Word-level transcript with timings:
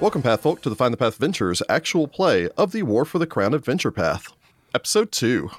Welcome, 0.00 0.22
Pathfolk, 0.22 0.60
to 0.62 0.68
the 0.68 0.76
Find 0.76 0.92
the 0.92 0.98
Path 0.98 1.16
Ventures 1.16 1.60
actual 1.68 2.06
play 2.06 2.48
of 2.50 2.70
the 2.70 2.82
War 2.84 3.04
for 3.04 3.18
the 3.18 3.26
Crown 3.26 3.54
Adventure 3.54 3.90
Path, 3.90 4.32
Episode 4.74 5.10
2. 5.10 5.50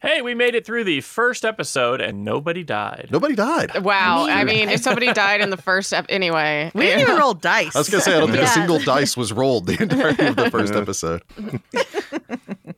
Hey, 0.00 0.20
we 0.20 0.34
made 0.34 0.56
it 0.56 0.66
through 0.66 0.82
the 0.84 1.00
first 1.00 1.44
episode 1.44 2.00
and 2.00 2.24
nobody 2.24 2.64
died. 2.64 3.08
Nobody 3.12 3.36
died. 3.36 3.82
Wow. 3.84 4.26
I 4.26 4.42
mean, 4.42 4.68
if 4.68 4.80
somebody 4.82 5.12
died 5.12 5.40
in 5.40 5.50
the 5.50 5.56
first 5.56 5.92
ep- 5.92 6.06
anyway. 6.08 6.72
We 6.74 6.86
didn't 6.86 7.02
even 7.02 7.16
roll 7.18 7.34
dice. 7.34 7.76
I 7.76 7.78
was 7.78 7.88
going 7.88 8.00
to 8.00 8.04
say, 8.10 8.16
I 8.16 8.20
don't 8.20 8.32
think 8.32 8.42
a 8.42 8.48
single 8.48 8.80
dice 8.80 9.16
was 9.16 9.32
rolled 9.32 9.66
the 9.66 9.80
entirety 9.80 10.26
of 10.26 10.34
the 10.36 10.50
first 10.50 10.74
episode. 10.74 11.22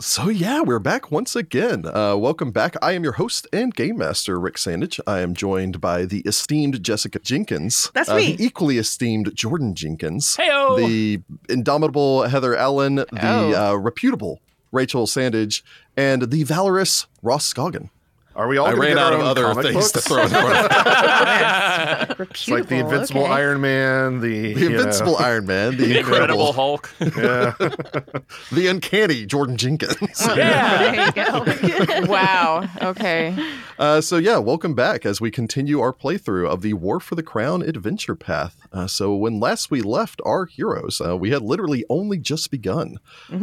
so, 0.00 0.28
yeah, 0.28 0.60
we're 0.60 0.78
back 0.78 1.10
once 1.10 1.34
again. 1.34 1.84
Uh, 1.84 2.14
welcome 2.16 2.52
back. 2.52 2.76
I 2.80 2.92
am 2.92 3.02
your 3.02 3.14
host 3.14 3.48
and 3.52 3.74
game 3.74 3.98
master, 3.98 4.38
Rick 4.38 4.54
Sandage. 4.54 5.00
I 5.04 5.18
am 5.20 5.34
joined 5.34 5.80
by 5.80 6.04
the 6.04 6.20
esteemed 6.20 6.80
Jessica 6.84 7.18
Jenkins. 7.18 7.90
That's 7.92 8.08
uh, 8.08 8.14
me. 8.16 8.36
The 8.36 8.44
equally 8.44 8.78
esteemed 8.78 9.34
Jordan 9.34 9.74
Jenkins. 9.74 10.36
Heyo! 10.36 10.76
The 10.76 11.22
indomitable 11.52 12.22
Heather 12.22 12.54
Allen. 12.56 12.94
The 12.96 13.08
Oh. 13.20 13.72
uh, 13.72 13.76
reputable 13.76 14.40
Rachel 14.72 15.06
Sandage. 15.06 15.62
And 15.96 16.30
the 16.30 16.42
valorous 16.42 17.06
Ross 17.22 17.52
Scoggin. 17.52 17.90
Are 18.34 18.48
we 18.48 18.56
all? 18.56 18.66
I 18.66 18.72
ran 18.72 18.90
get 18.96 18.98
out 18.98 19.12
our 19.12 19.18
of 19.18 19.24
own 19.24 19.28
other 19.28 19.42
comic 19.42 19.62
things 19.64 19.76
books? 19.76 19.92
to 19.92 20.00
throw 20.00 20.22
in 20.22 20.28
front 20.30 20.56
of 20.56 22.20
It's 22.30 22.48
like 22.48 22.66
the 22.68 22.76
Invincible 22.76 23.24
okay. 23.24 23.32
Iron 23.32 23.60
Man, 23.60 24.20
the, 24.20 24.54
The 24.54 24.60
you 24.60 24.68
know, 24.70 24.76
Invincible 24.78 25.16
Iron 25.18 25.46
Man, 25.46 25.76
the 25.76 25.98
Incredible 25.98 26.48
incredible, 26.48 26.52
Hulk. 26.52 26.94
yeah. 27.00 27.52
the 28.52 28.66
uncanny 28.68 29.26
Jordan 29.26 29.56
Jenkins. 29.56 29.96
yeah. 30.34 31.12
There 31.14 31.74
you 31.74 31.86
go. 31.86 32.06
wow. 32.10 32.68
Okay. 32.80 33.36
Uh, 33.78 34.00
so 34.00 34.16
yeah, 34.16 34.38
welcome 34.38 34.74
back 34.74 35.04
as 35.04 35.20
we 35.20 35.30
continue 35.30 35.80
our 35.80 35.92
playthrough 35.92 36.48
of 36.48 36.62
the 36.62 36.72
War 36.74 37.00
for 37.00 37.14
the 37.16 37.22
Crown 37.22 37.60
adventure 37.62 38.14
path. 38.14 38.56
Uh, 38.72 38.86
so 38.86 39.14
when 39.14 39.40
last 39.40 39.70
we 39.70 39.82
left 39.82 40.20
our 40.24 40.46
heroes, 40.46 41.00
uh, 41.04 41.16
we 41.16 41.30
had 41.30 41.42
literally 41.42 41.84
only 41.90 42.18
just 42.18 42.50
begun. 42.50 42.98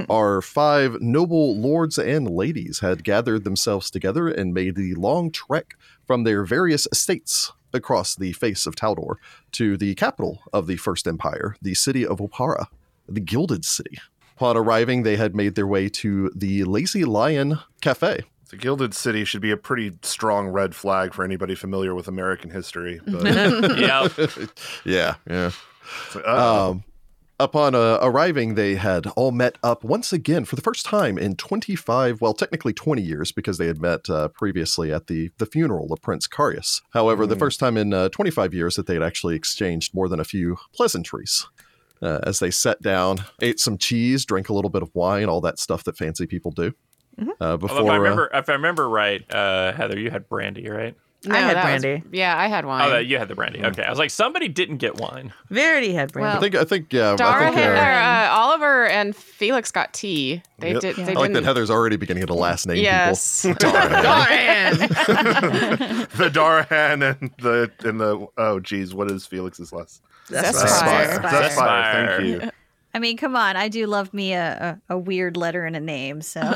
Our 0.09 0.41
five 0.41 1.02
noble 1.02 1.56
lords 1.59 1.97
and 2.00 2.30
ladies 2.30 2.80
had 2.80 3.03
gathered 3.03 3.44
themselves 3.44 3.91
together 3.91 4.28
and 4.28 4.53
made 4.53 4.75
the 4.80 4.95
long 4.95 5.31
trek 5.31 5.75
from 6.08 6.23
their 6.23 6.44
various 6.45 6.88
estates 6.91 7.52
across 7.73 8.16
the 8.16 8.33
face 8.33 8.66
of 8.66 8.75
Taldor 8.75 9.16
to 9.52 9.77
the 9.77 9.94
capital 9.95 10.41
of 10.53 10.66
the 10.67 10.77
First 10.77 11.08
Empire, 11.08 11.55
the 11.61 11.75
city 11.75 12.05
of 12.05 12.19
Oppara, 12.19 12.66
the 13.07 13.19
Gilded 13.19 13.66
City. 13.66 13.97
Upon 14.35 14.55
arriving, 14.57 15.03
they 15.03 15.17
had 15.17 15.35
made 15.35 15.55
their 15.55 15.67
way 15.67 15.89
to 15.89 16.31
the 16.33 16.63
Lazy 16.63 17.03
Lion 17.03 17.59
Cafe, 17.81 18.22
The 18.50 18.57
Gilded 18.57 18.94
City 18.94 19.25
should 19.25 19.41
be 19.41 19.52
a 19.52 19.57
pretty 19.57 19.91
strong 20.02 20.47
red 20.47 20.73
flag 20.73 21.13
for 21.13 21.23
anybody 21.25 21.55
familiar 21.55 21.94
with 21.94 22.07
American 22.07 22.50
history. 22.50 23.02
But, 23.05 23.25
yeah. 23.77 24.07
yeah, 24.85 25.16
yeah. 25.30 25.52
so, 26.11 26.22
uh, 26.25 26.69
Um, 26.72 26.83
upon 27.39 27.75
uh, 27.75 27.99
arriving, 28.01 28.55
they 28.55 28.75
had 28.75 29.07
all 29.15 29.31
met 29.31 29.57
up 29.63 29.83
once 29.83 30.11
again 30.11 30.45
for 30.45 30.55
the 30.55 30.61
first 30.61 30.85
time 30.85 31.17
in 31.17 31.35
25, 31.35 32.21
well, 32.21 32.33
technically 32.33 32.73
20 32.73 33.01
years, 33.01 33.31
because 33.31 33.57
they 33.57 33.67
had 33.67 33.81
met 33.81 34.09
uh, 34.09 34.27
previously 34.29 34.91
at 34.91 35.07
the, 35.07 35.31
the 35.37 35.45
funeral 35.45 35.91
of 35.93 36.01
Prince 36.01 36.27
Carius. 36.27 36.81
However, 36.91 37.25
the 37.25 37.35
first 37.35 37.59
time 37.59 37.77
in 37.77 37.93
uh, 37.93 38.09
25 38.09 38.53
years 38.53 38.75
that 38.75 38.87
they 38.87 38.93
had 38.93 39.03
actually 39.03 39.35
exchanged 39.35 39.94
more 39.94 40.07
than 40.09 40.19
a 40.19 40.25
few 40.25 40.57
pleasantries. 40.73 41.47
Uh, 42.01 42.19
as 42.23 42.39
they 42.39 42.49
sat 42.49 42.81
down, 42.81 43.25
ate 43.41 43.59
some 43.59 43.78
cheese, 43.78 44.25
drank 44.25 44.47
a 44.47 44.53
little 44.53 44.69
bit 44.69 44.81
of 44.81 44.89
wine, 44.94 45.25
all 45.25 45.41
that 45.41 45.59
stuff 45.59 45.83
that 45.83 45.97
fancy 45.97 46.25
people 46.25 46.51
do. 46.51 46.73
Uh, 47.41 47.57
before 47.57 47.78
Although 47.78 47.89
if 47.89 47.91
I 47.91 47.95
uh, 47.95 47.99
remember, 47.99 48.29
if 48.33 48.49
I 48.49 48.53
remember 48.53 48.89
right, 48.89 49.33
uh, 49.33 49.73
Heather, 49.73 49.99
you 49.99 50.09
had 50.09 50.29
brandy, 50.29 50.69
right? 50.69 50.95
No, 51.25 51.35
I 51.35 51.40
had 51.40 51.57
that 51.57 51.74
was- 51.74 51.81
brandy. 51.84 52.03
yeah, 52.18 52.38
I 52.38 52.47
had 52.47 52.66
wine. 52.66 52.81
Oh, 52.88 52.90
that- 52.91 53.06
you 53.06 53.18
had 53.18 53.28
the 53.28 53.35
brandy. 53.35 53.62
Okay, 53.63 53.84
I 53.84 53.90
was 53.90 54.00
like, 54.00 54.09
somebody 54.09 54.47
didn't 54.47 54.78
get 54.78 54.96
wine. 55.00 55.34
Verity 55.50 55.94
had 55.94 56.13
brandy. 56.13 56.38
I 56.38 56.40
think, 56.40 56.56
I 56.56 56.63
think, 56.63 56.94
yeah, 56.94 57.16
I 57.19 57.40
think, 57.46 57.56
had, 57.57 57.72
uh, 57.72 57.74
or, 57.74 58.31
uh, 58.31 58.40
Oliver 58.41 58.85
and 58.88 59.13
Felix 59.16 59.69
got 59.72 59.91
tea. 59.94 60.41
They 60.59 60.72
Yep. 60.74 60.81
did. 60.81 60.96
They 60.96 61.12
I 61.12 61.19
like 61.19 61.34
that. 61.34 61.44
Heather's 61.44 61.69
already 61.69 61.97
beginning 61.97 62.25
to 62.28 62.34
last 62.34 62.68
name 62.68 62.78
Yes. 62.78 63.41
people. 63.41 63.56
Dara. 63.72 64.78
the 64.78 66.29
Darahan 66.34 67.18
and 67.19 67.31
the 67.40 67.72
and 67.84 68.00
the 68.00 68.28
oh 68.38 68.59
geez, 68.59 68.94
what 68.94 69.09
is 69.12 69.25
Felix's 69.25 69.72
last? 69.74 70.02
That's 70.29 70.58
Zespire. 70.62 71.22
fine. 71.22 71.31
Zespire. 71.31 71.50
Zespire. 71.50 72.18
Thank 72.18 72.44
you. 72.44 72.50
I 72.94 73.00
mean, 73.00 73.18
come 73.18 73.35
on. 73.35 73.56
I 73.56 73.68
do 73.68 73.85
love 73.88 74.13
me 74.13 74.34
a, 74.34 74.79
a, 74.90 74.96
a 74.96 74.97
weird 74.97 75.38
letter 75.38 75.66
in 75.66 75.75
a 75.75 75.79
name, 75.79 76.22
so 76.22 76.53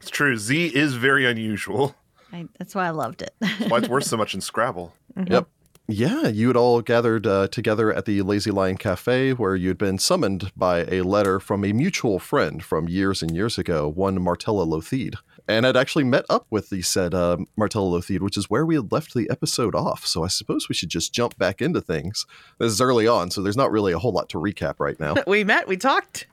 It's 0.00 0.08
true. 0.10 0.36
Z 0.36 0.68
is 0.74 0.94
very 0.94 1.26
unusual. 1.26 1.94
I, 2.32 2.46
that's 2.58 2.74
why 2.74 2.86
I 2.86 2.90
loved 2.90 3.22
it. 3.22 3.34
That's 3.40 3.70
why 3.70 3.78
it's 3.78 3.88
worth 3.88 4.04
so 4.04 4.16
much 4.16 4.34
in 4.34 4.40
Scrabble. 4.40 4.94
Yep. 5.26 5.48
Yeah, 5.90 6.28
you 6.28 6.48
had 6.48 6.56
all 6.56 6.82
gathered 6.82 7.26
uh, 7.26 7.48
together 7.48 7.90
at 7.92 8.04
the 8.04 8.20
Lazy 8.20 8.50
Lion 8.50 8.76
Cafe 8.76 9.32
where 9.32 9.56
you 9.56 9.68
had 9.68 9.78
been 9.78 9.98
summoned 9.98 10.52
by 10.54 10.80
a 10.80 11.00
letter 11.00 11.40
from 11.40 11.64
a 11.64 11.72
mutual 11.72 12.18
friend 12.18 12.62
from 12.62 12.90
years 12.90 13.22
and 13.22 13.34
years 13.34 13.56
ago, 13.56 13.88
one 13.88 14.20
Martella 14.20 14.66
Lotheed, 14.66 15.14
and 15.48 15.66
I'd 15.66 15.78
actually 15.78 16.04
met 16.04 16.26
up 16.28 16.46
with 16.50 16.68
the 16.68 16.82
said 16.82 17.14
uh, 17.14 17.38
Martella 17.56 17.98
Lotheed, 17.98 18.20
which 18.20 18.36
is 18.36 18.50
where 18.50 18.66
we 18.66 18.74
had 18.74 18.92
left 18.92 19.14
the 19.14 19.30
episode 19.30 19.74
off. 19.74 20.06
So 20.06 20.22
I 20.22 20.28
suppose 20.28 20.68
we 20.68 20.74
should 20.74 20.90
just 20.90 21.14
jump 21.14 21.38
back 21.38 21.62
into 21.62 21.80
things. 21.80 22.26
This 22.58 22.70
is 22.70 22.82
early 22.82 23.08
on, 23.08 23.30
so 23.30 23.40
there's 23.40 23.56
not 23.56 23.72
really 23.72 23.94
a 23.94 23.98
whole 23.98 24.12
lot 24.12 24.28
to 24.28 24.38
recap 24.38 24.74
right 24.78 25.00
now. 25.00 25.14
we 25.26 25.42
met, 25.42 25.66
we 25.66 25.78
talked. 25.78 26.26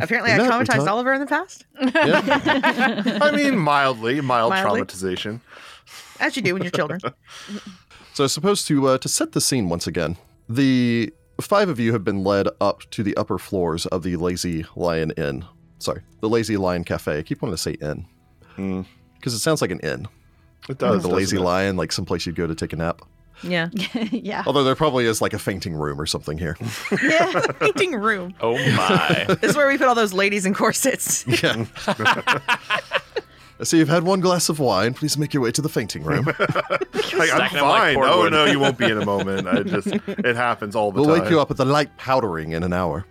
Apparently, 0.00 0.32
We 0.32 0.40
I 0.40 0.48
traumatized 0.48 0.66
talked. 0.66 0.88
Oliver 0.88 1.12
in 1.12 1.20
the 1.20 1.26
past, 1.26 1.64
Yeah. 1.80 3.18
I 3.20 3.32
mean, 3.34 3.58
mildly, 3.58 4.20
mild 4.20 4.50
Mildly. 4.50 4.82
traumatization. 4.82 5.40
as 6.20 6.36
you 6.36 6.42
do 6.42 6.54
when 6.54 6.62
you're 6.62 6.70
children. 6.70 7.00
So 8.14 8.24
I 8.24 8.26
suppose 8.26 8.64
to 8.64 8.88
uh, 8.88 8.98
to 8.98 9.08
set 9.08 9.30
the 9.30 9.40
scene 9.40 9.68
once 9.68 9.86
again, 9.86 10.16
the 10.48 11.12
five 11.40 11.68
of 11.68 11.78
you 11.78 11.92
have 11.92 12.02
been 12.02 12.24
led 12.24 12.48
up 12.60 12.82
to 12.90 13.04
the 13.04 13.16
upper 13.16 13.38
floors 13.38 13.86
of 13.86 14.02
the 14.02 14.16
Lazy 14.16 14.66
Lion 14.74 15.12
Inn. 15.12 15.44
Sorry, 15.78 16.02
the 16.20 16.28
Lazy 16.28 16.56
Lion 16.56 16.82
Cafe. 16.82 17.16
I 17.18 17.22
keep 17.22 17.40
wanting 17.42 17.54
to 17.56 17.62
say 17.62 17.72
inn 17.80 18.06
Hmm. 18.56 18.82
because 19.14 19.34
it 19.34 19.38
sounds 19.38 19.60
like 19.62 19.70
an 19.70 19.78
inn. 19.80 20.08
It 20.64 20.70
Like 20.70 20.78
does. 20.78 21.02
the 21.04 21.08
Lazy 21.10 21.36
it? 21.36 21.42
Lion, 21.42 21.76
like 21.76 21.92
someplace 21.92 22.26
you'd 22.26 22.34
go 22.34 22.48
to 22.48 22.56
take 22.56 22.72
a 22.72 22.76
nap. 22.76 23.02
Yeah, 23.42 23.68
yeah. 24.10 24.42
Although 24.46 24.64
there 24.64 24.74
probably 24.74 25.04
is 25.06 25.20
like 25.22 25.32
a 25.32 25.38
fainting 25.38 25.74
room 25.74 26.00
or 26.00 26.06
something 26.06 26.38
here. 26.38 26.56
yeah. 27.02 27.40
Painting 27.60 27.94
room. 27.94 28.34
Oh 28.40 28.54
my! 28.74 29.26
This 29.40 29.50
is 29.52 29.56
where 29.56 29.68
we 29.68 29.78
put 29.78 29.86
all 29.88 29.94
those 29.94 30.12
ladies 30.12 30.44
in 30.46 30.54
corsets. 30.54 31.24
yeah. 31.42 31.64
So 33.62 33.76
you've 33.76 33.88
had 33.88 34.04
one 34.04 34.20
glass 34.20 34.48
of 34.48 34.60
wine. 34.60 34.94
Please 34.94 35.18
make 35.18 35.34
your 35.34 35.42
way 35.42 35.50
to 35.50 35.60
the 35.60 35.68
fainting 35.68 36.04
room. 36.04 36.26
Like, 36.26 36.38
I'm 36.38 37.26
Stacking 37.26 37.58
them 37.58 37.68
like 37.68 37.96
fine. 37.96 38.04
oh 38.04 38.28
no, 38.28 38.44
you 38.44 38.60
won't 38.60 38.78
be 38.78 38.84
in 38.84 38.98
a 39.02 39.04
moment. 39.04 39.48
I 39.48 39.64
just 39.64 39.88
it 40.06 40.36
happens 40.36 40.76
all 40.76 40.92
the 40.92 41.00
time. 41.02 41.10
we'll 41.10 41.20
wake 41.20 41.30
you 41.30 41.40
up 41.40 41.48
with 41.48 41.58
a 41.58 41.64
light 41.64 41.96
powdering 41.96 42.52
in 42.52 42.62
an 42.62 42.72
hour. 42.72 43.04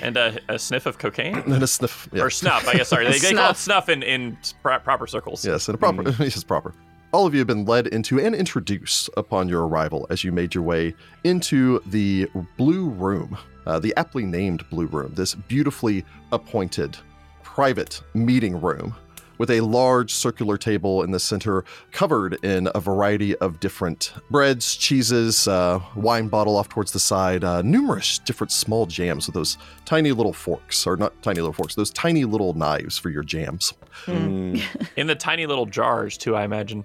and 0.00 0.16
uh, 0.16 0.30
a 0.48 0.56
sniff 0.56 0.86
of 0.86 0.98
cocaine 0.98 1.36
And 1.36 1.60
a 1.60 1.66
sniff. 1.66 2.08
Yeah. 2.12 2.22
or 2.22 2.30
snuff. 2.30 2.68
I 2.68 2.74
guess. 2.74 2.88
Sorry, 2.88 3.04
they, 3.06 3.18
they 3.18 3.32
call 3.32 3.50
it 3.50 3.56
Snuff. 3.56 3.58
snuff 3.58 3.88
in 3.88 4.04
in 4.04 4.38
pro- 4.62 4.78
proper 4.78 5.08
circles. 5.08 5.44
Yes, 5.44 5.68
in 5.68 5.74
a 5.74 5.78
proper. 5.78 6.08
yes, 6.22 6.44
proper. 6.44 6.72
All 7.14 7.26
of 7.26 7.32
you 7.32 7.38
have 7.38 7.46
been 7.46 7.64
led 7.64 7.86
into 7.86 8.18
and 8.18 8.34
introduced 8.34 9.08
upon 9.16 9.48
your 9.48 9.68
arrival 9.68 10.04
as 10.10 10.24
you 10.24 10.32
made 10.32 10.52
your 10.52 10.64
way 10.64 10.96
into 11.22 11.78
the 11.86 12.28
Blue 12.56 12.88
Room, 12.88 13.38
uh, 13.66 13.78
the 13.78 13.94
aptly 13.96 14.24
named 14.24 14.68
Blue 14.68 14.86
Room, 14.86 15.14
this 15.14 15.36
beautifully 15.36 16.04
appointed 16.32 16.96
private 17.44 18.02
meeting 18.14 18.60
room 18.60 18.96
with 19.38 19.48
a 19.50 19.60
large 19.60 20.12
circular 20.12 20.58
table 20.58 21.04
in 21.04 21.12
the 21.12 21.20
center 21.20 21.64
covered 21.92 22.34
in 22.44 22.68
a 22.74 22.80
variety 22.80 23.36
of 23.36 23.60
different 23.60 24.12
breads, 24.28 24.74
cheeses, 24.74 25.46
uh, 25.46 25.78
wine 25.94 26.26
bottle 26.26 26.56
off 26.56 26.68
towards 26.68 26.90
the 26.90 26.98
side, 26.98 27.44
uh, 27.44 27.62
numerous 27.62 28.18
different 28.18 28.50
small 28.50 28.86
jams 28.86 29.28
with 29.28 29.34
those 29.34 29.56
tiny 29.84 30.10
little 30.10 30.32
forks, 30.32 30.84
or 30.84 30.96
not 30.96 31.12
tiny 31.22 31.40
little 31.40 31.52
forks, 31.52 31.76
those 31.76 31.90
tiny 31.90 32.24
little 32.24 32.54
knives 32.54 32.98
for 32.98 33.10
your 33.10 33.22
jams. 33.22 33.72
Mm. 34.06 34.60
In 34.96 35.06
the 35.06 35.14
tiny 35.14 35.46
little 35.46 35.66
jars 35.66 36.18
too, 36.18 36.34
I 36.34 36.42
imagine. 36.42 36.84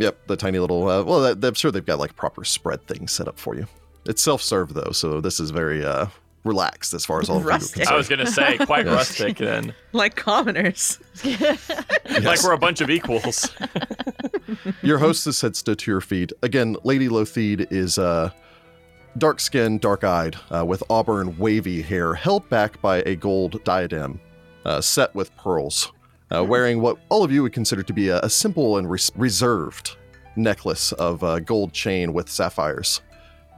Yep, 0.00 0.26
the 0.26 0.36
tiny 0.36 0.58
little. 0.58 0.88
Uh, 0.88 1.02
well, 1.04 1.20
that, 1.34 1.46
I'm 1.46 1.54
sure 1.54 1.70
they've 1.70 1.84
got 1.86 1.98
like 1.98 2.16
proper 2.16 2.44
spread 2.44 2.84
things 2.86 3.12
set 3.12 3.28
up 3.28 3.38
for 3.38 3.54
you. 3.54 3.66
It's 4.06 4.22
self-serve 4.22 4.74
though, 4.74 4.90
so 4.92 5.20
this 5.20 5.38
is 5.38 5.50
very 5.50 5.84
uh, 5.84 6.06
relaxed 6.44 6.94
as 6.94 7.04
far 7.04 7.20
as 7.20 7.28
all 7.28 7.36
of 7.36 7.42
you 7.42 7.48
are 7.48 7.52
Rustic. 7.52 7.86
I 7.86 7.94
was 7.94 8.08
gonna 8.08 8.26
say 8.26 8.56
quite 8.66 8.86
Yes. 8.86 8.94
rustic 8.94 9.36
then, 9.36 9.74
like 9.92 10.16
commoners. 10.16 10.98
like 11.24 12.42
we're 12.42 12.52
a 12.52 12.58
bunch 12.58 12.80
of 12.80 12.88
equals. 12.90 13.50
Your 14.82 14.98
hostess 14.98 15.40
had 15.42 15.54
stood 15.54 15.78
to 15.80 15.90
your 15.90 16.00
feet. 16.00 16.32
Again, 16.42 16.76
Lady 16.82 17.08
Lotheed 17.08 17.70
is 17.70 17.98
uh, 17.98 18.30
dark 19.18 19.38
skinned, 19.38 19.80
dark 19.82 20.02
eyed, 20.02 20.36
uh, 20.50 20.64
with 20.64 20.82
auburn, 20.88 21.36
wavy 21.38 21.82
hair 21.82 22.14
held 22.14 22.48
back 22.48 22.80
by 22.80 22.98
a 23.02 23.14
gold 23.14 23.62
diadem 23.64 24.18
uh, 24.64 24.80
set 24.80 25.14
with 25.14 25.34
pearls. 25.36 25.92
Uh, 26.34 26.44
wearing 26.44 26.80
what 26.80 26.98
all 27.08 27.24
of 27.24 27.32
you 27.32 27.42
would 27.42 27.52
consider 27.52 27.82
to 27.82 27.92
be 27.92 28.08
a, 28.08 28.20
a 28.20 28.30
simple 28.30 28.78
and 28.78 28.90
res- 28.90 29.10
reserved 29.16 29.96
necklace 30.36 30.92
of 30.92 31.22
uh, 31.24 31.40
gold 31.40 31.72
chain 31.72 32.12
with 32.12 32.28
sapphires, 32.28 33.00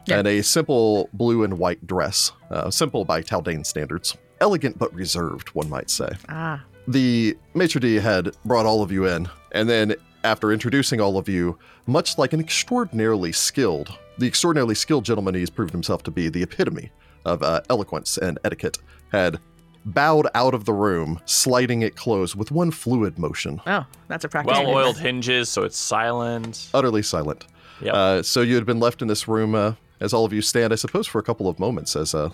Yeah. 0.06 0.18
and 0.18 0.26
a 0.28 0.42
simple 0.42 1.08
blue 1.12 1.44
and 1.44 1.58
white 1.58 1.86
dress, 1.86 2.32
uh, 2.50 2.70
simple 2.70 3.04
by 3.04 3.22
Taldane 3.22 3.64
standards. 3.64 4.16
Elegant 4.40 4.78
but 4.78 4.92
reserved, 4.94 5.48
one 5.50 5.68
might 5.68 5.90
say. 5.90 6.08
Ah. 6.28 6.64
The 6.88 7.36
maitre 7.54 7.80
d' 7.80 8.00
had 8.02 8.34
brought 8.44 8.66
all 8.66 8.82
of 8.82 8.90
you 8.90 9.06
in, 9.06 9.28
and 9.52 9.68
then 9.68 9.94
after 10.24 10.50
introducing 10.52 11.00
all 11.00 11.16
of 11.18 11.28
you, 11.28 11.56
much 11.86 12.18
like 12.18 12.32
an 12.32 12.40
extraordinarily 12.40 13.30
skilled, 13.32 13.96
the 14.18 14.26
extraordinarily 14.26 14.74
skilled 14.74 15.04
gentleman 15.04 15.34
he's 15.34 15.50
proved 15.50 15.72
himself 15.72 16.02
to 16.04 16.10
be 16.10 16.28
the 16.28 16.42
epitome 16.42 16.90
of 17.24 17.42
uh, 17.44 17.60
eloquence 17.70 18.18
and 18.18 18.38
etiquette, 18.44 18.78
had 19.12 19.38
bowed 19.84 20.28
out 20.34 20.54
of 20.54 20.64
the 20.64 20.72
room, 20.72 21.20
sliding 21.24 21.82
it 21.82 21.96
closed 21.96 22.34
with 22.36 22.50
one 22.50 22.70
fluid 22.70 23.18
motion, 23.18 23.60
Oh, 23.66 23.84
that's 24.08 24.24
a 24.24 24.28
practice. 24.28 24.56
Well 24.56 24.68
oiled 24.74 24.98
hinges, 24.98 25.48
so 25.48 25.62
it's 25.64 25.76
silent. 25.76 26.68
utterly 26.74 27.02
silent. 27.02 27.46
Yep. 27.80 27.94
Uh, 27.94 28.22
so 28.22 28.42
you 28.42 28.54
had 28.54 28.64
been 28.66 28.78
left 28.80 29.02
in 29.02 29.08
this 29.08 29.26
room 29.26 29.54
uh, 29.54 29.74
as 30.00 30.12
all 30.12 30.24
of 30.24 30.32
you 30.32 30.40
stand, 30.42 30.72
I 30.72 30.76
suppose, 30.76 31.06
for 31.06 31.18
a 31.18 31.22
couple 31.22 31.48
of 31.48 31.58
moments 31.58 31.96
as 31.96 32.14
uh, 32.14 32.30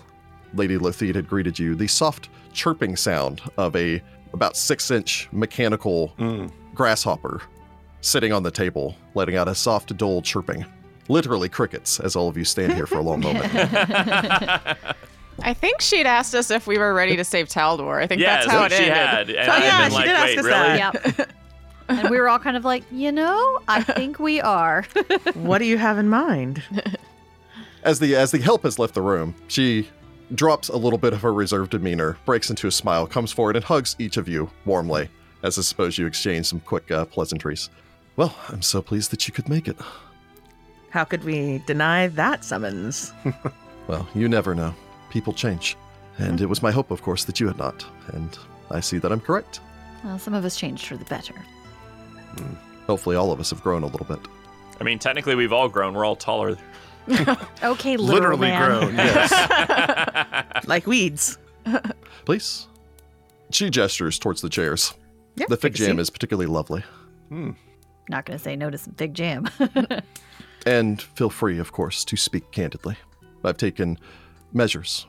Lady 0.53 0.77
Lotheed 0.77 1.15
had 1.15 1.27
greeted 1.27 1.57
you. 1.57 1.73
The 1.75 1.87
soft 1.87 2.29
chirping 2.53 2.95
sound 2.95 3.41
of 3.57 3.75
a 3.75 4.01
about 4.33 4.55
six 4.55 4.91
inch 4.91 5.27
mechanical 5.31 6.13
Mm. 6.19 6.51
grasshopper 6.75 7.41
sitting 8.01 8.31
on 8.31 8.43
the 8.43 8.51
table, 8.51 8.95
letting 9.15 9.35
out 9.35 9.47
a 9.47 9.55
soft, 9.55 9.97
dull 9.97 10.21
chirping. 10.21 10.65
Literally 11.07 11.49
crickets, 11.49 11.99
as 11.99 12.15
all 12.15 12.27
of 12.29 12.37
you 12.37 12.45
stand 12.45 12.73
here 12.73 12.85
for 12.85 12.99
a 12.99 13.01
long 13.01 13.19
moment. 13.21 13.51
I 15.43 15.53
think 15.53 15.81
she'd 15.81 16.05
asked 16.05 16.35
us 16.35 16.51
if 16.51 16.67
we 16.67 16.77
were 16.77 16.93
ready 16.93 17.15
to 17.15 17.23
save 17.23 17.47
Taldor. 17.47 18.01
I 18.01 18.07
think 18.07 18.21
yeah, 18.21 18.37
that's 18.41 18.51
how 18.51 18.63
it 18.65 18.71
she 18.71 18.83
ended. 18.89 18.95
had. 18.95 19.29
And 19.29 19.49
Oh, 19.49 19.53
I've 19.53 19.63
yeah, 19.63 19.89
she 19.89 19.95
like, 19.95 20.05
did 20.05 20.15
ask 20.15 20.25
wait, 20.25 20.39
us 20.39 20.45
really? 20.45 20.51
that. 20.57 21.17
Yep. 21.17 21.31
and 21.89 22.09
we 22.09 22.17
were 22.19 22.29
all 22.29 22.39
kind 22.39 22.55
of 22.57 22.63
like, 22.65 22.83
you 22.91 23.11
know, 23.11 23.59
I 23.67 23.81
think 23.81 24.19
we 24.19 24.39
are. 24.41 24.83
what 25.33 25.57
do 25.59 25.65
you 25.65 25.77
have 25.77 25.97
in 25.97 26.07
mind? 26.09 26.61
As 27.83 27.99
the 27.99 28.15
as 28.15 28.31
the 28.31 28.37
help 28.39 28.63
has 28.63 28.77
left 28.77 28.93
the 28.93 29.01
room, 29.01 29.33
she 29.47 29.87
drops 30.35 30.69
a 30.69 30.77
little 30.77 30.99
bit 30.99 31.13
of 31.13 31.21
her 31.21 31.33
reserved 31.33 31.71
demeanor, 31.71 32.17
breaks 32.25 32.49
into 32.51 32.67
a 32.67 32.71
smile, 32.71 33.07
comes 33.07 33.31
forward 33.31 33.55
and 33.55 33.65
hugs 33.65 33.95
each 33.97 34.17
of 34.17 34.27
you 34.27 34.51
warmly, 34.65 35.09
as 35.41 35.57
I 35.57 35.61
suppose 35.63 35.97
you 35.97 36.05
exchange 36.05 36.45
some 36.45 36.59
quick 36.59 36.91
uh, 36.91 37.05
pleasantries. 37.05 37.69
Well, 38.17 38.35
I'm 38.49 38.61
so 38.61 38.81
pleased 38.83 39.09
that 39.11 39.27
you 39.27 39.33
could 39.33 39.49
make 39.49 39.67
it. 39.67 39.77
How 40.91 41.03
could 41.05 41.23
we 41.23 41.63
deny 41.65 42.07
that 42.09 42.43
summons? 42.43 43.13
Well, 43.87 44.07
you 44.13 44.27
never 44.29 44.53
know. 44.53 44.75
People 45.09 45.33
change. 45.33 45.75
And 46.17 46.41
it 46.41 46.47
was 46.47 46.61
my 46.61 46.71
hope, 46.71 46.91
of 46.91 47.01
course, 47.01 47.23
that 47.25 47.39
you 47.39 47.47
had 47.47 47.57
not. 47.57 47.85
And 48.13 48.37
I 48.71 48.79
see 48.81 48.97
that 48.97 49.11
I'm 49.11 49.21
correct. 49.21 49.61
Well, 50.03 50.19
some 50.19 50.33
of 50.33 50.43
us 50.45 50.55
changed 50.57 50.85
for 50.85 50.97
the 50.97 51.05
better. 51.05 51.33
Hopefully, 52.87 53.15
all 53.15 53.31
of 53.31 53.39
us 53.39 53.49
have 53.51 53.61
grown 53.61 53.83
a 53.83 53.87
little 53.87 54.05
bit. 54.05 54.19
I 54.79 54.83
mean, 54.83 54.99
technically, 54.99 55.35
we've 55.35 55.53
all 55.53 55.69
grown. 55.69 55.93
We're 55.93 56.05
all 56.05 56.15
taller. 56.15 56.57
Okay, 57.63 57.97
literal 57.97 58.37
Literally 58.37 58.47
man. 58.49 58.79
grown. 58.81 58.95
Yes. 58.97 60.63
Like 60.67 60.85
weeds. 60.85 61.39
Please. 62.25 62.67
She 63.49 63.71
gestures 63.71 64.19
towards 64.19 64.41
the 64.41 64.49
chairs. 64.49 64.93
Yeah, 65.35 65.47
the 65.49 65.57
fig 65.57 65.73
jam 65.73 65.97
is 65.97 66.11
particularly 66.11 66.45
lovely. 66.45 66.83
Hmm. 67.29 67.51
Not 68.09 68.25
going 68.25 68.37
to 68.37 68.43
say 68.43 68.55
no 68.55 68.69
to 68.69 68.77
some 68.77 68.93
big 68.95 69.15
jam. 69.15 69.47
And 70.67 71.01
feel 71.01 71.29
free, 71.31 71.57
of 71.57 71.71
course, 71.71 72.05
to 72.05 72.15
speak 72.15 72.51
candidly. 72.51 72.95
I've 73.43 73.57
taken 73.57 73.97
measures 74.53 75.07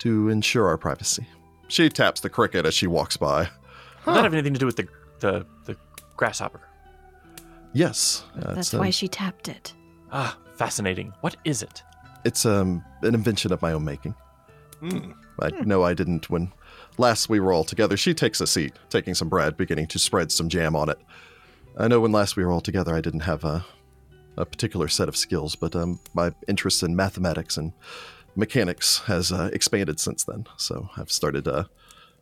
to 0.00 0.28
ensure 0.28 0.66
our 0.66 0.78
privacy. 0.78 1.26
She 1.68 1.88
taps 1.88 2.20
the 2.20 2.28
cricket 2.28 2.66
as 2.66 2.74
she 2.74 2.86
walks 2.86 3.16
by. 3.16 3.44
Does 4.04 4.14
that 4.14 4.24
have 4.24 4.32
anything 4.34 4.54
to 4.54 4.60
do 4.60 4.66
with 4.66 4.76
the 4.76 4.88
the, 5.20 5.46
the 5.64 5.76
grasshopper? 6.16 6.60
Yes, 7.72 8.24
uh, 8.42 8.54
That's 8.54 8.72
why 8.72 8.86
um, 8.86 8.92
she 8.92 9.08
tapped 9.08 9.48
it. 9.48 9.72
Ah, 10.10 10.36
fascinating. 10.56 11.14
What 11.22 11.36
is 11.44 11.62
it? 11.62 11.82
it's 12.24 12.46
um, 12.46 12.84
an 13.02 13.14
invention 13.14 13.52
of 13.52 13.60
my 13.62 13.72
own 13.72 13.84
making. 13.84 14.14
I 15.40 15.50
know 15.64 15.82
I 15.84 15.94
didn't 15.94 16.28
when 16.28 16.52
last 16.98 17.28
we 17.28 17.40
were 17.40 17.52
all 17.52 17.64
together. 17.64 17.96
She 17.96 18.14
takes 18.14 18.40
a 18.40 18.46
seat, 18.46 18.74
taking 18.90 19.14
some 19.14 19.28
bread, 19.28 19.56
beginning 19.56 19.86
to 19.88 19.98
spread 19.98 20.30
some 20.32 20.48
jam 20.48 20.74
on 20.76 20.88
it. 20.88 20.98
I 21.76 21.88
know 21.88 22.00
when 22.00 22.12
last 22.12 22.36
we 22.36 22.44
were 22.44 22.50
all 22.50 22.60
together, 22.60 22.94
I 22.94 23.00
didn't 23.00 23.20
have 23.20 23.44
a, 23.44 23.64
a 24.36 24.44
particular 24.44 24.88
set 24.88 25.08
of 25.08 25.16
skills, 25.16 25.54
but 25.56 25.74
um, 25.74 26.00
my 26.14 26.32
interest 26.48 26.82
in 26.82 26.94
mathematics 26.96 27.56
and 27.56 27.72
mechanics 28.36 28.98
has 29.06 29.32
uh, 29.32 29.50
expanded 29.52 30.00
since 30.00 30.24
then. 30.24 30.46
So 30.56 30.88
I've 30.96 31.12
started 31.12 31.46
uh, 31.48 31.64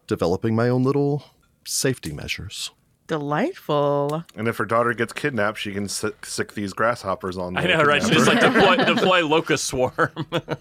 developing 0.07 0.55
my 0.55 0.69
own 0.69 0.83
little 0.83 1.25
safety 1.65 2.12
measures. 2.12 2.71
Delightful. 3.07 4.25
and 4.37 4.47
if 4.47 4.57
her 4.59 4.65
daughter 4.65 4.95
gets 4.95 5.12
kidnapped, 5.12 5.59
she 5.59 5.73
can 5.73 5.89
sick, 5.89 6.25
sick 6.25 6.55
these 6.55 6.73
grasshoppers 6.73 7.37
on. 7.37 7.57
I 7.57 7.62
the 7.62 7.69
know, 7.69 7.83
right? 7.83 8.03
She 8.03 8.11
just 8.11 8.29
like 8.29 8.41
deploy, 8.41 8.77
deploy 8.77 9.27
locust 9.27 9.65
swarm. 9.65 10.11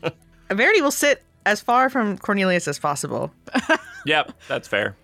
Verity 0.50 0.82
will 0.82 0.90
sit 0.90 1.22
as 1.46 1.62
far 1.62 1.90
from 1.90 2.18
Cornelius 2.18 2.68
as 2.68 2.80
possible. 2.80 3.32
yep, 4.06 4.34
that's 4.48 4.68
fair. 4.68 4.96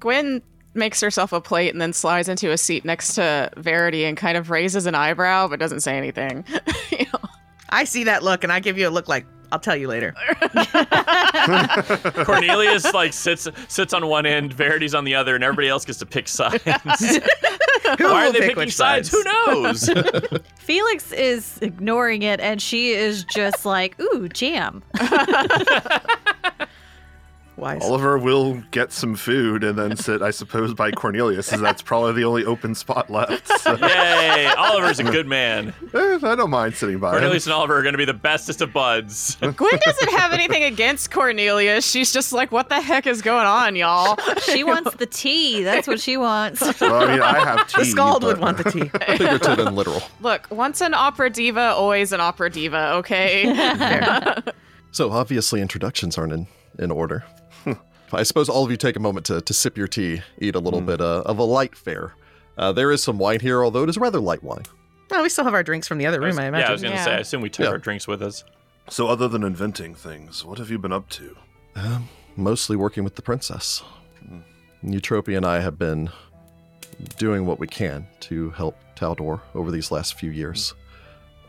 Gwen 0.00 0.42
makes 0.74 1.00
herself 1.00 1.32
a 1.32 1.40
plate 1.40 1.72
and 1.72 1.80
then 1.80 1.92
slides 1.92 2.28
into 2.28 2.50
a 2.50 2.58
seat 2.58 2.84
next 2.84 3.14
to 3.14 3.50
Verity 3.56 4.04
and 4.04 4.16
kind 4.16 4.36
of 4.36 4.50
raises 4.50 4.86
an 4.86 4.94
eyebrow 4.94 5.48
but 5.48 5.58
doesn't 5.60 5.80
say 5.80 5.96
anything. 5.96 6.44
You 6.90 7.06
know? 7.06 7.20
I 7.70 7.84
see 7.84 8.04
that 8.04 8.22
look 8.22 8.44
and 8.44 8.52
I 8.52 8.60
give 8.60 8.76
you 8.76 8.86
a 8.86 8.90
look 8.90 9.08
like, 9.08 9.24
I'll 9.52 9.58
tell 9.58 9.76
you 9.76 9.86
later. 9.86 10.14
Cornelius 12.24 12.94
like 12.94 13.12
sits 13.12 13.46
sits 13.68 13.92
on 13.92 14.06
one 14.06 14.24
end, 14.24 14.54
Verity's 14.54 14.94
on 14.94 15.04
the 15.04 15.14
other, 15.14 15.34
and 15.34 15.44
everybody 15.44 15.68
else 15.68 15.84
gets 15.84 15.98
to 15.98 16.06
pick 16.06 16.26
sides. 16.26 16.62
Who 16.64 16.70
Why 16.72 18.22
are 18.22 18.24
will 18.24 18.32
they 18.32 18.38
pick 18.38 18.48
picking 18.48 18.56
which 18.56 18.74
sides? 18.74 19.10
Who 19.10 19.22
knows? 19.24 19.90
Felix 20.56 21.12
is 21.12 21.58
ignoring 21.60 22.22
it, 22.22 22.40
and 22.40 22.62
she 22.62 22.92
is 22.92 23.24
just 23.24 23.66
like, 23.66 24.00
ooh, 24.00 24.26
jam. 24.30 24.82
Wise. 27.62 27.80
Oliver 27.82 28.18
will 28.18 28.54
get 28.72 28.90
some 28.92 29.14
food 29.14 29.62
and 29.62 29.78
then 29.78 29.96
sit, 29.96 30.20
I 30.20 30.32
suppose, 30.32 30.74
by 30.74 30.90
Cornelius, 30.90 31.52
as 31.52 31.60
that's 31.60 31.80
probably 31.80 32.12
the 32.14 32.24
only 32.24 32.44
open 32.44 32.74
spot 32.74 33.08
left. 33.08 33.46
So, 33.60 33.76
Yay! 33.80 34.46
Oliver's 34.58 34.98
a 34.98 35.04
good 35.04 35.28
man. 35.28 35.72
eh, 35.94 36.18
I 36.22 36.34
don't 36.34 36.50
mind 36.50 36.74
sitting 36.74 36.98
by 36.98 37.10
him. 37.10 37.20
Cornelius 37.20 37.46
and 37.46 37.52
Oliver 37.54 37.78
are 37.78 37.82
going 37.82 37.92
to 37.92 37.98
be 37.98 38.04
the 38.04 38.12
bestest 38.14 38.62
of 38.62 38.72
buds. 38.72 39.36
Gwen 39.40 39.78
doesn't 39.84 40.10
have 40.18 40.32
anything 40.32 40.64
against 40.64 41.12
Cornelius. 41.12 41.88
She's 41.88 42.12
just 42.12 42.32
like, 42.32 42.50
what 42.50 42.68
the 42.68 42.80
heck 42.80 43.06
is 43.06 43.22
going 43.22 43.46
on, 43.46 43.76
y'all? 43.76 44.18
She 44.40 44.64
wants 44.64 44.96
the 44.96 45.06
tea. 45.06 45.62
That's 45.62 45.86
what 45.86 46.00
she 46.00 46.16
wants. 46.16 46.60
Well, 46.80 46.94
I 47.08 47.12
mean, 47.12 47.22
I 47.22 47.38
have 47.44 47.68
tea. 47.68 47.82
the 47.82 47.84
skald 47.84 48.24
would 48.24 48.38
want 48.38 48.58
the 48.58 48.64
tea. 48.72 48.88
Figurative 49.16 49.60
and 49.60 49.76
literal. 49.76 50.02
Look, 50.20 50.48
once 50.50 50.80
an 50.80 50.94
opera 50.94 51.30
diva, 51.30 51.60
always 51.76 52.12
an 52.12 52.20
opera 52.20 52.50
diva, 52.50 52.94
okay? 52.96 54.42
So 54.90 55.12
obviously 55.12 55.60
introductions 55.60 56.18
aren't 56.18 56.32
in, 56.32 56.46
in 56.78 56.90
order. 56.90 57.24
I 58.12 58.22
suppose 58.24 58.48
all 58.48 58.64
of 58.64 58.70
you 58.70 58.76
take 58.76 58.96
a 58.96 59.00
moment 59.00 59.26
to, 59.26 59.40
to 59.40 59.54
sip 59.54 59.76
your 59.78 59.88
tea, 59.88 60.20
eat 60.38 60.54
a 60.54 60.58
little 60.60 60.80
bit 60.82 61.00
uh, 61.00 61.22
of 61.24 61.38
a 61.38 61.44
light 61.44 61.74
fare. 61.74 62.14
Uh, 62.58 62.70
there 62.72 62.90
is 62.92 63.02
some 63.02 63.18
wine 63.18 63.40
here, 63.40 63.64
although 63.64 63.82
it 63.84 63.88
is 63.88 63.96
rather 63.96 64.20
light 64.20 64.42
wine. 64.42 64.64
No, 65.10 65.22
we 65.22 65.28
still 65.28 65.44
have 65.44 65.54
our 65.54 65.62
drinks 65.62 65.88
from 65.88 65.98
the 65.98 66.06
other 66.06 66.20
room, 66.20 66.38
I 66.38 66.46
imagine. 66.46 66.64
yeah, 66.64 66.68
I 66.68 66.72
was 66.72 66.82
going 66.82 66.92
to 66.92 66.98
Yeah. 66.98 67.04
say, 67.04 67.12
I 67.14 67.18
assume 67.18 67.40
we 67.42 67.50
took 67.50 67.64
Yeah. 67.64 67.70
our 67.70 67.78
drinks 67.78 68.06
with 68.06 68.22
us. 68.22 68.44
So, 68.88 69.08
other 69.08 69.28
than 69.28 69.42
inventing 69.44 69.94
things, 69.94 70.44
what 70.44 70.58
have 70.58 70.70
you 70.70 70.78
been 70.78 70.92
up 70.92 71.08
to? 71.10 71.36
Um, 71.76 72.08
mostly 72.36 72.76
working 72.76 73.04
with 73.04 73.14
the 73.16 73.22
princess. 73.22 73.82
Eutropia 74.84 75.36
and 75.36 75.46
I 75.46 75.60
have 75.60 75.78
been 75.78 76.10
doing 77.16 77.46
what 77.46 77.58
we 77.58 77.66
can 77.66 78.06
to 78.20 78.50
help 78.50 78.76
Taldor 78.96 79.40
over 79.54 79.70
these 79.70 79.90
last 79.90 80.14
few 80.18 80.30
years. 80.30 80.74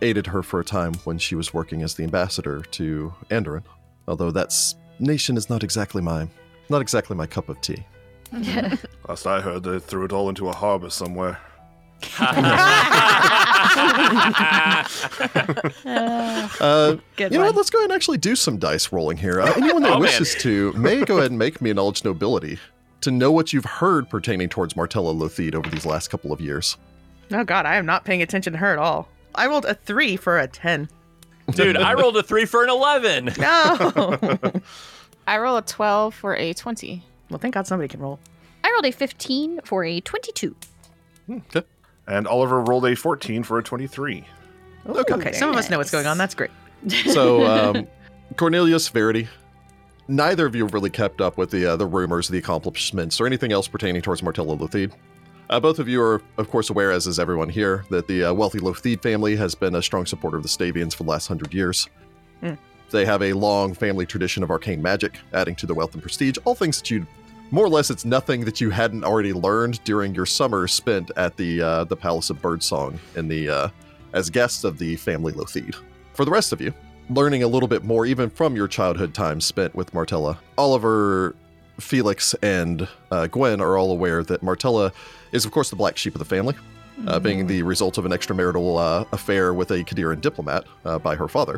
Aided 0.02 0.28
her 0.28 0.44
for 0.44 0.60
a 0.60 0.64
time 0.66 0.94
when 1.06 1.18
she 1.18 1.36
was 1.36 1.54
working 1.54 1.82
as 1.82 1.96
the 1.96 2.04
ambassador 2.04 2.62
to 2.72 3.14
Andoran, 3.30 3.64
although 4.08 4.32
that 4.32 4.48
s- 4.48 4.76
nation 5.00 5.38
is 5.38 5.50
not 5.50 5.64
exactly 5.64 6.02
my 6.02 6.28
not 6.70 6.82
exactly 6.82 7.16
my 7.16 7.26
cup 7.28 7.50
of 7.50 7.60
tea. 7.62 7.84
Last 9.08 9.28
I 9.28 9.42
heard, 9.42 9.64
they 9.64 9.80
threw 9.80 10.06
it 10.06 10.12
all 10.14 10.30
into 10.30 10.48
a 10.50 10.54
harbor 10.54 10.90
somewhere. 10.90 11.40
Uh, 15.86 16.98
you 17.18 17.30
know 17.30 17.38
one. 17.40 17.48
what? 17.48 17.56
Let's 17.56 17.70
go 17.70 17.80
ahead 17.80 17.90
and 17.90 17.96
actually 17.96 18.18
do 18.18 18.36
some 18.36 18.58
dice 18.58 18.92
rolling 18.92 19.18
here. 19.18 19.42
Uh, 19.42 19.54
anyone 19.56 19.82
that 19.84 19.90
Oh, 19.92 19.94
man. 19.94 20.02
wishes 20.02 20.36
to 20.36 20.72
may 20.74 21.04
go 21.04 21.18
ahead 21.18 21.32
and 21.32 21.40
make 21.40 21.62
me 21.62 21.70
a 21.70 21.74
knowledge 21.74 22.04
nobility 22.04 22.60
to 23.02 23.12
know 23.12 23.32
what 23.32 23.52
you've 23.54 23.66
heard 23.66 24.10
pertaining 24.10 24.50
towards 24.50 24.76
Martella 24.76 25.14
Lotheed 25.14 25.56
over 25.56 25.70
these 25.70 25.86
last 25.86 26.10
couple 26.10 26.32
of 26.32 26.40
years. 26.42 26.78
Oh 27.32 27.44
god, 27.44 27.66
I 27.66 27.76
am 27.76 27.86
not 27.86 28.06
paying 28.06 28.22
attention 28.22 28.54
to 28.54 28.60
her 28.60 28.72
at 28.74 28.80
all. 28.80 29.10
I 29.36 29.48
rolled 29.48 29.66
a 29.66 29.74
three 29.74 30.16
for 30.16 30.40
a 30.40 30.48
ten. 30.48 30.90
Dude, 31.52 31.78
I 31.78 31.94
rolled 31.94 32.18
a 32.18 32.24
three 32.24 32.46
for 32.46 32.64
an 32.64 32.70
11. 32.70 33.34
No. 33.38 34.18
I 35.28 35.38
roll 35.38 35.58
a 35.58 35.62
12 35.62 36.14
for 36.14 36.36
a 36.36 36.54
20. 36.54 37.04
well, 37.30 37.40
thank 37.40 37.54
God 37.54 37.68
somebody 37.68 37.88
can 37.88 38.00
roll. 38.00 38.20
I 38.64 38.72
rolled 38.72 38.86
a 38.86 38.92
15 38.92 39.62
for 39.64 39.84
a 39.84 40.00
22. 40.00 40.56
Okay. 41.30 41.64
And 42.08 42.28
Oliver 42.28 42.62
rolled 42.62 42.86
a 42.86 42.96
14 42.96 43.44
for 43.44 43.58
a 43.60 43.64
23. 43.64 44.26
Okay. 44.86 45.14
Okay, 45.14 45.32
some 45.32 45.50
of 45.50 45.56
us 45.56 45.70
know 45.70 45.78
what's 45.78 45.92
going 45.92 46.06
on. 46.08 46.18
That's 46.18 46.36
great. 46.36 46.52
So, 47.08 47.46
um, 47.76 47.88
Cornelius 48.36 48.90
Verity, 48.90 49.28
neither 50.08 50.46
of 50.46 50.56
you 50.56 50.66
have 50.66 50.74
really 50.74 50.90
kept 50.90 51.22
up 51.22 51.38
with 51.38 51.52
the 51.52 51.66
uh, 51.66 51.76
the 51.78 51.86
rumors, 51.86 52.28
the 52.28 52.38
accomplishments, 52.38 53.22
or 53.22 53.26
anything 53.26 53.54
else 53.54 53.68
pertaining 53.70 54.02
towards 54.02 54.22
Martella 54.22 54.58
Lotheed. 54.58 54.92
Uh, 55.54 55.60
both 55.60 55.78
of 55.78 55.88
you 55.88 56.02
are, 56.02 56.20
of 56.38 56.50
course, 56.50 56.72
aware, 56.72 56.92
as 56.92 57.06
is 57.06 57.20
everyone 57.20 57.48
here, 57.48 57.86
that 57.92 58.08
the 58.08 58.24
uh, 58.24 58.34
wealthy 58.34 58.58
Lotheed 58.58 59.04
family 59.04 59.36
has 59.36 59.54
been 59.54 59.76
a 59.76 59.84
strong 59.84 60.04
supporter 60.04 60.36
of 60.36 60.42
the 60.42 60.50
Stavians 60.50 60.96
for 60.96 61.04
the 61.04 61.12
last 61.12 61.28
hundred 61.28 61.54
years. 61.54 61.88
Hmm. 62.40 62.56
They 62.90 63.06
have 63.06 63.22
a 63.22 63.34
long 63.34 63.76
family 63.76 64.08
tradition 64.08 64.42
of 64.42 64.50
arcane 64.50 64.82
magic, 64.82 65.20
adding 65.32 65.54
to 65.58 65.68
their 65.68 65.76
wealth 65.76 65.94
and 65.94 66.02
prestige. 66.02 66.38
All 66.46 66.56
things 66.56 66.80
that 66.80 66.90
you, 66.90 67.06
more 67.52 67.66
or 67.66 67.70
less, 67.70 67.92
it's 67.92 68.04
nothing 68.04 68.46
that 68.46 68.62
you 68.62 68.72
hadn't 68.72 69.04
already 69.04 69.32
learned 69.32 69.80
during 69.84 70.16
your 70.16 70.26
summer 70.26 70.68
spent 70.68 71.12
at 71.18 71.38
the 71.38 71.62
uh, 71.62 71.84
the 71.84 71.96
Palace 71.96 72.32
of 72.32 72.42
Birdsong 72.42 72.98
in 73.16 73.28
the 73.28 73.48
uh, 73.48 73.70
as 74.14 74.32
guests 74.32 74.64
of 74.64 74.80
the 74.80 74.96
family 74.96 75.34
Lotheed. 75.34 75.76
For 76.14 76.26
the 76.26 76.32
rest 76.32 76.52
of 76.52 76.62
you, 76.62 76.74
learning 77.12 77.44
a 77.44 77.48
little 77.48 77.70
bit 77.70 77.84
more, 77.84 78.08
even 78.08 78.32
from 78.32 78.56
your 78.56 78.68
childhood 78.68 79.14
time 79.14 79.40
spent 79.40 79.76
with 79.76 79.94
Martella, 79.94 80.40
Oliver, 80.58 81.36
Felix, 81.80 82.34
and 82.42 82.88
uh, 83.12 83.28
Gwen 83.28 83.62
are 83.62 83.78
all 83.78 83.92
aware 83.92 84.24
that 84.24 84.42
Martella 84.42 84.92
is, 85.34 85.46
of 85.46 85.52
course, 85.52 85.70
the 85.70 85.76
black 85.76 85.98
sheep 85.98 86.16
of 86.16 86.20
the 86.20 86.26
family, 86.26 86.56
uh, 87.08 87.20
being 87.20 87.46
the 87.48 87.62
result 87.64 87.98
of 87.98 88.06
an 88.06 88.12
extramarital 88.12 88.80
uh, 88.80 89.06
affair 89.12 89.54
with 89.54 89.72
a 89.72 89.84
Qadiran 89.84 90.22
diplomat 90.22 90.64
uh, 90.86 90.98
by 91.00 91.16
her 91.16 91.28
father, 91.28 91.58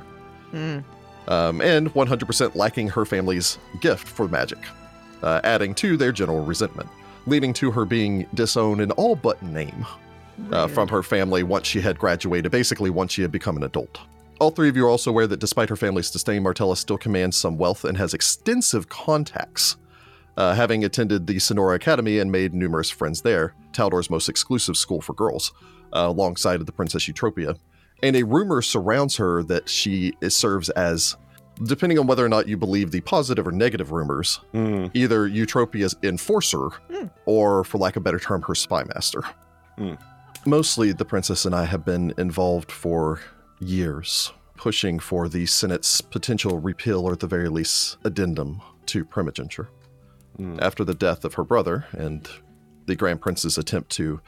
Hmm. 0.51 0.79
um, 1.27 1.61
and 1.61 1.93
100% 1.93 2.55
lacking 2.55 2.87
her 2.89 3.05
family's 3.05 3.57
gift 3.81 4.07
for 4.07 4.27
magic, 4.27 4.59
uh, 5.21 5.41
adding 5.43 5.75
to 5.75 5.97
their 5.97 6.11
general 6.11 6.43
resentment, 6.43 6.89
leading 7.27 7.53
to 7.53 7.69
her 7.71 7.85
being 7.85 8.25
disowned 8.33 8.81
in 8.81 8.91
all 8.91 9.15
but 9.15 9.41
name 9.43 9.85
uh, 10.51 10.67
from 10.67 10.87
her 10.87 11.03
family 11.03 11.43
once 11.43 11.67
she 11.67 11.81
had 11.81 11.97
graduated, 11.99 12.51
basically, 12.51 12.89
once 12.89 13.11
she 13.13 13.21
had 13.21 13.31
become 13.31 13.57
an 13.57 13.63
adult. 13.63 13.99
All 14.39 14.51
three 14.51 14.67
of 14.67 14.75
you 14.75 14.85
are 14.85 14.89
also 14.89 15.11
aware 15.11 15.27
that 15.27 15.39
despite 15.39 15.69
her 15.69 15.77
family's 15.77 16.11
disdain, 16.11 16.43
Martella 16.43 16.75
still 16.75 16.97
commands 16.97 17.37
some 17.37 17.57
wealth 17.57 17.85
and 17.85 17.97
has 17.97 18.13
extensive 18.13 18.89
contacts. 18.89 19.77
Uh, 20.37 20.53
having 20.53 20.83
attended 20.83 21.27
the 21.27 21.39
Sonora 21.39 21.75
Academy 21.75 22.19
and 22.19 22.31
made 22.31 22.53
numerous 22.53 22.89
friends 22.89 23.21
there, 23.21 23.53
Taldor's 23.71 24.09
most 24.09 24.27
exclusive 24.27 24.75
school 24.75 25.01
for 25.01 25.13
girls, 25.13 25.53
uh, 25.93 25.99
alongside 26.09 26.59
of 26.59 26.65
the 26.65 26.71
Princess 26.73 27.05
Eutropia. 27.07 27.57
And 28.03 28.15
a 28.17 28.23
rumor 28.23 28.61
surrounds 28.61 29.15
her 29.15 29.43
that 29.43 29.69
she 29.69 30.13
is, 30.21 30.35
serves 30.35 30.69
as, 30.71 31.15
depending 31.63 31.97
on 31.97 32.07
whether 32.07 32.25
or 32.25 32.29
not 32.29 32.49
you 32.49 32.57
believe 32.57 32.91
the 32.91 32.99
positive 33.01 33.47
or 33.47 33.51
negative 33.53 33.91
rumors, 33.93 34.41
Hmm. 34.51 34.87
either 34.93 35.27
Eutropia's 35.29 35.95
enforcer 36.03 36.67
Hmm. 36.91 37.05
or, 37.25 37.63
for 37.63 37.77
lack 37.77 37.95
of 37.95 38.01
a 38.01 38.03
better 38.03 38.19
term, 38.19 38.41
her 38.41 38.55
spy 38.55 38.83
master. 38.93 39.21
Hmm. 39.77 39.93
Mostly, 40.45 40.91
the 40.91 41.05
princess 41.05 41.45
and 41.45 41.55
I 41.55 41.63
have 41.63 41.85
been 41.85 42.13
involved 42.17 42.71
for 42.71 43.21
years, 43.59 44.33
pushing 44.57 44.99
for 44.99 45.29
the 45.29 45.45
Senate's 45.45 46.01
potential 46.01 46.59
repeal 46.59 46.99
or, 47.05 47.13
at 47.13 47.21
the 47.21 47.27
very 47.27 47.47
least, 47.47 47.97
addendum 48.03 48.61
to 48.87 49.05
primogeniture. 49.05 49.69
Hmm. 50.37 50.57
After 50.61 50.83
the 50.83 50.93
death 50.93 51.23
of 51.25 51.35
her 51.35 51.43
brother 51.43 51.85
and 51.91 52.27
the 52.87 52.95
Grand 52.95 53.21
Prince's 53.21 53.57
attempt 53.57 53.89
to 53.91 54.19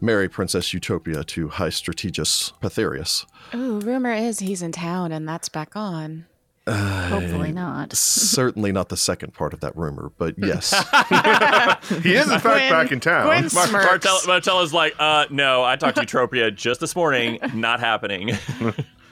marry 0.00 0.28
Princess 0.28 0.72
Utopia 0.72 1.24
to 1.24 1.48
High 1.48 1.70
Strategist 1.70 2.58
Pythareus, 2.60 3.26
Ooh, 3.54 3.80
rumor 3.80 4.12
is 4.12 4.38
he's 4.38 4.62
in 4.62 4.72
town 4.72 5.12
and 5.12 5.28
that's 5.28 5.48
back 5.48 5.74
on. 5.76 6.26
Hopefully 6.68 7.50
not. 7.50 7.92
certainly 7.96 8.70
not 8.70 8.88
the 8.88 8.96
second 8.96 9.34
part 9.34 9.52
of 9.52 9.60
that 9.60 9.76
rumor, 9.76 10.12
but 10.16 10.34
yes. 10.38 10.70
He 12.02 12.14
is 12.14 12.30
in 12.30 12.38
fact 12.38 12.42
Gwen- 12.42 12.70
back 12.70 12.92
in 12.92 13.00
town. 13.00 13.26
Gwen 13.26 13.42
Mar- 13.52 13.66
smirks. 13.66 13.86
Martell- 13.86 14.20
Martella's 14.26 14.72
like, 14.72 14.94
uh, 14.98 15.26
no, 15.30 15.64
I 15.64 15.74
talked 15.76 15.96
to 15.96 16.02
Eutropia 16.06 16.54
just 16.54 16.80
this 16.80 16.94
morning. 16.94 17.38
Not 17.54 17.80
happening. 17.80 18.30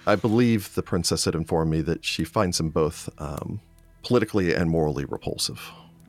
I 0.06 0.14
believe 0.16 0.74
the 0.76 0.82
princess 0.82 1.24
had 1.24 1.34
informed 1.34 1.70
me 1.72 1.80
that 1.82 2.04
she 2.04 2.22
finds 2.24 2.58
them 2.58 2.70
both 2.70 3.08
um, 3.18 3.60
politically 4.02 4.54
and 4.54 4.70
morally 4.70 5.04
repulsive. 5.04 5.60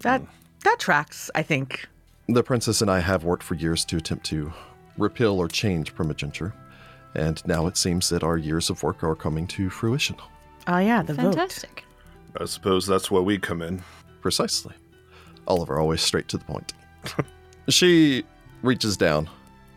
That 0.04 0.22
that 0.64 0.80
tracks, 0.80 1.30
I 1.36 1.44
think. 1.44 1.88
The 2.28 2.44
princess 2.44 2.82
and 2.82 2.90
I 2.90 3.00
have 3.00 3.24
worked 3.24 3.44
for 3.44 3.56
years 3.56 3.84
to 3.86 3.98
attempt 3.98 4.26
to 4.28 4.54
repeal 4.98 5.40
or 5.40 5.48
change 5.48 5.94
primogeniture, 5.96 6.54
and 7.16 7.46
now 7.46 7.68
it 7.68 7.78
seems 7.78 8.10
that 8.10 8.24
our 8.24 8.38
years 8.38 8.70
of 8.70 8.84
work 8.84 9.04
are 9.04 9.16
coming 9.16 9.48
to 9.48 9.70
fruition. 9.70 10.16
Oh 10.68 10.78
yeah, 10.78 11.02
the 11.02 11.14
vote. 11.14 11.38
I 12.40 12.46
suppose 12.46 12.88
that's 12.88 13.12
where 13.12 13.22
we 13.22 13.38
come 13.38 13.62
in. 13.62 13.84
Precisely. 14.22 14.76
Oliver, 15.48 15.80
always 15.80 16.02
straight 16.02 16.28
to 16.30 16.38
the 16.38 16.46
point. 16.46 16.74
she 17.70 18.24
reaches 18.62 18.96
down, 18.96 19.30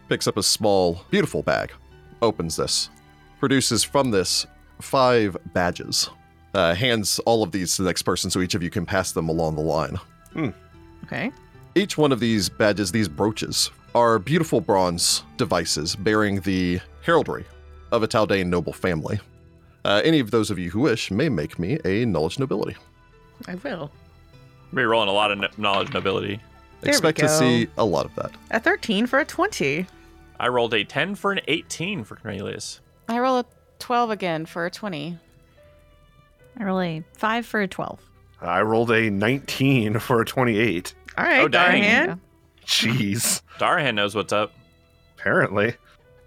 picks 0.08 0.26
up 0.26 0.36
a 0.36 0.42
small, 0.42 1.02
beautiful 1.10 1.42
bag, 1.42 1.72
opens 2.22 2.56
this, 2.56 2.90
produces 3.40 3.82
from 3.82 4.10
this 4.10 4.46
five 4.80 5.36
badges, 5.52 6.10
uh, 6.52 6.74
hands 6.74 7.18
all 7.20 7.42
of 7.42 7.50
these 7.50 7.76
to 7.76 7.82
the 7.82 7.88
next 7.88 8.02
person 8.02 8.30
so 8.30 8.40
each 8.40 8.54
of 8.54 8.62
you 8.62 8.70
can 8.70 8.86
pass 8.86 9.12
them 9.12 9.28
along 9.28 9.56
the 9.56 9.62
line. 9.62 9.98
Okay. 11.04 11.30
Each 11.74 11.98
one 11.98 12.12
of 12.12 12.20
these 12.20 12.48
badges, 12.48 12.92
these 12.92 13.08
brooches, 13.08 13.70
are 13.94 14.18
beautiful 14.18 14.60
bronze 14.60 15.22
devices 15.36 15.96
bearing 15.96 16.40
the 16.40 16.80
heraldry 17.02 17.44
of 17.92 18.02
a 18.02 18.08
Taldane 18.08 18.46
noble 18.46 18.72
family. 18.72 19.20
Uh, 19.84 20.00
any 20.04 20.18
of 20.18 20.30
those 20.30 20.50
of 20.50 20.58
you 20.58 20.70
who 20.70 20.80
wish 20.80 21.10
may 21.10 21.28
make 21.28 21.58
me 21.58 21.78
a 21.84 22.04
knowledge 22.04 22.38
nobility. 22.38 22.76
I 23.46 23.56
will. 23.56 23.90
We're 24.72 24.88
rolling 24.88 25.08
a 25.08 25.12
lot 25.12 25.30
of 25.30 25.38
kn- 25.38 25.50
knowledge 25.58 25.92
nobility. 25.92 26.40
There 26.80 26.90
we 26.90 26.90
Expect 26.90 27.18
to 27.18 27.28
see 27.28 27.68
a 27.76 27.84
lot 27.84 28.06
of 28.06 28.14
that. 28.16 28.32
A 28.50 28.60
13 28.60 29.06
for 29.06 29.18
a 29.18 29.24
20. 29.24 29.86
I 30.40 30.48
rolled 30.48 30.74
a 30.74 30.84
10 30.84 31.14
for 31.14 31.32
an 31.32 31.40
18 31.46 32.04
for 32.04 32.16
Cornelius. 32.16 32.80
I 33.08 33.18
roll 33.18 33.38
a 33.38 33.44
12 33.78 34.10
again 34.10 34.46
for 34.46 34.66
a 34.66 34.70
20. 34.70 35.18
I 36.58 36.64
roll 36.64 36.80
a 36.80 37.04
five 37.12 37.46
for 37.46 37.60
a 37.60 37.68
12. 37.68 38.00
I 38.44 38.62
rolled 38.62 38.90
a 38.90 39.10
19 39.10 39.98
for 40.00 40.20
a 40.20 40.24
28. 40.24 40.94
All 41.16 41.24
right, 41.24 41.40
Oh, 41.40 41.48
dang. 41.48 41.82
Darhan. 41.82 42.18
Jeez. 42.66 43.42
Darahan 43.58 43.94
knows 43.94 44.14
what's 44.14 44.32
up. 44.32 44.52
Apparently. 45.18 45.74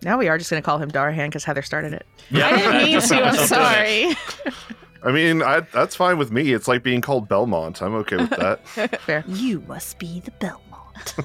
Now 0.03 0.17
we 0.17 0.27
are 0.27 0.37
just 0.37 0.49
going 0.51 0.61
to 0.61 0.65
call 0.65 0.77
him 0.77 0.91
Darhan 0.91 1.27
because 1.27 1.43
Heather 1.43 1.61
started 1.63 1.93
it. 1.93 2.05
I 2.33 2.55
didn't 2.55 2.77
mean 2.77 3.01
to, 3.01 3.15
I'm 3.23 3.35
sorry. 3.47 4.15
I 5.03 5.11
mean, 5.11 5.41
I, 5.41 5.61
that's 5.61 5.95
fine 5.95 6.17
with 6.17 6.31
me. 6.31 6.53
It's 6.53 6.67
like 6.67 6.83
being 6.83 7.01
called 7.01 7.27
Belmont. 7.27 7.81
I'm 7.81 7.95
okay 7.95 8.17
with 8.17 8.29
that. 8.31 8.67
Fair. 9.01 9.23
You 9.27 9.61
must 9.61 9.97
be 9.99 10.19
the 10.21 10.31
Belmont. 10.31 11.15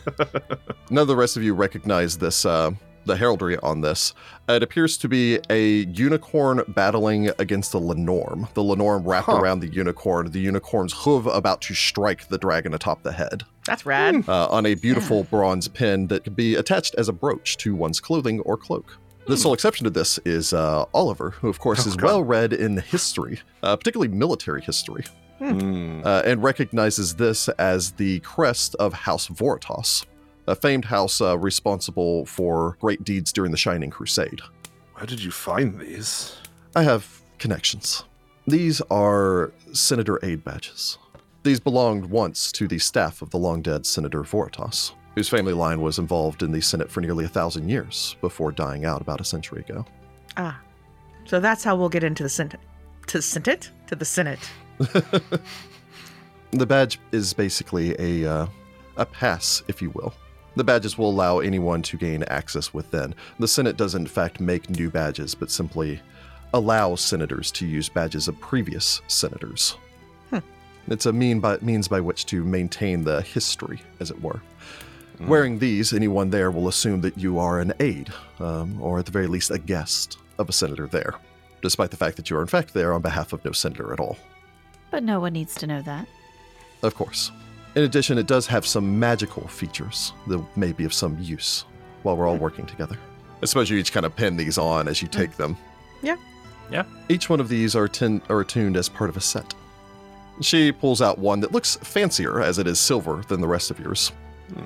None 0.90 1.02
of 1.02 1.08
the 1.08 1.16
rest 1.16 1.36
of 1.36 1.42
you 1.42 1.54
recognize 1.54 2.16
this, 2.18 2.44
uh, 2.46 2.70
the 3.04 3.16
heraldry 3.16 3.56
on 3.58 3.80
this. 3.80 4.14
It 4.48 4.62
appears 4.62 4.96
to 4.98 5.08
be 5.08 5.38
a 5.50 5.84
unicorn 5.86 6.62
battling 6.68 7.30
against 7.38 7.74
a 7.74 7.78
Linnorm. 7.78 8.52
The 8.54 8.62
Linnorm 8.62 9.02
wrapped 9.06 9.26
Huh. 9.26 9.36
around 9.40 9.60
the 9.60 9.68
unicorn, 9.72 10.30
the 10.30 10.40
unicorn's 10.40 10.92
hoof 10.92 11.26
about 11.26 11.60
to 11.62 11.74
strike 11.74 12.28
the 12.28 12.38
dragon 12.38 12.74
atop 12.74 13.02
the 13.02 13.12
head, 13.12 13.44
That's 13.66 13.84
rad. 13.86 14.28
uh, 14.28 14.48
on 14.48 14.66
a 14.66 14.74
beautiful 14.74 15.24
bronze 15.24 15.68
pin 15.68 16.06
that 16.08 16.24
could 16.24 16.36
be 16.36 16.54
attached 16.56 16.94
as 16.96 17.08
a 17.08 17.12
brooch 17.12 17.56
to 17.58 17.74
one's 17.74 18.00
clothing 18.00 18.40
or 18.40 18.56
cloak. 18.56 18.98
The 19.26 19.36
sole 19.36 19.54
exception 19.54 19.84
to 19.84 19.90
this 19.90 20.18
is 20.24 20.52
uh, 20.52 20.84
Oliver, 20.92 21.30
who, 21.30 21.48
of 21.48 21.60
course, 21.60 21.86
Oh, 21.86 21.90
is 21.90 21.96
God. 21.96 22.06
well 22.06 22.24
read 22.24 22.52
in 22.52 22.78
history, 22.78 23.40
uh, 23.62 23.76
particularly 23.76 24.12
military 24.12 24.60
history, 24.62 25.04
Hmm. 25.38 26.02
uh, 26.04 26.22
and 26.24 26.42
recognizes 26.42 27.14
this 27.16 27.48
as 27.50 27.92
the 27.92 28.18
crest 28.20 28.74
of 28.80 28.92
House 28.92 29.28
Voritas, 29.28 30.04
a 30.46 30.54
famed 30.54 30.86
house 30.86 31.20
uh, 31.20 31.38
responsible 31.38 32.26
for 32.26 32.76
great 32.80 33.04
deeds 33.04 33.32
during 33.32 33.50
the 33.50 33.56
Shining 33.56 33.90
Crusade. 33.90 34.40
Where 34.94 35.06
did 35.06 35.22
you 35.22 35.30
find 35.30 35.78
these? 35.78 36.36
I 36.74 36.82
have 36.82 37.20
connections. 37.38 38.04
These 38.46 38.80
are 38.90 39.52
Senator 39.72 40.18
Aid 40.24 40.44
badges. 40.44 40.98
These 41.42 41.60
belonged 41.60 42.06
once 42.06 42.52
to 42.52 42.68
the 42.68 42.78
staff 42.78 43.22
of 43.22 43.30
the 43.30 43.38
long 43.38 43.62
dead 43.62 43.86
Senator 43.86 44.22
Voritas, 44.22 44.92
whose 45.14 45.28
family 45.28 45.52
line 45.52 45.80
was 45.80 45.98
involved 45.98 46.42
in 46.42 46.52
the 46.52 46.60
Senate 46.60 46.90
for 46.90 47.00
nearly 47.00 47.24
a 47.24 47.28
thousand 47.28 47.68
years 47.68 48.16
before 48.20 48.52
dying 48.52 48.84
out 48.84 49.00
about 49.00 49.20
a 49.20 49.24
century 49.24 49.60
ago. 49.60 49.84
Ah. 50.36 50.60
So 51.24 51.40
that's 51.40 51.62
how 51.62 51.76
we'll 51.76 51.88
get 51.88 52.04
into 52.04 52.22
the 52.22 52.28
Senate. 52.28 52.60
To 53.08 53.18
the 53.18 53.22
Senate? 53.22 53.70
To 53.88 53.96
the 53.96 54.04
Senate. 54.04 54.40
The 56.52 56.66
badge 56.66 57.00
is 57.12 57.32
basically 57.32 57.96
a 57.98 58.30
uh, 58.30 58.46
a 58.98 59.06
pass, 59.06 59.62
if 59.68 59.80
you 59.80 59.88
will. 59.90 60.12
The 60.54 60.64
badges 60.64 60.98
will 60.98 61.10
allow 61.10 61.38
anyone 61.38 61.82
to 61.82 61.96
gain 61.96 62.22
access 62.24 62.74
within. 62.74 63.14
The 63.38 63.48
Senate 63.48 63.76
does 63.76 63.94
in 63.94 64.06
fact 64.06 64.40
make 64.40 64.68
new 64.68 64.90
badges, 64.90 65.34
but 65.34 65.50
simply 65.50 66.00
allow 66.52 66.94
senators 66.94 67.50
to 67.52 67.66
use 67.66 67.88
badges 67.88 68.28
of 68.28 68.38
previous 68.40 69.00
senators. 69.06 69.76
It's 70.88 71.06
a 71.06 71.12
mean 71.12 71.38
by, 71.38 71.58
means 71.58 71.86
by 71.86 72.00
which 72.00 72.26
to 72.26 72.42
maintain 72.44 73.04
the 73.04 73.22
history, 73.22 73.80
as 74.00 74.10
it 74.10 74.20
were. 74.20 74.42
Wearing 75.20 75.60
these, 75.60 75.92
anyone 75.92 76.30
there 76.30 76.50
will 76.50 76.66
assume 76.66 77.00
that 77.02 77.16
you 77.16 77.38
are 77.38 77.60
an 77.60 77.72
aide, 77.78 78.10
um, 78.40 78.82
or 78.82 78.98
at 78.98 79.06
the 79.06 79.12
very 79.12 79.28
least 79.28 79.52
a 79.52 79.58
guest 79.58 80.18
of 80.38 80.48
a 80.48 80.52
senator 80.52 80.88
there, 80.88 81.14
despite 81.60 81.92
the 81.92 81.96
fact 81.96 82.16
that 82.16 82.28
you 82.28 82.36
are 82.36 82.40
in 82.40 82.48
fact 82.48 82.74
there 82.74 82.92
on 82.92 83.02
behalf 83.02 83.32
of 83.32 83.44
no 83.44 83.52
senator 83.52 83.92
at 83.92 84.00
all. 84.00 84.18
But 84.90 85.04
no 85.04 85.20
one 85.20 85.34
needs 85.34 85.54
to 85.56 85.68
know 85.68 85.80
that. 85.82 86.08
Of 86.82 86.96
course. 86.96 87.30
In 87.74 87.84
addition, 87.84 88.18
it 88.18 88.26
does 88.26 88.46
have 88.46 88.66
some 88.66 88.98
magical 88.98 89.46
features 89.48 90.12
that 90.26 90.44
may 90.56 90.72
be 90.72 90.84
of 90.84 90.92
some 90.92 91.16
use 91.20 91.64
while 92.02 92.16
we're 92.16 92.28
all 92.28 92.36
working 92.36 92.66
together. 92.66 92.98
I 93.42 93.46
suppose 93.46 93.70
you 93.70 93.78
each 93.78 93.92
kind 93.92 94.04
of 94.04 94.14
pin 94.14 94.36
these 94.36 94.58
on 94.58 94.88
as 94.88 95.00
you 95.00 95.08
take 95.08 95.36
them. 95.36 95.56
Yeah. 96.02 96.16
Yeah. 96.70 96.84
Each 97.08 97.28
one 97.30 97.40
of 97.40 97.48
these 97.48 97.74
are, 97.74 97.88
tin- 97.88 98.22
are 98.28 98.40
attuned 98.40 98.76
as 98.76 98.88
part 98.88 99.10
of 99.10 99.16
a 99.16 99.20
set. 99.20 99.54
She 100.40 100.72
pulls 100.72 101.02
out 101.02 101.18
one 101.18 101.40
that 101.40 101.52
looks 101.52 101.76
fancier 101.76 102.40
as 102.40 102.58
it 102.58 102.66
is 102.66 102.78
silver 102.78 103.22
than 103.28 103.40
the 103.40 103.48
rest 103.48 103.70
of 103.70 103.78
yours. 103.78 104.12
Hmm. 104.52 104.64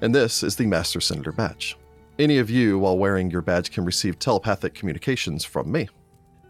And 0.00 0.14
this 0.14 0.42
is 0.42 0.56
the 0.56 0.66
Master 0.66 1.00
Senator 1.00 1.32
badge. 1.32 1.76
Any 2.18 2.38
of 2.38 2.50
you, 2.50 2.78
while 2.78 2.98
wearing 2.98 3.30
your 3.30 3.42
badge, 3.42 3.70
can 3.70 3.84
receive 3.84 4.18
telepathic 4.18 4.74
communications 4.74 5.44
from 5.44 5.70
me. 5.70 5.88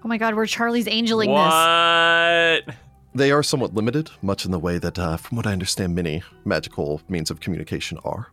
Oh 0.04 0.08
my 0.08 0.18
god, 0.18 0.34
we're 0.34 0.46
Charlie's 0.46 0.88
angeling 0.88 1.28
this. 1.28 1.36
What? 1.36 2.74
They 3.14 3.30
are 3.30 3.42
somewhat 3.42 3.74
limited, 3.74 4.10
much 4.22 4.46
in 4.46 4.50
the 4.50 4.58
way 4.58 4.78
that, 4.78 4.98
uh, 4.98 5.18
from 5.18 5.36
what 5.36 5.46
I 5.46 5.52
understand, 5.52 5.94
many 5.94 6.22
magical 6.44 7.02
means 7.08 7.30
of 7.30 7.40
communication 7.40 7.98
are. 8.04 8.28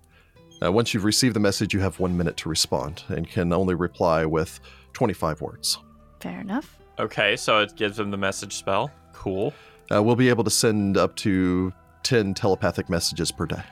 Uh, 0.64 0.72
once 0.72 0.94
you've 0.94 1.04
received 1.04 1.36
the 1.36 1.40
message, 1.40 1.74
you 1.74 1.82
have 1.82 2.00
one 2.00 2.16
minute 2.18 2.38
to 2.38 2.50
respond 2.50 3.04
and 3.10 3.30
can 3.30 3.52
only 3.52 3.76
reply 3.76 4.26
with 4.26 4.60
25 4.94 5.42
words. 5.42 5.80
Fair 6.22 6.40
enough. 6.40 6.78
Okay, 6.98 7.36
so 7.36 7.60
it 7.60 7.76
gives 7.76 7.98
them 7.98 8.12
the 8.12 8.18
message 8.18 8.54
spell. 8.56 8.92
Cool. 9.14 9.54
Uh, 9.94 10.02
we'll 10.02 10.16
be 10.16 10.30
able 10.30 10.44
to 10.44 10.50
send 10.50 10.98
up 10.98 11.16
to 11.18 11.74
10 12.04 12.34
telepathic 12.34 12.90
messages 12.90 13.32
per 13.32 13.46
day. 13.46 13.64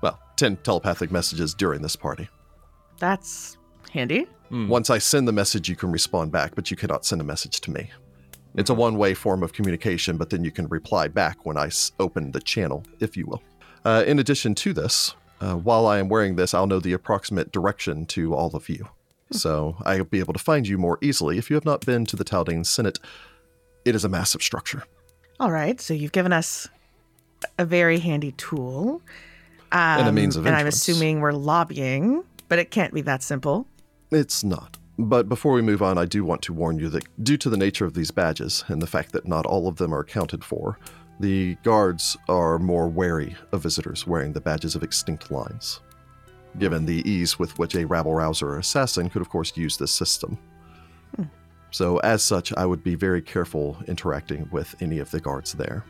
Well, 0.00 0.18
10 0.36 0.56
telepathic 0.58 1.10
messages 1.10 1.52
during 1.52 1.82
this 1.82 1.96
party. 1.96 2.28
That's 2.98 3.58
handy. 3.90 4.26
Hmm. 4.48 4.68
Once 4.68 4.90
I 4.90 4.98
send 4.98 5.28
the 5.28 5.32
message, 5.32 5.68
you 5.68 5.76
can 5.76 5.92
respond 5.92 6.32
back, 6.32 6.54
but 6.54 6.70
you 6.70 6.76
cannot 6.76 7.04
send 7.04 7.20
a 7.20 7.24
message 7.24 7.60
to 7.62 7.70
me. 7.70 7.90
It's 8.56 8.70
a 8.70 8.74
one 8.74 8.96
way 8.96 9.14
form 9.14 9.42
of 9.42 9.52
communication, 9.52 10.16
but 10.16 10.30
then 10.30 10.42
you 10.44 10.50
can 10.50 10.66
reply 10.68 11.08
back 11.08 11.44
when 11.44 11.56
I 11.56 11.66
s- 11.66 11.92
open 12.00 12.32
the 12.32 12.40
channel, 12.40 12.84
if 13.00 13.16
you 13.16 13.26
will. 13.26 13.42
Uh, 13.84 14.02
in 14.06 14.18
addition 14.18 14.54
to 14.56 14.72
this, 14.72 15.14
uh, 15.40 15.54
while 15.54 15.86
I 15.86 15.98
am 15.98 16.08
wearing 16.08 16.36
this, 16.36 16.54
I'll 16.54 16.66
know 16.66 16.80
the 16.80 16.92
approximate 16.94 17.52
direction 17.52 18.06
to 18.06 18.34
all 18.34 18.54
of 18.56 18.68
you. 18.68 18.88
So 19.32 19.76
I'll 19.84 20.04
be 20.04 20.20
able 20.20 20.32
to 20.32 20.38
find 20.38 20.66
you 20.66 20.78
more 20.78 20.98
easily 21.02 21.36
if 21.36 21.50
you 21.50 21.54
have 21.56 21.64
not 21.64 21.84
been 21.84 22.06
to 22.06 22.16
the 22.16 22.24
Taldane 22.24 22.64
Senate. 22.64 22.98
It 23.84 23.94
is 23.94 24.04
a 24.04 24.08
massive 24.08 24.42
structure. 24.42 24.84
All 25.38 25.50
right, 25.50 25.80
so 25.80 25.92
you've 25.94 26.12
given 26.12 26.32
us 26.32 26.68
a 27.58 27.64
very 27.64 27.98
handy 27.98 28.32
tool. 28.32 29.02
Um, 29.72 30.06
a 30.06 30.12
means 30.12 30.36
of 30.36 30.46
And 30.46 30.56
I'm 30.56 30.66
assuming 30.66 31.20
we're 31.20 31.32
lobbying, 31.32 32.22
but 32.48 32.58
it 32.58 32.70
can't 32.70 32.94
be 32.94 33.02
that 33.02 33.22
simple. 33.22 33.66
It's 34.10 34.42
not. 34.42 34.78
But 34.98 35.28
before 35.28 35.52
we 35.52 35.62
move 35.62 35.82
on, 35.82 35.98
I 35.98 36.06
do 36.06 36.24
want 36.24 36.42
to 36.42 36.54
warn 36.54 36.78
you 36.78 36.88
that 36.88 37.04
due 37.22 37.36
to 37.38 37.50
the 37.50 37.56
nature 37.56 37.84
of 37.84 37.94
these 37.94 38.10
badges 38.10 38.64
and 38.68 38.80
the 38.80 38.86
fact 38.86 39.12
that 39.12 39.28
not 39.28 39.44
all 39.44 39.68
of 39.68 39.76
them 39.76 39.92
are 39.94 40.00
accounted 40.00 40.42
for, 40.42 40.78
the 41.20 41.54
guards 41.62 42.16
are 42.28 42.58
more 42.58 42.88
wary 42.88 43.36
of 43.52 43.62
visitors 43.62 44.06
wearing 44.06 44.32
the 44.32 44.40
badges 44.40 44.74
of 44.74 44.82
extinct 44.82 45.30
lines, 45.30 45.80
given 46.58 46.86
the 46.86 47.08
ease 47.08 47.38
with 47.38 47.58
which 47.58 47.74
a 47.74 47.86
rabble 47.86 48.14
rouser 48.14 48.48
or 48.48 48.58
assassin 48.58 49.10
could, 49.10 49.22
of 49.22 49.28
course, 49.28 49.56
use 49.56 49.76
this 49.76 49.92
system. 49.92 50.38
Hmm. 51.14 51.24
So, 51.70 51.98
as 51.98 52.22
such, 52.22 52.54
I 52.54 52.64
would 52.64 52.82
be 52.82 52.94
very 52.94 53.20
careful 53.20 53.76
interacting 53.86 54.48
with 54.50 54.74
any 54.80 54.98
of 54.98 55.10
the 55.10 55.20
guards 55.20 55.52
there. 55.52 55.84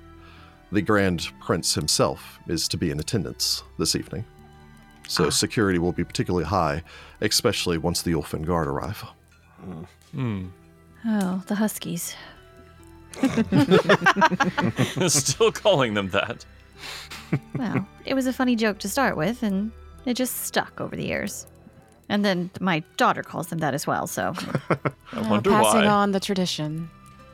The 0.73 0.83
Grand 0.83 1.29
Prince 1.41 1.75
himself 1.75 2.41
is 2.49 2.67
to 2.69 2.77
be 2.77 2.91
in 2.91 2.99
attendance 2.99 3.63
this 3.79 3.95
evening, 3.95 4.25
so 5.09 5.31
security 5.31 5.79
will 5.79 5.93
be 5.93 6.05
particularly 6.05 6.45
high 6.47 6.83
especially 7.21 7.79
once 7.79 8.03
the 8.03 8.13
Ulfen 8.13 8.45
Guard 8.45 8.69
arrive. 8.69 9.03
Hmm. 10.13 10.47
Oh, 11.07 11.43
the 11.47 11.55
Huskies. 11.55 12.15
Still 15.09 15.53
calling 15.53 15.95
them 15.95 16.11
that. 16.11 16.45
Well, 17.57 17.87
it 18.05 18.15
was 18.15 18.27
a 18.27 18.33
funny 18.33 18.57
joke 18.57 18.79
to 18.81 18.89
start 18.89 19.17
with, 19.17 19.43
and 19.43 19.73
it 20.05 20.15
just 20.15 20.43
stuck 20.45 20.81
over 20.81 20.95
the 20.95 21.05
years. 21.07 21.47
And 22.09 22.25
then 22.25 22.51
my 22.61 22.83
daughter 22.97 23.23
calls 23.23 23.49
them 23.49 23.59
that 23.61 23.75
as 23.75 23.87
well, 23.87 24.07
so 24.07 24.35
I 24.71 24.77
Uh, 25.19 25.29
wonder 25.29 25.51
passing 25.51 25.81
why. 25.83 25.87
on 25.87 26.13
the 26.13 26.21
tradition. 26.21 26.89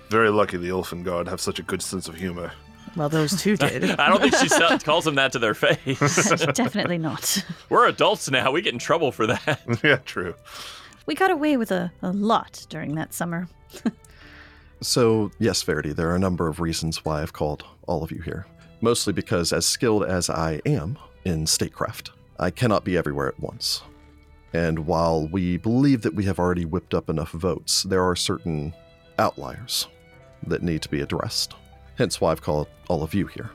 Very 0.08 0.30
lucky 0.30 0.56
the 0.56 0.70
Elfin 0.70 1.02
Guard 1.02 1.26
have 1.28 1.40
such 1.40 1.58
a 1.58 1.62
good 1.62 1.82
sense 1.82 2.08
of 2.08 2.14
humor. 2.14 2.52
Well, 2.96 3.08
those 3.08 3.40
two 3.40 3.56
did. 3.56 3.90
I 3.98 4.08
don't 4.08 4.20
think 4.20 4.36
she 4.36 4.48
calls 4.84 5.04
them 5.04 5.14
that 5.16 5.32
to 5.32 5.38
their 5.38 5.54
face. 5.54 6.36
definitely 6.54 6.98
not. 6.98 7.44
We're 7.68 7.88
adults 7.88 8.30
now. 8.30 8.50
We 8.50 8.62
get 8.62 8.72
in 8.72 8.78
trouble 8.78 9.12
for 9.12 9.26
that. 9.26 9.80
yeah, 9.82 9.96
true. 10.04 10.34
We 11.06 11.14
got 11.14 11.30
away 11.30 11.56
with 11.56 11.70
a, 11.70 11.92
a 12.02 12.12
lot 12.12 12.66
during 12.68 12.94
that 12.94 13.14
summer. 13.14 13.48
So, 14.80 15.30
yes, 15.38 15.62
Verity, 15.62 15.92
there 15.92 16.10
are 16.10 16.16
a 16.16 16.20
number 16.20 16.48
of 16.48 16.60
reasons 16.60 17.04
why 17.04 17.22
I've 17.22 17.32
called 17.32 17.64
all 17.86 18.02
of 18.02 18.10
you 18.10 18.20
here. 18.20 18.46
Mostly 18.80 19.12
because, 19.12 19.52
as 19.52 19.64
skilled 19.64 20.04
as 20.04 20.28
I 20.28 20.60
am 20.66 20.98
in 21.24 21.46
statecraft, 21.46 22.10
I 22.38 22.50
cannot 22.50 22.84
be 22.84 22.96
everywhere 22.96 23.28
at 23.28 23.38
once. 23.38 23.82
And 24.52 24.80
while 24.80 25.28
we 25.28 25.56
believe 25.56 26.02
that 26.02 26.14
we 26.14 26.24
have 26.24 26.38
already 26.40 26.64
whipped 26.64 26.94
up 26.94 27.08
enough 27.08 27.30
votes, 27.30 27.84
there 27.84 28.02
are 28.02 28.16
certain 28.16 28.74
outliers 29.18 29.86
that 30.46 30.62
need 30.62 30.82
to 30.82 30.88
be 30.88 31.00
addressed. 31.00 31.54
Hence 31.96 32.20
why 32.20 32.32
I've 32.32 32.42
called 32.42 32.68
all 32.88 33.02
of 33.02 33.14
you 33.14 33.26
here. 33.26 33.50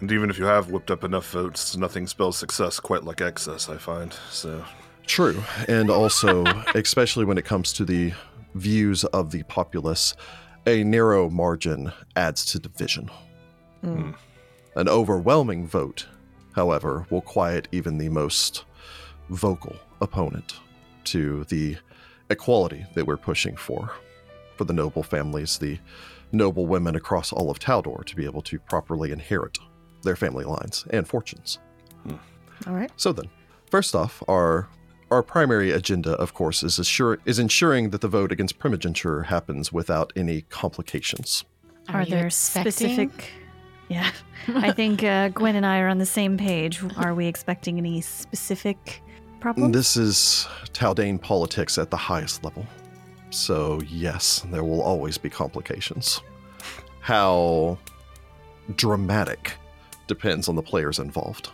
And 0.00 0.12
even 0.12 0.28
if 0.28 0.38
you 0.38 0.44
have 0.44 0.70
whipped 0.70 0.90
up 0.90 1.04
enough 1.04 1.30
votes, 1.30 1.76
nothing 1.76 2.06
spells 2.06 2.36
success 2.36 2.78
quite 2.80 3.04
like 3.04 3.20
excess, 3.20 3.68
I 3.68 3.78
find. 3.78 4.12
So, 4.30 4.62
True. 5.06 5.42
And 5.68 5.90
also, 5.90 6.44
especially 6.74 7.24
when 7.24 7.38
it 7.38 7.44
comes 7.44 7.72
to 7.74 7.84
the 7.84 8.12
views 8.54 9.04
of 9.04 9.30
the 9.30 9.42
populace, 9.44 10.14
a 10.66 10.82
narrow 10.84 11.30
margin 11.30 11.92
adds 12.16 12.44
to 12.46 12.58
division. 12.58 13.10
Mm. 13.84 14.14
An 14.74 14.88
overwhelming 14.88 15.66
vote, 15.66 16.06
however, 16.54 17.06
will 17.08 17.20
quiet 17.22 17.68
even 17.72 17.98
the 17.98 18.08
most 18.08 18.64
vocal 19.30 19.76
opponent 20.00 20.54
to 21.04 21.44
the 21.44 21.76
equality 22.30 22.84
that 22.94 23.06
we're 23.06 23.16
pushing 23.16 23.56
for. 23.56 23.92
For 24.56 24.64
the 24.64 24.72
noble 24.72 25.02
families, 25.02 25.58
the 25.58 25.78
noble 26.32 26.66
women 26.66 26.96
across 26.96 27.32
all 27.32 27.50
of 27.50 27.58
Taldor 27.58 28.04
to 28.04 28.16
be 28.16 28.24
able 28.24 28.42
to 28.42 28.58
properly 28.58 29.12
inherit 29.12 29.58
their 30.02 30.16
family 30.16 30.44
lines 30.44 30.86
and 30.90 31.06
fortunes. 31.06 31.58
All 32.66 32.74
right. 32.74 32.90
So 32.96 33.12
then, 33.12 33.28
first 33.70 33.94
off, 33.94 34.22
our 34.28 34.68
our 35.10 35.22
primary 35.22 35.70
agenda, 35.70 36.12
of 36.12 36.34
course, 36.34 36.62
is 36.62 36.78
assure, 36.78 37.18
is 37.24 37.38
ensuring 37.38 37.90
that 37.90 38.00
the 38.00 38.08
vote 38.08 38.32
against 38.32 38.58
primogeniture 38.58 39.22
happens 39.24 39.72
without 39.72 40.12
any 40.16 40.42
complications. 40.42 41.44
Are, 41.88 42.02
you 42.02 42.10
there 42.10 42.30
specific? 42.30 43.30
Yeah, 43.88 44.10
I 44.48 44.72
think 44.72 45.04
uh, 45.04 45.28
Gwen 45.28 45.54
and 45.54 45.64
I 45.64 45.78
are 45.78 45.88
on 45.88 45.98
the 45.98 46.06
same 46.06 46.36
page. 46.36 46.82
Are 46.96 47.14
we 47.14 47.26
expecting 47.26 47.78
any 47.78 48.00
specific 48.00 49.00
problems? 49.38 49.72
This 49.72 49.96
is 49.96 50.48
Taldane 50.72 51.20
politics 51.20 51.78
at 51.78 51.90
the 51.90 51.96
highest 51.96 52.42
level. 52.42 52.66
So, 53.30 53.80
yes, 53.88 54.44
there 54.50 54.64
will 54.64 54.82
always 54.82 55.18
be 55.18 55.28
complications. 55.28 56.20
How 57.00 57.78
dramatic 58.74 59.54
depends 60.06 60.48
on 60.48 60.56
the 60.56 60.62
players 60.62 60.98
involved. 60.98 61.50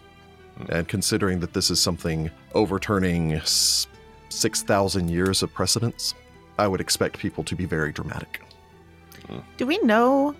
And 0.68 0.86
considering 0.86 1.40
that 1.40 1.52
this 1.52 1.70
is 1.70 1.80
something 1.80 2.30
overturning 2.54 3.40
6,000 3.44 5.08
years 5.10 5.42
of 5.42 5.52
precedence, 5.52 6.14
I 6.58 6.68
would 6.68 6.80
expect 6.80 7.18
people 7.18 7.42
to 7.44 7.56
be 7.56 7.64
very 7.64 7.92
dramatic. 7.92 8.42
Do 9.56 9.66
we 9.66 9.78
know 9.78 10.34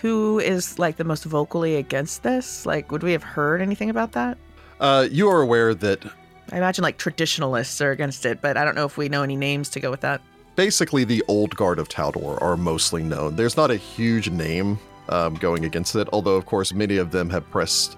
who 0.00 0.38
is 0.38 0.78
like 0.78 0.96
the 0.96 1.04
most 1.04 1.24
vocally 1.24 1.76
against 1.76 2.22
this? 2.22 2.64
Like, 2.66 2.92
would 2.92 3.02
we 3.02 3.12
have 3.12 3.22
heard 3.22 3.60
anything 3.60 3.90
about 3.90 4.12
that? 4.12 4.38
Uh, 4.80 5.08
you 5.10 5.28
are 5.28 5.40
aware 5.40 5.74
that 5.74 6.04
I 6.50 6.56
imagine 6.56 6.82
like 6.82 6.98
traditionalists 6.98 7.80
are 7.80 7.90
against 7.90 8.26
it, 8.26 8.40
but 8.40 8.56
I 8.56 8.64
don't 8.64 8.74
know 8.74 8.84
if 8.84 8.96
we 8.96 9.08
know 9.08 9.22
any 9.22 9.36
names 9.36 9.68
to 9.70 9.80
go 9.80 9.90
with 9.90 10.00
that. 10.00 10.20
Basically 10.56 11.04
the 11.04 11.22
old 11.28 11.54
guard 11.56 11.78
of 11.78 11.88
Taldor 11.88 12.40
are 12.42 12.56
mostly 12.56 13.02
known. 13.02 13.36
There's 13.36 13.56
not 13.56 13.70
a 13.70 13.76
huge 13.76 14.30
name 14.30 14.78
um, 15.08 15.34
going 15.34 15.64
against 15.64 15.94
it, 15.96 16.08
although, 16.12 16.36
of 16.36 16.46
course, 16.46 16.72
many 16.72 16.96
of 16.96 17.10
them 17.10 17.28
have 17.30 17.48
pressed 17.50 17.96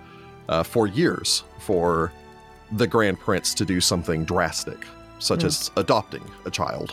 uh, 0.48 0.62
for 0.62 0.86
years 0.86 1.44
for 1.58 2.12
the 2.72 2.86
Grand 2.86 3.18
Prince 3.20 3.54
to 3.54 3.64
do 3.64 3.80
something 3.80 4.24
drastic, 4.24 4.86
such 5.18 5.42
Hmm. 5.42 5.46
as 5.46 5.70
adopting 5.76 6.24
a 6.44 6.50
child 6.50 6.92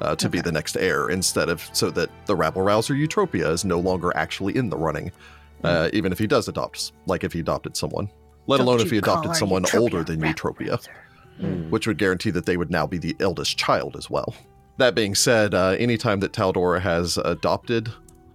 uh, 0.00 0.14
to 0.16 0.28
be 0.28 0.40
the 0.40 0.52
next 0.52 0.76
heir, 0.76 1.10
instead 1.10 1.48
of 1.48 1.68
so 1.72 1.90
that 1.90 2.10
the 2.26 2.34
rabble 2.34 2.62
rouser 2.62 2.94
Utopia 2.94 3.50
is 3.50 3.64
no 3.64 3.78
longer 3.78 4.16
actually 4.16 4.56
in 4.56 4.70
the 4.70 4.76
running, 4.76 5.10
uh, 5.64 5.90
even 5.92 6.10
if 6.12 6.18
he 6.18 6.26
does 6.26 6.48
adopt, 6.48 6.92
like 7.06 7.22
if 7.24 7.32
he 7.32 7.40
adopted 7.40 7.76
someone, 7.76 8.08
let 8.46 8.60
Hmm. 8.60 8.66
Don't 8.66 8.74
alone 8.76 8.86
if 8.86 8.90
he 8.90 8.98
adopted 8.98 9.36
someone 9.36 9.62
Utopia 9.62 9.80
older 9.80 10.04
than 10.04 10.20
rabble 10.20 10.28
Utopia. 10.28 10.78
Mm. 11.40 11.70
which 11.70 11.86
would 11.86 11.96
guarantee 11.96 12.28
that 12.30 12.44
they 12.44 12.58
would 12.58 12.70
now 12.70 12.86
be 12.86 12.98
the 12.98 13.16
eldest 13.18 13.56
child 13.56 13.96
as 13.96 14.10
well. 14.10 14.34
That 14.80 14.94
being 14.94 15.14
said, 15.14 15.52
uh, 15.54 15.76
anytime 15.78 16.20
that 16.20 16.32
Taldor 16.32 16.80
has 16.80 17.18
adopted 17.18 17.90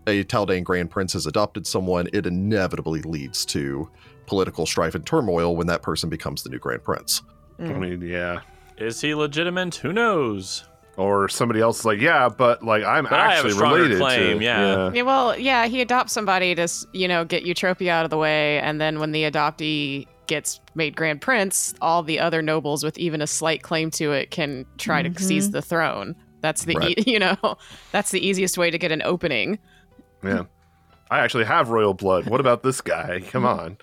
a 0.05 0.23
Taldane 0.25 0.63
Grand 0.63 0.91
Prince 0.91 1.13
has 1.13 1.25
adopted 1.25 1.65
someone, 1.65 2.07
it 2.13 2.27
inevitably 2.27 3.01
leads 3.01 3.43
to 3.47 3.89
political 4.27 4.67
strife 4.67 4.93
and 4.93 5.03
turmoil 5.03 5.55
when 5.55 5.65
that 5.67 5.81
person 5.81 6.07
becomes 6.07 6.43
the 6.43 6.49
new 6.49 6.59
Grand 6.59 6.83
Prince. 6.83 7.23
I 7.59 7.63
Mm. 7.63 7.79
mean, 7.79 8.01
yeah. 8.03 8.41
Is 8.77 9.01
he 9.01 9.15
legitimate? 9.15 9.73
Who 9.77 9.91
knows? 9.91 10.65
Or 10.97 11.27
somebody 11.29 11.61
else 11.61 11.79
is 11.79 11.85
like, 11.85 11.99
yeah, 11.99 12.29
but 12.29 12.63
like 12.63 12.83
I'm 12.83 13.05
But 13.05 13.13
I 13.13 13.33
have 13.35 13.45
a 13.45 13.47
actually 13.49 13.61
related 13.63 13.97
claim, 13.97 14.37
to. 14.39 14.45
yeah. 14.45 14.91
Yeah, 14.93 15.01
well, 15.01 15.37
yeah, 15.39 15.65
he 15.65 15.81
adopts 15.81 16.13
somebody 16.13 16.53
to, 16.53 16.67
you 16.93 17.07
know, 17.07 17.25
get 17.25 17.41
Utopia 17.43 17.91
out 17.91 18.03
of 18.05 18.11
the 18.11 18.17
way, 18.17 18.59
and 18.59 18.79
then 18.79 18.99
when 18.99 19.11
the 19.13 19.23
adoptee 19.23 20.05
gets 20.27 20.59
made 20.75 20.95
Grand 20.95 21.21
Prince, 21.21 21.73
all 21.81 22.03
the 22.03 22.19
other 22.19 22.41
nobles 22.43 22.83
with 22.83 22.97
even 22.99 23.21
a 23.21 23.27
slight 23.27 23.63
claim 23.63 23.89
to 23.91 24.11
it 24.11 24.29
can 24.31 24.65
try 24.77 25.01
to 25.01 25.19
seize 25.21 25.49
Mhm. 25.49 25.53
the 25.53 25.61
throne. 25.61 26.15
That's 26.45 26.63
the, 26.65 26.75
Right. 26.75 26.95
e- 26.99 27.03
you 27.13 27.17
know, 27.19 27.57
that's 27.91 28.11
the 28.11 28.23
easiest 28.23 28.55
way 28.55 28.69
to 28.69 28.77
get 28.77 28.91
an 28.91 29.01
opening. 29.03 29.57
yeah. 30.23 30.43
I 31.09 31.19
actually 31.19 31.45
have 31.45 31.69
royal 31.69 31.93
blood. 31.95 32.27
What 32.29 32.39
about 32.39 32.61
this 32.61 32.81
guy? 32.81 33.21
Come 33.31 33.45
on. 33.45 33.77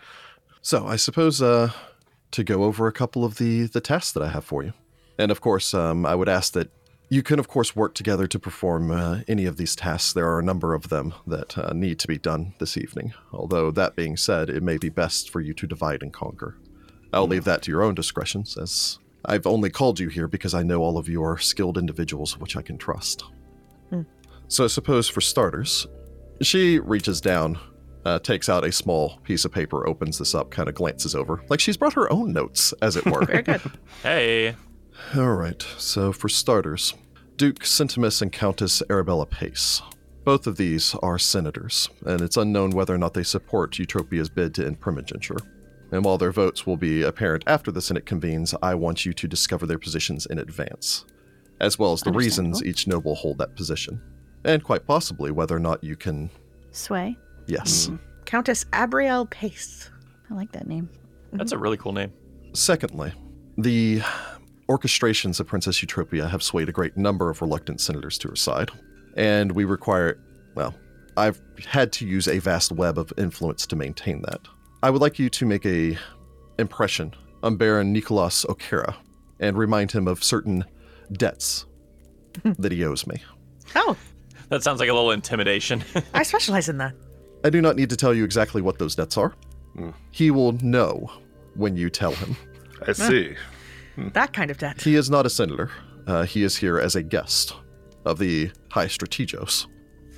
So 0.61 0.87
I 0.87 0.95
suppose 0.97 1.43
uh, 1.43 1.71
to 2.31 2.45
go 2.45 2.63
over 2.65 2.87
a 2.87 2.93
couple 2.93 3.25
of 3.25 3.39
the 3.39 3.65
the 3.67 3.81
tasks 3.81 4.13
that 4.13 4.23
I 4.23 4.29
have 4.29 4.45
for 4.45 4.63
you, 4.63 4.73
and 5.19 5.31
of 5.33 5.41
course, 5.41 5.75
um, 5.75 6.05
I 6.07 6.15
would 6.15 6.29
ask 6.29 6.53
that 6.55 6.71
you 7.11 7.23
can, 7.23 7.39
of 7.39 7.47
course, 7.49 7.77
work 7.77 7.95
together 7.95 8.27
to 8.27 8.39
perform 8.39 8.91
uh, 8.91 9.21
any 9.29 9.45
of 9.45 9.57
these 9.57 9.75
tasks. 9.77 10.13
There 10.13 10.29
are 10.29 10.39
a 10.39 10.43
number 10.43 10.73
of 10.75 10.89
them 10.89 11.15
that 11.27 11.59
uh, 11.59 11.73
need 11.75 11.99
to 12.01 12.09
be 12.09 12.19
done 12.19 12.55
this 12.59 12.77
evening. 12.77 13.13
Although 13.33 13.71
that 13.73 13.95
being 13.97 14.17
said, 14.17 14.49
it 14.51 14.63
may 14.63 14.77
be 14.79 14.89
best 14.89 15.31
for 15.31 15.41
you 15.41 15.53
to 15.55 15.67
divide 15.67 16.03
and 16.03 16.13
conquer. 16.13 16.57
I'll 17.13 17.29
leave 17.29 17.45
that 17.45 17.63
to 17.63 17.71
your 17.71 17.83
own 17.83 17.95
discretions, 17.95 18.57
as 18.57 18.99
I've 19.25 19.47
only 19.47 19.71
called 19.71 20.01
you 20.01 20.09
here 20.09 20.29
because 20.29 20.55
I 20.55 20.63
know 20.63 20.81
all 20.83 20.99
of 20.99 21.09
you 21.09 21.23
are 21.23 21.39
skilled 21.39 21.79
individuals 21.79 22.39
which 22.39 22.57
I 22.57 22.63
can 22.63 22.79
trust. 22.79 23.25
So 24.49 24.65
I 24.65 24.67
suppose 24.67 25.09
for 25.09 25.23
starters, 25.23 25.87
she 26.43 26.79
reaches 26.79 27.23
down, 27.23 27.59
uh, 28.05 28.19
takes 28.19 28.51
out 28.51 28.65
a 28.65 28.71
small 28.71 29.17
piece 29.21 29.47
of 29.47 29.53
paper, 29.53 29.89
opens 29.89 30.19
this 30.19 30.35
up, 30.35 30.51
kind 30.51 30.69
of 30.69 30.75
glances 30.75 31.15
over, 31.15 31.43
like 31.49 31.59
she's 31.59 31.79
brought 31.79 31.95
her 31.95 32.13
own 32.13 32.35
notes, 32.35 32.75
as 32.83 32.97
it 32.97 33.07
were. 33.07 33.25
Very 33.27 33.43
good. 33.43 33.63
Hey. 34.03 34.55
All 35.17 35.33
right, 35.33 35.63
so 35.79 36.13
for 36.13 36.29
starters, 36.29 36.93
Duke 37.37 37.65
Centimus 37.65 38.21
and 38.21 38.31
Countess 38.31 38.83
Arabella 38.91 39.25
Pace. 39.25 39.81
Both 40.23 40.47
of 40.47 40.59
these 40.59 40.95
are 40.97 41.19
senators, 41.19 41.89
and 42.05 42.21
it's 42.21 42.37
unknown 42.37 42.73
whether 42.73 42.95
or 42.95 42.99
not 42.99 43.15
they 43.15 43.23
support 43.23 43.79
Utopia's 43.79 44.29
bid 44.29 44.55
to 44.57 44.67
end 44.67 44.81
primogeniture. 44.81 45.39
And 45.93 46.05
while 46.05 46.17
their 46.17 46.33
votes 46.33 46.67
will 46.67 46.79
be 46.79 47.03
apparent 47.03 47.45
after 47.47 47.71
the 47.71 47.83
Senate 47.83 48.07
convenes, 48.07 48.55
I 48.63 48.75
want 48.75 49.05
you 49.05 49.13
to 49.13 49.29
discover 49.29 49.67
their 49.67 49.79
positions 49.79 50.25
in 50.27 50.39
advance, 50.39 51.05
as 51.61 51.79
well 51.79 51.93
as 51.93 52.01
the 52.01 52.13
reasons 52.13 52.65
each 52.65 52.87
noble 52.87 53.15
hold 53.15 53.39
that 53.39 53.55
position, 53.55 54.01
and 54.45 54.65
quite 54.65 54.87
possibly 54.87 55.31
whether 55.31 55.55
or 55.55 55.61
not 55.61 55.85
you 55.85 55.95
can. 55.95 56.31
Sway. 56.71 57.17
Yes. 57.47 57.87
Hmm. 57.87 57.97
Countess 58.25 58.65
Abrielle 58.73 59.29
Pace. 59.29 59.91
I 60.31 60.35
like 60.35 60.51
that 60.53 60.67
name. 60.67 60.89
That's 61.33 61.53
a 61.53 61.59
really 61.59 61.77
cool 61.77 61.93
name. 61.93 62.13
Secondly, 62.55 63.13
the 63.59 64.01
orchestrations 64.69 65.41
of 65.41 65.47
Princess 65.47 65.79
Eutropia 65.81 66.31
have 66.31 66.43
swayed 66.43 66.71
a 66.71 66.73
great 66.73 66.97
number 66.97 67.29
of 67.29 67.43
reluctant 67.43 67.81
senators 67.83 68.17
to 68.19 68.29
her 68.29 68.37
side, 68.37 68.71
and 69.17 69.53
we 69.53 69.65
require, 69.65 70.19
well, 70.55 70.75
I've 71.19 71.41
had 71.67 71.93
to 71.93 72.07
use 72.07 72.29
a 72.29 72.39
vast 72.39 72.73
web 72.73 72.99
of 72.99 73.13
influence 73.19 73.67
to 73.67 73.77
maintain 73.77 74.23
that. 74.23 74.41
I 74.83 74.91
would 74.91 75.01
like 75.01 75.19
you 75.19 75.29
to 75.31 75.47
make 75.47 75.65
a 75.67 75.97
impression 76.59 77.15
on 77.43 77.57
Baron 77.57 77.93
Nicolas 77.93 78.45
O'Kara 78.49 78.97
and 79.41 79.57
remind 79.57 79.93
him 79.93 80.07
of 80.09 80.23
certain 80.23 80.65
debts 81.13 81.67
that 82.45 82.73
he 82.73 82.85
owes 82.85 83.07
me. 83.07 83.23
Oh, 83.75 83.97
That 84.49 84.63
sounds 84.63 84.81
like 84.81 84.89
a 84.89 84.93
little 84.93 85.11
intimidation. 85.13 85.85
I 86.15 86.23
specialize 86.23 86.69
in 86.69 86.79
that. 86.79 86.95
I 87.45 87.51
do 87.51 87.61
not 87.61 87.77
need 87.77 87.91
to 87.91 87.97
tell 87.97 88.15
you 88.15 88.25
exactly 88.25 88.63
what 88.63 88.79
those 88.79 88.95
debts 88.95 89.17
are. 89.17 89.35
Hmm. 89.75 89.91
He 90.11 90.31
will 90.31 90.53
know 90.63 91.11
when 91.55 91.77
you 91.77 91.91
tell 91.91 92.13
him. 92.13 92.37
I 92.87 92.93
see. 92.93 93.35
Hmm. 93.97 94.09
That 94.11 94.33
kind 94.33 94.51
of 94.51 94.59
debt. 94.59 94.81
He 94.83 94.95
is 94.97 95.11
not 95.11 95.27
a 95.27 95.31
senator. 95.31 95.71
Uh, 96.07 96.25
he 96.25 96.43
is 96.43 96.57
here 96.57 96.79
as 96.79 96.97
a 96.97 97.03
guest 97.03 97.55
of 98.05 98.19
the 98.19 98.51
High 98.71 98.87
Strategos. 98.87 99.67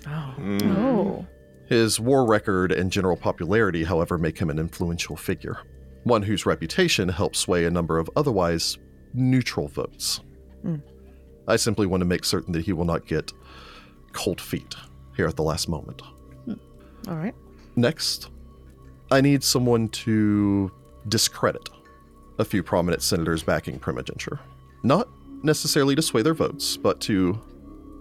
Oh. 0.06 0.10
Hmm. 0.10 0.76
Oh. 0.78 1.26
His 1.74 1.98
war 1.98 2.24
record 2.24 2.70
and 2.70 2.88
general 2.88 3.16
popularity, 3.16 3.82
however, 3.82 4.16
make 4.16 4.38
him 4.38 4.48
an 4.48 4.60
influential 4.60 5.16
figure, 5.16 5.58
one 6.04 6.22
whose 6.22 6.46
reputation 6.46 7.08
helps 7.08 7.40
sway 7.40 7.64
a 7.64 7.70
number 7.70 7.98
of 7.98 8.08
otherwise 8.14 8.78
neutral 9.12 9.66
votes. 9.66 10.20
Hmm. 10.62 10.76
I 11.48 11.56
simply 11.56 11.86
want 11.86 12.02
to 12.02 12.04
make 12.04 12.24
certain 12.24 12.52
that 12.52 12.64
he 12.64 12.72
will 12.72 12.84
not 12.84 13.08
get 13.08 13.32
cold 14.12 14.40
feet 14.40 14.76
here 15.16 15.26
at 15.26 15.34
the 15.34 15.42
last 15.42 15.68
moment. 15.68 16.00
Hmm. 16.44 16.52
All 17.08 17.16
right. 17.16 17.34
Next, 17.74 18.30
I 19.10 19.20
need 19.20 19.42
someone 19.42 19.88
to 19.88 20.70
discredit 21.08 21.70
a 22.38 22.44
few 22.44 22.62
prominent 22.62 23.02
senators 23.02 23.42
backing 23.42 23.80
primogeniture. 23.80 24.38
Not 24.84 25.08
necessarily 25.42 25.96
to 25.96 26.02
sway 26.02 26.22
their 26.22 26.34
votes, 26.34 26.76
but 26.76 27.00
to 27.00 27.42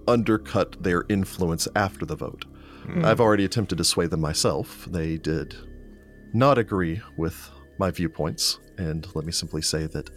undercut 0.08 0.84
their 0.84 1.06
influence 1.10 1.68
after 1.76 2.06
the 2.06 2.16
vote. 2.16 2.46
I've 3.04 3.22
already 3.22 3.46
attempted 3.46 3.78
to 3.78 3.84
sway 3.84 4.08
them 4.08 4.22
myself. 4.22 4.86
They 4.90 5.18
did 5.18 5.56
not 6.34 6.58
agree 6.58 7.02
with 7.18 7.50
my 7.78 7.92
viewpoints, 7.92 8.60
and 8.78 9.08
let 9.16 9.26
me 9.26 9.32
simply 9.32 9.62
say 9.62 9.88
that 9.88 10.10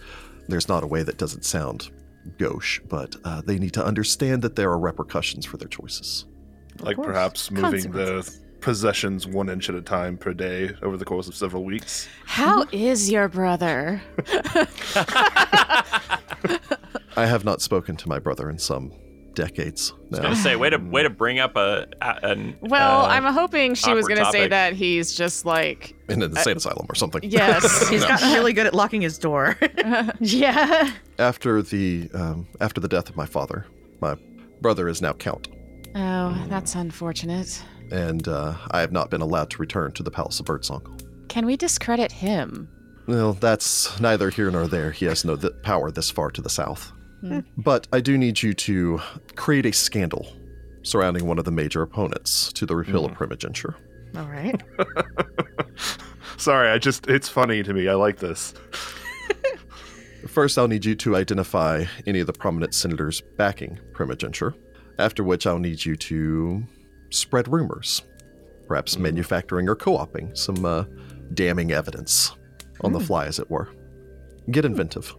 there's 0.48 0.68
not 0.68 0.83
a 0.83 0.87
way 0.87 1.02
that 1.02 1.18
doesn't 1.18 1.44
sound 1.44 1.90
gauche, 2.38 2.81
but 2.88 3.16
uh, 3.24 3.42
they 3.42 3.59
need 3.59 3.72
to 3.74 3.85
understand 3.85 4.42
that 4.42 4.57
there 4.57 4.70
are 4.70 4.79
repercussions 4.79 5.46
for 5.46 5.57
their 5.57 5.68
choices. 5.68 6.26
Like 6.81 6.96
course. 6.96 7.07
perhaps 7.07 7.50
moving 7.50 7.90
the 7.92 8.31
possessions 8.61 9.26
one 9.26 9.48
inch 9.48 9.68
at 9.68 9.74
a 9.74 9.83
time 9.83 10.18
per 10.18 10.35
day 10.35 10.74
over 10.83 10.96
the 10.96 11.05
course 11.05 11.29
of 11.29 11.35
several 11.35 11.64
weeks. 11.64 12.09
How 12.24 12.66
is 12.72 13.11
your 13.11 13.29
brother? 13.29 14.02
I 17.16 17.26
have 17.26 17.44
not 17.44 17.62
spoken 17.62 17.96
to 17.96 18.09
my 18.09 18.18
brother 18.18 18.50
in 18.50 18.59
some 18.59 18.92
decades 19.37 19.92
I 19.92 20.09
was 20.11 20.18
gonna 20.20 20.37
say, 20.37 20.57
way 20.57 20.70
to 20.70 20.79
way 20.79 21.03
to 21.05 21.11
bring 21.11 21.38
up 21.38 21.55
a, 21.57 21.87
a 22.01 22.18
an. 22.22 22.57
Well, 22.61 23.03
uh, 23.03 23.09
I'm 23.09 23.25
hoping 23.33 23.75
she 23.75 23.92
was 23.92 24.09
going 24.09 24.25
to 24.25 24.31
say 24.33 24.49
that 24.49 24.72
he's 24.75 25.14
just 25.14 25.44
like, 25.44 25.94
in 26.09 26.22
an 26.22 26.31
insane 26.31 26.57
asylum 26.57 26.87
or 26.88 26.94
something. 26.94 27.22
yes. 27.25 27.88
He's 27.90 28.05
gotten 28.05 28.33
really 28.33 28.53
good 28.53 28.66
at 28.66 28.75
locking 28.75 29.03
his 29.03 29.18
door. 29.18 29.57
Yeah. 30.20 30.90
After 31.18 31.61
the 31.62 32.09
um, 32.14 32.46
after 32.61 32.81
the 32.81 32.88
death 32.88 33.09
of 33.09 33.16
my 33.16 33.27
father, 33.27 33.66
my 34.01 34.16
brother 34.61 34.88
is 34.88 35.03
now 35.03 35.12
count, 35.12 35.49
oh, 35.94 36.46
that's 36.49 36.75
unfortunate. 36.75 37.62
and 37.90 38.27
uh, 38.29 38.55
I 38.70 38.81
have 38.81 38.92
not 38.92 39.11
been 39.11 39.20
allowed 39.22 39.51
to 39.51 39.59
return 39.59 39.92
to 39.92 40.03
the 40.03 40.11
Palace 40.11 40.38
of 40.40 40.46
Birdsong. 40.46 41.01
Can 41.29 41.46
we 41.46 41.57
discredit 41.57 42.12
him? 42.12 42.68
Well, 43.07 43.35
that's 43.35 43.99
neither 44.01 44.31
here 44.31 44.51
nor 44.51 44.66
there. 44.66 44.90
He 44.92 45.05
has 45.07 45.25
no 45.25 45.37
th- 45.37 45.53
power 45.62 45.90
this 45.90 46.11
far 46.11 46.31
to 46.33 46.40
the 46.40 46.49
south. 46.51 46.92
But 47.57 47.88
I 47.92 48.00
do 48.00 48.16
need 48.18 48.42
you 48.42 48.55
to 48.55 49.00
create 49.35 49.66
a 49.66 49.72
scandal 49.72 50.26
surrounding 50.83 51.26
one 51.26 51.38
of 51.38 51.44
the 51.44 51.50
major 51.50 51.83
opponents 51.83 52.52
to 52.52 52.66
the 52.66 52.76
repeal 52.76 53.05
of 53.05 53.12
primogeniture. 53.14 53.74
All 54.16 54.26
right. 54.26 54.62
Sorry, 56.37 56.68
I 56.70 56.79
just 56.79 57.09
it's 57.09 57.29
funny 57.29 57.62
to 57.62 57.74
me. 57.74 57.88
I 57.88 57.94
like 57.94 58.18
this. 58.18 58.55
First, 60.26 60.59
I'll 60.59 60.68
need 60.68 60.85
you 60.85 60.94
to 60.96 61.16
identify 61.16 61.85
any 62.07 62.20
of 62.20 62.26
the 62.26 62.33
prominent 62.33 62.74
senators 62.74 63.22
backing 63.37 63.79
primogeniture, 63.92 64.55
after 64.98 65.24
which 65.24 65.46
I'll 65.46 65.59
need 65.59 65.85
you 65.85 65.96
to 65.96 66.62
spread 67.11 67.48
rumors, 67.52 68.02
perhaps 68.66 68.98
manufacturing 68.98 69.68
or 69.68 69.74
co 69.74 69.98
oping 69.98 70.35
some 70.35 70.64
uh, 70.64 70.85
damning 71.35 71.72
evidence 71.72 72.33
on 72.83 72.92
the 72.92 73.00
fly, 73.00 73.26
as 73.26 73.38
it 73.38 73.50
were. 73.50 73.68
Get 74.50 74.64
inventive. 74.64 75.14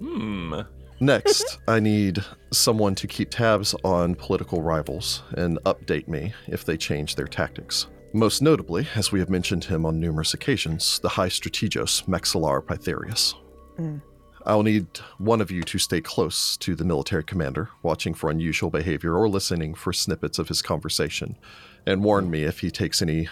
Hmm. 0.00 0.60
Next, 1.02 1.58
I 1.66 1.80
need 1.80 2.22
someone 2.52 2.94
to 2.96 3.06
keep 3.06 3.30
tabs 3.30 3.74
on 3.84 4.14
political 4.14 4.60
rivals 4.60 5.22
and 5.32 5.58
update 5.64 6.08
me 6.08 6.34
if 6.46 6.66
they 6.66 6.76
change 6.76 7.14
their 7.14 7.26
tactics. 7.26 7.86
Most 8.12 8.42
notably, 8.42 8.86
as 8.94 9.10
we 9.10 9.18
have 9.20 9.30
mentioned 9.30 9.64
him 9.64 9.86
on 9.86 9.98
numerous 9.98 10.34
occasions, 10.34 10.98
the 10.98 11.08
High 11.08 11.28
Strategos 11.28 12.04
Maxillar 12.06 12.62
Pythareus. 12.62 13.34
Mm. 13.78 14.02
I'll 14.44 14.62
need 14.62 14.86
one 15.16 15.40
of 15.40 15.50
you 15.50 15.62
to 15.62 15.78
stay 15.78 16.02
close 16.02 16.56
to 16.58 16.74
the 16.74 16.84
military 16.84 17.24
commander, 17.24 17.70
watching 17.82 18.12
for 18.12 18.30
unusual 18.30 18.68
behavior 18.68 19.14
or 19.14 19.28
listening 19.28 19.74
for 19.74 19.94
snippets 19.94 20.38
of 20.38 20.48
his 20.48 20.60
conversation, 20.60 21.38
and 21.86 22.04
warn 22.04 22.30
me 22.30 22.44
if 22.44 22.60
he 22.60 22.70
takes 22.70 23.00
any 23.00 23.28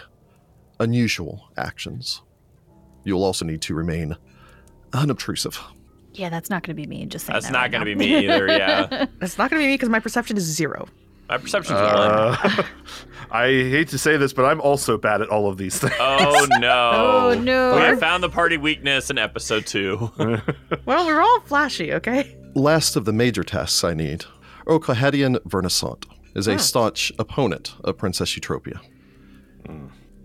unusual 0.81 1.50
actions. 1.57 2.22
You'll 3.04 3.24
also 3.24 3.44
need 3.44 3.61
to 3.62 3.74
remain 3.74 4.16
unobtrusive. 4.92 5.59
Yeah, 6.14 6.31
that's 6.31 6.51
not 6.51 6.62
going 6.62 6.75
to 6.77 6.81
be 6.83 6.87
me. 6.87 7.07
Just 7.07 7.27
saying 7.27 7.35
That's 7.35 7.47
that 7.47 7.53
not 7.53 7.61
right 7.62 7.71
going 7.71 7.81
to 7.85 7.87
be 7.87 7.94
me 7.94 8.25
either. 8.25 8.49
Yeah. 8.49 9.07
It's 9.21 9.38
not 9.38 9.51
going 9.51 9.61
to 9.61 9.64
be 9.64 9.68
me 9.68 9.75
because 9.75 9.88
my 9.88 10.01
perception 10.01 10.37
is 10.37 10.44
zero. 10.44 10.88
My 11.29 11.37
perception's 11.37 11.79
one. 11.81 11.85
Uh, 11.85 12.62
I 13.31 13.47
hate 13.49 13.88
to 13.88 13.99
say 13.99 14.16
this, 14.16 14.33
but 14.33 14.44
I'm 14.47 14.61
also 14.62 14.97
bad 14.97 15.21
at 15.21 15.29
all 15.29 15.49
of 15.49 15.59
these 15.59 15.79
things. 15.79 15.92
Oh 16.01 16.47
no. 16.59 16.90
Oh, 16.94 17.35
no. 17.38 17.77
We 17.77 17.83
have 17.83 18.01
found 18.01 18.23
the 18.23 18.31
party 18.31 18.57
weakness 18.57 19.11
in 19.11 19.18
episode 19.18 19.66
two. 19.66 20.11
Well, 20.87 21.07
we're 21.07 21.21
all 21.21 21.40
flashy, 21.40 21.92
okay? 21.92 22.35
Last 22.55 22.97
of 22.97 23.05
the 23.05 23.12
major 23.12 23.44
tasks 23.44 23.85
I 23.85 23.92
need. 23.92 24.25
Okahadian 24.66 25.40
Vernissant 25.44 26.07
is 26.35 26.47
a 26.47 26.59
staunch 26.59 27.12
opponent 27.18 27.75
of 27.85 27.99
Princess 27.99 28.35
Eutropia. 28.35 28.81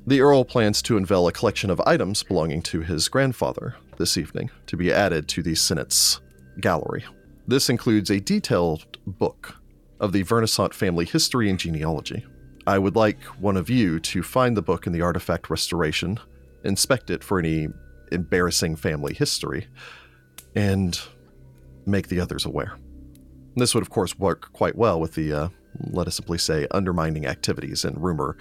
The 0.07 0.21
Earl 0.21 0.45
plans 0.45 0.81
to 0.83 0.97
unveil 0.97 1.27
a 1.27 1.31
collection 1.31 1.69
of 1.69 1.81
items 1.85 2.23
belonging 2.23 2.61
to 2.63 2.81
his 2.81 3.07
grandfather 3.09 3.75
this 3.97 4.17
evening 4.17 4.49
to 4.67 4.77
be 4.77 4.91
added 4.91 5.27
to 5.29 5.43
the 5.43 5.55
Senate's 5.55 6.19
gallery. 6.59 7.05
This 7.47 7.69
includes 7.69 8.09
a 8.09 8.19
detailed 8.19 8.97
book 9.05 9.55
of 9.99 10.11
the 10.11 10.23
Vernissant 10.23 10.73
family 10.73 11.05
history 11.05 11.49
and 11.49 11.59
genealogy. 11.59 12.25
I 12.65 12.77
would 12.79 12.95
like 12.95 13.21
one 13.39 13.57
of 13.57 13.69
you 13.69 13.99
to 14.01 14.23
find 14.23 14.55
the 14.55 14.61
book 14.61 14.87
in 14.87 14.93
the 14.93 15.01
artifact 15.01 15.49
restoration, 15.49 16.19
inspect 16.63 17.09
it 17.09 17.23
for 17.23 17.39
any 17.39 17.67
embarrassing 18.11 18.75
family 18.77 19.13
history, 19.13 19.67
and 20.55 20.99
make 21.85 22.07
the 22.07 22.19
others 22.19 22.45
aware. 22.45 22.77
This 23.55 23.73
would, 23.75 23.81
of 23.83 23.89
course, 23.89 24.17
work 24.17 24.51
quite 24.53 24.75
well 24.77 24.99
with 24.99 25.13
the, 25.15 25.33
uh, 25.33 25.49
let 25.91 26.07
us 26.07 26.15
simply 26.15 26.37
say, 26.37 26.67
undermining 26.71 27.25
activities 27.25 27.83
and 27.83 28.01
rumor 28.01 28.37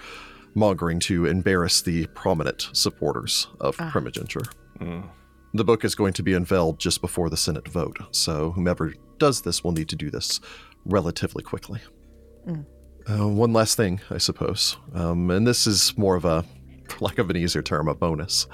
mongering 0.55 0.99
to 0.99 1.25
embarrass 1.25 1.81
the 1.81 2.05
prominent 2.07 2.69
supporters 2.73 3.47
of 3.59 3.75
Ah. 3.79 3.89
primogeniture. 3.91 4.43
Mm. 4.79 5.09
The 5.55 5.63
book 5.63 5.85
is 5.85 5.93
going 5.93 6.13
to 6.13 6.23
be 6.23 6.33
unveiled 6.33 6.79
just 6.79 6.99
before 6.99 7.29
the 7.29 7.37
Senate 7.37 7.67
vote, 7.67 7.97
so 8.09 8.51
whomever 8.51 8.93
does 9.19 9.41
this 9.41 9.63
will 9.63 9.71
need 9.71 9.87
to 9.89 9.95
do 9.95 10.09
this 10.09 10.39
relatively 10.83 11.43
quickly. 11.43 11.79
Mm. 12.47 12.65
Uh, 13.07 13.27
one 13.27 13.53
last 13.53 13.77
thing, 13.77 14.01
I 14.09 14.17
suppose, 14.17 14.77
um, 14.95 15.29
and 15.29 15.45
this 15.45 15.67
is 15.67 15.95
more 15.97 16.15
of 16.15 16.25
a, 16.25 16.43
for 16.89 17.05
lack 17.05 17.19
of 17.19 17.29
an 17.29 17.37
easier 17.37 17.61
term, 17.61 17.87
a 17.87 17.93
bonus. 17.93 18.47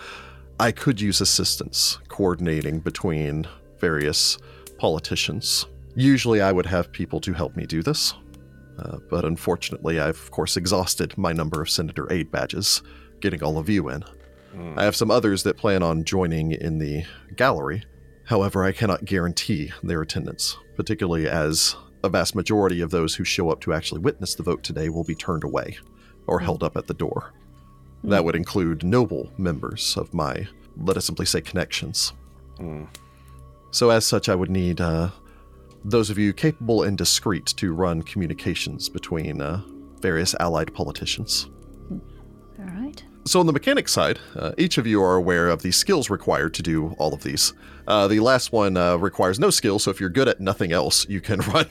I 0.59 0.71
could 0.73 0.99
use 0.99 1.21
assistance 1.21 1.99
coordinating 2.09 2.79
between 2.81 3.47
various 3.79 4.37
politicians. 4.77 5.67
Usually, 5.95 6.41
I 6.41 6.51
would 6.51 6.65
have 6.65 6.91
people 6.91 7.21
to 7.21 7.31
help 7.31 7.55
me 7.55 7.65
do 7.65 7.81
this, 7.81 8.13
uh, 8.77 8.97
but 9.09 9.23
unfortunately, 9.23 10.01
I've 10.01 10.19
of 10.19 10.31
course 10.31 10.57
exhausted 10.57 11.17
my 11.17 11.31
number 11.31 11.61
of 11.61 11.69
senator 11.69 12.11
aid 12.11 12.29
badges, 12.29 12.83
getting 13.21 13.41
all 13.41 13.57
of 13.57 13.69
you 13.69 13.87
in. 13.87 14.03
I 14.75 14.83
have 14.83 14.95
some 14.95 15.11
others 15.11 15.43
that 15.43 15.57
plan 15.57 15.83
on 15.83 16.03
joining 16.03 16.51
in 16.51 16.79
the 16.79 17.05
gallery. 17.35 17.83
However, 18.25 18.63
I 18.63 18.71
cannot 18.71 19.05
guarantee 19.05 19.71
their 19.83 20.01
attendance, 20.01 20.57
particularly 20.75 21.27
as 21.27 21.75
a 22.03 22.09
vast 22.09 22.35
majority 22.35 22.81
of 22.81 22.91
those 22.91 23.15
who 23.15 23.23
show 23.23 23.49
up 23.49 23.59
to 23.61 23.73
actually 23.73 24.01
witness 24.01 24.35
the 24.35 24.43
vote 24.43 24.63
today 24.63 24.89
will 24.89 25.03
be 25.03 25.15
turned 25.15 25.43
away 25.43 25.77
or 26.27 26.39
held 26.39 26.63
up 26.63 26.77
at 26.77 26.87
the 26.87 26.93
door. 26.93 27.33
That 28.03 28.23
would 28.23 28.35
include 28.35 28.83
noble 28.83 29.31
members 29.37 29.97
of 29.97 30.13
my, 30.13 30.47
let 30.77 30.95
us 30.95 31.05
simply 31.05 31.25
say, 31.25 31.41
connections. 31.41 32.13
Mm. 32.57 32.87
So, 33.71 33.89
as 33.89 34.05
such, 34.05 34.29
I 34.29 34.35
would 34.35 34.49
need 34.49 34.79
uh, 34.79 35.09
those 35.83 36.09
of 36.09 36.17
you 36.17 36.33
capable 36.33 36.83
and 36.83 36.97
discreet 36.97 37.47
to 37.57 37.73
run 37.73 38.01
communications 38.01 38.89
between 38.89 39.41
uh, 39.41 39.61
various 39.99 40.33
allied 40.39 40.73
politicians. 40.73 41.49
All 41.91 42.65
right. 42.65 43.03
So, 43.29 43.39
on 43.39 43.45
the 43.45 43.53
mechanic 43.53 43.87
side, 43.87 44.17
uh, 44.35 44.53
each 44.57 44.79
of 44.79 44.87
you 44.87 45.03
are 45.03 45.13
aware 45.13 45.49
of 45.49 45.61
the 45.61 45.69
skills 45.69 46.09
required 46.09 46.51
to 46.55 46.63
do 46.63 46.95
all 46.97 47.13
of 47.13 47.21
these. 47.21 47.53
Uh, 47.87 48.07
the 48.07 48.21
last 48.21 48.51
one 48.51 48.75
uh, 48.75 48.97
requires 48.97 49.39
no 49.39 49.51
skill, 49.51 49.77
so 49.77 49.91
if 49.91 49.99
you're 49.99 50.09
good 50.09 50.27
at 50.27 50.39
nothing 50.39 50.71
else, 50.71 51.07
you 51.07 51.21
can 51.21 51.39
run 51.53 51.67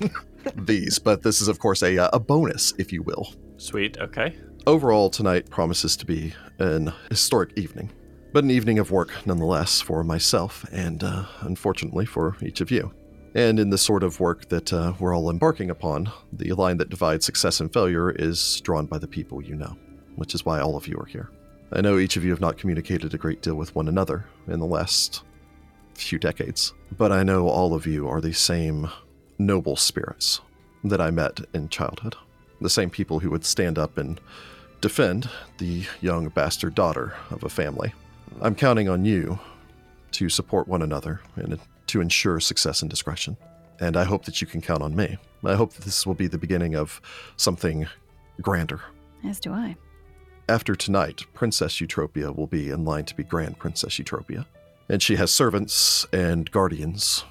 these. 0.55 1.01
But 1.01 1.25
this 1.25 1.41
is, 1.41 1.49
of 1.49 1.59
course, 1.59 1.83
a, 1.83 1.99
uh, 1.99 2.11
a 2.13 2.21
bonus, 2.21 2.75
if 2.79 2.93
you 2.93 3.03
will. 3.03 3.35
Sweet. 3.57 3.99
Okay. 3.99 4.37
Overall, 4.69 5.11
tonight 5.11 5.51
promises 5.51 5.97
to 5.97 6.07
be 6.07 6.33
an 6.61 6.93
historic 7.11 7.59
evening, 7.59 7.91
but 8.33 8.45
an 8.45 8.53
evening 8.53 8.79
of 8.79 8.93
work 8.93 9.11
nonetheless 9.27 9.81
for 9.81 10.05
myself 10.05 10.65
and, 10.71 11.03
uh, 11.03 11.25
unfortunately, 11.41 12.07
for 12.07 12.37
each 12.41 12.61
of 12.61 12.71
you. 12.71 12.95
And 13.35 13.59
in 13.59 13.71
the 13.71 13.79
sort 13.79 14.05
of 14.05 14.21
work 14.21 14.49
that 14.51 14.73
uh, 14.73 14.93
we're 15.01 15.13
all 15.13 15.29
embarking 15.29 15.71
upon, 15.71 16.13
the 16.33 16.53
line 16.53 16.77
that 16.77 16.89
divides 16.89 17.27
success 17.27 17.59
and 17.59 17.73
failure 17.73 18.13
is 18.13 18.61
drawn 18.61 18.87
by 18.87 18.99
the 18.99 19.09
people 19.09 19.43
you 19.43 19.57
know, 19.57 19.77
which 20.15 20.37
is 20.37 20.45
why 20.45 20.61
all 20.61 20.77
of 20.77 20.87
you 20.87 20.97
are 20.97 21.07
here. 21.07 21.33
I 21.71 21.83
know 21.83 21.99
each 21.99 22.17
of 22.17 22.25
you 22.25 22.31
have 22.31 22.41
not 22.41 22.57
communicated 22.57 23.13
a 23.13 23.19
great 23.19 23.43
deal 23.43 23.55
with 23.55 23.75
one 23.75 23.89
another 23.89 24.25
in 24.47 24.59
the 24.59 24.67
last 24.67 25.23
few 25.95 26.19
decades, 26.19 26.73
but 26.97 27.13
I 27.13 27.23
know 27.23 27.49
all 27.49 27.75
of 27.75 27.87
you 27.87 28.09
are 28.09 28.21
the 28.21 28.33
same 28.33 28.89
noble 29.39 29.77
spirits 29.77 30.41
that 30.85 31.01
I 31.01 31.11
met 31.11 31.41
in 31.53 31.69
childhood. 31.69 32.17
The 32.61 32.71
same 32.71 32.89
people 32.89 33.19
who 33.19 33.31
would 33.31 33.45
stand 33.45 33.79
up 33.79 33.99
and 33.99 34.21
defend 34.81 35.29
the 35.59 35.85
young 36.01 36.29
bastard 36.29 36.75
daughter 36.75 37.15
of 37.31 37.45
a 37.45 37.49
family. 37.49 37.93
I'm 38.41 38.55
counting 38.55 38.89
on 38.89 39.05
you 39.05 39.39
to 40.13 40.29
support 40.29 40.69
one 40.69 40.83
another 40.83 41.21
and 41.37 41.59
to 41.89 42.01
ensure 42.01 42.41
success 42.41 42.81
and 42.81 42.91
discretion. 42.91 43.37
And 43.81 43.97
I 43.97 44.05
hope 44.05 44.25
that 44.25 44.41
you 44.41 44.47
can 44.47 44.61
count 44.61 44.83
on 44.83 44.97
me. 44.97 45.19
I 45.45 45.55
hope 45.55 45.75
that 45.75 45.85
this 45.85 46.07
will 46.07 46.15
be 46.15 46.27
the 46.27 46.39
beginning 46.39 46.75
of 46.75 47.01
something 47.37 47.87
grander. 48.41 48.81
As 49.25 49.39
do 49.39 49.53
I. 49.53 49.77
After 50.51 50.75
tonight, 50.75 51.27
Princess 51.35 51.75
Eutropia 51.75 52.35
will 52.35 52.47
be 52.47 52.71
in 52.71 52.83
line 52.87 53.05
to 53.05 53.15
be 53.15 53.23
Grand 53.23 53.59
Princess 53.59 53.99
Eutropia. 53.99 54.47
And 54.89 55.03
she 55.03 55.17
has 55.17 55.31
servants 55.31 56.07
and 56.11 56.51
guardians, 56.51 57.25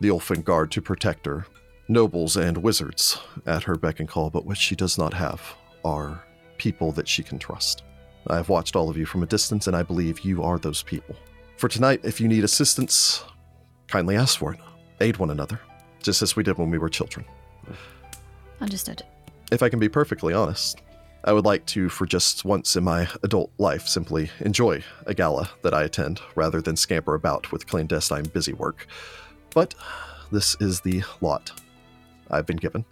the 0.00 0.08
Ulfen 0.08 0.42
Guard 0.42 0.72
to 0.72 0.82
protect 0.82 1.26
her, 1.26 1.46
nobles 1.86 2.36
and 2.36 2.58
wizards 2.58 3.20
at 3.46 3.62
her 3.62 3.76
beck 3.76 4.00
and 4.00 4.08
call, 4.08 4.30
but 4.30 4.46
what 4.46 4.56
she 4.56 4.74
does 4.74 4.98
not 4.98 5.14
have 5.14 5.40
are 5.84 6.24
people 6.58 6.90
that 6.92 7.06
she 7.06 7.22
can 7.22 7.38
trust. 7.38 7.84
I 8.26 8.34
have 8.34 8.48
watched 8.48 8.74
all 8.74 8.90
of 8.90 8.96
you 8.96 9.06
from 9.06 9.22
a 9.22 9.26
distance, 9.26 9.68
and 9.68 9.76
I 9.76 9.84
believe 9.84 10.20
you 10.20 10.42
are 10.42 10.58
those 10.58 10.82
people. 10.82 11.14
For 11.56 11.68
tonight, 11.68 12.00
if 12.02 12.20
you 12.20 12.26
need 12.26 12.42
assistance, 12.42 13.22
kindly 13.86 14.16
ask 14.16 14.36
for 14.36 14.54
it. 14.54 14.60
Aid 15.00 15.18
one 15.18 15.30
another, 15.30 15.60
just 16.02 16.20
as 16.20 16.34
we 16.34 16.42
did 16.42 16.58
when 16.58 16.70
we 16.70 16.78
were 16.78 16.88
children. 16.88 17.24
Understood. 18.60 19.04
If 19.52 19.62
I 19.62 19.68
can 19.68 19.78
be 19.78 19.88
perfectly 19.88 20.34
honest, 20.34 20.82
I 21.22 21.32
would 21.32 21.44
like 21.44 21.66
to, 21.66 21.90
for 21.90 22.06
just 22.06 22.44
once 22.46 22.76
in 22.76 22.84
my 22.84 23.06
adult 23.22 23.50
life, 23.58 23.86
simply 23.86 24.30
enjoy 24.40 24.82
a 25.06 25.12
gala 25.12 25.50
that 25.62 25.74
I 25.74 25.82
attend 25.82 26.20
rather 26.34 26.62
than 26.62 26.76
scamper 26.76 27.14
about 27.14 27.52
with 27.52 27.66
clandestine 27.66 28.24
busy 28.24 28.54
work. 28.54 28.86
But 29.54 29.74
this 30.32 30.56
is 30.60 30.80
the 30.80 31.02
lot 31.20 31.52
I've 32.30 32.46
been 32.46 32.56
given. 32.56 32.86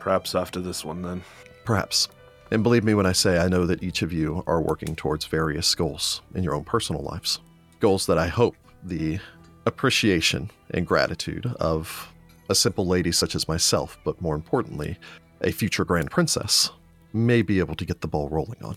Perhaps 0.00 0.34
after 0.34 0.60
this 0.60 0.84
one, 0.84 1.02
then. 1.02 1.22
Perhaps. 1.64 2.08
And 2.50 2.64
believe 2.64 2.82
me 2.82 2.94
when 2.94 3.06
I 3.06 3.12
say 3.12 3.38
I 3.38 3.48
know 3.48 3.64
that 3.66 3.82
each 3.82 4.02
of 4.02 4.12
you 4.12 4.42
are 4.48 4.60
working 4.60 4.96
towards 4.96 5.26
various 5.26 5.72
goals 5.74 6.20
in 6.34 6.42
your 6.42 6.54
own 6.54 6.64
personal 6.64 7.02
lives. 7.02 7.38
Goals 7.78 8.06
that 8.06 8.18
I 8.18 8.26
hope 8.26 8.56
the 8.82 9.20
appreciation 9.66 10.50
and 10.72 10.84
gratitude 10.86 11.46
of 11.60 12.12
a 12.48 12.54
simple 12.54 12.86
lady 12.86 13.12
such 13.12 13.36
as 13.36 13.46
myself, 13.46 13.96
but 14.04 14.20
more 14.20 14.34
importantly, 14.34 14.98
a 15.40 15.52
future 15.52 15.84
Grand 15.84 16.10
Princess, 16.10 16.70
may 17.12 17.42
be 17.42 17.58
able 17.58 17.74
to 17.76 17.84
get 17.84 18.00
the 18.00 18.08
ball 18.08 18.28
rolling 18.28 18.62
on. 18.62 18.76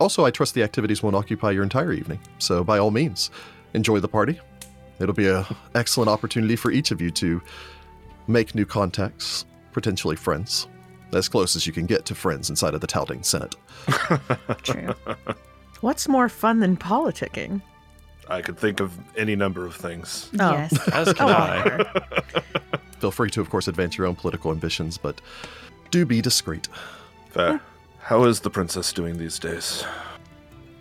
Also, 0.00 0.24
I 0.24 0.30
trust 0.30 0.54
the 0.54 0.62
activities 0.62 1.02
won't 1.02 1.14
occupy 1.14 1.50
your 1.50 1.62
entire 1.62 1.92
evening, 1.92 2.18
so 2.38 2.64
by 2.64 2.78
all 2.78 2.90
means, 2.90 3.30
enjoy 3.74 4.00
the 4.00 4.08
party. 4.08 4.40
It'll 4.98 5.14
be 5.14 5.28
an 5.28 5.44
excellent 5.74 6.08
opportunity 6.08 6.56
for 6.56 6.70
each 6.70 6.90
of 6.90 7.00
you 7.02 7.10
to 7.12 7.42
make 8.26 8.54
new 8.54 8.64
contacts, 8.64 9.44
potentially 9.72 10.16
friends, 10.16 10.68
as 11.12 11.28
close 11.28 11.54
as 11.54 11.66
you 11.66 11.72
can 11.74 11.84
get 11.84 12.06
to 12.06 12.14
friends 12.14 12.48
inside 12.48 12.72
of 12.74 12.80
the 12.80 12.86
Taldane 12.86 13.22
Senate. 13.24 13.54
True. 14.62 14.94
What's 15.82 16.08
more 16.08 16.30
fun 16.30 16.60
than 16.60 16.76
politicking? 16.78 17.60
I 18.28 18.40
could 18.40 18.56
think 18.58 18.80
of 18.80 18.96
any 19.16 19.36
number 19.36 19.66
of 19.66 19.74
things. 19.76 20.30
Oh. 20.40 20.52
Yes. 20.52 20.88
As 20.92 21.12
can 21.12 21.28
Oh, 21.28 21.32
I. 21.32 22.42
Feel 23.00 23.10
free 23.10 23.28
to, 23.30 23.40
of 23.40 23.50
course, 23.50 23.68
advance 23.68 23.98
your 23.98 24.06
own 24.06 24.14
political 24.14 24.50
ambitions, 24.50 24.96
but 24.96 25.20
do 25.90 26.06
be 26.06 26.20
discreet. 26.22 26.68
Fair. 27.30 27.60
How 28.00 28.24
is 28.24 28.40
the 28.40 28.50
princess 28.50 28.92
doing 28.92 29.18
these 29.18 29.38
days? 29.38 29.84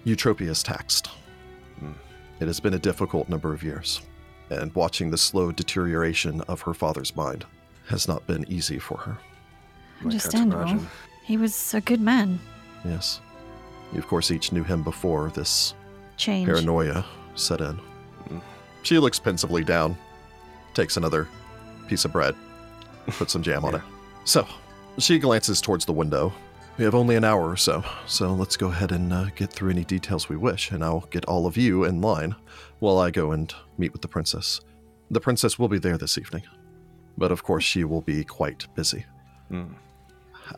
Eutropia 0.06 0.50
is 0.50 0.64
taxed. 0.64 1.08
Hmm. 1.80 1.92
It 2.40 2.48
has 2.48 2.60
been 2.60 2.74
a 2.74 2.80
difficult 2.80 3.30
number 3.30 3.54
of 3.54 3.62
years, 3.64 4.02
and 4.50 4.74
watching 4.74 5.12
the 5.12 5.18
slow 5.18 5.52
deterioration 5.52 6.42
of 6.42 6.62
her 6.62 6.74
father's 6.74 7.16
mind 7.16 7.46
has 7.88 8.08
not 8.08 8.26
been 8.26 8.46
easy 8.52 8.80
for 8.80 8.98
her. 8.98 9.18
I 10.00 10.04
Understandable. 10.06 10.80
He 11.24 11.38
was 11.38 11.74
a 11.74 11.82
good 11.82 12.02
man. 12.02 12.40
Yes. 12.84 13.22
You, 13.94 14.00
of 14.00 14.08
course, 14.08 14.32
each 14.32 14.52
knew 14.52 14.64
him 14.64 14.84
before 14.84 15.30
this 15.32 15.74
Change. 16.18 16.48
paranoia 16.48 17.06
set 17.36 17.62
in. 17.62 17.80
Mm. 18.30 18.42
She 18.84 18.98
looks 18.98 19.20
pensively 19.20 19.64
down, 19.64 19.98
takes 20.74 20.98
another 20.98 21.28
piece 21.88 22.06
of 22.06 22.14
bread, 22.14 22.36
puts 23.08 23.34
some 23.34 23.44
jam 23.44 23.66
on 23.66 23.76
it. 23.76 23.82
So, 24.26 24.48
she 24.98 25.20
glances 25.20 25.62
towards 25.62 25.86
the 25.86 25.94
window. 25.94 26.34
We 26.78 26.86
have 26.86 26.96
only 26.96 27.16
an 27.16 27.26
hour 27.26 27.50
or 27.50 27.58
so, 27.58 27.84
so 28.08 28.34
let's 28.34 28.56
go 28.56 28.68
ahead 28.68 28.94
and 28.94 29.12
uh, 29.12 29.26
get 29.36 29.52
through 29.52 29.72
any 29.72 29.84
details 29.84 30.30
we 30.30 30.38
wish, 30.38 30.72
and 30.72 30.84
I'll 30.84 31.08
get 31.12 31.26
all 31.26 31.46
of 31.46 31.58
you 31.58 31.84
in 31.84 32.00
line 32.02 32.36
while 32.80 33.00
I 33.00 33.12
go 33.12 33.32
and 33.32 33.54
meet 33.78 33.92
with 33.92 34.02
the 34.02 34.08
princess. 34.08 34.62
The 35.12 35.20
princess 35.20 35.60
will 35.60 35.68
be 35.68 35.80
there 35.80 35.98
this 35.98 36.18
evening, 36.18 36.44
but 37.18 37.32
of 37.32 37.44
course, 37.44 37.66
she 37.66 37.84
will 37.84 38.02
be 38.02 38.24
quite 38.24 38.74
busy. 38.76 39.06
Mm. 39.52 39.74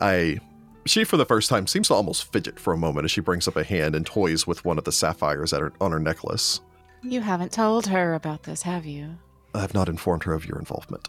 I. 0.00 0.38
She, 0.84 1.04
for 1.04 1.16
the 1.16 1.26
first 1.26 1.48
time, 1.48 1.68
seems 1.68 1.88
to 1.88 1.94
almost 1.94 2.32
fidget 2.32 2.58
for 2.58 2.72
a 2.72 2.76
moment 2.76 3.04
as 3.04 3.12
she 3.12 3.20
brings 3.20 3.46
up 3.46 3.54
a 3.54 3.62
hand 3.62 3.94
and 3.94 4.04
toys 4.04 4.48
with 4.48 4.64
one 4.64 4.78
of 4.78 4.84
the 4.84 4.90
sapphires 4.90 5.52
at 5.52 5.60
her, 5.60 5.72
on 5.80 5.92
her 5.92 6.00
necklace. 6.00 6.60
You 7.02 7.20
haven't 7.20 7.52
told 7.52 7.86
her 7.86 8.14
about 8.14 8.42
this, 8.42 8.62
have 8.62 8.84
you? 8.84 9.16
I 9.54 9.60
have 9.60 9.74
not 9.74 9.88
informed 9.88 10.24
her 10.24 10.34
of 10.34 10.46
your 10.46 10.58
involvement. 10.58 11.08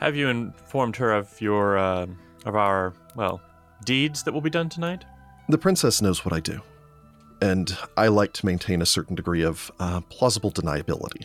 Have 0.00 0.14
you 0.16 0.28
informed 0.28 0.96
her 0.96 1.12
of 1.12 1.40
your, 1.40 1.78
uh, 1.78 2.06
of 2.44 2.54
our, 2.54 2.92
well, 3.14 3.40
deeds 3.84 4.22
that 4.24 4.32
will 4.32 4.40
be 4.40 4.50
done 4.50 4.68
tonight? 4.68 5.04
The 5.48 5.58
princess 5.58 6.02
knows 6.02 6.24
what 6.24 6.34
I 6.34 6.40
do, 6.40 6.60
and 7.40 7.76
I 7.96 8.08
like 8.08 8.32
to 8.34 8.46
maintain 8.46 8.82
a 8.82 8.86
certain 8.86 9.14
degree 9.14 9.42
of 9.42 9.70
uh, 9.80 10.00
plausible 10.02 10.50
deniability 10.50 11.24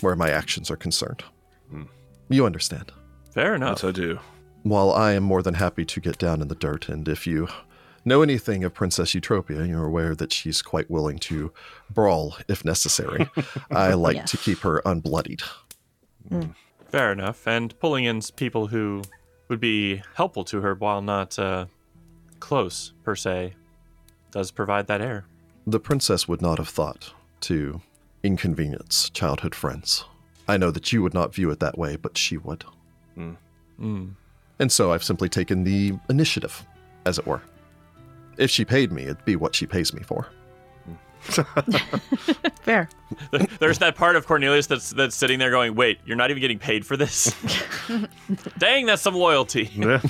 where 0.00 0.16
my 0.16 0.30
actions 0.30 0.70
are 0.70 0.76
concerned. 0.76 1.24
Hmm. 1.70 1.84
You 2.28 2.44
understand. 2.46 2.92
Fair 3.32 3.54
enough. 3.54 3.78
Yes, 3.82 3.84
I 3.84 3.92
do. 3.92 4.18
While 4.64 4.92
I 4.92 5.12
am 5.12 5.22
more 5.22 5.42
than 5.42 5.54
happy 5.54 5.84
to 5.84 6.00
get 6.00 6.18
down 6.18 6.42
in 6.42 6.48
the 6.48 6.54
dirt, 6.54 6.88
and 6.88 7.08
if 7.08 7.26
you 7.26 7.48
know 8.04 8.22
anything 8.22 8.64
of 8.64 8.74
Princess 8.74 9.12
Eutropia, 9.12 9.66
you're 9.68 9.86
aware 9.86 10.14
that 10.16 10.32
she's 10.32 10.60
quite 10.60 10.90
willing 10.90 11.18
to 11.20 11.52
brawl 11.90 12.36
if 12.48 12.64
necessary. 12.64 13.28
I 13.70 13.94
like 13.94 14.16
Yes. 14.16 14.30
to 14.32 14.36
keep 14.36 14.58
her 14.60 14.82
unbloodied. 14.84 15.42
Fair 16.88 17.12
enough. 17.12 17.46
And 17.46 17.78
pulling 17.80 18.04
in 18.04 18.20
people 18.36 18.66
who 18.66 19.02
would 19.48 19.60
be 19.60 20.02
helpful 20.14 20.44
to 20.44 20.60
her 20.60 20.74
while 20.74 21.02
not 21.02 21.38
uh, 21.38 21.66
close 22.40 22.92
per 23.02 23.14
se 23.14 23.54
does 24.30 24.50
provide 24.50 24.86
that 24.86 25.00
air. 25.00 25.24
The 25.66 25.80
princess 25.80 26.28
would 26.28 26.42
not 26.42 26.58
have 26.58 26.68
thought 26.68 27.12
to 27.42 27.80
inconvenience 28.22 29.10
childhood 29.10 29.54
friends. 29.54 30.04
I 30.48 30.56
know 30.56 30.70
that 30.70 30.92
you 30.92 31.02
would 31.02 31.14
not 31.14 31.34
view 31.34 31.50
it 31.50 31.60
that 31.60 31.78
way, 31.78 31.96
but 31.96 32.16
she 32.16 32.36
would. 32.38 32.64
Mm. 33.16 33.36
Mm. 33.80 34.14
And 34.58 34.72
so 34.72 34.92
I've 34.92 35.04
simply 35.04 35.28
taken 35.28 35.64
the 35.64 35.94
initiative, 36.08 36.64
as 37.04 37.18
it 37.18 37.26
were. 37.26 37.42
If 38.38 38.50
she 38.50 38.64
paid 38.64 38.92
me, 38.92 39.04
it'd 39.04 39.24
be 39.24 39.36
what 39.36 39.54
she 39.54 39.66
pays 39.66 39.92
me 39.92 40.02
for. 40.02 40.28
Fair. 42.62 42.88
There's 43.60 43.78
that 43.78 43.94
part 43.96 44.16
of 44.16 44.26
Cornelius 44.26 44.66
that's 44.66 44.90
that's 44.90 45.16
sitting 45.16 45.38
there 45.38 45.50
going, 45.50 45.74
"Wait, 45.74 45.98
you're 46.04 46.16
not 46.16 46.30
even 46.30 46.40
getting 46.40 46.58
paid 46.58 46.84
for 46.86 46.96
this." 46.96 47.34
Dang, 48.58 48.86
that's 48.86 49.02
some 49.02 49.14
loyalty. 49.14 49.70
Yeah. 49.74 50.00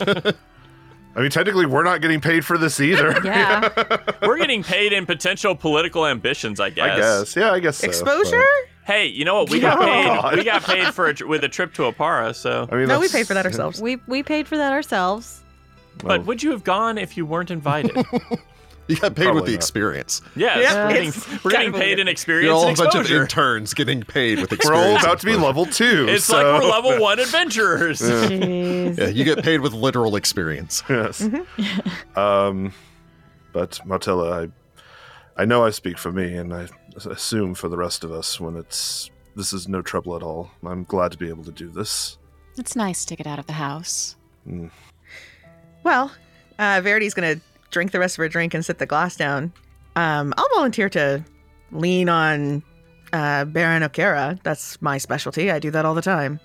I 1.16 1.20
mean, 1.20 1.30
technically, 1.30 1.66
we're 1.66 1.82
not 1.84 2.00
getting 2.00 2.20
paid 2.20 2.44
for 2.44 2.56
this 2.58 2.78
either. 2.80 3.18
Yeah. 3.24 3.98
We're 4.22 4.38
getting 4.38 4.62
paid 4.62 4.92
in 4.92 5.04
potential 5.06 5.54
political 5.56 6.06
ambitions, 6.06 6.60
I 6.60 6.70
guess. 6.70 6.84
I 6.90 6.96
guess. 6.96 7.36
Yeah, 7.36 7.52
I 7.52 7.58
guess 7.60 7.78
so, 7.78 7.86
Exposure? 7.88 8.42
Hey, 8.84 9.06
you 9.06 9.24
know 9.24 9.40
what? 9.40 9.50
We 9.50 9.58
got 9.60 9.78
Oh, 9.78 9.84
paid. 9.84 10.04
God. 10.04 10.36
We 10.36 10.44
got 10.44 10.62
paid 10.62 10.94
for 10.94 11.10
a, 11.10 11.14
with 11.26 11.42
a 11.44 11.48
trip 11.48 11.74
to 11.74 11.82
Oppara. 11.90 12.34
So, 12.34 12.68
I 12.70 12.76
mean, 12.76 12.88
No, 12.88 13.00
we 13.00 13.08
paid 13.08 13.26
for 13.26 13.34
that 13.34 13.44
ourselves. 13.46 13.82
we 13.82 13.96
we 14.06 14.22
paid 14.22 14.46
for 14.46 14.56
that 14.56 14.72
ourselves. 14.72 15.42
but 15.98 16.24
would 16.26 16.42
you 16.42 16.52
have 16.52 16.62
gone 16.64 16.98
if 16.98 17.16
you 17.16 17.26
weren't 17.26 17.50
invited? 17.50 17.96
You 18.88 18.96
got 18.96 19.14
paid 19.14 19.24
Probably 19.24 19.40
with 19.42 19.44
the 19.46 19.52
not. 19.52 19.56
experience. 19.58 20.22
yes, 20.34 20.58
Yeah, 20.62 20.86
we're 20.86 20.92
getting, 20.94 21.12
we're 21.44 21.50
getting 21.50 21.72
paid 21.74 21.98
in 21.98 22.08
experience 22.08 22.46
You're 22.46 22.54
all 22.54 22.64
a 22.64 22.68
and 22.68 22.76
bunch 22.76 22.94
of 22.94 23.00
exposure. 23.02 23.20
interns 23.22 23.74
getting 23.74 24.02
paid 24.02 24.40
with 24.40 24.50
experience. 24.52 24.64
We're 24.86 24.94
experience. 24.94 25.04
all 25.04 25.10
about 25.12 25.20
to 25.20 25.26
be 25.26 25.36
level 25.36 25.66
two. 25.66 26.06
It's 26.08 26.24
so- 26.24 26.36
like 26.36 26.62
we're 26.62 26.70
level 26.70 26.98
one 27.02 27.18
adventurers. 27.18 28.00
Jeez. 28.00 28.98
Yeah, 28.98 29.08
you 29.08 29.24
get 29.24 29.44
paid 29.44 29.60
with 29.60 29.74
literal 29.74 30.16
experience. 30.16 30.82
yes. 30.88 31.28
Um, 32.16 32.72
but 33.52 33.80
Martella, 33.86 34.44
I, 35.36 35.42
I 35.42 35.44
know 35.44 35.64
I 35.64 35.70
speak 35.70 35.98
for 35.98 36.10
me, 36.10 36.34
and 36.36 36.52
I 36.54 36.68
assume 37.08 37.54
for 37.54 37.68
the 37.68 37.76
rest 37.76 38.02
of 38.04 38.10
us 38.12 38.40
when 38.40 38.56
it's 38.56 39.10
this 39.36 39.52
is 39.52 39.68
no 39.68 39.82
trouble 39.82 40.16
at 40.16 40.22
all. 40.22 40.50
I'm 40.64 40.84
glad 40.84 41.12
to 41.12 41.18
be 41.18 41.28
able 41.28 41.44
to 41.44 41.52
do 41.52 41.68
this. 41.68 42.18
It's 42.56 42.74
nice 42.74 43.04
to 43.04 43.14
get 43.16 43.26
out 43.26 43.38
of 43.38 43.46
the 43.46 43.52
house. 43.52 44.16
Well, 45.84 46.10
uh, 46.58 46.80
Verity's 46.82 47.14
going 47.14 47.36
to 47.36 47.42
drink 47.70 47.92
the 47.92 47.98
rest 47.98 48.16
of 48.18 48.22
her 48.22 48.28
drink 48.28 48.54
and 48.54 48.64
sit 48.64 48.78
the 48.78 48.86
glass 48.86 49.16
down. 49.16 49.52
Um, 49.96 50.32
I'll 50.36 50.48
volunteer 50.54 50.88
to 50.90 51.24
lean 51.72 52.08
on 52.08 52.62
uh, 53.12 53.44
Baron 53.46 53.82
Okera. 53.82 54.40
That's 54.42 54.80
my 54.80 54.98
specialty. 54.98 55.50
I 55.50 55.58
do 55.58 55.70
that 55.72 55.84
all 55.84 55.94
the 55.94 56.02
time. 56.02 56.40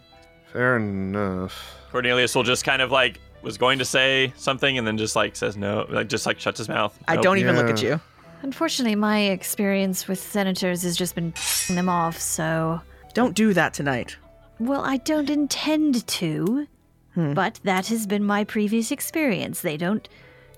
Fair 0.52 0.78
enough. 0.78 1.78
Cornelius 1.92 2.36
will 2.36 2.44
just 2.44 2.64
kind 2.64 2.82
of 2.82 2.92
like 2.92 3.20
was 3.42 3.58
going 3.58 3.78
to 3.80 3.86
say 3.86 4.32
something 4.38 4.78
and 4.78 4.88
then 4.88 4.98
just 4.98 5.16
like 5.16 5.36
says 5.36 5.58
no, 5.58 5.86
like 5.90 6.08
just 6.10 6.26
like 6.26 6.40
shuts 6.40 6.58
his 6.58 6.70
mouth. 6.70 6.98
I 7.08 7.16
Nope. 7.16 7.24
don't 7.24 7.38
even 7.40 7.56
look 7.56 7.70
at 7.70 7.82
you. 7.82 8.00
Unfortunately, 8.42 8.96
my 8.96 9.20
experience 9.22 10.08
with 10.08 10.20
senators 10.20 10.84
has 10.84 10.98
just 10.98 11.16
been 11.16 11.34
them 11.68 11.88
off. 11.90 12.20
So, 12.20 12.82
Don't 13.14 13.36
do 13.36 13.54
that 13.54 13.74
tonight. 13.74 14.18
well, 14.60 14.82
I 14.84 14.98
don't 14.98 15.30
intend 15.30 16.06
to, 16.08 16.68
Hmm. 17.14 17.34
but 17.34 17.60
that 17.64 17.88
has 17.88 18.08
been 18.08 18.24
my 18.24 18.44
previous 18.44 18.92
experience. 18.92 19.62
They 19.62 19.78
don't 19.78 20.08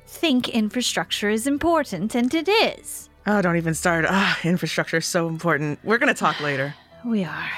think 0.05 0.49
infrastructure 0.49 1.29
is 1.29 1.47
important, 1.47 2.15
and 2.15 2.33
it 2.33 2.47
is. 2.47 3.09
Oh, 3.27 3.41
don't 3.41 3.57
even 3.57 3.73
start. 3.73 4.05
Ah, 4.07 4.37
infrastructure 4.43 4.97
is 4.97 5.05
so 5.05 5.27
important. 5.27 5.79
We're 5.83 5.97
going 5.97 6.13
to 6.13 6.19
talk 6.19 6.39
later. 6.41 6.73
We 7.05 7.23
are. 7.23 7.51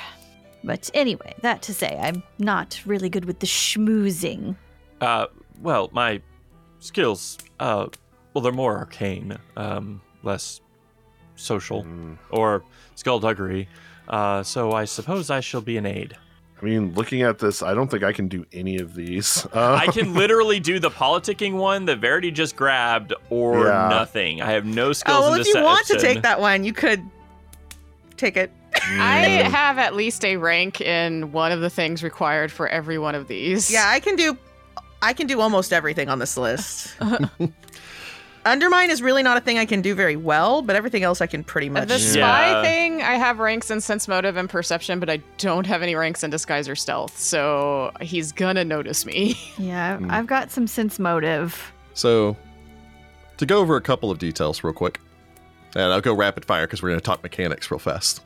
But 0.66 0.90
anyway, 0.94 1.34
that 1.42 1.62
to 1.64 1.74
say, 1.74 1.98
I'm 2.02 2.22
not 2.38 2.82
really 2.86 3.08
good 3.08 3.24
with 3.24 3.40
the 3.40 3.48
schmoozing. 3.48 4.58
Uh, 5.00 5.28
well, 5.62 5.90
my 5.94 6.22
skills, 6.80 7.38
uh, 7.62 7.88
well, 8.34 8.42
they're 8.42 8.52
more 8.52 8.78
arcane, 8.78 9.38
um, 9.56 10.02
less 10.24 10.60
social 11.38 11.84
Mm. 11.86 12.18
or 12.32 12.64
skullduggery. 12.96 13.70
Uh, 14.10 14.44
so 14.44 14.74
I 14.74 14.84
suppose 14.84 15.30
I 15.30 15.40
shall 15.40 15.62
be 15.62 15.78
an 15.78 15.86
aid. 15.86 16.18
I 16.62 16.66
mean, 16.66 16.94
looking 16.96 17.22
at 17.22 17.38
this, 17.40 17.62
I 17.62 17.74
don't 17.76 17.90
think 17.90 18.04
I 18.04 18.12
can 18.14 18.28
do 18.28 18.44
any 18.52 18.78
of 18.80 18.96
these. 18.96 19.46
Uh, 19.54 19.76
I 19.80 19.88
can 19.88 20.14
literally 20.16 20.60
do 20.60 20.80
the 20.80 20.90
politicking 20.90 21.54
one 21.58 21.86
that 21.86 22.00
Verity 22.00 22.32
just 22.32 22.56
grabbed, 22.56 23.14
or 23.30 23.66
Yeah. 23.68 23.88
nothing. 23.90 24.42
I 24.42 24.52
have 24.52 24.66
no 24.66 24.92
skills 24.94 25.18
Oh, 25.18 25.22
well, 25.22 25.34
in 25.36 25.42
if 25.42 25.48
you 25.48 25.62
want 25.64 25.86
to 25.88 26.00
take 26.00 26.22
that 26.24 26.40
one, 26.40 26.64
you 26.64 26.74
could 26.74 27.04
take 28.18 28.38
it. 28.38 28.52
I 28.76 29.42
Mm. 29.44 29.52
have 29.52 29.78
at 29.78 29.96
least 29.96 30.24
a 30.26 30.38
rank 30.38 30.82
in 30.82 31.32
one 31.32 31.52
of 31.52 31.62
the 31.62 31.70
things 31.70 32.04
required 32.04 32.52
for 32.52 32.68
every 32.68 32.98
one 32.98 33.16
of 33.16 33.28
these. 33.28 33.72
Yeah, 33.72 33.86
I 33.88 34.00
can 34.00 34.16
do 34.16 34.38
I 35.02 35.14
can 35.14 35.28
do 35.28 35.40
almost 35.42 35.72
everything 35.74 36.10
on 36.10 36.18
this 36.20 36.38
list. 36.38 36.96
Undermine 38.52 38.90
is 38.90 39.02
really 39.02 39.24
not 39.24 39.38
a 39.38 39.42
thing 39.42 39.58
I 39.58 39.66
can 39.66 39.82
do 39.82 39.94
very 39.94 40.16
well, 40.16 40.62
but 40.62 40.76
everything 40.76 41.04
else 41.04 41.22
I 41.22 41.28
can 41.28 41.44
pretty 41.44 41.70
much. 41.70 41.88
The 41.90 42.00
spy 42.00 42.50
Yeah. 42.52 42.62
thing, 42.62 43.02
I 43.02 43.14
have 43.16 43.40
ranks 43.40 43.70
in 43.70 43.82
sense 43.82 44.08
motive 44.08 44.38
and 44.38 44.50
perception, 44.50 45.00
but 45.00 45.10
I 45.10 45.18
don't 45.38 45.66
have 45.68 45.82
any 45.82 45.96
ranks 45.96 46.24
in 46.24 46.30
disguise 46.30 46.70
or 46.70 46.76
stealth. 46.76 47.20
So 47.20 47.92
he's 48.02 48.32
gonna 48.32 48.64
notice 48.66 49.06
me. 49.06 49.38
Yeah, 49.58 49.98
Hmm. 49.98 50.10
I've 50.12 50.28
got 50.28 50.52
some 50.52 50.68
sense 50.68 50.98
motive. 51.00 51.74
So, 51.94 52.38
to 53.38 53.46
go 53.46 53.58
over 53.60 53.76
a 53.76 53.82
couple 53.82 54.10
of 54.12 54.18
details 54.20 54.64
real 54.64 54.74
quick, 54.74 55.00
and 55.76 55.92
I'll 55.92 56.02
go 56.02 56.14
rapid 56.14 56.46
fire 56.46 56.66
because 56.66 56.82
we're 56.82 56.90
going 56.90 57.00
to 57.00 57.06
talk 57.06 57.22
mechanics 57.24 57.70
real 57.70 57.80
fast. 57.80 58.22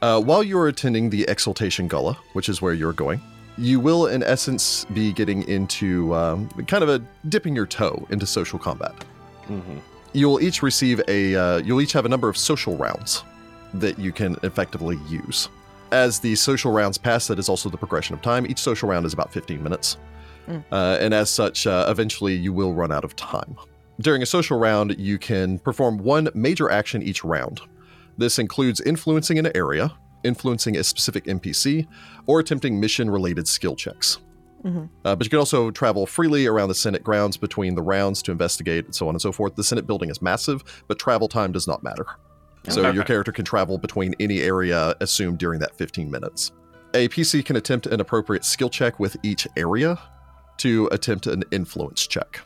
Uh, 0.00 0.20
while 0.20 0.42
you're 0.42 0.68
attending 0.68 1.10
the 1.10 1.24
Exaltation 1.28 1.88
Gala, 1.88 2.16
which 2.34 2.48
is 2.48 2.62
where 2.62 2.72
you're 2.72 2.92
going, 2.92 3.20
you 3.58 3.80
will, 3.80 4.06
in 4.06 4.22
essence, 4.22 4.84
be 4.94 5.12
getting 5.12 5.42
into 5.48 6.14
um, 6.14 6.48
kind 6.68 6.82
of 6.84 6.88
a 6.88 7.02
dipping 7.28 7.56
your 7.56 7.66
toe 7.66 8.06
into 8.10 8.24
social 8.26 8.58
combat. 8.58 8.94
Mhm. 9.48 9.80
You'll 10.12 10.40
each 10.40 10.62
receive 10.62 11.00
a, 11.08 11.34
uh, 11.34 11.56
you'll 11.58 11.80
each 11.80 11.92
have 11.92 12.06
a 12.06 12.08
number 12.08 12.28
of 12.28 12.36
social 12.36 12.76
rounds 12.76 13.24
that 13.74 13.98
you 13.98 14.12
can 14.12 14.36
effectively 14.42 14.98
use. 15.08 15.48
As 15.90 16.20
the 16.20 16.34
social 16.34 16.72
rounds 16.72 16.98
pass, 16.98 17.26
that 17.28 17.38
is 17.38 17.48
also 17.48 17.68
the 17.68 17.76
progression 17.76 18.14
of 18.14 18.22
time. 18.22 18.46
Each 18.46 18.58
social 18.58 18.88
round 18.88 19.06
is 19.06 19.12
about 19.12 19.32
15 19.32 19.62
minutes. 19.62 19.96
Mm. 20.48 20.64
Uh, 20.72 20.98
and 21.00 21.14
as 21.14 21.30
such, 21.30 21.66
uh, 21.66 21.86
eventually 21.88 22.34
you 22.34 22.52
will 22.52 22.74
run 22.74 22.92
out 22.92 23.04
of 23.04 23.16
time. 23.16 23.56
During 24.00 24.22
a 24.22 24.26
social 24.26 24.58
round, 24.58 24.96
you 24.98 25.18
can 25.18 25.58
perform 25.58 25.98
one 25.98 26.28
major 26.34 26.70
action 26.70 27.02
each 27.02 27.24
round. 27.24 27.60
This 28.16 28.38
includes 28.38 28.80
influencing 28.80 29.38
an 29.38 29.50
area, 29.54 29.92
influencing 30.24 30.76
a 30.76 30.84
specific 30.84 31.24
NPC, 31.24 31.86
or 32.26 32.40
attempting 32.40 32.80
mission 32.80 33.10
related 33.10 33.48
skill 33.48 33.76
checks. 33.76 34.18
Mhm. 34.64 34.88
Uh, 35.04 35.14
but 35.16 35.24
you 35.24 35.30
can 35.30 35.38
also 35.38 35.70
travel 35.70 36.04
freely 36.06 36.46
around 36.46 36.68
the 36.68 36.74
Senate 36.74 37.04
grounds 37.04 37.36
between 37.36 37.74
the 37.74 37.82
rounds 37.82 38.22
to 38.22 38.32
investigate 38.32 38.84
and 38.86 38.94
so 38.94 39.08
on 39.08 39.14
and 39.14 39.22
so 39.22 39.30
forth. 39.32 39.54
The 39.54 39.64
Senate 39.64 39.86
building 39.86 40.10
is 40.10 40.20
massive, 40.20 40.64
but 40.88 40.98
travel 40.98 41.28
time 41.28 41.52
does 41.52 41.66
not 41.68 41.82
matter. 41.82 42.06
So 42.68 42.84
Okay. 42.84 42.94
your 42.94 43.04
character 43.04 43.32
can 43.32 43.44
travel 43.44 43.78
between 43.78 44.14
any 44.18 44.40
area 44.40 44.94
assumed 45.00 45.38
during 45.38 45.60
that 45.60 45.76
15 45.76 46.10
minutes. 46.10 46.50
A 46.94 47.08
PC 47.08 47.42
can 47.44 47.54
attempt 47.56 47.86
an 47.86 48.00
appropriate 48.00 48.44
skill 48.44 48.68
check 48.68 48.98
with 48.98 49.16
each 49.22 49.46
area 49.56 49.98
to 50.58 50.88
attempt 50.90 51.26
an 51.26 51.44
influence 51.52 52.06
check. 52.06 52.40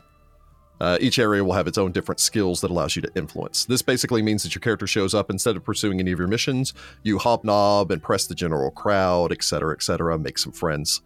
Uh, 0.79 0.97
each 0.99 1.17
area 1.17 1.43
will 1.43 1.53
have 1.53 1.67
its 1.67 1.77
own 1.77 1.91
different 1.91 2.19
skills 2.19 2.59
that 2.61 2.69
allows 2.69 2.95
you 2.95 3.01
to 3.01 3.09
influence. 3.15 3.65
This 3.65 3.81
basically 3.81 4.21
means 4.21 4.43
that 4.43 4.53
your 4.53 4.59
character 4.59 4.85
shows 4.85 5.13
up 5.13 5.29
instead 5.31 5.55
of 5.55 5.63
pursuing 5.63 5.99
any 5.99 6.11
of 6.11 6.19
your 6.19 6.27
missions, 6.27 6.73
you 7.03 7.17
hobnob 7.19 7.89
and 7.89 8.03
press 8.03 8.27
the 8.27 8.35
general 8.35 8.69
crowd, 8.69 9.31
etc., 9.31 9.73
etc., 9.73 10.19
make 10.19 10.37
some 10.37 10.51
friends. 10.51 11.01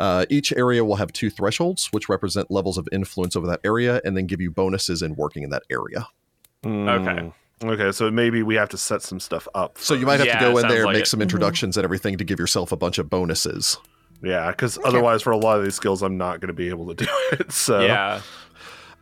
Uh, 0.00 0.24
each 0.30 0.52
area 0.54 0.82
will 0.84 0.96
have 0.96 1.12
two 1.12 1.28
thresholds, 1.30 1.86
which 1.92 2.08
represent 2.08 2.50
levels 2.50 2.76
of 2.78 2.88
influence 2.90 3.36
over 3.36 3.46
that 3.46 3.60
area, 3.62 4.00
and 4.04 4.16
then 4.16 4.26
give 4.26 4.40
you 4.40 4.50
bonuses 4.50 5.02
in 5.02 5.14
working 5.14 5.42
in 5.44 5.50
that 5.50 5.62
area. 5.70 6.08
Mm. 6.64 7.32
Okay, 7.62 7.92
so 7.92 8.10
maybe 8.10 8.42
we 8.42 8.54
have 8.54 8.70
to 8.70 8.78
set 8.78 9.02
some 9.02 9.20
stuff 9.20 9.46
up. 9.54 9.76
So 9.78 9.92
you 9.94 10.06
might 10.06 10.18
have 10.18 10.26
Yeah, 10.26 10.38
to 10.38 10.52
go 10.52 10.58
in 10.58 10.66
there, 10.68 10.86
like 10.86 10.94
make 10.94 11.02
it. 11.02 11.08
some 11.08 11.20
introductions 11.20 11.76
and 11.76 11.84
everything 11.84 12.16
to 12.18 12.24
give 12.24 12.38
yourself 12.38 12.72
a 12.72 12.76
bunch 12.76 12.98
of 12.98 13.10
bonuses. 13.10 13.76
Yeah, 14.22 14.50
because 14.50 14.78
otherwise, 14.84 15.20
for 15.22 15.30
a 15.30 15.36
lot 15.36 15.58
of 15.58 15.64
these 15.64 15.74
skills, 15.74 16.02
I'm 16.02 16.16
not 16.16 16.40
going 16.40 16.48
to 16.48 16.54
be 16.54 16.68
able 16.70 16.94
to 16.94 16.94
do 17.04 17.10
it. 17.32 17.52
So 17.52 17.80
Yeah. 17.80 18.22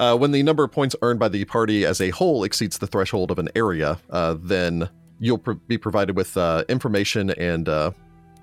Uh, 0.01 0.17
when 0.17 0.31
the 0.33 0.43
number 0.45 0.63
of 0.65 0.71
points 0.73 0.95
earned 1.03 1.19
by 1.21 1.29
the 1.29 1.45
party 1.45 1.85
as 1.85 2.01
a 2.01 2.11
whole 2.11 2.45
exceeds 2.45 2.79
the 2.79 2.87
threshold 2.87 3.31
of 3.33 3.39
an 3.39 3.49
area, 3.57 3.99
uh, 4.11 4.37
then 4.41 4.89
you'll 5.21 5.39
pro- 5.39 5.55
be 5.55 5.77
provided 5.79 6.15
with 6.17 6.37
uh, 6.37 6.65
information 6.69 7.31
and 7.31 7.69
uh, 7.69 7.91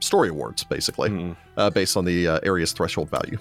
story 0.05 0.29
awards, 0.29 0.63
basically, 0.63 1.09
Mm. 1.09 1.35
uh, 1.57 1.69
based 1.69 1.97
on 1.97 2.05
the 2.05 2.27
uh, 2.27 2.39
area's 2.43 2.71
threshold 2.71 3.09
value. 3.09 3.37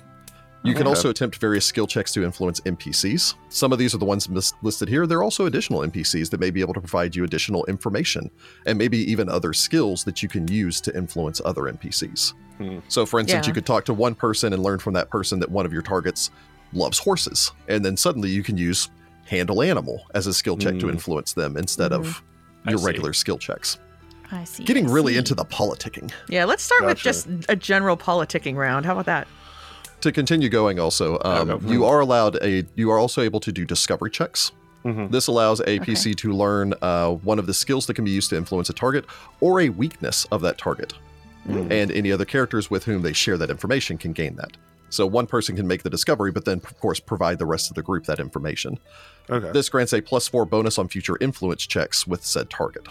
You 0.65 0.73
can 0.73 0.83
Okay. 0.85 0.89
also 0.89 1.11
attempt 1.11 1.37
various 1.37 1.67
skill 1.67 1.87
checks 1.87 2.11
to 2.15 2.25
influence 2.25 2.59
NPCs. 2.65 3.35
Some 3.51 3.71
of 3.71 3.79
these 3.79 3.95
are 3.95 3.99
the 3.99 4.07
ones 4.07 4.31
mis- 4.31 4.55
listed 4.63 4.89
here. 4.89 5.07
There 5.07 5.19
are 5.19 5.23
also 5.23 5.45
additional 5.45 5.83
NPCs 5.83 6.31
that 6.31 6.41
may 6.41 6.51
be 6.51 6.63
able 6.63 6.73
to 6.73 6.81
provide 6.81 7.15
you 7.15 7.23
additional 7.23 7.67
information 7.67 8.31
and 8.65 8.79
maybe 8.79 8.97
even 9.13 9.29
other 9.29 9.53
skills 9.53 10.05
that 10.05 10.23
you 10.23 10.29
can 10.31 10.49
use 10.49 10.81
to 10.81 10.97
influence 10.97 11.43
other 11.45 11.69
NPCs. 11.69 12.33
Hmm. 12.57 12.79
So, 12.89 13.05
for 13.05 13.21
instance, 13.21 13.45
Yeah. 13.47 13.51
you 13.51 13.55
could 13.55 13.67
talk 13.67 13.85
to 13.85 13.93
one 13.95 14.15
person 14.15 14.55
and 14.55 14.63
learn 14.63 14.79
from 14.79 14.95
that 14.95 15.11
person 15.11 15.39
that 15.41 15.51
one 15.51 15.67
of 15.67 15.73
your 15.75 15.83
targets 15.83 16.31
loves 16.73 16.99
horses. 16.99 17.53
And 17.69 17.85
then 17.85 17.99
suddenly 17.99 18.31
you 18.31 18.43
can 18.43 18.57
use 18.57 18.89
handle 19.27 19.61
animal 19.63 20.05
as 20.15 20.27
a 20.27 20.33
skill 20.33 20.57
check 20.57 20.79
to 20.79 20.87
Hmm. 20.87 20.93
influence 20.93 21.35
them 21.35 21.59
instead 21.59 21.93
of 21.93 22.23
your 22.67 22.79
regular 22.79 23.13
skill 23.13 23.37
checks. 23.37 23.79
I 24.35 24.45
see. 24.45 24.65
Getting 24.65 24.89
I 24.89 24.93
really 24.93 25.13
see. 25.15 25.19
into 25.19 25.35
the 25.35 25.45
politicking. 25.45 26.13
Yeah, 26.29 26.45
let's 26.45 26.63
start 26.63 26.85
with 26.85 26.99
just 26.99 27.27
a 27.49 27.57
general 27.57 27.97
politicking 27.97 28.57
round. 28.57 28.87
How 28.87 28.93
about 28.93 29.07
that? 29.07 29.29
to 30.05 30.13
continue 30.13 30.51
going, 30.51 30.79
also, 30.79 31.19
um, 31.25 31.49
go 31.49 31.59
for 31.59 31.67
you 31.67 31.85
are 31.87 32.01
allowed 32.01 32.37
a. 32.43 32.65
You 32.75 32.91
are 32.91 32.99
also 32.99 33.23
able 33.23 33.41
to 33.41 33.51
do 33.51 33.65
discovery 33.65 34.11
checks. 34.11 34.53
Mhm. 34.85 35.11
This 35.11 35.29
allows 35.29 35.61
a 35.61 35.79
PC 35.81 36.15
to 36.17 36.33
learn 36.33 36.75
uh, 36.83 37.13
one 37.13 37.39
of 37.39 37.47
the 37.47 37.55
skills 37.55 37.87
that 37.87 37.95
can 37.95 38.05
be 38.05 38.11
used 38.11 38.29
to 38.31 38.37
influence 38.37 38.69
a 38.69 38.75
target 38.75 39.07
or 39.41 39.61
a 39.61 39.71
weakness 39.71 40.27
of 40.31 40.43
that 40.43 40.59
target. 40.59 40.93
And 41.47 41.91
any 41.91 42.11
other 42.11 42.25
characters 42.25 42.71
with 42.71 42.85
whom 42.85 43.03
they 43.03 43.13
share 43.13 43.37
that 43.37 43.51
information 43.51 43.99
can 43.99 44.13
gain 44.13 44.37
that. 44.37 44.57
So 44.89 45.07
one 45.07 45.27
person 45.27 45.57
can 45.57 45.67
make 45.67 45.83
the 45.83 45.91
discovery, 45.91 46.31
but 46.33 46.47
then, 46.47 46.59
of 46.65 46.81
course, 46.81 47.01
provide 47.01 47.39
the 47.39 47.45
rest 47.45 47.71
of 47.71 47.75
the 47.75 47.83
group 47.83 48.05
that 48.07 48.19
information. 48.19 48.79
Okay. 49.29 49.51
This 49.53 49.69
grants 49.69 49.93
a 49.93 50.01
plus 50.01 50.27
four 50.27 50.47
bonus 50.47 50.79
on 50.79 50.89
future 50.89 51.19
influence 51.21 51.67
checks 51.67 52.07
with 52.07 52.25
said 52.25 52.49
target. 52.49 52.87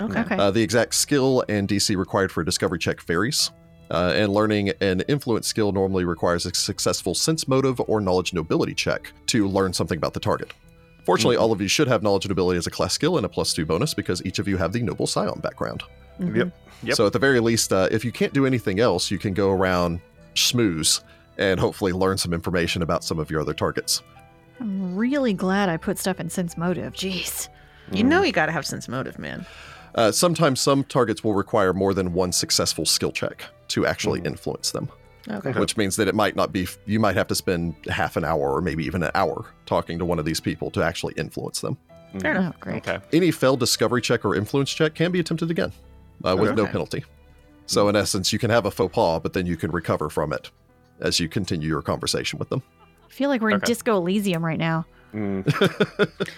Okay. 0.00 0.20
Okay. 0.20 0.36
Uh, 0.36 0.50
the 0.50 0.62
exact 0.62 0.94
skill 0.94 1.44
and 1.48 1.68
DC 1.68 1.96
required 1.96 2.32
for 2.32 2.40
a 2.40 2.44
discovery 2.44 2.78
check 2.78 3.00
varies. 3.02 3.50
Uh, 3.90 4.12
and 4.14 4.32
learning 4.32 4.70
an 4.80 5.00
influence 5.08 5.48
skill 5.48 5.72
normally 5.72 6.04
requires 6.04 6.46
a 6.46 6.54
successful 6.54 7.12
sense 7.12 7.48
motive 7.48 7.80
or 7.88 8.00
knowledge 8.00 8.32
nobility 8.32 8.72
check 8.72 9.12
to 9.26 9.48
learn 9.48 9.72
something 9.72 9.96
about 9.96 10.14
the 10.14 10.20
target. 10.20 10.52
Fortunately, 11.04 11.36
all 11.36 11.50
of 11.50 11.60
you 11.60 11.66
should 11.66 11.88
have 11.88 12.02
knowledge 12.02 12.28
nobility 12.28 12.56
as 12.56 12.68
a 12.68 12.70
class 12.70 12.92
skill 12.92 13.16
and 13.16 13.26
a 13.26 13.28
plus 13.28 13.52
two 13.52 13.66
bonus 13.66 13.92
because 13.92 14.24
each 14.24 14.38
of 14.38 14.46
you 14.46 14.56
have 14.56 14.72
the 14.72 14.80
noble 14.80 15.08
scion 15.08 15.40
background. 15.40 15.82
Yep. 16.20 16.52
Yep. 16.84 16.96
So 16.96 17.06
at 17.06 17.12
the 17.12 17.18
very 17.18 17.40
least, 17.40 17.72
uh, 17.72 17.88
if 17.90 18.04
you 18.04 18.12
can't 18.12 18.32
do 18.32 18.46
anything 18.46 18.78
else, 18.78 19.10
you 19.10 19.18
can 19.18 19.34
go 19.34 19.50
around 19.50 20.00
schmooze 20.34 21.02
and 21.38 21.58
hopefully 21.58 21.92
learn 21.92 22.16
some 22.16 22.32
information 22.32 22.82
about 22.82 23.02
some 23.02 23.18
of 23.18 23.30
your 23.30 23.40
other 23.40 23.54
targets. 23.54 24.02
I'm 24.60 24.94
really 24.94 25.32
glad 25.32 25.68
I 25.68 25.78
put 25.78 25.98
stuff 25.98 26.20
in 26.20 26.30
sense 26.30 26.56
motive. 26.56 26.92
Jeez. 26.92 27.48
You 27.92 28.04
know 28.04 28.22
you 28.22 28.30
got 28.30 28.46
to 28.46 28.52
have 28.52 28.66
sense 28.66 28.88
motive, 28.88 29.18
man. 29.18 29.44
Uh, 29.94 30.12
sometimes 30.12 30.60
some 30.60 30.84
targets 30.84 31.22
will 31.24 31.34
require 31.34 31.72
more 31.72 31.92
than 31.94 32.12
one 32.12 32.32
successful 32.32 32.84
skill 32.86 33.12
check 33.12 33.44
to 33.68 33.86
actually 33.86 34.20
influence 34.20 34.70
them. 34.70 34.88
Okay. 35.28 35.52
which 35.52 35.76
means 35.76 35.96
that 35.96 36.08
it 36.08 36.14
might 36.14 36.34
not 36.34 36.50
be 36.50 36.66
you 36.86 36.98
might 36.98 37.14
have 37.14 37.26
to 37.28 37.34
spend 37.34 37.74
half 37.88 38.16
an 38.16 38.24
hour 38.24 38.52
or 38.56 38.62
maybe 38.62 38.84
even 38.86 39.02
an 39.02 39.10
hour 39.14 39.44
talking 39.66 39.98
to 39.98 40.04
one 40.06 40.18
of 40.18 40.24
these 40.24 40.40
people 40.40 40.70
to 40.70 40.82
actually 40.82 41.12
influence 41.18 41.60
them 41.60 41.76
Fair 42.20 42.32
enough. 42.32 42.54
Oh, 42.56 42.58
great. 42.58 42.76
Okay. 42.88 42.98
any 43.12 43.30
failed 43.30 43.60
discovery 43.60 44.00
check 44.00 44.24
or 44.24 44.34
influence 44.34 44.72
check 44.72 44.94
can 44.94 45.12
be 45.12 45.20
attempted 45.20 45.50
again 45.50 45.72
uh, 46.24 46.34
with 46.36 46.56
no 46.56 46.66
penalty 46.66 47.04
so 47.66 47.88
in 47.90 47.96
essence 47.96 48.32
you 48.32 48.38
can 48.38 48.48
have 48.50 48.64
a 48.64 48.70
faux 48.70 48.92
pas 48.94 49.20
but 49.22 49.34
then 49.34 49.44
you 49.46 49.58
can 49.58 49.70
recover 49.70 50.08
from 50.08 50.32
it 50.32 50.50
as 51.00 51.20
you 51.20 51.28
continue 51.28 51.68
your 51.68 51.82
conversation 51.82 52.38
with 52.38 52.48
them 52.48 52.62
I 53.06 53.12
feel 53.12 53.28
like 53.28 53.42
we're 53.42 53.50
in 53.50 53.56
Okay. 53.56 53.66
Disco 53.66 53.98
Elysium 53.98 54.42
right 54.44 54.58
now. 54.58 54.86
Mm. 55.12 55.44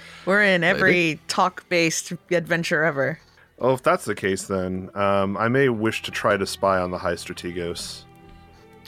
We're 0.26 0.42
in 0.42 0.64
every 0.64 1.20
talk-based 1.28 2.14
adventure 2.30 2.82
ever. 2.82 3.20
Oh, 3.64 3.72
if 3.74 3.82
that's 3.82 4.04
the 4.04 4.14
case, 4.16 4.42
then 4.48 4.90
um, 4.94 5.36
I 5.36 5.46
may 5.48 5.68
wish 5.68 6.02
to 6.02 6.10
try 6.10 6.36
to 6.36 6.44
spy 6.44 6.78
on 6.80 6.90
the 6.90 6.98
High 6.98 7.14
Strategos. 7.14 8.02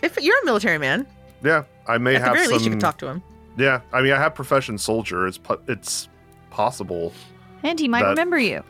If 0.02 0.20
you're 0.20 0.38
a 0.42 0.44
military 0.44 0.78
man, 0.78 1.06
Yeah, 1.44 1.62
I 1.86 1.96
may 1.98 2.16
at 2.16 2.18
the 2.18 2.24
have 2.26 2.34
very 2.34 2.46
some. 2.46 2.52
least 2.54 2.64
you 2.64 2.70
can 2.72 2.80
talk 2.80 2.98
to 2.98 3.06
him. 3.06 3.22
Yeah, 3.56 3.80
I 3.92 4.02
mean, 4.02 4.12
I 4.12 4.18
have 4.18 4.34
profession 4.34 4.76
soldier. 4.76 5.28
It's 5.28 5.38
po- 5.38 5.60
it's 5.68 6.08
possible. 6.50 7.12
And 7.62 7.78
he 7.78 7.86
might 7.86 8.02
That- 8.02 8.10
remember 8.10 8.36
you. 8.38 8.64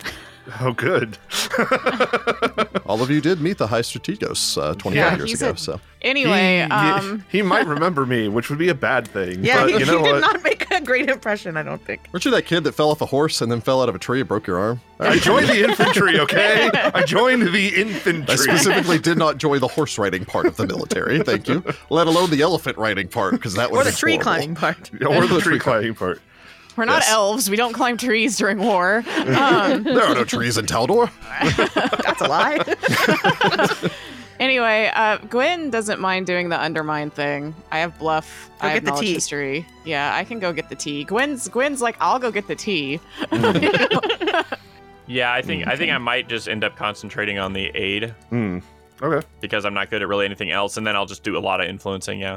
Oh, 0.60 0.72
good. 0.72 1.16
all 2.86 3.02
of 3.02 3.10
you 3.10 3.20
did 3.20 3.40
meet 3.40 3.58
the 3.58 3.66
high 3.66 3.80
strategos 3.80 4.60
uh, 4.60 4.74
25 4.74 4.94
Yeah, 4.94 5.16
years 5.16 5.40
ago 5.40 5.50
a- 5.50 5.56
so 5.56 5.80
Anyway, 6.02 6.56
he, 6.56 6.60
um, 6.70 7.24
he 7.30 7.40
might 7.40 7.66
remember 7.66 8.04
me, 8.04 8.28
which 8.28 8.50
would 8.50 8.58
be 8.58 8.68
a 8.68 8.74
bad 8.74 9.08
thing. 9.08 9.42
Yeah, 9.42 9.62
but 9.62 9.70
he, 9.72 9.78
you 9.78 9.86
know 9.86 9.98
he 10.00 10.04
did 10.04 10.12
what? 10.12 10.20
not 10.20 10.42
make 10.42 10.70
a 10.70 10.82
great 10.82 11.08
impression, 11.08 11.56
I 11.56 11.62
don't 11.62 11.82
think. 11.82 12.02
weren't 12.12 12.26
you 12.26 12.30
that 12.32 12.44
kid 12.44 12.62
that 12.64 12.72
fell 12.72 12.90
off 12.90 13.00
a 13.00 13.06
horse 13.06 13.40
and 13.40 13.50
then 13.50 13.62
fell 13.62 13.80
out 13.82 13.88
of 13.88 13.94
a 13.94 13.98
tree 13.98 14.20
and 14.20 14.28
broke 14.28 14.46
your 14.46 14.58
arm 14.58 14.82
I 15.00 15.18
joined 15.18 15.48
the 15.48 15.64
infantry. 15.64 16.20
Okay, 16.20 16.70
I 16.74 17.02
joined 17.04 17.42
the 17.54 17.68
infantry. 17.80 18.34
I 18.34 18.36
specifically 18.36 18.98
did 18.98 19.16
not 19.16 19.38
join 19.38 19.60
the 19.60 19.68
horse 19.68 19.96
riding 19.98 20.24
part 20.26 20.44
of 20.46 20.56
the 20.56 20.66
military. 20.66 21.20
Thank 21.20 21.48
you. 21.48 21.64
Let 21.90 22.06
alone 22.06 22.30
the 22.30 22.42
elephant 22.42 22.76
riding 22.78 23.08
part, 23.08 23.32
because 23.32 23.54
that 23.54 23.70
was 23.70 23.80
Or 23.86 23.90
the 23.90 23.96
tree 23.96 24.18
climbing 24.18 24.54
part. 24.54 24.90
or 25.04 25.26
the 25.26 25.40
tree 25.40 25.58
climbing 25.58 25.94
part. 25.94 26.20
We're 26.76 26.84
not 26.84 27.02
yes. 27.02 27.10
elves. 27.10 27.50
We 27.50 27.56
don't 27.56 27.72
climb 27.72 27.96
trees 27.96 28.36
during 28.36 28.58
war. 28.58 29.04
Um, 29.16 29.82
There 29.84 30.02
are 30.02 30.14
no 30.14 30.24
trees 30.24 30.58
in 30.58 30.66
Taldor. 30.66 31.10
That's 32.02 32.20
a 32.20 32.26
lie. 32.28 33.90
anyway, 34.40 34.90
uh, 34.94 35.18
Gwen 35.18 35.70
doesn't 35.70 36.00
mind 36.00 36.26
doing 36.26 36.48
the 36.48 36.60
undermine 36.60 37.10
thing. 37.10 37.54
I 37.70 37.78
have 37.78 37.98
bluff. 37.98 38.50
Go 38.60 38.66
I 38.66 38.70
have 38.70 38.76
get 38.76 38.84
the 38.84 38.90
knowledge 38.90 39.06
tea. 39.06 39.14
history. 39.14 39.66
Yeah, 39.84 40.14
I 40.14 40.24
can 40.24 40.38
go 40.40 40.52
get 40.52 40.68
the 40.68 40.74
tea. 40.76 41.04
Gwen's 41.04 41.48
Gwen's 41.48 41.80
like, 41.82 41.96
I'll 42.00 42.18
go 42.18 42.30
get 42.30 42.48
the 42.48 42.56
tea. 42.56 43.00
Yeah, 45.06 45.32
I 45.34 45.42
think 45.42 45.66
I 45.66 45.76
think 45.76 45.92
I 45.92 45.98
might 45.98 46.28
just 46.28 46.48
end 46.48 46.64
up 46.64 46.76
concentrating 46.76 47.38
on 47.38 47.52
the 47.52 47.66
aid 47.74 48.10
Hmm. 48.30 48.60
Okay. 49.02 49.26
because 49.40 49.66
I'm 49.66 49.74
not 49.74 49.90
good 49.90 50.00
at 50.00 50.08
really 50.08 50.24
anything 50.24 50.50
else, 50.50 50.78
and 50.78 50.86
then 50.86 50.96
I'll 50.96 51.04
just 51.04 51.22
do 51.22 51.36
a 51.36 51.40
lot 51.40 51.60
of 51.60 51.68
influencing. 51.68 52.20
Yeah. 52.20 52.34
Uh, 52.34 52.36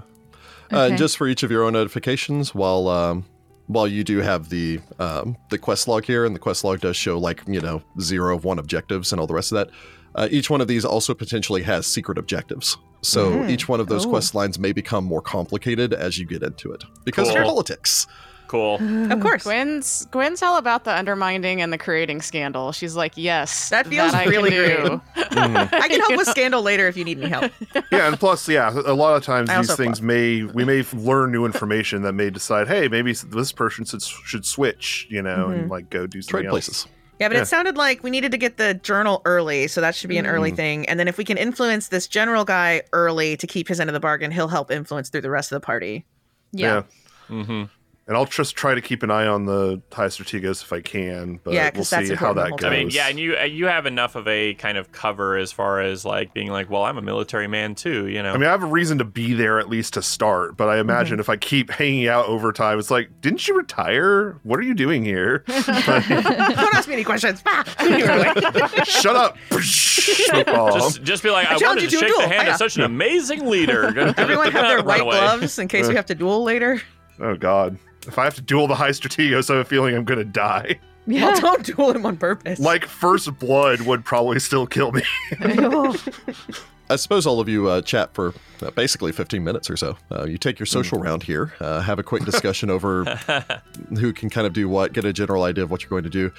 Okay. 0.70 0.88
and 0.90 0.98
just 0.98 1.16
for 1.18 1.28
each 1.28 1.44
of 1.44 1.52
your 1.52 1.64
own 1.64 1.72
notifications, 1.74 2.54
while 2.54 2.90
um, 2.90 3.24
while 3.68 3.88
you 3.88 4.04
do 4.04 4.18
have 4.20 4.50
the 4.50 4.80
um, 5.00 5.38
the 5.50 5.58
quest 5.58 5.88
log 5.88 6.06
here, 6.06 6.26
and 6.26 6.34
the 6.36 6.40
quest 6.40 6.64
log 6.64 6.80
does 6.82 6.96
show 6.96 7.18
like 7.20 7.44
you 7.48 7.62
know 7.62 7.82
zero 8.00 8.36
of 8.36 8.44
one 8.46 8.60
objectives 8.60 9.12
and 9.12 9.20
all 9.22 9.28
the 9.28 9.34
rest 9.34 9.52
of 9.52 9.58
that. 9.58 9.70
Uh, 10.16 10.28
each 10.32 10.50
one 10.50 10.62
of 10.62 10.68
these 10.68 10.84
also 10.84 11.14
potentially 11.14 11.62
has 11.64 11.86
secret 11.86 12.18
objectives. 12.18 12.78
So 13.02 13.30
Mm. 13.32 13.50
each 13.52 13.70
one 13.70 13.80
of 13.80 13.88
those 13.88 14.06
Oh. 14.06 14.10
quest 14.10 14.34
lines 14.34 14.58
may 14.58 14.72
become 14.72 15.04
more 15.06 15.22
complicated 15.22 15.94
as 15.94 16.18
you 16.18 16.26
get 16.26 16.42
into 16.42 16.72
it 16.72 16.84
because 17.06 17.30
of 17.30 17.36
Cool. 17.36 17.44
politics. 17.44 18.08
Cool. 18.48 18.76
of 19.12 19.20
course. 19.22 19.44
Gwen's 19.44 20.06
Gwen's 20.06 20.42
all 20.42 20.58
about 20.58 20.84
the 20.84 20.96
undermining 20.96 21.62
and 21.62 21.72
the 21.72 21.78
creating 21.78 22.22
scandal. 22.22 22.72
She's 22.72 22.96
like, 22.96 23.14
yes, 23.16 23.70
That 23.70 23.88
feels 23.88 24.14
I 24.14 24.24
can 24.24 24.32
really 24.32 24.50
do." 24.52 25.02
Mm. 25.38 25.72
I 25.72 25.88
can 25.88 26.00
help 26.00 26.18
with 26.18 26.28
Scandal 26.28 26.64
later 26.64 26.88
if 26.88 26.98
you 26.98 27.04
need 27.04 27.20
any 27.20 27.30
help. 27.30 27.52
Yeah, 27.92 28.08
and 28.08 28.20
plus, 28.20 28.50
yeah, 28.50 28.72
a 28.86 28.94
lot 28.94 29.16
of 29.16 29.24
times 29.24 29.50
I 29.50 29.58
these 29.58 29.70
also 29.70 29.82
things 29.82 30.02
may 30.02 30.44
we 30.44 30.66
may 30.66 30.84
learn 30.94 31.32
new 31.32 31.46
information 31.46 32.02
that 32.04 32.14
may 32.14 32.30
decide, 32.30 32.68
hey, 32.68 32.88
maybe 32.88 33.14
this 33.14 33.52
person 33.52 33.86
should 33.86 34.02
should 34.02 34.46
switch, 34.46 35.08
you 35.10 35.22
know, 35.22 35.50
and 35.50 35.62
mm-hmm. 35.62 35.72
like 35.72 35.90
go 35.90 36.08
do 36.08 36.22
something 36.22 36.42
Trade 36.42 36.46
else. 36.48 36.68
places. 36.68 36.88
Yeah, 37.20 37.30
but 37.30 37.36
Yeah. 37.36 37.44
it 37.44 37.48
sounded 37.48 37.78
like 37.78 38.04
we 38.04 38.10
needed 38.10 38.32
to 38.32 38.38
get 38.38 38.58
the 38.58 38.74
journal 38.76 39.22
early, 39.26 39.68
so 39.68 39.82
that 39.82 39.96
should 39.96 40.10
be 40.10 40.18
an 40.18 40.26
mm-hmm. 40.26 40.34
early 40.34 40.52
thing. 40.52 40.88
And 40.88 41.00
then 41.00 41.08
if 41.08 41.18
we 41.18 41.24
can 41.24 41.38
influence 41.38 41.88
this 41.88 42.08
general 42.08 42.46
guy 42.46 42.84
early 42.94 43.38
to 43.38 43.48
keep 43.48 43.68
his 43.68 43.80
end 43.80 43.90
of 43.90 43.94
the 43.94 44.00
bargain, 44.00 44.32
he'll 44.32 44.48
help 44.48 44.72
influence 44.72 45.10
through 45.10 45.22
the 45.22 45.30
rest 45.30 45.52
of 45.52 45.56
the 45.56 45.66
party. 45.66 46.06
Yeah. 46.52 46.84
Mm-hmm. 47.30 47.64
And 48.08 48.16
I'll 48.16 48.26
just 48.26 48.56
try 48.56 48.74
to 48.74 48.80
keep 48.80 49.04
an 49.04 49.12
eye 49.12 49.28
on 49.28 49.46
the 49.46 49.82
high 49.92 50.06
strategos 50.08 50.62
if 50.64 50.72
I 50.72 50.80
can, 50.80 51.42
but 51.44 51.54
Yeah, 51.54 51.64
we'll 51.66 51.72
'cause 51.82 51.90
that's 51.90 52.08
see 52.08 52.16
how 52.16 52.32
that 52.32 52.48
important 52.52 52.62
goes. 52.62 52.72
I 52.72 52.78
mean, 52.78 52.90
yeah, 52.90 53.10
and 53.10 53.20
you 53.20 53.36
uh, 53.38 53.44
you 53.44 53.66
have 53.66 53.86
enough 53.86 54.16
of 54.16 54.26
a 54.30 54.54
kind 54.54 54.78
of 54.78 54.94
cover 54.94 55.36
as 55.36 55.52
far 55.52 55.82
as 55.82 56.06
like 56.06 56.34
being 56.34 56.50
like, 56.50 56.70
well, 56.70 56.84
I'm 56.86 56.98
a 56.98 57.02
military 57.02 57.48
man 57.50 57.76
too, 57.76 58.08
you 58.08 58.24
know. 58.24 58.32
I 58.32 58.38
mean, 58.38 58.48
I 58.48 58.52
have 58.52 58.64
a 58.64 58.68
reason 58.68 58.98
to 59.00 59.04
be 59.04 59.34
there 59.34 59.60
at 59.60 59.68
least 59.68 59.96
to 59.96 60.02
start, 60.02 60.56
but 60.56 60.70
I 60.70 60.80
imagine 60.80 61.20
if 61.20 61.28
I 61.28 61.36
keep 61.36 61.70
hanging 61.70 62.08
out 62.08 62.28
over 62.28 62.54
time, 62.54 62.80
it's 62.80 62.90
like, 62.90 63.10
didn't 63.20 63.46
you 63.46 63.58
retire? 63.58 64.40
What 64.44 64.58
are 64.58 64.64
you 64.64 64.74
doing 64.74 65.04
here? 65.04 65.40
Don't 65.48 65.68
ask 66.76 66.88
me 66.88 66.94
any 66.94 67.04
questions. 67.04 67.44
Ah! 67.50 67.64
Shut 68.86 69.16
up! 69.18 69.38
Just 69.52 71.04
just 71.04 71.24
be 71.24 71.30
like, 71.30 71.48
I, 71.48 71.58
challenge 71.58 71.64
wanted 71.64 71.80
to 71.80 71.84
you 71.84 71.90
to 71.90 71.98
a 71.98 72.00
shake 72.00 72.08
the 72.10 72.22
duel. 72.22 72.30
hand 72.30 72.42
Hiya. 72.44 72.52
of 72.52 72.58
such 72.58 72.78
an 72.78 72.84
amazing 72.84 73.48
leader. 73.50 73.86
Everyone 74.18 74.52
have 74.52 74.68
their 74.68 74.84
white 74.84 75.02
gloves 75.02 75.60
in 75.60 75.68
case 75.68 75.88
we 75.88 75.96
have 75.96 76.06
to 76.08 76.16
duel 76.16 76.44
later. 76.44 76.82
Oh 77.20 77.36
God! 77.36 77.78
If 78.08 78.18
I 78.18 78.24
have 78.24 78.36
to 78.36 78.42
duel 78.42 78.68
the 78.68 78.76
high 78.76 78.90
strategos, 78.92 79.50
I 79.50 79.58
have 79.58 79.66
a 79.66 79.70
feeling 79.70 79.96
I'm 79.96 80.06
gonna 80.06 80.24
die. 80.24 80.80
Yeah. 81.06 81.26
Well, 81.32 81.40
don't 81.42 81.66
duel 81.66 81.92
him 81.92 82.06
on 82.06 82.18
purpose. 82.18 82.60
Like 82.60 82.86
first 82.86 83.38
blood 83.40 83.82
would 83.82 84.04
probably 84.04 84.40
still 84.40 84.68
kill 84.68 84.92
me. 84.92 85.04
I 86.90 86.96
suppose 86.96 87.26
all 87.28 87.40
of 87.42 87.50
you 87.50 87.68
uh, 87.68 87.82
chat 87.82 88.14
for 88.14 88.34
uh, 88.62 88.72
basically 88.72 89.12
15 89.12 89.44
minutes 89.44 89.70
or 89.70 89.76
so. 89.76 89.98
Uh, 90.10 90.24
you 90.26 90.38
take 90.38 90.58
your 90.58 90.66
social 90.66 91.00
round 91.00 91.22
here, 91.24 91.54
uh, 91.60 91.82
have 91.82 92.00
a 92.00 92.04
quick 92.04 92.24
discussion 92.26 92.70
over 92.70 93.04
who 94.00 94.14
can 94.14 94.30
kind 94.30 94.48
of 94.48 94.54
do 94.54 94.70
what, 94.70 94.94
get 94.94 95.04
a 95.04 95.12
general 95.12 95.44
idea 95.44 95.64
of 95.66 95.72
what 95.72 95.82
you're 95.84 95.90
going 95.90 96.04
to 96.04 96.10
do. 96.10 96.32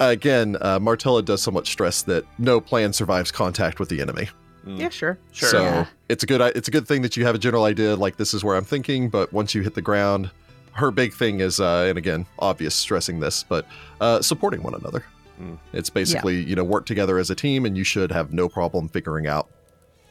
Again, 0.00 0.56
uh, 0.60 0.78
Martella 0.78 1.22
does 1.22 1.42
somewhat 1.42 1.66
stress 1.66 2.02
that 2.02 2.24
no 2.38 2.60
plan 2.60 2.92
survives 2.94 3.30
contact 3.30 3.78
with 3.78 3.88
the 3.90 4.00
enemy. 4.00 4.28
yeah, 4.64 4.88
sure. 4.88 5.18
Sure. 5.32 5.48
So 5.50 5.62
Yeah. 5.62 5.86
it's 6.08 6.22
a 6.22 6.26
good 6.26 6.40
it's 6.56 6.68
a 6.68 6.70
good 6.70 6.86
thing 6.88 7.02
that 7.02 7.16
you 7.16 7.24
have 7.26 7.34
a 7.34 7.38
general 7.38 7.64
idea 7.64 7.94
like 7.96 8.16
this 8.16 8.32
is 8.32 8.42
where 8.44 8.56
I'm 8.56 8.64
thinking, 8.64 9.08
but 9.10 9.32
once 9.32 9.54
you 9.54 9.62
hit 9.62 9.74
the 9.74 9.82
ground, 9.82 10.30
her 10.78 10.90
big 10.90 11.12
thing 11.12 11.40
is 11.40 11.60
uh, 11.60 11.86
and 11.88 11.98
again 11.98 12.26
obvious 12.38 12.74
stressing 12.74 13.20
this, 13.20 13.42
but 13.42 13.66
uh, 14.00 14.22
supporting 14.22 14.62
one 14.62 14.74
another. 14.74 15.04
Mm. 15.40 15.58
It's 15.72 15.90
basically 15.90 16.42
you 16.42 16.56
know 16.56 16.64
work 16.64 16.86
together 16.86 17.18
as 17.18 17.30
a 17.30 17.34
team, 17.34 17.64
and 17.66 17.76
you 17.76 17.84
should 17.84 18.10
have 18.12 18.32
no 18.32 18.48
problem 18.48 18.88
figuring 18.88 19.26
out 19.26 19.48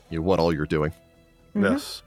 you 0.09 0.19
know, 0.19 0.23
what 0.25 0.39
all 0.39 0.53
you're 0.53 0.65
doing. 0.65 0.91
Mhm. 1.55 1.71
Yes. 1.71 2.03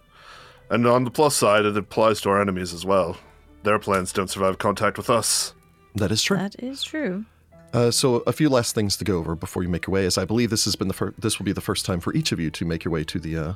And 0.71 0.87
on 0.87 1.05
the 1.05 1.11
plus 1.11 1.35
side, 1.37 1.65
it 1.65 1.77
applies 1.77 2.21
to 2.23 2.31
our 2.31 2.41
enemies 2.41 2.73
as 2.73 2.85
well. 2.87 3.17
Their 3.65 3.79
plans 3.79 4.13
don't 4.13 4.31
survive 4.31 4.57
contact 4.59 4.97
with 4.97 5.11
us. 5.11 5.53
That 5.97 6.13
is 6.13 6.23
true. 6.23 6.37
that 6.37 6.55
is 6.63 6.83
true. 6.83 7.25
Uh, 7.73 7.91
so 7.91 8.17
a 8.27 8.33
few 8.33 8.49
last 8.49 8.75
things 8.75 8.97
to 8.97 9.05
go 9.05 9.19
over 9.19 9.35
before 9.37 9.63
you 9.63 9.69
make 9.69 9.87
your 9.87 9.93
way, 9.95 10.07
as 10.07 10.17
I 10.19 10.25
believe 10.25 10.51
this 10.51 10.65
has 10.65 10.75
been 10.77 10.89
the 10.89 10.95
fir- 10.95 11.15
this 11.19 11.39
will 11.39 11.45
be 11.45 11.53
the 11.53 11.61
first 11.61 11.85
time 11.87 12.01
for 12.01 12.15
each 12.15 12.33
of 12.33 12.41
you 12.41 12.51
to 12.51 12.65
make 12.65 12.85
your 12.85 12.93
way 12.93 13.05
to 13.05 13.19
the 13.19 13.37
uh, 13.37 13.53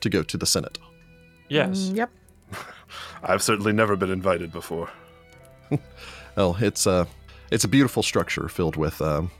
to 0.00 0.10
go 0.10 0.22
to 0.22 0.36
the 0.36 0.46
Senate. 0.46 0.78
yes. 1.48 1.90
Mm, 1.90 1.96
Yep. 1.96 2.10
I've 3.22 3.42
certainly 3.42 3.72
never 3.72 3.96
been 3.96 4.10
invited 4.10 4.52
before. 4.52 4.90
Well, 6.36 6.56
it's 6.60 6.84
a 6.86 7.06
it's 7.52 7.62
a 7.62 7.68
beautiful 7.68 8.02
structure 8.02 8.48
filled 8.48 8.74
with 8.74 9.00
um, 9.00 9.30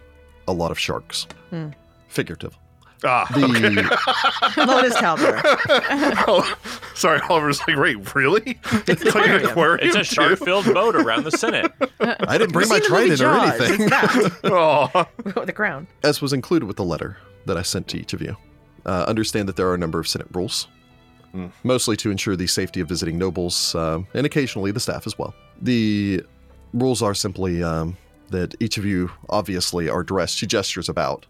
a 0.47 0.53
lot 0.53 0.71
of 0.71 0.79
sharks, 0.79 1.27
Hmm. 1.51 1.71
figurative. 2.09 2.57
Ah, 3.03 3.27
The 3.35 3.41
Lotus 4.65 4.95
Halber. 4.97 5.43
oh, 6.29 6.57
sorry, 6.95 7.21
Oliver's 7.29 7.61
like, 7.67 7.77
wait, 7.77 8.15
really? 8.15 8.59
It's 8.87 9.05
like 9.15 9.27
an 9.29 9.45
aquarium. 9.45 9.87
It's 9.89 9.97
a 9.97 10.05
shark-filled 10.05 10.73
boat 10.73 10.95
around 10.95 11.25
the 11.25 11.33
Senate. 11.33 11.71
I 12.01 12.39
didn't 12.39 12.53
bring 12.53 12.69
my 12.69 12.77
You've 12.77 12.85
seen 12.87 12.93
the 12.93 13.03
movie 13.03 13.17
trident 13.17 13.21
or 13.21 13.35
anything. 13.65 13.81
It's 13.83 14.41
that. 14.41 14.53
Aw. 14.53 15.45
the 15.45 15.53
crown. 15.53 15.87
As 16.05 16.23
was 16.23 16.33
included 16.33 16.65
with 16.67 16.77
the 16.77 16.85
letter 16.85 17.19
that 17.47 17.57
I 17.59 17.63
sent 17.63 17.89
to 17.89 17.99
each 17.99 18.13
of 18.15 18.23
you, 18.23 18.37
uh, 18.87 19.05
understand 19.09 19.49
that 19.49 19.57
there 19.57 19.67
are 19.69 19.75
a 19.75 19.79
number 19.79 19.99
of 19.99 20.07
Senate 20.09 20.29
rules, 20.33 20.69
Mostly 21.63 21.97
to 21.99 22.11
ensure 22.11 22.37
the 22.37 22.47
safety 22.47 22.81
of 22.81 22.89
visiting 22.89 23.19
nobles 23.19 23.75
uh, 23.75 24.01
and 24.15 24.25
occasionally 24.25 24.71
the 24.71 24.81
staff 24.81 25.07
as 25.07 25.19
well. 25.19 25.35
The 25.61 26.23
rules 26.73 27.03
are 27.03 27.15
simply 27.15 27.63
um, 27.63 27.97
that 28.31 28.55
each 28.61 28.79
of 28.79 28.85
you 28.85 29.11
obviously 29.29 29.89
are 29.89 30.03
dressed, 30.03 30.37
she 30.37 30.47
gestures 30.47 30.89
about, 30.89 31.27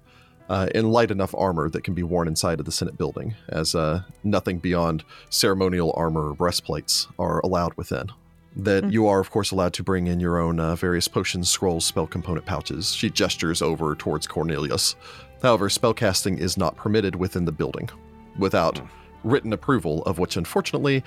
uh, 0.48 0.68
in 0.74 0.90
light 0.90 1.10
enough 1.10 1.34
armor 1.34 1.70
that 1.70 1.84
can 1.84 1.94
be 1.94 2.02
worn 2.02 2.28
inside 2.28 2.60
of 2.60 2.66
the 2.66 2.72
Senate 2.72 2.98
building, 2.98 3.34
as 3.48 3.74
uh, 3.74 4.02
nothing 4.22 4.58
beyond 4.58 5.04
ceremonial 5.30 5.92
armor 5.96 6.30
or 6.30 6.34
breastplates 6.34 7.08
are 7.18 7.40
allowed 7.40 7.74
within. 7.74 8.10
That 8.56 8.92
you 8.92 9.08
are, 9.08 9.18
of 9.18 9.30
course, 9.30 9.50
allowed 9.50 9.72
to 9.74 9.82
bring 9.82 10.06
in 10.06 10.20
your 10.20 10.38
own 10.38 10.60
uh, 10.60 10.76
various 10.76 11.08
potions, 11.08 11.50
scrolls, 11.50 11.84
spell 11.84 12.06
component 12.06 12.46
pouches. 12.46 12.94
She 12.94 13.10
gestures 13.10 13.62
over 13.62 13.96
towards 13.96 14.28
Cornelius. 14.28 14.94
However, 15.42 15.68
spellcasting 15.68 16.38
is 16.38 16.56
not 16.56 16.76
permitted 16.76 17.16
within 17.16 17.44
the 17.44 17.52
building 17.52 17.90
without 18.38 18.80
written 19.24 19.52
approval, 19.52 20.02
of 20.04 20.18
which, 20.18 20.36
unfortunately, 20.36 21.02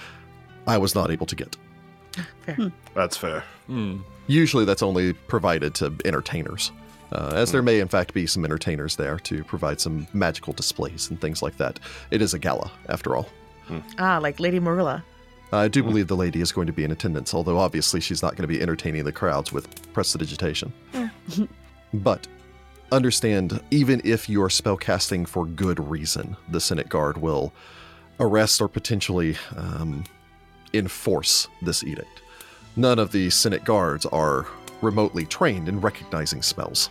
I 0.65 0.77
was 0.77 0.95
not 0.95 1.11
able 1.11 1.25
to 1.27 1.35
get. 1.35 1.55
Fair, 2.45 2.71
That's 2.93 3.15
fair. 3.15 3.43
Hmm. 3.67 3.99
Usually, 4.27 4.65
that's 4.65 4.83
only 4.83 5.13
provided 5.13 5.73
to 5.75 5.93
entertainers, 6.03 6.71
uh, 7.13 7.31
as 7.33 7.51
there 7.51 7.61
may, 7.61 7.79
in 7.79 7.87
fact, 7.87 8.13
be 8.13 8.27
some 8.27 8.43
entertainers 8.43 8.95
there 8.97 9.19
to 9.19 9.43
provide 9.43 9.79
some 9.79 10.07
magical 10.13 10.51
displays 10.51 11.09
and 11.09 11.21
things 11.21 11.41
like 11.41 11.55
that. 11.57 11.79
It 12.11 12.21
is 12.21 12.33
a 12.33 12.39
gala, 12.39 12.71
after 12.89 13.15
all. 13.15 13.29
Ah, 13.97 14.19
like 14.21 14.39
Lady 14.39 14.59
Marilla. 14.59 15.03
I 15.51 15.69
do 15.69 15.81
believe 15.81 16.07
the 16.07 16.15
lady 16.15 16.41
is 16.41 16.51
going 16.51 16.67
to 16.67 16.73
be 16.73 16.83
in 16.83 16.91
attendance, 16.91 17.33
although 17.33 17.57
obviously 17.57 18.01
she's 18.01 18.21
not 18.21 18.35
going 18.35 18.41
to 18.41 18.47
be 18.47 18.61
entertaining 18.61 19.05
the 19.05 19.13
crowds 19.13 19.53
with 19.53 19.93
prestidigitation. 19.93 20.73
but 21.93 22.27
understand, 22.91 23.61
even 23.71 24.01
if 24.03 24.27
you're 24.27 24.49
spellcasting 24.49 25.25
for 25.25 25.45
good 25.45 25.79
reason, 25.79 26.35
the 26.49 26.59
Senate 26.59 26.89
Guard 26.89 27.17
will 27.17 27.53
arrest 28.19 28.61
or 28.61 28.67
potentially 28.67 29.37
um, 29.55 30.03
enforce 30.73 31.47
this 31.61 31.83
edict. 31.83 32.21
None 32.75 32.99
of 32.99 33.11
the 33.11 33.29
Senate 33.29 33.63
Guards 33.63 34.05
are 34.07 34.45
remotely 34.81 35.25
trained 35.25 35.67
in 35.67 35.81
recognizing 35.81 36.41
spells. 36.41 36.89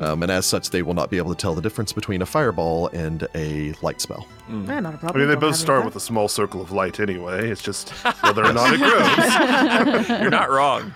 Um, 0.00 0.22
and 0.22 0.32
as 0.32 0.46
such, 0.46 0.70
they 0.70 0.82
will 0.82 0.94
not 0.94 1.10
be 1.10 1.16
able 1.16 1.32
to 1.34 1.40
tell 1.40 1.54
the 1.54 1.62
difference 1.62 1.92
between 1.92 2.20
a 2.20 2.26
fireball 2.26 2.88
and 2.88 3.28
a 3.34 3.72
light 3.82 4.00
spell. 4.00 4.26
Eh, 4.48 4.52
not 4.52 4.84
a 4.84 4.88
I 4.88 4.90
problem. 4.96 5.10
I 5.14 5.18
mean, 5.18 5.28
they 5.28 5.36
both 5.36 5.54
start 5.56 5.84
with 5.84 5.94
a 5.94 6.00
small 6.00 6.26
circle 6.26 6.60
of 6.60 6.72
light 6.72 6.98
anyway. 6.98 7.48
It's 7.48 7.62
just 7.62 7.90
whether 8.22 8.44
or 8.44 8.52
not 8.52 8.74
it 8.74 8.78
grows. 10.08 10.08
You're 10.20 10.30
not 10.30 10.50
wrong. 10.50 10.92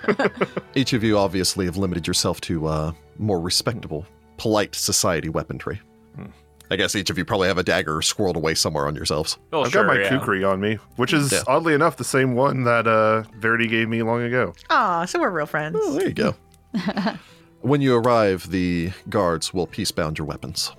Each 0.75 0.93
of 0.93 1.05
you 1.05 1.19
obviously 1.19 1.67
have 1.67 1.77
limited 1.77 2.07
yourself 2.07 2.41
to 2.43 2.67
uh, 2.67 2.93
more 3.19 3.41
respectable, 3.41 4.07
polite 4.39 4.75
society 4.75 5.29
weaponry. 5.29 5.81
I 6.73 6.77
guess 6.77 6.95
each 6.95 7.11
of 7.11 7.19
you 7.19 7.25
probably 7.25 7.49
have 7.49 7.59
a 7.59 7.65
dagger 7.65 7.97
squirreled 7.97 8.37
away 8.37 8.55
somewhere 8.55 8.87
on 8.87 8.95
yourselves. 8.95 9.39
Well, 9.51 9.65
I've 9.65 9.73
sure, 9.73 9.85
got 9.85 9.95
my 9.97 10.01
yeah. 10.03 10.09
kukri 10.09 10.45
on 10.45 10.61
me, 10.61 10.79
which 10.97 11.13
is 11.13 11.33
Yeah. 11.33 11.43
oddly 11.49 11.75
enough 11.75 11.97
the 11.97 12.05
same 12.05 12.35
one 12.35 12.63
that 12.65 12.87
uh, 12.87 13.23
Verity 13.39 13.67
gave 13.67 13.89
me 13.89 14.03
long 14.03 14.23
ago. 14.23 14.55
Ah, 14.71 15.05
so 15.05 15.19
we're 15.19 15.31
real 15.31 15.47
friends. 15.47 15.77
Oh, 15.81 15.93
there 15.95 16.07
you 16.09 16.15
go. 16.15 16.37
when 17.61 17.81
you 17.81 17.97
arrive, 17.97 18.51
the 18.51 18.93
guards 19.09 19.53
will 19.53 19.67
peacebound 19.67 20.17
your 20.19 20.27
weapons. 20.29 20.73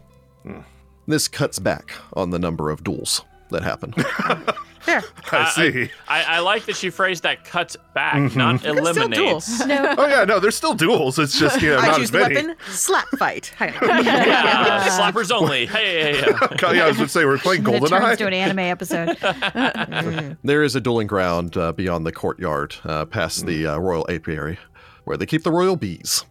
This 1.08 1.28
cuts 1.28 1.60
back 1.60 1.92
on 2.14 2.30
the 2.30 2.40
number 2.40 2.70
of 2.70 2.84
duels 2.86 3.24
that 3.50 3.64
happen. 3.64 3.94
There. 4.86 5.04
I 5.32 5.50
see. 5.50 5.92
I, 6.08 6.24
I 6.24 6.40
like 6.40 6.66
that 6.66 6.76
she 6.76 6.90
phrased 6.90 7.24
that 7.24 7.44
cut 7.44 7.76
back, 7.94 8.36
not 8.36 8.60
Still 8.62 8.74
duels. 8.76 8.98
eliminates. 8.98 9.66
No. 9.66 9.96
oh 9.98 10.08
yeah, 10.08 10.24
no, 10.26 10.40
there's 10.40 10.56
still 10.56 10.74
duels. 10.74 11.20
It's 11.20 11.38
just 11.40 11.62
you 11.62 11.70
know 11.72 11.78
I 11.80 11.88
not 11.88 11.96
choose 11.98 12.04
as 12.06 12.12
the 12.12 12.20
many. 12.20 12.36
weapon. 12.36 12.56
Slap 12.68 13.08
fight. 13.18 13.54
Hi. 13.60 13.68
Yeah, 14.04 14.88
slappers 14.90 15.32
only. 15.32 15.66
Hey, 15.68 16.14
hey, 16.14 16.22
hey. 16.22 16.76
yeah, 16.76 16.86
I 16.86 16.88
was 16.88 16.98
going 16.98 17.08
to 17.08 17.10
say 17.10 17.26
we're 17.26 17.38
playing 17.38 17.62
It 17.62 17.66
turns 17.66 17.90
to 17.90 18.26
GoldenEye. 18.26 18.28
an 18.28 18.34
anime 18.34 18.60
episode. 18.60 20.38
there 20.44 20.64
is 20.64 20.76
a 20.76 20.82
dueling 20.82 21.08
ground 21.08 21.56
uh, 21.58 21.72
beyond 21.74 22.06
the 22.06 22.12
courtyard, 22.12 22.76
uh, 22.84 23.06
past 23.06 23.46
the 23.46 23.68
uh, 23.68 23.78
royal 23.78 24.06
apiary, 24.10 24.58
where 25.04 25.18
they 25.18 25.26
keep 25.26 25.44
the 25.44 25.52
royal 25.52 25.76
bees. 25.76 26.26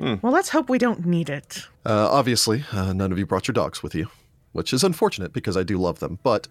Well, 0.00 0.32
let's 0.32 0.50
hope 0.50 0.68
we 0.68 0.78
don't 0.78 1.06
need 1.06 1.30
it. 1.30 1.66
Uh, 1.86 2.08
obviously, 2.10 2.64
uh, 2.72 2.92
none 2.92 3.10
of 3.12 3.18
you 3.18 3.26
brought 3.26 3.48
your 3.48 3.52
dogs 3.54 3.82
with 3.82 3.94
you, 3.94 4.08
which 4.52 4.72
is 4.72 4.84
unfortunate 4.84 5.32
because 5.32 5.56
I 5.56 5.62
do 5.62 5.78
love 5.78 6.00
them, 6.00 6.18
but 6.22 6.46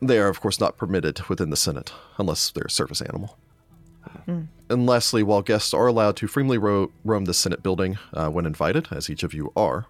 they 0.00 0.18
are, 0.18 0.28
of 0.28 0.40
course, 0.40 0.60
not 0.60 0.76
permitted 0.76 1.20
within 1.28 1.50
the 1.50 1.56
Senate 1.56 1.92
unless 2.18 2.50
they're 2.50 2.64
a 2.66 2.70
service 2.70 3.00
animal. 3.00 3.38
And 4.68 4.86
lastly, 4.86 5.22
while 5.22 5.42
guests 5.42 5.74
are 5.74 5.86
allowed 5.86 6.16
to 6.16 6.26
freely 6.26 6.58
ro- 6.58 6.90
roam 7.04 7.24
the 7.24 7.34
Senate 7.34 7.62
building 7.62 7.98
uh, 8.12 8.28
when 8.28 8.46
invited, 8.46 8.88
as 8.90 9.10
each 9.10 9.22
of 9.22 9.34
you 9.34 9.52
are, 9.56 9.86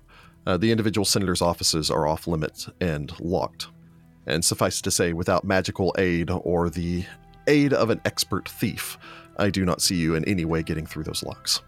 uh, 0.47 0.57
the 0.57 0.71
individual 0.71 1.05
senators' 1.05 1.43
offices 1.43 1.91
are 1.91 2.07
off 2.07 2.27
limits 2.27 2.69
and 2.81 3.19
locked. 3.21 3.69
And 4.27 4.45
suffice 4.45 4.79
it 4.79 4.83
to 4.83 4.91
say, 4.91 5.13
without 5.13 5.45
magical 5.45 5.95
aid 5.99 6.31
or 6.31 6.71
the 6.71 7.05
aid 7.47 7.73
of 7.73 7.91
an 7.91 8.01
expert 8.05 8.49
thief, 8.49 8.99
I 9.37 9.51
do 9.51 9.65
not 9.65 9.83
see 9.83 9.97
you 9.97 10.15
in 10.15 10.25
any 10.27 10.45
way 10.45 10.63
getting 10.63 10.87
through 10.87 11.05
those 11.05 11.23
locks. 11.23 11.61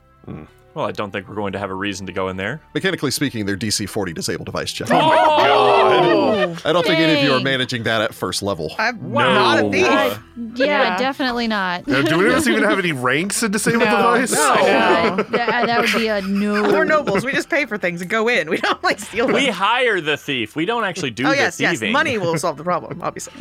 Well, 0.77 0.85
I 0.85 0.93
don't 0.93 1.11
think 1.11 1.27
we're 1.27 1.35
going 1.37 1.55
to 1.55 1.59
have 1.59 1.71
a 1.71 1.75
reason 1.75 2.05
to 2.07 2.13
go 2.13 2.29
in 2.29 2.37
there. 2.37 2.61
Mechanically 2.75 3.11
speaking, 3.11 3.47
they're 3.47 3.57
DC 3.57 3.89
40 3.89 4.13
disabled 4.13 4.45
device 4.45 4.71
check. 4.75 4.91
Oh, 4.91 5.09
my 5.09 5.17
god! 5.17 6.61
I 6.67 6.73
don't 6.75 6.85
think 6.87 6.99
any 7.01 7.19
of 7.19 7.25
you 7.25 7.33
are 7.33 7.41
managing 7.41 7.85
that 7.85 8.03
at 8.03 8.13
first 8.13 8.43
level. 8.43 8.75
I'm 8.79 9.11
Wow. 9.11 9.33
not 9.33 9.65
a 9.65 9.71
thief. 9.71 9.87
Uh, 9.87 10.19
yeah, 10.55 10.67
Yeah. 10.67 10.99
definitely 10.99 11.49
not. 11.49 11.87
Now, 11.87 12.03
do 12.03 12.21
any 12.21 12.29
of 12.29 12.35
us 12.37 12.47
even 12.47 12.63
have 12.65 12.79
any 12.79 12.93
ranks 13.09 13.43
in 13.43 13.53
disabled 13.53 13.85
No. 13.85 13.97
device? 13.97 14.33
No. 14.33 14.53
Uh, 14.53 15.17
that, 15.23 15.67
that 15.67 15.81
would 15.81 15.95
be 15.95 16.09
a 16.09 16.21
no. 16.21 16.63
We're 16.65 16.85
nobles. 16.85 17.25
We 17.25 17.33
just 17.33 17.49
pay 17.49 17.65
for 17.65 17.79
things 17.79 18.03
and 18.03 18.11
go 18.11 18.29
in. 18.29 18.51
We 18.51 18.59
don't 18.59 18.83
like 18.85 19.01
steal 19.01 19.29
them. 19.29 19.35
we 19.37 19.47
hire 19.47 20.03
the 20.03 20.19
thief. 20.19 20.57
We 20.57 20.67
don't 20.67 20.85
actually 20.85 21.11
do 21.13 21.27
oh 21.27 21.31
the 21.31 21.37
yes, 21.37 21.59
yes. 21.59 21.79
thieving. 21.79 21.93
Money 21.93 22.19
will 22.19 22.37
solve 22.47 22.59
the 22.59 22.65
problem. 22.65 23.01
Obviously. 23.03 23.33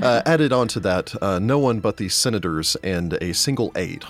Uh, 0.00 0.22
added 0.24 0.50
on 0.50 0.66
to 0.68 0.80
that, 0.80 1.12
uh, 1.22 1.38
no 1.38 1.58
one 1.58 1.80
but 1.80 1.98
the 1.98 2.08
senators 2.08 2.74
and 2.82 3.18
a 3.20 3.34
single 3.34 3.70
aide 3.76 4.04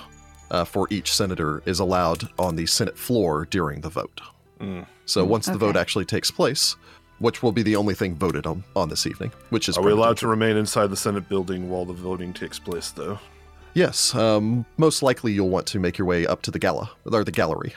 uh, 0.51 0.64
for 0.64 0.86
each 0.90 1.12
senator 1.14 1.62
is 1.66 1.78
allowed 1.80 2.28
on 2.38 2.57
the 2.57 2.66
Senate 2.66 2.98
floor 2.98 3.46
during 3.51 3.80
the 3.80 3.88
vote. 3.90 4.20
So 5.07 5.24
once 5.24 5.46
the 5.46 5.57
vote 5.57 5.76
actually 5.76 6.05
takes 6.05 6.30
place, 6.30 6.76
which 7.18 7.42
will 7.42 7.53
be 7.53 7.62
the 7.62 7.76
only 7.76 7.94
thing 7.94 8.14
voted 8.14 8.46
on 8.46 8.62
on 8.76 8.88
this 8.90 9.07
evening, 9.07 9.32
which 9.51 9.68
is 9.68 9.78
Are 9.78 9.82
we 9.82 9.92
allowed 9.92 10.16
to 10.18 10.28
remain 10.28 10.57
inside 10.57 10.88
the 10.88 10.96
Senate 10.96 11.28
building 11.28 11.70
while 11.70 11.84
the 11.86 11.92
voting 11.94 12.32
takes 12.34 12.59
place, 12.59 12.90
though? 12.90 13.18
Yes, 13.74 14.14
um, 14.14 14.66
most 14.76 15.03
likely 15.03 15.32
you'll 15.32 15.48
want 15.48 15.66
to 15.68 15.78
make 15.78 15.96
your 15.96 16.07
way 16.07 16.26
up 16.26 16.42
to 16.42 16.51
the 16.51 16.59
gala 16.59 16.90
or 17.11 17.24
the 17.24 17.30
gallery, 17.30 17.74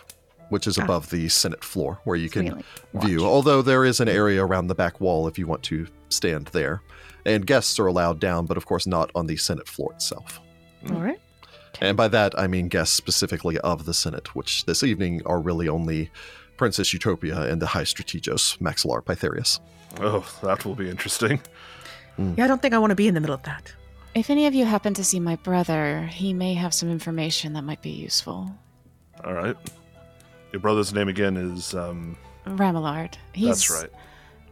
which 0.50 0.66
is 0.68 0.78
above 0.78 1.10
the 1.10 1.30
Senate 1.30 1.64
floor, 1.64 2.00
where 2.04 2.16
you 2.18 2.30
can 2.30 2.46
Really? 2.48 2.64
view. 3.06 3.26
Although 3.26 3.62
there 3.62 3.86
is 3.86 4.00
an 4.00 4.10
area 4.10 4.44
around 4.44 4.68
the 4.68 4.76
back 4.76 5.00
wall 5.00 5.28
if 5.28 5.38
you 5.40 5.46
want 5.48 5.64
to 5.64 5.88
stand 6.10 6.48
there, 6.48 6.82
and 7.26 7.46
guests 7.48 7.80
are 7.80 7.88
allowed 7.88 8.20
down, 8.20 8.46
but 8.46 8.58
of 8.58 8.66
course 8.66 8.86
not 8.88 9.10
on 9.16 9.28
the 9.28 9.38
Senate 9.38 9.68
floor 9.68 9.94
itself. 9.94 10.42
All 10.90 10.98
right. 11.02 11.20
And 11.82 11.98
by 11.98 12.08
that 12.10 12.38
I 12.40 12.48
mean 12.48 12.68
guests 12.68 12.96
specifically 12.96 13.58
of 13.60 13.86
the 13.86 13.94
Senate, 13.94 14.36
which 14.36 14.66
this 14.66 14.84
evening 14.84 15.22
are 15.26 15.40
really 15.40 15.68
only 15.68 16.12
Princess 16.58 16.94
Eutropia 16.94 17.50
and 17.50 17.62
the 17.62 17.68
High 17.68 17.84
Strategos 17.84 18.58
Maxillar 18.60 19.04
Pythareus. 19.04 19.60
Oh, 20.00 20.26
that 20.44 20.66
will 20.66 20.76
be 20.76 20.90
interesting. 20.90 21.42
Yeah, 22.18 22.46
I 22.46 22.48
don't 22.48 22.62
think 22.62 22.74
I 22.74 22.78
want 22.78 22.92
to 22.92 22.96
be 22.96 23.08
in 23.08 23.16
the 23.16 23.20
middle 23.20 23.36
of 23.36 23.44
that. 23.44 23.74
If 24.14 24.30
any 24.30 24.46
of 24.46 24.54
you 24.54 24.66
happen 24.66 24.94
to 24.94 25.04
see 25.04 25.20
my 25.20 25.36
brother, 25.38 26.06
he 26.06 26.34
may 26.34 26.54
have 26.54 26.74
some 26.74 26.92
information 26.92 27.54
that 27.54 27.64
might 27.64 27.82
be 27.82 27.90
useful. 27.90 28.52
All 29.26 29.34
right. 29.34 29.58
Your 30.52 30.60
brother's 30.60 30.94
name 30.94 31.08
again 31.08 31.36
is 31.36 31.74
um. 31.74 32.16
Ramelard. 32.46 33.16
He's 33.34 33.68
that's 33.68 33.72
right. 33.72 33.90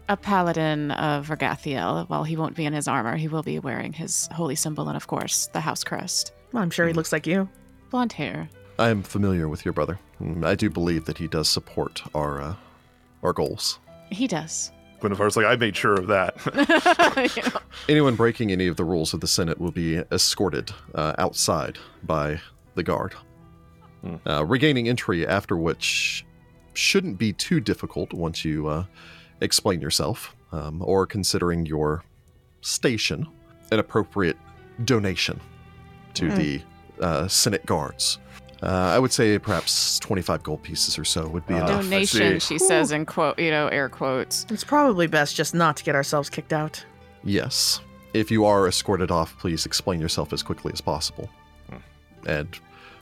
a 0.09 0.17
paladin 0.17 0.89
of 0.91 1.27
Vergathiel. 1.27 2.09
While 2.09 2.23
he 2.23 2.35
won't 2.35 2.55
be 2.55 2.65
in 2.65 2.73
his 2.73 2.87
armor, 2.87 3.15
he 3.17 3.27
will 3.27 3.43
be 3.43 3.59
wearing 3.59 3.93
his 3.93 4.27
holy 4.31 4.55
symbol 4.55 4.87
and, 4.87 4.97
of 4.97 5.05
course, 5.05 5.47
the 5.53 5.59
house 5.59 5.83
crest. 5.83 6.33
Well, 6.51 6.63
I'm 6.63 6.69
sure 6.69 6.87
he 6.87 6.93
looks 6.93 7.11
like 7.11 7.27
you. 7.27 7.47
Blonde 7.89 8.13
hair. 8.13 8.49
I 8.79 8.89
am 8.89 9.03
familiar 9.03 9.47
with 9.47 9.63
your 9.63 9.73
brother. 9.73 9.99
Mm, 10.21 10.45
I 10.45 10.55
do 10.55 10.69
believe 10.69 11.05
that 11.05 11.17
he 11.17 11.27
does 11.27 11.49
support 11.49 12.01
our 12.15 12.41
uh, 12.41 12.55
our 13.23 13.33
goals. 13.33 13.79
He 14.09 14.27
does. 14.27 14.71
Guinevere's 15.01 15.35
like, 15.35 15.45
I 15.45 15.55
made 15.55 15.75
sure 15.75 15.95
of 15.95 16.07
that. 16.07 16.35
You 17.35 17.59
Anyone 17.89 18.15
breaking 18.15 18.51
any 18.51 18.67
of 18.67 18.77
the 18.77 18.85
rules 18.85 19.13
of 19.13 19.19
the 19.19 19.27
Senate 19.27 19.59
will 19.59 19.71
be 19.71 19.97
escorted 20.11 20.71
uh, 20.93 21.13
outside 21.17 21.79
by 22.03 22.39
the 22.75 22.83
guard. 22.83 23.15
Uh, 24.27 24.43
regaining 24.45 24.89
entry, 24.89 25.27
after 25.27 25.57
which 25.57 26.25
shouldn't 26.73 27.17
be 27.17 27.33
too 27.33 27.59
difficult 27.59 28.13
once 28.13 28.43
you 28.43 28.67
uh, 28.67 28.85
explain 29.41 29.79
yourself 29.81 30.35
um, 30.51 30.81
or 30.83 31.05
considering 31.05 31.65
your 31.65 32.03
station 32.61 33.27
an 33.71 33.79
appropriate 33.79 34.37
donation 34.85 35.39
to 36.15 36.29
the 36.31 36.61
uh, 36.99 37.27
Senate 37.27 37.65
guards. 37.65 38.19
Uh, 38.63 38.67
I 38.67 38.99
would 38.99 39.11
say 39.11 39.39
perhaps 39.39 39.97
25 39.99 40.43
gold 40.43 40.61
pieces 40.61 40.99
or 40.99 41.03
so 41.03 41.27
would 41.27 41.45
be 41.47 41.55
Uh, 41.55 41.65
enough. 41.65 41.83
Donation, 41.83 42.39
see. 42.39 42.53
she 42.55 42.59
says 42.59 42.91
in 42.91 43.05
quote, 43.07 43.39
you 43.39 43.49
know, 43.49 43.67
air 43.69 43.89
quotes. 43.89 44.45
It's 44.51 44.63
probably 44.63 45.07
best 45.07 45.35
just 45.35 45.55
not 45.55 45.77
to 45.77 45.83
get 45.83 45.95
ourselves 45.95 46.29
kicked 46.29 46.53
out. 46.53 46.85
Yes. 47.23 47.79
If 48.13 48.29
you 48.29 48.45
are 48.45 48.67
escorted 48.67 49.09
off, 49.09 49.35
please 49.39 49.65
explain 49.65 49.99
yourself 49.99 50.31
as 50.31 50.43
quickly 50.43 50.71
as 50.73 50.81
possible. 50.81 51.27
And 52.27 52.47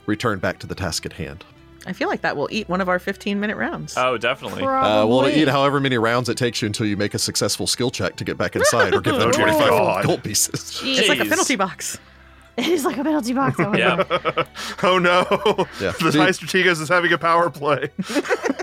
return 0.06 0.38
back 0.38 0.58
to 0.60 0.66
the 0.66 0.74
task 0.74 1.04
at 1.04 1.12
hand. 1.12 1.44
I 1.86 1.92
feel 1.92 2.08
like 2.08 2.22
that 2.22 2.36
will 2.36 2.48
eat 2.50 2.68
one 2.68 2.80
of 2.80 2.88
our 2.88 2.98
15 2.98 3.38
minute 3.38 3.56
rounds. 3.56 3.94
Oh, 3.98 4.16
definitely. 4.16 4.62
Uh, 4.62 4.66
well, 4.66 5.20
Probably. 5.20 5.34
eat 5.42 5.48
however 5.48 5.78
many 5.80 5.98
rounds 5.98 6.28
it 6.30 6.36
takes 6.38 6.62
you 6.62 6.66
until 6.66 6.86
you 6.86 6.96
make 6.96 7.12
a 7.14 7.18
successful 7.18 7.66
skill 7.66 7.90
check 7.90 8.16
to 8.16 8.24
get 8.24 8.38
back 8.38 8.56
inside 8.56 8.94
or 8.94 9.00
give 9.02 9.14
them 9.18 9.28
Oh, 9.34 9.42
25 9.42 10.04
gold 10.06 10.22
pieces. 10.24 10.80
it's 10.84 11.08
like 11.08 11.20
a 11.20 11.24
penalty 11.26 11.56
box. 11.56 11.98
It 12.60 12.66
is 12.68 12.84
like 12.84 12.98
a 12.98 13.04
penalty 13.04 13.32
box. 13.32 13.56
Oh 13.60 13.70
my 13.70 13.78
Yeah. 13.78 14.44
Oh 14.82 14.98
no! 14.98 15.24
Yeah. 15.80 15.92
the 16.00 16.12
See- 16.12 16.18
High 16.18 16.30
Strategos 16.30 16.80
is 16.82 16.88
having 16.88 17.12
a 17.12 17.18
power 17.18 17.48
play. 17.50 17.88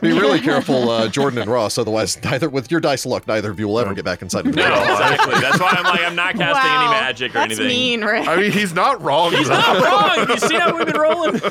Be 0.01 0.11
really 0.11 0.39
careful, 0.39 0.89
uh, 0.89 1.07
Jordan 1.07 1.39
and 1.39 1.49
Ross, 1.49 1.77
otherwise, 1.77 2.21
neither 2.23 2.49
with 2.49 2.69
your 2.69 2.79
dice 2.79 3.05
luck, 3.05 3.27
neither 3.27 3.49
of 3.51 3.59
you 3.59 3.67
will 3.67 3.79
ever 3.79 3.93
get 3.95 4.05
back 4.05 4.21
inside 4.21 4.45
of 4.45 4.53
the 4.53 4.57
No, 4.61 4.67
tower. 4.69 4.91
exactly. 4.91 5.41
That's 5.41 5.59
why 5.59 5.69
I'm 5.77 5.83
like, 5.85 6.01
I'm 6.01 6.15
not 6.15 6.35
casting 6.35 6.71
wow, 6.71 6.81
any 6.81 6.91
magic 6.91 7.31
or 7.31 7.33
that's 7.35 7.45
anything. 7.59 7.67
mean, 7.67 8.01
Rick. 8.03 8.27
I 8.27 8.35
mean, 8.35 8.51
he's 8.51 8.73
not 8.73 9.01
wrong. 9.01 9.31
He's 9.31 9.47
though. 9.47 9.55
not 9.55 9.83
wrong. 10.17 10.29
You 10.29 10.37
see 10.37 10.55
how 10.57 10.75
we've 10.75 10.85
been 10.85 10.99
rolling? 10.99 11.41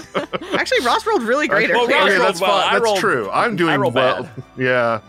Actually, 0.57 0.81
Ross 0.87 1.05
rolled 1.07 1.23
really 1.25 1.49
great 1.49 1.71
Well. 1.71 1.87
Ross 1.89 1.93
okay, 1.95 2.11
rolled 2.17 2.21
that's 2.29 2.41
well. 2.41 2.51
fine. 2.61 2.69
I 2.69 2.73
That's 2.75 2.85
rolled- 2.85 2.99
true. 2.99 3.31
I'm 3.31 3.57
doing 3.57 3.75
I 3.75 3.79
well. 3.79 3.91
bad. 3.91 4.31
Yeah, 4.57 5.01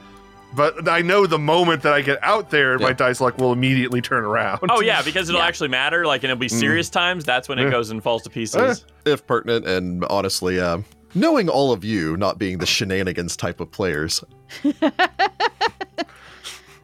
but 0.57 0.89
I 0.89 1.01
know 1.01 1.25
the 1.27 1.39
moment 1.39 1.83
that 1.83 1.93
I 1.93 2.01
get 2.01 2.21
out 2.21 2.49
there, 2.49 2.77
my 2.79 2.91
dice 2.91 3.21
luck 3.21 3.37
will 3.37 3.53
immediately 3.53 4.01
turn 4.01 4.25
around. 4.25 4.59
Oh 4.69 4.81
yeah, 4.81 5.01
because 5.03 5.29
it'll 5.29 5.41
actually 5.41 5.69
matter. 5.69 6.05
Like, 6.05 6.23
and 6.23 6.31
it'll 6.31 6.39
be 6.41 6.49
serious 6.49 6.89
times. 6.89 7.23
That's 7.23 7.47
when 7.47 7.59
it 7.59 7.63
Yeah. 7.65 7.69
goes 7.71 7.91
and 7.91 8.03
falls 8.03 8.23
to 8.23 8.29
pieces. 8.29 8.83
If 9.05 9.25
pertinent, 9.25 9.65
and 9.67 10.03
honestly, 10.05 10.59
uh, 10.59 10.79
knowing 11.15 11.47
all 11.47 11.71
of 11.71 11.85
you 11.85 12.17
not 12.17 12.37
being 12.39 12.57
the 12.57 12.65
shenanigans 12.65 13.37
type 13.37 13.59
of 13.61 13.71
players, 13.71 14.21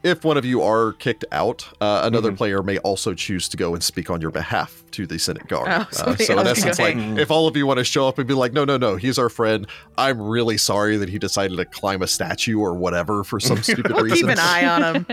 if 0.03 0.23
one 0.25 0.37
of 0.37 0.45
you 0.45 0.61
are 0.61 0.93
kicked 0.93 1.25
out, 1.31 1.67
uh, 1.81 2.01
another 2.03 2.29
Mm-hmm. 2.29 2.37
player 2.37 2.61
may 2.63 2.77
also 2.79 3.13
choose 3.13 3.47
to 3.49 3.57
go 3.57 3.73
and 3.73 3.81
speak 3.83 4.09
on 4.09 4.19
your 4.21 4.31
behalf 4.31 4.83
to 4.91 5.07
the 5.07 5.17
Senate 5.17 5.47
Guard. 5.47 5.67
Oh, 5.69 5.87
Uh, 6.05 6.15
so 6.17 6.39
in 6.39 6.45
essence, 6.47 6.77
go, 6.77 6.83
like 6.83 6.97
if 7.17 7.31
all 7.31 7.47
of 7.47 7.55
you 7.57 7.65
want 7.65 7.77
to 7.79 7.83
show 7.83 8.07
up 8.07 8.17
and 8.19 8.27
be 8.27 8.33
like, 8.33 8.53
no, 8.53 8.65
no, 8.65 8.77
no, 8.77 8.95
he's 8.97 9.17
our 9.17 9.29
friend. 9.29 9.65
I'm 9.97 10.21
really 10.21 10.57
sorry 10.57 10.97
that 10.97 11.09
he 11.09 11.17
decided 11.19 11.57
to 11.57 11.65
climb 11.65 12.01
a 12.01 12.07
statue 12.07 12.59
or 12.59 12.73
whatever 12.73 13.23
for 13.23 13.39
some 13.39 13.57
stupid 13.63 13.91
We'll 13.93 14.03
reason. 14.03 14.27
keep 14.27 14.37
an 14.37 14.39
eye 14.39 14.65
on 14.67 14.95
him. 14.95 15.05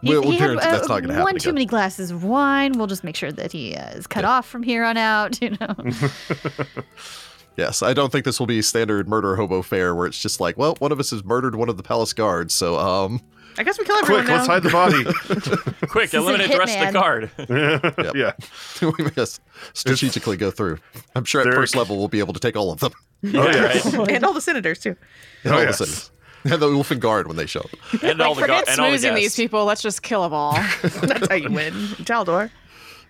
He, 0.00 0.10
We'll- 0.10 0.22
we'll 0.22 0.30
he 0.30 0.36
had, 0.38 0.44
guarantee 0.46 0.64
that's 0.70 0.88
not 0.88 1.00
gonna 1.00 1.12
happen 1.14 1.24
One 1.24 1.38
too 1.38 1.52
many 1.52 1.66
glasses 1.66 2.10
of 2.12 2.22
wine. 2.24 2.72
We'll 2.78 2.86
just 2.86 3.02
make 3.02 3.16
sure 3.16 3.32
that 3.32 3.50
he 3.52 3.74
uh, 3.74 3.90
is 3.90 4.06
cut 4.06 4.24
off 4.24 4.46
from 4.48 4.62
here 4.62 4.84
on 4.84 4.96
out. 4.96 5.38
You 5.42 5.56
know. 5.60 5.74
Yes, 7.56 7.82
I 7.82 7.92
don't 7.92 8.12
think 8.12 8.24
this 8.24 8.38
will 8.38 8.46
be 8.46 8.62
standard 8.62 9.08
murder 9.08 9.34
hobo 9.34 9.62
fare 9.62 9.92
where 9.92 10.06
it's 10.06 10.22
just 10.22 10.40
like, 10.40 10.56
well, 10.56 10.76
one 10.78 10.92
of 10.92 11.00
us 11.00 11.10
has 11.10 11.24
murdered 11.24 11.56
one 11.56 11.68
of 11.68 11.76
the 11.76 11.82
palace 11.82 12.12
guards, 12.12 12.54
so 12.54 12.78
um, 12.78 13.20
I 13.58 13.64
guess 13.64 13.78
we 13.78 13.84
kill 13.84 13.96
everyone 13.96 14.24
Quick, 14.24 14.36
let's 14.36 14.46
hide 14.46 14.62
the 14.62 14.70
body. 14.70 15.04
Quick, 15.88 16.10
This 16.10 16.14
is 16.20 16.26
eliminate 16.26 16.50
the 16.52 16.58
rest 16.58 16.78
of 16.78 16.80
the 16.80 16.86
hitman. 16.86 16.92
guard. 16.92 18.14
yeah. 18.16 18.32
we 18.98 19.10
must 19.16 19.40
strategically 19.74 20.36
go 20.36 20.50
through. 20.50 20.78
I'm 21.14 21.24
sure 21.24 21.40
at 21.40 21.44
There- 21.44 21.52
first 21.54 21.74
level 21.76 21.98
we'll 21.98 22.08
be 22.08 22.20
able 22.20 22.34
to 22.34 22.40
take 22.40 22.56
all 22.56 22.70
of 22.70 22.80
them. 22.80 22.92
Oh, 23.24 23.28
yeah, 23.28 23.64
right. 23.64 24.10
and 24.12 24.24
all 24.24 24.32
the 24.32 24.40
senators 24.40 24.78
too. 24.78 24.94
And 25.44 25.52
Oh, 25.52 25.56
all 25.58 25.62
yes. 25.64 25.78
the 25.78 25.86
cities. 25.86 26.10
And 26.44 26.62
the 26.62 26.68
Ulfen 26.68 27.00
Guard 27.00 27.26
when 27.26 27.36
they 27.36 27.46
show 27.46 27.60
up. 27.60 28.02
And 28.02 28.22
all 28.22 28.34
the 28.36 28.42
gu- 28.42 28.46
forget 28.46 28.68
and 28.68 28.80
all 28.80 28.90
the 28.92 28.96
smoozing 28.96 29.16
these 29.16 29.34
people. 29.34 29.64
Let's 29.64 29.82
just 29.82 30.02
kill 30.02 30.22
them 30.22 30.32
all. 30.32 30.52
That's 30.82 31.26
how 31.28 31.34
you 31.34 31.50
win. 31.50 31.74
Taldor. 32.04 32.50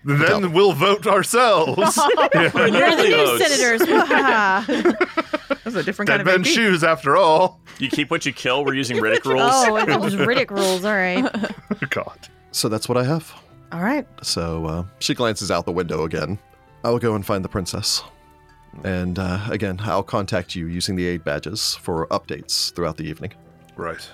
Then 0.05 0.53
we'll 0.53 0.72
vote 0.72 1.07
ourselves. 1.07 1.96
You're 2.34 2.51
the 2.51 3.07
new 3.38 3.44
senators. 3.44 3.82
Wahaha. 3.82 5.59
That's 5.64 5.76
a 5.76 5.82
different 5.82 6.07
Dead 6.07 6.18
kind 6.18 6.20
of 6.20 6.26
men's 6.26 6.49
AP. 6.49 6.55
shoes, 6.55 6.84
after 6.84 7.16
all. 7.16 7.61
You 7.78 7.88
keep 7.90 8.11
what 8.11 8.24
you 8.24 8.32
kill. 8.32 8.64
We're 8.64 8.74
using 8.74 8.96
Riddick 8.99 9.24
rules. 9.24 9.42
oh, 9.53 9.76
it 9.76 10.01
was 10.01 10.14
Riddick 10.14 10.51
rules. 10.51 10.84
All 10.84 10.92
right. 10.94 11.24
God. 11.90 12.18
So 12.53 12.68
that's 12.68 12.88
what 12.88 12.96
I 12.96 13.05
have. 13.05 13.32
All 13.72 13.80
right. 13.80 14.07
So 14.22 14.64
uh, 14.66 14.84
she 14.99 15.14
glances 15.14 15.51
out 15.51 15.66
the 15.66 15.72
window 15.72 16.05
again. 16.05 16.38
I 16.84 16.90
will 16.90 16.99
go 16.99 17.14
and 17.14 17.24
find 17.26 17.44
the 17.44 17.49
princess. 17.49 18.03
And 18.84 19.18
uh, 19.18 19.40
again, 19.51 19.78
I'll 19.82 20.03
contact 20.03 20.55
you 20.55 20.66
using 20.68 20.96
the 20.96 21.07
aid 21.07 21.24
badges 21.24 21.74
for 21.74 22.07
updates 22.09 22.72
throughout 22.74 22.96
the 22.96 23.05
evening. 23.05 23.32
Right. 23.76 24.09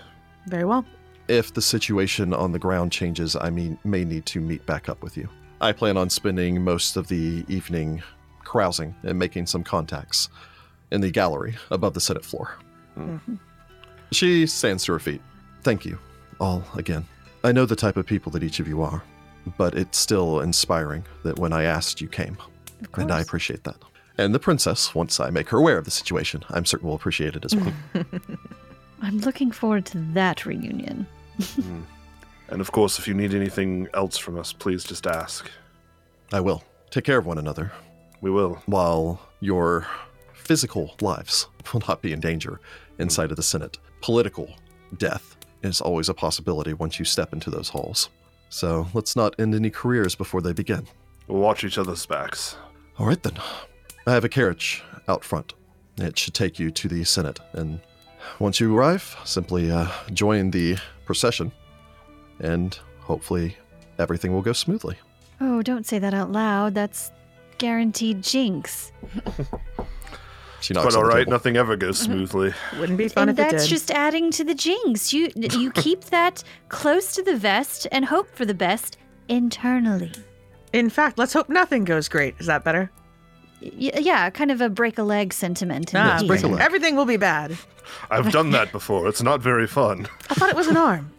Very 0.46 0.64
well. 0.64 0.84
If 1.28 1.54
the 1.54 1.62
situation 1.62 2.34
on 2.34 2.52
the 2.52 2.58
ground 2.58 2.92
changes, 2.92 3.36
I 3.36 3.50
mean, 3.50 3.78
may 3.84 4.04
need 4.04 4.26
to 4.26 4.40
meet 4.40 4.64
back 4.66 4.88
up 4.88 5.02
with 5.02 5.16
you. 5.16 5.28
I 5.64 5.72
plan 5.72 5.96
on 5.96 6.10
spending 6.10 6.62
most 6.62 6.98
of 6.98 7.08
the 7.08 7.42
evening 7.48 8.02
carousing 8.44 8.94
and 9.02 9.18
making 9.18 9.46
some 9.46 9.64
contacts 9.64 10.28
in 10.90 11.00
the 11.00 11.10
gallery 11.10 11.56
above 11.70 11.94
the 11.94 12.02
Senate 12.02 12.22
floor. 12.22 12.58
Hmm. 12.94 13.14
Mm-hmm. 13.14 13.34
She 14.12 14.46
stands 14.46 14.84
to 14.84 14.92
her 14.92 14.98
feet. 14.98 15.22
Thank 15.62 15.86
you, 15.86 15.98
all 16.38 16.62
again. 16.76 17.06
I 17.44 17.52
know 17.52 17.64
the 17.64 17.76
type 17.76 17.96
of 17.96 18.04
people 18.04 18.30
that 18.32 18.42
each 18.42 18.60
of 18.60 18.68
you 18.68 18.82
are, 18.82 19.02
but 19.56 19.74
it's 19.74 19.96
still 19.96 20.40
inspiring 20.40 21.02
that 21.22 21.38
when 21.38 21.54
I 21.54 21.62
asked, 21.62 21.98
you 22.02 22.08
came. 22.08 22.36
And 22.96 23.10
I 23.10 23.22
appreciate 23.22 23.64
that. 23.64 23.76
And 24.18 24.34
the 24.34 24.38
princess, 24.38 24.94
once 24.94 25.18
I 25.18 25.30
make 25.30 25.48
her 25.48 25.56
aware 25.56 25.78
of 25.78 25.86
the 25.86 25.90
situation, 25.90 26.44
I'm 26.50 26.66
certain 26.66 26.88
will 26.88 26.94
appreciate 26.94 27.36
it 27.36 27.44
as 27.46 27.56
well. 27.56 27.72
I'm 29.02 29.18
looking 29.20 29.50
forward 29.50 29.86
to 29.86 29.98
that 30.12 30.44
reunion. 30.44 31.06
Hmm. 31.40 31.80
And 32.54 32.60
of 32.60 32.70
course, 32.70 33.00
if 33.00 33.08
you 33.08 33.14
need 33.14 33.34
anything 33.34 33.88
else 33.94 34.16
from 34.16 34.38
us, 34.38 34.52
please 34.52 34.84
just 34.84 35.08
ask. 35.08 35.50
I 36.32 36.38
will. 36.38 36.62
Take 36.88 37.02
care 37.02 37.18
of 37.18 37.26
one 37.26 37.38
another. 37.38 37.72
We 38.20 38.30
will. 38.30 38.62
while 38.66 39.20
your 39.40 39.88
physical 40.34 40.94
lives 41.00 41.48
will 41.72 41.82
not 41.88 42.00
be 42.00 42.12
in 42.12 42.20
danger 42.20 42.60
inside 43.00 43.32
of 43.32 43.36
the 43.36 43.42
Senate. 43.42 43.78
Political 44.02 44.54
death 44.98 45.36
is 45.64 45.80
always 45.80 46.08
a 46.08 46.14
possibility 46.14 46.74
once 46.74 46.96
you 46.96 47.04
step 47.04 47.32
into 47.32 47.50
those 47.50 47.70
halls. 47.70 48.08
So 48.50 48.86
let's 48.94 49.16
not 49.16 49.34
end 49.40 49.56
any 49.56 49.70
careers 49.70 50.14
before 50.14 50.40
they 50.40 50.52
begin. 50.52 50.86
We'll 51.26 51.40
watch 51.40 51.64
each 51.64 51.76
other's 51.76 52.06
backs. 52.06 52.54
All 53.00 53.06
right, 53.06 53.20
then. 53.20 53.36
I 54.06 54.12
have 54.12 54.24
a 54.24 54.28
carriage 54.28 54.80
out 55.08 55.24
front. 55.24 55.54
It 55.96 56.16
should 56.16 56.34
take 56.34 56.60
you 56.60 56.70
to 56.70 56.86
the 56.86 57.02
Senate. 57.02 57.40
And 57.52 57.80
once 58.38 58.60
you 58.60 58.76
arrive, 58.76 59.16
simply 59.24 59.72
uh, 59.72 59.88
join 60.12 60.52
the 60.52 60.76
procession, 61.04 61.50
and 62.40 62.78
hopefully 63.00 63.56
everything 63.98 64.32
will 64.32 64.42
go 64.42 64.52
smoothly. 64.52 64.96
Oh, 65.40 65.62
don't 65.62 65.86
say 65.86 65.98
that 65.98 66.14
out 66.14 66.32
loud. 66.32 66.74
That's 66.74 67.10
guaranteed 67.58 68.22
jinx. 68.22 68.92
She 70.60 70.72
knocks 70.72 70.86
But 70.86 70.94
all 70.94 71.02
on 71.02 71.08
the 71.10 71.14
right, 71.14 71.20
table. 71.20 71.32
nothing 71.32 71.56
ever 71.56 71.76
goes 71.76 71.98
smoothly. 71.98 72.54
Wouldn't 72.78 72.96
be 72.96 73.08
fun 73.08 73.28
and 73.28 73.38
if 73.38 73.46
it 73.46 73.50
that's 73.50 73.64
did. 73.64 73.70
just 73.70 73.90
adding 73.90 74.30
to 74.30 74.44
the 74.44 74.54
jinx. 74.54 75.12
You 75.12 75.28
you 75.36 75.70
keep 75.74 76.04
that 76.04 76.42
close 76.70 77.14
to 77.16 77.22
the 77.22 77.36
vest 77.36 77.86
and 77.92 78.04
hope 78.04 78.34
for 78.34 78.44
the 78.46 78.54
best 78.54 78.96
internally. 79.28 80.12
In 80.72 80.88
fact, 80.88 81.18
let's 81.18 81.32
hope 81.34 81.48
nothing 81.50 81.84
goes 81.84 82.08
great. 82.08 82.34
Is 82.38 82.46
that 82.46 82.64
better? 82.64 82.90
Y- 83.62 83.92
yeah, 84.00 84.30
kind 84.30 84.50
of 84.50 84.60
a 84.62 84.68
break 84.70 84.98
a 84.98 85.02
leg 85.02 85.32
sentiment. 85.34 85.92
Ah, 85.94 86.22
break 86.26 86.42
a 86.42 86.48
leg. 86.48 86.60
everything 86.62 86.96
will 86.96 87.04
be 87.04 87.16
bad. 87.18 87.56
I've 88.10 88.32
done 88.32 88.50
that 88.52 88.72
before. 88.72 89.06
It's 89.08 89.22
not 89.22 89.40
very 89.42 89.66
fun. 89.66 90.08
I 90.30 90.34
thought 90.34 90.48
it 90.48 90.56
was 90.56 90.66
an 90.68 90.76
arm. 90.78 91.12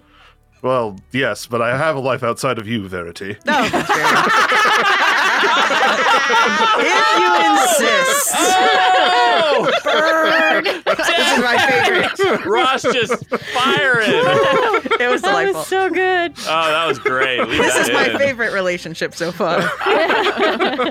Well, 0.62 1.00
yes, 1.12 1.46
but 1.46 1.62
I 1.62 1.78
have 1.78 1.96
a 1.96 2.00
life 2.00 2.24
outside 2.24 2.58
of 2.58 2.68
you, 2.68 2.88
Verity. 2.88 3.38
No, 3.46 3.68
that's 3.70 3.92
fair 3.92 4.00
enough. 4.00 5.22
if 6.80 7.20
you 7.20 7.30
insist. 7.52 8.36
Oh! 8.38 9.72
This 10.86 11.10
is 11.10 11.44
my 11.44 11.58
favorite. 11.70 12.46
Ross 12.46 12.82
just 12.84 13.26
firing. 13.28 14.10
It 15.00 15.10
was 15.10 15.22
That 15.22 15.30
delightful. 15.30 15.60
was 15.60 15.68
so 15.68 15.90
good. 15.90 16.34
Oh, 16.40 16.70
that 16.72 16.86
was 16.88 17.00
great. 17.00 17.40
Leave 17.48 17.62
this 17.62 17.74
that 17.74 17.88
is 17.88 17.94
my 17.94 18.18
favorite 18.18 18.54
relationship 18.54 19.14
so 19.16 19.32
far. 19.32 19.60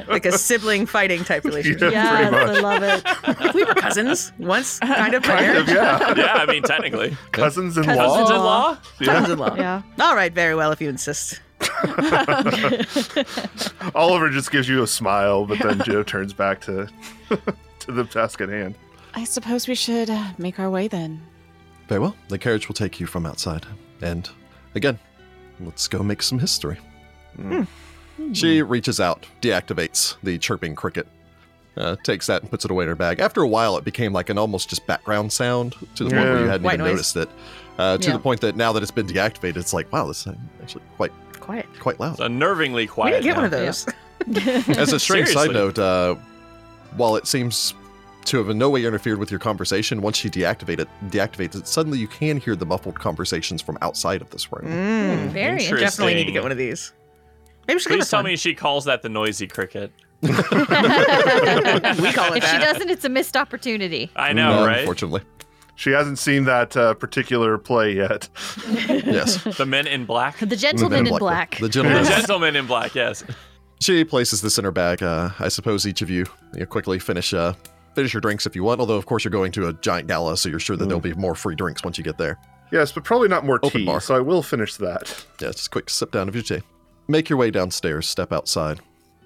like 0.09 0.27
a 0.27 0.33
sibling 0.33 0.87
fighting 0.87 1.25
type 1.25 1.45
relationship. 1.45 1.93
Yes, 1.93 2.33
I 2.33 2.61
love 2.61 2.83
it. 2.83 3.55
We 3.55 3.65
were 3.65 3.75
cousins 3.75 4.33
once, 4.39 4.79
kind 4.81 5.15
of. 5.15 5.23
Kind 5.23 5.57
of, 5.57 5.69
yeah. 5.69 6.15
Yeah, 6.25 6.35
I 6.35 6.47
mean, 6.47 6.63
technically. 6.63 7.17
Cousins-in-law. 7.33 7.95
Cousins 7.95 8.31
in 8.31 8.37
law. 8.37 8.45
law? 8.45 8.79
Cousins 9.03 9.31
in 9.31 9.39
law. 9.39 9.55
Yeah. 9.57 9.83
All 10.01 10.15
right, 10.15 10.33
very 10.33 10.55
well, 10.55 10.71
if 10.73 10.81
you 10.81 10.89
insist. 10.89 11.41
Oliver 13.95 14.31
just 14.31 14.51
gives 14.51 14.69
you 14.69 14.83
a 14.83 14.87
smile, 14.87 15.47
but 15.47 15.59
then 15.61 15.81
Joe 15.85 16.03
turns 16.03 16.33
back 16.33 16.61
to 16.63 16.89
to 17.81 17.93
the 17.93 18.05
task 18.05 18.41
at 18.41 18.49
hand. 18.49 18.75
I 19.15 19.25
suppose 19.25 19.69
we 19.69 19.75
should 19.75 20.11
uh, 20.11 20.33
make 20.39 20.59
our 20.59 20.71
way 20.71 20.89
then. 20.89 21.23
Very 21.89 22.01
well. 22.01 22.17
The 22.29 22.39
carriage 22.39 22.69
will 22.69 22.75
take 22.75 22.99
you 22.99 23.07
from 23.07 23.27
outside. 23.27 23.67
And 24.03 24.29
again, 24.75 24.99
let's 25.61 25.87
go 25.87 26.03
make 26.03 26.23
some 26.23 26.39
history. 26.39 26.79
She 28.33 28.63
reaches 28.63 29.01
out, 29.01 29.27
deactivates 29.43 30.17
the 30.23 30.39
chirping 30.39 30.75
cricket, 30.75 31.07
uh, 31.77 31.97
takes 32.05 32.27
that 32.29 32.43
and 32.43 32.51
puts 32.51 32.65
it 32.65 32.71
away 32.71 32.85
in 32.85 32.89
her 32.89 32.97
bag. 32.97 33.21
After 33.21 33.43
a 33.43 33.49
while, 33.49 33.77
it 33.77 33.85
became 33.85 34.13
like 34.13 34.31
an 34.31 34.39
almost 34.39 34.69
just 34.69 34.87
background 34.87 35.33
sound 35.33 35.75
to 35.97 36.05
the 36.05 36.11
point 36.11 36.23
where 36.25 36.41
you 36.41 36.47
hadn't 36.49 36.65
White 36.65 36.75
even 36.75 36.87
noise. 36.87 36.93
noticed 36.95 37.17
it. 37.17 37.29
Uh, 37.79 37.99
to 37.99 38.07
Yeah. 38.09 38.13
the 38.15 38.19
point 38.21 38.41
that 38.41 38.57
now 38.57 38.73
that 38.73 38.83
it's 38.83 38.93
been 38.93 39.07
deactivated, 39.07 39.57
it's 39.57 39.73
like, 39.75 39.93
wow, 39.93 40.07
this 40.07 40.27
is 40.27 40.35
actually 40.63 40.85
quite 40.97 41.13
Quiet. 41.45 41.67
quite 41.81 42.01
loud. 42.01 42.13
It's 42.13 42.21
unnervingly 42.21 42.75
We 42.75 42.87
quiet. 42.87 43.23
didn't 43.23 43.25
get 43.25 43.31
now. 43.31 43.37
one 43.37 43.45
of 43.45 43.51
those. 43.51 43.87
As 44.79 44.93
a 44.93 44.99
strange 45.01 45.29
side 45.29 45.51
note, 45.53 45.79
uh, 45.79 46.15
while 46.97 47.17
it 47.17 47.27
seems 47.27 47.75
to 48.27 48.39
have 48.39 48.49
in 48.49 48.57
no 48.57 48.71
way 48.71 48.85
interfered 48.87 49.19
with 49.19 49.31
your 49.31 49.39
conversation. 49.41 50.01
Once 50.01 50.17
she 50.17 50.31
deactivate 50.31 50.79
it, 50.79 50.89
deactivates 51.09 51.55
it, 51.55 51.69
suddenly 51.69 51.99
you 51.99 52.09
can 52.09 52.39
hear 52.41 52.57
the 52.57 52.65
muffled 52.65 52.99
conversations 52.99 53.61
from 53.61 53.77
outside 53.83 54.23
of 54.23 54.31
this 54.31 54.51
room. 54.51 54.65
Mm, 54.65 55.29
Very 55.29 55.53
Interesting. 55.63 55.77
definitely 55.79 56.15
need 56.15 56.25
to 56.25 56.33
get 56.33 56.43
one 56.43 56.51
of 56.51 56.57
these. 56.57 56.95
Maybe 57.69 57.77
we 57.77 57.81
should 57.81 57.91
get 57.91 57.99
Please 57.99 58.09
tell 58.11 58.19
one. 58.21 58.25
me 58.27 58.37
she 58.37 58.55
calls 58.55 58.87
that 58.87 59.03
the 59.03 59.11
noisy 59.11 59.47
cricket. 59.47 59.93
we 60.23 60.31
call 60.31 60.43
it 62.33 62.43
If 62.43 62.51
she 62.51 62.57
doesn't, 62.59 62.89
it's 62.91 63.05
a 63.05 63.09
missed 63.11 63.37
opportunity. 63.37 64.11
I 64.17 64.33
know, 64.33 64.61
No, 64.61 64.67
right? 64.67 64.79
Unfortunately, 64.81 65.21
She 65.77 65.91
hasn't 65.91 66.19
seen 66.19 66.45
that 66.45 66.77
uh, 66.77 66.95
particular 66.95 67.59
play 67.59 67.95
yet. 67.97 68.29
yes. 68.89 69.43
The 69.57 69.67
men 69.67 69.87
in 69.87 70.05
black. 70.07 70.39
The 70.39 70.57
gentleman 70.57 71.07
in 71.07 71.17
black. 71.19 71.57
The 71.57 71.63
The 71.63 71.69
gentleman. 71.69 72.05
gentleman 72.05 72.57
in 72.57 72.67
black, 72.67 72.95
yes. 72.95 73.25
She 73.81 74.05
places 74.05 74.41
this 74.41 74.57
in 74.57 74.65
her 74.65 74.71
bag. 74.71 75.03
Uh, 75.03 75.31
I 75.41 75.49
suppose 75.49 75.87
each 75.87 76.01
of 76.01 76.09
you, 76.09 76.27
you 76.55 76.61
know, 76.61 76.67
quickly 76.67 76.99
finish 76.99 77.35
uh, 77.35 77.55
finish 77.95 78.15
your 78.15 78.21
drinks 78.21 78.47
if 78.47 78.55
you 78.55 78.63
want. 78.63 78.81
Although, 78.81 78.97
of 78.97 79.07
course, 79.07 79.25
you're 79.25 79.33
going 79.33 79.53
to 79.53 79.67
a 79.69 79.73
giant 79.75 80.07
gala, 80.09 80.37
so 80.37 80.49
you're 80.49 80.61
sure 80.61 80.77
that 80.77 80.87
there'll 80.87 81.01
be 81.01 81.13
more 81.15 81.35
free 81.35 81.57
drinks 81.57 81.83
once 81.85 81.99
you 81.99 82.05
get 82.05 82.19
there. 82.19 82.39
Yes, 82.71 82.93
but 82.93 83.05
probably 83.05 83.29
not 83.29 83.45
more 83.45 83.57
Open 83.63 83.81
tea, 83.81 83.85
bar. 83.85 84.01
so 84.01 84.15
I 84.15 84.21
will 84.21 84.43
finish 84.43 84.77
that. 84.77 85.27
Yeah, 85.41 85.49
just 85.51 85.67
a 85.67 85.71
quick 85.71 85.91
sip 85.91 86.13
down 86.13 86.29
of 86.29 86.35
your 86.35 86.43
tea. 86.45 86.63
Make 87.09 87.29
your 87.29 87.37
way 87.39 87.51
downstairs, 87.51 88.09
step 88.09 88.33
outside. 88.33 88.81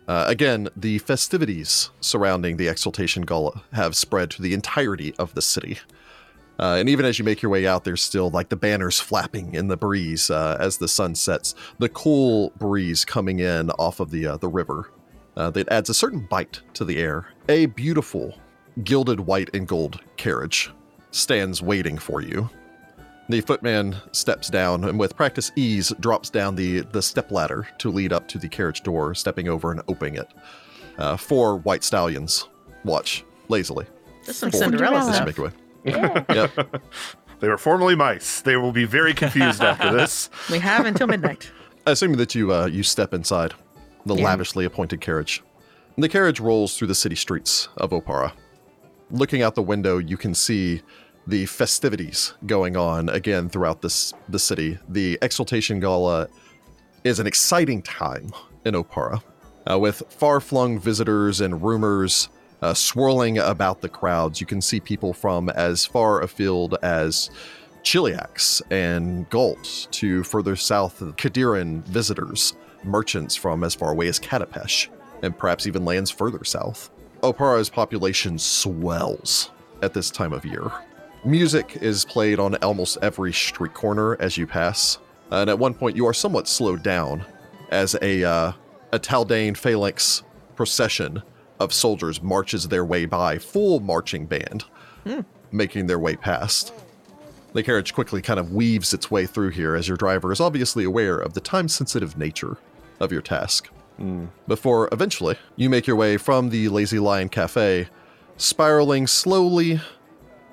Uh, 0.09 0.25
again, 0.27 0.69
the 0.75 0.99
festivities 0.99 1.91
surrounding 2.01 2.57
the 2.57 2.67
Exaltation 2.69 3.23
Gala 3.23 3.63
have 3.75 3.95
spread 3.95 4.31
to 4.33 4.43
the 4.43 4.55
entirety 4.55 5.15
of 5.19 5.35
the 5.35 5.43
city. 5.43 5.79
Uh, 6.59 6.77
and 6.79 6.89
even 6.89 7.07
as 7.07 7.19
you 7.19 7.25
make 7.25 7.41
your 7.41 7.51
way 7.51 7.67
out, 7.67 7.85
there's 7.85 8.03
still 8.03 8.31
like 8.31 8.49
the 8.49 8.57
banners 8.57 8.99
flapping 8.99 9.55
in 9.55 9.69
the 9.69 9.77
breeze 9.77 10.31
uh, 10.31 10.57
as 10.59 10.79
the 10.79 10.89
sun 10.89 11.15
sets. 11.15 11.55
The 11.79 11.89
cool 11.89 12.51
breeze 12.59 13.05
coming 13.05 13.39
in 13.41 13.71
off 13.73 14.01
of 14.01 14.11
the 14.11 14.27
uh, 14.27 14.37
the 14.39 14.49
river 14.49 14.91
uh, 15.37 15.51
that 15.51 15.69
adds 15.71 15.89
a 15.89 15.95
certain 15.95 16.27
bite 16.29 16.61
to 16.75 16.85
the 16.85 16.99
air. 16.99 17.29
A 17.49 17.67
beautiful 17.67 18.37
gilded 18.83 19.21
white 19.21 19.51
and 19.55 19.69
gold 19.69 20.01
carriage 20.17 20.71
stands 21.11 21.63
waiting 21.63 21.97
for 21.97 22.21
you. 22.21 22.51
The 23.29 23.41
footman 23.43 23.97
steps 24.13 24.49
down 24.49 24.85
and, 24.85 24.99
with 24.99 25.15
practice 25.15 25.53
ease, 25.55 25.93
drops 26.01 26.31
down 26.31 26.55
the, 26.57 26.81
the 26.81 27.03
step 27.03 27.31
ladder 27.31 27.69
to 27.79 27.91
lead 27.91 28.13
up 28.13 28.27
to 28.29 28.39
the 28.39 28.49
carriage 28.49 28.83
door, 28.83 29.15
stepping 29.15 29.49
over 29.49 29.71
and 29.71 29.83
opening 29.87 30.17
it. 30.17 30.29
Uh, 30.97 31.17
four 31.17 31.59
white 31.59 31.85
stallions 31.85 32.49
watch 32.85 33.25
lazily 33.49 33.87
This 34.25 34.39
is 34.39 34.43
Like 34.45 34.55
Cinderella 34.55 35.03
Cinderella. 35.03 35.11
as 35.11 35.21
you 35.21 35.27
make 35.27 35.37
your 35.37 35.47
way. 35.49 35.53
Yep. 35.91 36.83
They 37.41 37.47
were 37.49 37.57
formerly 37.59 37.95
mice. 37.95 38.41
They 38.41 38.57
will 38.57 38.73
be 38.73 38.85
very 38.85 39.15
confused 39.15 39.63
after 39.63 39.93
this. 39.93 40.29
We 40.51 40.59
have 40.59 40.87
until 40.87 41.07
midnight. 41.07 41.49
I 41.87 41.93
assuming 41.93 42.17
that 42.19 42.35
you 42.35 42.53
uh, 42.53 42.67
you 42.67 42.83
step 42.83 43.15
inside 43.15 43.55
the 44.05 44.17
Yeah. 44.17 44.25
lavishly 44.25 44.65
appointed 44.65 45.01
carriage, 45.01 45.43
and 45.95 46.03
the 46.03 46.09
carriage 46.09 46.41
rolls 46.41 46.77
through 46.77 46.89
the 46.89 46.97
city 46.97 47.15
streets 47.15 47.69
of 47.77 47.91
Oppara. 47.91 48.33
Looking 49.13 49.41
out 49.43 49.55
the 49.55 49.63
window, 49.63 49.99
you 49.99 50.17
can 50.17 50.35
see 50.35 50.83
the 51.29 51.47
festivities 51.47 52.35
going 52.47 52.77
on 52.77 53.09
again 53.09 53.49
throughout 53.49 53.83
this 53.83 54.13
the 54.29 54.41
city. 54.41 54.77
The 54.89 55.17
Exaltation 55.23 55.79
Gala 55.79 56.27
is 57.05 57.21
an 57.21 57.27
exciting 57.29 57.83
time 57.83 58.33
in 58.65 58.75
Oppara, 58.75 59.23
uh, 59.71 59.79
with 59.79 60.03
far-flung 60.09 60.81
visitors 60.81 61.41
and 61.41 61.63
rumors 61.63 62.29
uh, 62.63 62.75
swirling 62.75 63.39
about 63.39 63.81
the 63.81 63.89
crowds. 63.89 64.41
You 64.41 64.47
can 64.47 64.61
see 64.61 64.81
people 64.81 65.13
from 65.13 65.49
as 65.51 65.85
far 65.85 66.23
afield 66.23 66.77
as 66.83 67.31
Cheliax 67.83 68.61
and 68.71 69.29
Galt 69.31 69.89
to 69.93 70.23
further 70.25 70.57
south, 70.57 71.01
Qadiran 71.01 71.83
visitors, 71.85 72.55
merchants 72.85 73.37
from 73.37 73.65
as 73.65 73.75
far 73.75 73.91
away 73.93 74.09
as 74.09 74.19
Katapesh, 74.19 74.89
and 75.23 75.37
perhaps 75.37 75.67
even 75.67 75.85
lands 75.85 76.11
further 76.11 76.45
south. 76.45 76.91
Oppara's 77.23 77.71
population 77.71 78.39
swells 78.39 79.51
at 79.83 79.95
this 79.95 80.11
time 80.11 80.33
of 80.33 80.45
year. 80.45 80.71
Music 81.25 81.79
is 81.81 82.05
played 82.05 82.39
on 82.39 82.55
almost 82.57 82.99
every 83.03 83.33
street 83.33 83.75
corner 83.75 84.21
as 84.21 84.37
you 84.37 84.47
pass, 84.47 84.99
and 85.31 85.51
at 85.51 85.59
one 85.59 85.75
point 85.75 85.97
you 85.97 86.07
are 86.07 86.15
somewhat 86.15 86.47
slowed 86.47 86.83
down 86.83 87.25
as 87.71 87.97
a 88.03 88.25
uh, 88.25 88.53
a 88.93 88.99
Taldane 88.99 89.57
phalanx 89.57 90.23
procession 90.57 91.23
of 91.61 91.73
soldiers 91.73 92.23
marches 92.23 92.69
their 92.69 92.85
way 92.85 93.07
by, 93.07 93.39
full 93.39 93.81
marching 93.81 94.27
band, 94.27 94.65
making 95.51 95.87
their 95.87 95.99
way 95.99 96.17
past. 96.17 96.73
The 97.55 97.63
carriage 97.63 97.95
quickly 97.95 98.21
kind 98.21 98.39
of 98.39 98.53
weaves 98.53 98.93
its 98.93 99.11
way 99.11 99.27
through 99.27 99.51
here 99.51 99.75
as 99.75 99.89
your 99.89 99.97
driver 99.97 100.33
is 100.33 100.41
obviously 100.41 100.85
aware 100.85 101.19
of 101.19 101.33
the 101.33 101.41
time 101.41 101.69
sensitive 101.69 102.19
nature 102.19 102.59
of 103.01 103.11
your 103.11 103.23
task. 103.23 103.69
Before 104.47 104.89
eventually 104.93 105.37
you 105.57 105.69
make 105.69 105.87
your 105.87 105.97
way 105.97 106.19
from 106.19 106.51
the 106.51 106.69
Lazy 106.69 106.99
Lion 107.01 107.29
Cafe, 107.29 107.89
spiraling 108.37 109.07
slowly 109.07 109.81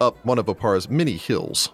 up 0.01 0.17
one 0.25 0.39
of 0.39 0.47
Oppara's 0.47 0.89
many 0.89 1.17
hills 1.17 1.71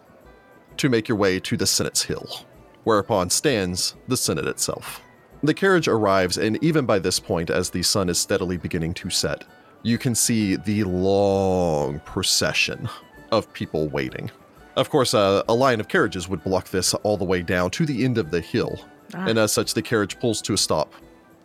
to 0.77 0.89
make 0.89 1.07
your 1.07 1.17
way 1.17 1.39
to 1.39 1.55
the 1.55 1.65
Senate's 1.65 2.03
Hill, 2.03 2.45
whereupon 2.83 3.29
stands 3.29 3.95
the 4.07 4.17
Senate 4.17 4.47
itself. 4.47 5.01
The 5.43 5.53
carriage 5.55 5.87
arrives, 5.87 6.37
and 6.37 6.63
even 6.63 6.85
by 6.85 6.99
this 6.99 7.19
point, 7.19 7.49
as 7.49 7.71
the 7.71 7.81
sun 7.81 8.09
is 8.09 8.19
steadily 8.19 8.57
beginning 8.57 8.93
to 8.95 9.09
set, 9.09 9.43
you 9.81 9.97
can 9.97 10.13
see 10.13 10.55
the 10.55 10.83
long 10.83 11.99
procession 12.01 12.87
of 13.31 13.51
people 13.53 13.87
waiting. 13.87 14.29
Of 14.75 14.91
course, 14.91 15.15
uh, 15.15 15.41
a 15.49 15.53
line 15.53 15.79
of 15.79 15.87
carriages 15.87 16.29
would 16.29 16.43
block 16.43 16.69
this 16.69 16.93
all 16.93 17.17
the 17.17 17.25
way 17.25 17.41
down 17.41 17.71
to 17.71 17.87
the 17.87 18.05
end 18.05 18.19
of 18.19 18.29
the 18.29 18.39
hill, 18.39 18.85
and 19.13 19.39
as 19.39 19.51
such, 19.51 19.73
the 19.73 19.81
carriage 19.81 20.19
pulls 20.19 20.43
to 20.43 20.53
a 20.53 20.57
stop. 20.57 20.93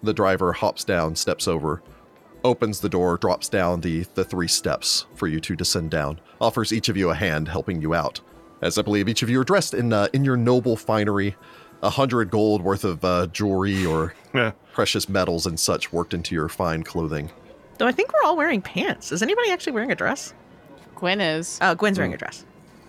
The 0.02 0.12
driver 0.12 0.52
hops 0.52 0.84
down, 0.84 1.16
steps 1.16 1.48
over, 1.48 1.82
opens 2.44 2.80
the 2.80 2.90
door, 2.90 3.16
drops 3.16 3.48
down 3.48 3.80
the, 3.80 4.04
the 4.14 4.24
three 4.24 4.46
steps 4.46 5.06
for 5.14 5.26
you 5.26 5.40
to 5.40 5.56
descend 5.56 5.90
down, 5.90 6.20
offers 6.38 6.72
each 6.72 6.90
of 6.90 6.98
you 6.98 7.10
a 7.10 7.14
hand, 7.14 7.48
helping 7.48 7.80
you 7.80 7.94
out. 7.94 8.20
As 8.60 8.78
I 8.78 8.82
believe 8.82 9.08
each 9.08 9.22
of 9.22 9.30
you 9.30 9.40
are 9.40 9.44
dressed 9.44 9.74
in 9.74 9.92
uh, 9.92 10.08
in 10.12 10.24
your 10.24 10.36
noble 10.36 10.76
finery, 10.76 11.34
a 11.86 11.90
hundred 11.90 12.30
gold 12.30 12.62
worth 12.62 12.84
of 12.84 13.04
uh, 13.04 13.26
jewelry 13.28 13.86
or 13.86 14.14
Yeah. 14.34 14.52
precious 14.72 15.08
metals 15.08 15.46
and 15.46 15.58
such 15.58 15.92
worked 15.92 16.12
into 16.12 16.34
your 16.34 16.48
fine 16.48 16.82
clothing. 16.82 17.30
Though 17.78 17.86
I 17.86 17.92
think 17.92 18.12
we're 18.12 18.22
all 18.28 18.36
wearing 18.36 18.60
pants. 18.60 19.12
Is 19.12 19.22
anybody 19.22 19.50
actually 19.50 19.72
wearing 19.72 19.92
a 19.92 19.94
dress? 19.94 20.34
Gwen 20.96 21.20
is. 21.20 21.58
Oh, 21.62 21.74
Gwen's 21.74 21.98
wearing 21.98 22.14
a 22.14 22.16
dress. 22.16 22.44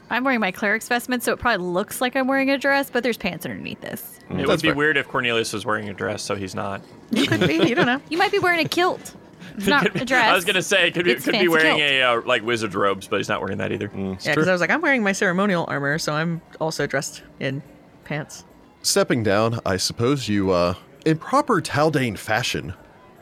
I'm 0.10 0.24
wearing 0.24 0.40
my 0.40 0.52
cleric's 0.52 0.88
vestment, 0.88 1.22
so 1.24 1.34
it 1.34 1.40
probably 1.40 1.66
looks 1.68 2.00
like 2.00 2.16
I'm 2.16 2.28
wearing 2.28 2.50
a 2.50 2.58
dress, 2.58 2.90
but 2.90 3.04
there's 3.04 3.18
pants 3.18 3.46
underneath 3.46 3.82
this. 3.82 4.20
It 4.30 4.48
would 4.48 4.62
be 4.62 4.70
fair. 4.70 4.76
weird 4.76 4.96
if 4.98 5.08
Cornelius 5.10 5.52
was 5.52 5.66
wearing 5.66 5.90
a 5.90 5.94
dress, 5.94 6.22
so 6.24 6.34
he's 6.36 6.56
not. 6.56 6.82
You 7.12 7.28
could 7.28 7.42
be. 7.46 7.56
You 7.56 7.76
don't 7.76 7.86
know. 7.86 8.02
You 8.10 8.18
might 8.18 8.32
be 8.32 8.40
wearing 8.40 8.66
a 8.66 8.70
kilt. 8.70 9.16
It's 9.58 9.66
not 9.66 9.96
a 10.00 10.06
dress. 10.06 10.30
I 10.30 10.36
was 10.36 10.46
gonna 10.46 10.62
say 10.62 10.92
could 10.92 11.06
be, 11.06 11.16
could 11.16 11.32
be 11.34 11.48
wearing 11.48 11.78
kilt. 11.78 11.80
a 11.92 12.02
uh, 12.04 12.22
like 12.26 12.44
wizard's 12.44 12.76
robes, 12.76 13.08
but 13.08 13.18
he's 13.18 13.28
not 13.30 13.42
wearing 13.42 13.58
that 13.58 13.72
either. 13.72 13.90
Yeah, 13.96 14.16
because 14.20 14.48
I 14.48 14.52
was 14.52 14.62
like, 14.62 14.70
I'm 14.70 14.82
wearing 14.82 15.02
my 15.04 15.14
ceremonial 15.14 15.66
armor, 15.68 15.98
so 15.98 16.14
I'm 16.14 16.42
also 16.60 16.86
dressed 16.86 17.24
in 17.40 17.64
pants. 18.04 18.46
Stepping 18.82 19.24
down, 19.24 19.60
I 19.66 19.78
suppose 19.78 20.28
you, 20.30 20.52
uh, 20.52 20.76
in 21.06 21.18
proper 21.18 21.62
Taldane 21.62 22.18
fashion, 22.18 22.74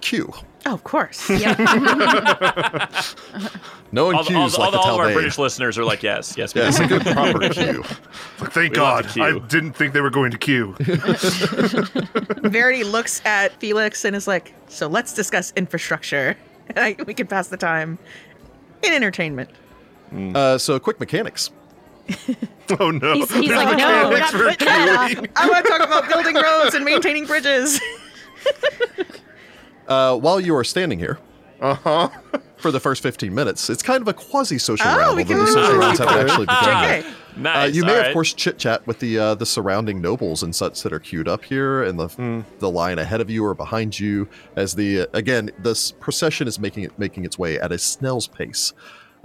queue. 0.01 0.31
Oh, 0.67 0.73
of 0.73 0.83
course. 0.83 1.29
Yep. 1.29 1.57
No 3.91 4.05
one 4.05 4.15
All, 4.15 4.21
all, 4.21 4.25
queues 4.25 4.55
all, 4.55 4.61
like 4.61 4.71
the 4.71 4.77
all 4.79 4.95
of 4.95 4.99
our 4.99 5.13
British 5.13 5.37
listeners 5.37 5.77
are 5.77 5.85
like, 5.85 6.03
yes, 6.03 6.35
yes, 6.37 6.53
we 6.53 6.61
Yeah, 6.61 6.67
it's 6.67 6.79
a 6.79 6.87
good 6.87 7.03
proper 7.03 7.47
queue. 7.53 7.81
Like, 8.41 8.51
thank 8.51 8.71
We 8.71 8.75
God. 8.75 9.07
to 9.09 9.21
I 9.21 9.39
didn't 9.47 9.73
think 9.73 9.93
they 9.93 10.01
were 10.01 10.09
going 10.09 10.31
to 10.31 10.37
queue. 10.37 10.73
Verity 12.49 12.83
looks 12.83 13.21
at 13.25 13.57
Felix 13.59 14.03
and 14.03 14.15
is 14.15 14.27
like, 14.27 14.53
so 14.67 14.87
let's 14.87 15.13
discuss 15.13 15.53
infrastructure. 15.55 16.35
I, 16.75 16.95
we 17.05 17.13
can 17.13 17.27
pass 17.27 17.47
the 17.47 17.57
time 17.57 17.97
in 18.83 18.91
entertainment. 18.91 19.49
Uh, 20.13 20.57
so, 20.57 20.77
quick 20.79 20.99
mechanics. 20.99 21.51
oh 22.79 22.91
no. 22.91 23.13
He's, 23.13 23.31
he's 23.33 23.49
There's 23.49 23.63
like, 23.63 23.77
no, 23.77 24.09
mechanics 24.09 24.33
not 24.33 24.41
putting 24.41 24.67
that 24.67 25.17
up. 25.17 25.25
I 25.35 25.49
want 25.49 25.65
to 25.65 25.71
talk 25.71 25.81
about 25.87 26.09
building 26.13 26.35
roads 26.35 26.75
and 26.75 26.85
maintaining 26.85 27.25
bridges. 27.25 27.79
Uh, 29.87 30.17
while 30.17 30.39
you 30.39 30.55
are 30.55 30.63
standing 30.63 30.97
here 30.97 31.19
Uh-huh. 31.61 32.09
for 32.57 32.71
the 32.71 32.79
first 32.79 33.03
15 33.03 33.33
minutes, 33.33 33.69
it's 33.69 33.83
kind 33.83 34.01
of 34.01 34.07
a 34.07 34.13
quasi 34.13 34.57
social 34.57 34.87
Oh, 34.89 34.97
round, 34.97 35.15
we 35.15 35.21
although 35.23 35.35
can 35.35 35.45
the 35.45 35.51
social 35.51 35.77
rounds 35.77 35.99
haven't 35.99 36.27
actually 36.27 36.45
begun. 36.47 36.83
Okay. 36.83 36.99
yet. 37.01 37.15
Nice. 37.37 37.69
Uh, 37.69 37.71
you 37.71 37.83
may, 37.85 37.99
all 37.99 38.05
of 38.07 38.13
course, 38.13 38.33
chit 38.33 38.57
chat 38.57 38.87
with 38.87 38.97
the 38.99 39.19
uh, 39.19 39.35
the 39.35 39.45
surrounding 39.45 40.01
nobles 40.01 40.41
and 40.41 40.55
such 40.55 40.81
that 40.83 40.91
are 40.93 40.99
queued 40.99 41.27
up 41.27 41.43
here, 41.43 41.83
and 41.83 41.99
the 41.99 42.07
Hmm. 42.07 42.39
the 42.59 42.71
line 42.71 42.97
ahead 42.97 43.19
of 43.21 43.29
you 43.29 43.45
or 43.45 43.53
behind 43.53 43.99
you. 43.99 44.27
As 44.55 44.73
the 44.73 45.01
uh, 45.01 45.05
again, 45.13 45.51
this 45.59 45.91
procession 45.91 46.47
is 46.47 46.57
making 46.59 46.85
it 46.85 46.97
making 46.97 47.25
its 47.25 47.37
way 47.37 47.59
at 47.59 47.71
a 47.73 47.77
snail's 47.77 48.25
pace. 48.27 48.73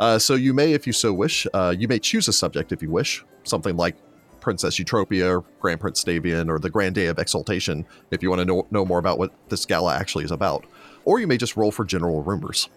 Uh, 0.01 0.19
so 0.19 0.35
you 0.35 0.53
may, 0.53 0.73
if 0.73 0.87
you 0.87 0.93
so 0.93 1.13
wish, 1.13 1.47
uh, 1.55 1.73
you 1.79 1.87
may 1.87 1.99
choose 1.99 2.27
a 2.27 2.33
subject 2.33 2.73
if 2.73 2.83
you 2.83 2.91
wish, 2.91 3.23
something 3.45 3.77
like 3.77 3.95
Princess 4.41 4.79
Eutropia, 4.79 5.39
or 5.39 5.45
Grand 5.61 5.79
Prince 5.81 6.03
Stavian 6.03 6.49
or 6.49 6.59
the 6.59 6.71
Grand 6.71 6.95
Day 6.95 7.07
of 7.07 7.19
Exaltation, 7.19 7.85
if 8.11 8.23
you 8.23 8.31
want 8.31 8.41
to 8.41 8.47
know, 8.47 8.67
know 8.71 8.85
more 8.87 8.99
about 8.99 9.19
what 9.19 9.31
this 9.51 9.67
gala 9.67 9.95
actually 9.95 10.25
is 10.25 10.31
about. 10.31 10.65
Or 11.05 11.21
you 11.21 11.27
may 11.27 11.37
just 11.37 11.55
roll 11.57 11.71
for 11.71 11.85
general 11.85 12.23
rumors. 12.23 12.69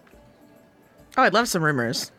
Oh, 1.16 1.22
I'd 1.22 1.32
love 1.32 1.48
some 1.48 1.62
rumors. 1.64 2.12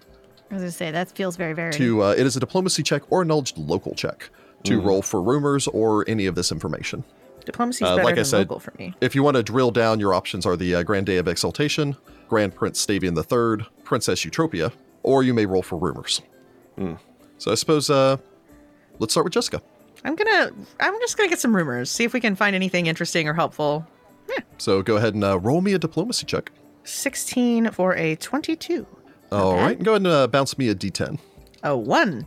I 0.50 0.56
was 0.56 0.62
gonna 0.64 0.72
say 0.72 0.92
that 0.92 1.12
feels 1.12 1.36
very, 1.38 1.54
very. 1.54 1.72
to 1.74 2.04
uh, 2.04 2.12
it 2.18 2.26
is 2.26 2.36
a 2.36 2.40
diplomacy 2.40 2.82
check 2.84 3.02
or 3.12 3.22
a 3.22 3.26
knowledge 3.26 3.54
local 3.58 3.94
check 3.96 4.30
to 4.64 4.80
roll 4.82 5.02
for 5.04 5.22
rumors 5.22 5.68
or 5.68 6.04
any 6.08 6.26
of 6.26 6.34
this 6.36 6.52
information. 6.52 7.04
Diplomacy's 7.46 7.88
Uh, 7.88 7.96
better 7.98 8.04
like 8.06 8.14
I 8.14 8.16
than 8.18 8.26
said- 8.26 8.38
local 8.40 8.60
for 8.60 8.74
me. 8.80 8.96
If 9.02 9.14
you 9.14 9.22
want 9.22 9.38
to 9.38 9.44
drill 9.44 9.70
down, 9.70 10.00
your 10.00 10.14
options 10.16 10.46
are 10.48 10.56
the 10.58 10.76
uh, 10.76 10.84
Grand 10.84 11.06
Day 11.06 11.18
of 11.18 11.28
Exaltation, 11.28 11.96
Grand 12.28 12.56
Prince 12.56 12.84
Stavian 12.84 13.16
III, 13.16 13.68
Princess 13.84 14.24
Eutropia, 14.26 14.72
or 15.06 15.22
you 15.24 15.34
may 15.34 15.46
roll 15.46 15.62
for 15.62 15.78
rumors. 15.78 16.22
So 17.38 17.52
I 17.52 17.56
suppose 17.56 17.90
uh, 17.90 18.18
let's 19.00 19.14
start 19.14 19.24
with 19.24 19.34
Jessica. 19.34 19.62
I'm 20.04 20.16
gonna. 20.16 20.52
I'm 20.80 21.00
just 21.00 21.16
gonna 21.18 21.30
get 21.30 21.40
some 21.40 21.56
rumors. 21.56 21.90
See 21.90 22.04
if 22.04 22.14
we 22.14 22.20
can 22.20 22.36
find 22.36 22.56
anything 22.56 22.88
interesting 22.88 23.28
or 23.28 23.34
helpful. 23.34 23.86
So 24.58 24.82
go 24.82 24.96
ahead 24.98 25.14
and 25.14 25.24
uh, 25.24 25.38
roll 25.40 25.62
me 25.62 25.74
a 25.74 25.80
diplomacy 25.80 26.26
check. 26.26 26.52
16 26.86 27.72
for 27.72 27.94
a 27.96 28.16
22. 28.16 28.86
All 29.32 29.54
bad. 29.56 29.62
right, 29.62 29.76
and 29.78 29.86
go 29.86 29.92
ahead 29.92 30.02
and 30.02 30.08
uh, 30.08 30.28
bounce 30.28 30.58
me 30.58 30.70
a 30.70 30.76
d10. 30.76 31.20
A 31.64 31.76
one. 31.78 32.26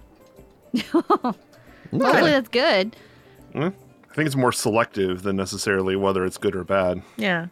Hopefully 0.93 1.37
that's 1.91 2.49
good. 2.49 2.95
I 3.55 3.71
think 4.15 4.27
it's 4.27 4.37
more 4.37 4.53
selective 4.53 5.23
than 5.23 5.37
necessarily 5.37 5.97
whether 5.97 6.25
it's 6.25 6.37
good 6.39 6.55
or 6.55 6.65
bad. 6.65 7.03
Yeah. 7.17 7.47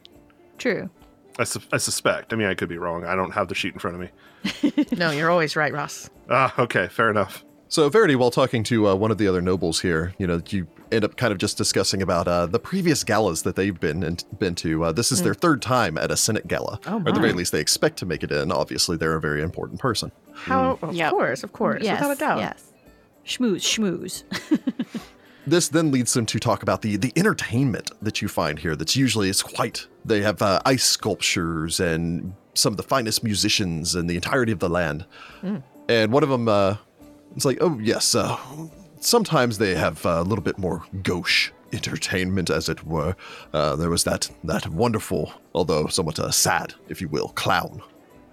True. 0.59 0.91
I, 1.39 1.45
su- 1.45 1.61
I 1.73 1.79
suspect. 1.79 2.33
I 2.33 2.37
mean, 2.37 2.49
I 2.49 2.55
could 2.55 2.69
be 2.69 2.79
wrong. 2.79 3.05
I 3.05 3.15
don't 3.15 3.33
have 3.33 3.49
the 3.49 3.55
sheet 3.55 3.73
in 3.73 3.79
front 3.79 3.95
of 3.95 4.01
me. 4.01 4.11
No, 4.97 5.11
you're 5.11 5.31
always 5.31 5.57
right, 5.57 5.73
Ross. 5.73 6.09
Ah, 6.31 6.55
okay, 6.59 6.89
fair 6.89 7.11
enough. 7.11 7.45
So 7.69 7.89
Verity, 7.89 8.15
while 8.15 8.31
talking 8.31 8.63
to 8.65 8.89
uh, 8.89 8.95
one 8.95 9.11
of 9.11 9.19
the 9.19 9.27
other 9.27 9.43
nobles 9.43 9.81
here, 9.81 10.15
you 10.19 10.27
know, 10.27 10.41
you 10.51 10.69
end 10.93 11.05
up 11.05 11.17
kind 11.17 11.33
of 11.33 11.39
just 11.39 11.59
discussing 11.59 12.01
about 12.01 12.29
uh, 12.29 12.47
the 12.47 12.61
previous 12.61 13.03
galas 13.03 13.43
that 13.43 13.57
they've 13.57 13.79
been 13.79 14.05
and 14.05 14.25
been 14.39 14.55
to. 14.55 14.85
Uh, 14.85 14.93
this 14.93 15.11
is 15.11 15.23
their 15.23 15.35
third 15.35 15.61
time 15.61 15.99
at 15.99 16.11
a 16.13 16.17
Senate 16.17 16.47
gala, 16.47 16.79
Oh, 16.87 16.99
or 17.03 17.09
at 17.09 17.15
the 17.15 17.21
very 17.21 17.33
least, 17.33 17.51
they 17.51 17.61
expect 17.61 17.99
to 17.99 18.07
make 18.07 18.23
it 18.23 18.31
in. 18.31 18.53
Obviously, 18.53 18.97
they're 18.97 19.17
a 19.17 19.21
very 19.21 19.43
important 19.43 19.81
person. 19.81 20.13
How? 20.33 20.79
Of 20.81 20.95
Yep. 20.95 21.11
course, 21.11 21.43
of 21.43 21.53
course, 21.53 21.83
yes. 21.83 21.99
without 22.01 22.17
a 22.17 22.19
doubt. 22.21 22.39
Yes. 22.39 22.73
Schmooze, 23.27 23.63
schmooze. 23.63 24.23
This 25.49 25.69
then 25.69 25.93
leads 25.93 26.13
them 26.13 26.27
to 26.27 26.41
talk 26.41 26.65
about 26.65 26.83
the 26.83 26.97
the 26.97 27.13
entertainment 27.15 27.93
that 28.03 28.21
you 28.21 28.27
find 28.27 28.59
here. 28.59 28.75
That's 28.75 28.97
usually 28.97 29.29
it's 29.29 29.43
quite. 29.45 29.87
They 30.05 30.21
have 30.23 30.43
uh, 30.43 30.59
ice 30.67 30.83
sculptures 30.83 31.79
and 31.79 32.35
some 32.57 32.73
of 32.73 32.77
the 32.77 32.83
finest 32.83 33.23
musicians 33.23 33.95
in 33.95 34.07
the 34.07 34.15
entirety 34.15 34.53
of 34.53 34.59
the 34.59 34.69
land. 34.69 35.07
And 35.89 36.13
one 36.13 36.23
of 36.23 36.29
them, 36.29 36.49
uh, 36.49 36.77
it's 37.35 37.45
like, 37.45 37.59
oh 37.61 37.79
yes, 37.79 38.15
uh, 38.15 38.37
sometimes 39.01 39.59
they 39.59 39.75
have 39.75 40.05
a 40.05 40.23
little 40.23 40.43
bit 40.43 40.59
more 40.59 40.85
gauche 41.03 41.51
entertainment, 41.73 42.51
as 42.51 42.69
it 42.69 42.85
were. 42.85 43.15
Uh, 43.53 43.77
there 43.77 43.91
was 43.91 44.05
that 44.05 44.31
that 44.45 44.67
wonderful, 44.69 45.33
although 45.55 45.87
somewhat 45.87 46.19
uh, 46.19 46.31
sad, 46.31 46.75
if 46.89 47.01
you 47.01 47.09
will, 47.09 47.29
clown. 47.31 47.83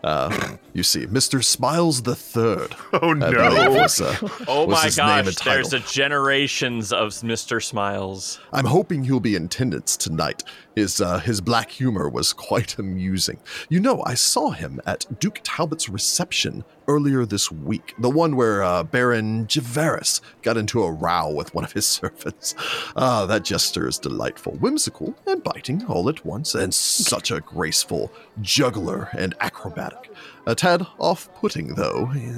Uh, 0.04 0.58
you 0.74 0.84
see, 0.84 1.06
Mr. 1.08 1.44
Smiles 1.44 2.04
the 2.04 2.16
Third. 2.16 2.76
Oh 3.02 3.14
no! 3.14 3.32
was, 3.72 4.02
uh, 4.02 4.16
Oh 4.48 4.68
my 4.68 4.86
his 4.86 4.98
name 4.98 5.08
and 5.28 5.36
gosh, 5.36 5.46
there's 5.46 5.74
a 5.74 5.80
generations 5.80 6.92
of 6.92 7.10
Mr. 7.10 7.64
Smiles. 7.64 8.40
I'm 8.52 8.66
hoping 8.66 9.04
he'll 9.04 9.20
be 9.20 9.36
in 9.36 9.46
attendance 9.46 9.96
tonight. 9.96 10.44
His 10.76 11.02
uh, 11.02 11.20
his 11.20 11.42
black 11.42 11.70
humor 11.70 12.10
was 12.10 12.34
quite 12.34 12.78
amusing. 12.80 13.40
You 13.70 13.80
know, 13.80 14.04
I 14.06 14.16
saw 14.16 14.52
him 14.52 14.82
at 14.86 15.06
Duke 15.20 15.40
Talbot's 15.44 15.90
reception 15.90 16.64
earlier 16.88 17.26
this 17.26 17.52
week, 17.52 17.94
the 18.00 18.10
one 18.10 18.36
where 18.36 18.64
uh, 18.64 18.84
Baron 18.84 19.46
Javeris 19.48 20.22
got 20.42 20.58
into 20.58 20.84
a 20.84 20.92
row 20.92 21.30
with 21.30 21.54
one 21.54 21.64
of 21.64 21.74
his 21.74 21.86
servants. 22.00 22.56
Ah, 22.96 23.26
that 23.26 23.44
jester 23.44 23.88
is 23.88 24.00
delightful, 24.00 24.54
whimsical, 24.54 25.16
and 25.28 25.44
biting 25.44 25.86
all 25.86 26.10
at 26.10 26.26
once, 26.26 26.56
and 26.56 26.74
such 26.74 27.32
a 27.32 27.42
graceful 27.42 28.12
juggler 28.42 29.10
and 29.14 29.36
acrobatic. 29.40 30.12
A 30.48 30.56
tad 30.56 30.86
off-putting, 31.00 31.76
though. 31.76 32.08
He 32.08 32.32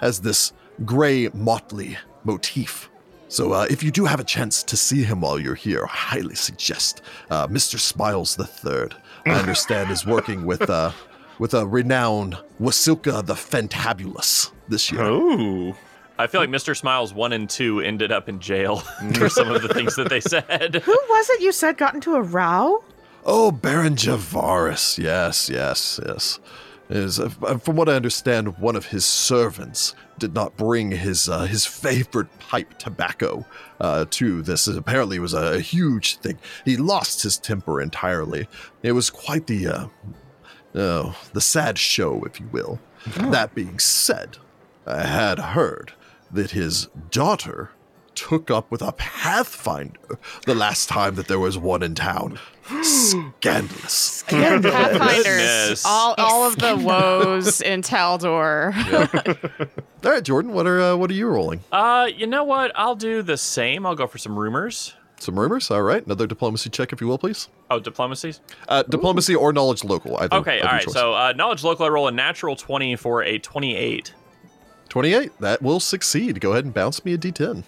has 0.00 0.20
this 0.20 0.52
gray 0.84 1.28
motley 1.32 1.96
motif 2.24 2.90
so 3.34 3.52
uh, 3.52 3.66
if 3.68 3.82
you 3.82 3.90
do 3.90 4.04
have 4.04 4.20
a 4.20 4.24
chance 4.24 4.62
to 4.62 4.76
see 4.76 5.02
him 5.02 5.22
while 5.22 5.40
you're 5.40 5.56
here, 5.56 5.86
I 5.86 5.88
highly 5.88 6.36
suggest 6.36 7.02
uh, 7.30 7.48
Mr. 7.48 7.80
Smiles 7.80 8.36
the 8.36 8.46
Third. 8.46 8.94
I 9.26 9.30
understand 9.40 9.90
is 9.90 10.06
working 10.06 10.46
with 10.46 10.70
uh, 10.70 10.92
with 11.40 11.52
a 11.52 11.66
renowned 11.66 12.38
Wasilka 12.60 13.26
the 13.26 13.34
Fantabulous 13.34 14.52
this 14.68 14.92
year. 14.92 15.02
Oh, 15.02 15.76
I 16.16 16.28
feel 16.28 16.40
like 16.40 16.48
Mr. 16.48 16.76
Smiles 16.76 17.12
1 17.12 17.32
and 17.32 17.50
2 17.50 17.80
ended 17.80 18.12
up 18.12 18.28
in 18.28 18.38
jail 18.38 18.76
for 19.14 19.28
some 19.28 19.50
of 19.50 19.62
the 19.62 19.74
things 19.74 19.96
that 19.96 20.08
they 20.10 20.20
said. 20.20 20.82
Who 20.84 20.92
was 20.92 21.30
it 21.30 21.40
you 21.40 21.50
said 21.50 21.76
got 21.76 21.94
into 21.94 22.14
a 22.14 22.22
row? 22.22 22.84
Oh, 23.24 23.50
Baron 23.50 23.96
Javaris. 23.96 24.96
Yes, 24.96 25.48
yes, 25.48 25.98
yes. 26.06 26.38
Is 26.88 27.18
uh, 27.18 27.30
from 27.58 27.74
what 27.74 27.88
I 27.88 27.94
understand, 27.94 28.58
one 28.58 28.76
of 28.76 28.86
his 28.86 29.04
servants 29.04 29.96
did 30.18 30.34
not 30.34 30.56
bring 30.56 30.92
his 30.92 31.28
uh, 31.28 31.44
his 31.44 31.66
favorite 31.66 32.38
pipe 32.38 32.78
tobacco 32.78 33.44
uh, 33.80 34.04
to 34.10 34.42
this. 34.42 34.68
It 34.68 34.76
apparently 34.76 35.18
was 35.18 35.34
a 35.34 35.60
huge 35.60 36.16
thing. 36.16 36.38
He 36.64 36.76
lost 36.76 37.22
his 37.22 37.38
temper 37.38 37.80
entirely. 37.80 38.46
It 38.82 38.92
was 38.92 39.10
quite 39.10 39.46
the 39.46 39.66
uh, 39.66 39.86
oh, 40.74 41.16
the 41.32 41.40
sad 41.40 41.78
show, 41.78 42.22
if 42.24 42.40
you 42.40 42.48
will. 42.52 42.78
That 43.16 43.54
being 43.54 43.78
said, 43.78 44.38
I 44.86 45.02
had 45.02 45.38
heard 45.38 45.92
that 46.30 46.52
his 46.52 46.88
daughter 47.10 47.70
took 48.28 48.50
up 48.50 48.70
with 48.70 48.80
a 48.82 48.92
pathfinder 48.92 50.18
the 50.46 50.54
last 50.54 50.88
time 50.88 51.14
that 51.16 51.28
there 51.28 51.38
was 51.38 51.58
one 51.58 51.82
in 51.82 51.94
town. 51.94 52.38
Scandalous. 52.82 54.24
Pathfinders, 54.26 55.84
all 55.84 56.14
all 56.16 56.46
of 56.46 56.56
the 56.58 56.76
woes 56.76 57.60
in 57.60 57.82
Taldor. 57.82 58.72
All 60.04 60.10
right, 60.10 60.22
Jordan, 60.22 60.52
what 60.52 60.66
are 60.66 60.80
uh, 60.80 60.96
what 60.96 61.10
are 61.10 61.14
you 61.14 61.26
rolling? 61.28 61.60
Uh, 61.72 62.08
you 62.14 62.26
know 62.26 62.44
what? 62.44 62.72
I'll 62.74 62.94
do 62.94 63.22
the 63.22 63.36
same. 63.36 63.84
I'll 63.86 63.94
go 63.94 64.06
for 64.06 64.18
some 64.18 64.38
rumors. 64.38 64.94
Some 65.18 65.38
rumors. 65.38 65.70
All 65.70 65.82
right, 65.82 66.04
another 66.04 66.26
diplomacy 66.26 66.68
check, 66.70 66.92
if 66.92 67.00
you 67.00 67.06
will, 67.06 67.18
please. 67.18 67.48
Oh, 67.70 67.80
diplomacies? 67.80 68.40
Uh, 68.68 68.82
diplomacy 68.82 69.34
or 69.34 69.52
knowledge 69.52 69.82
local. 69.84 70.16
Either, 70.18 70.36
Okay, 70.36 70.58
of 70.60 70.64
all 70.66 70.70
your 70.70 70.76
right. 70.76 70.84
choice. 70.84 70.92
So, 70.94 71.14
uh, 71.14 71.32
knowledge 71.36 71.64
local, 71.64 71.86
I 71.86 71.88
roll 71.88 72.08
a 72.08 72.12
natural 72.12 72.56
20 72.56 72.96
for 72.96 73.22
a 73.22 73.38
28. 73.38 74.12
twenty-eight. 74.90 75.32
That 75.40 75.62
will 75.62 75.80
succeed. 75.80 76.40
Go 76.40 76.52
ahead 76.52 76.64
and 76.66 76.74
bounce 76.74 77.04
me 77.04 77.14
a 77.14 77.18
d10. 77.18 77.64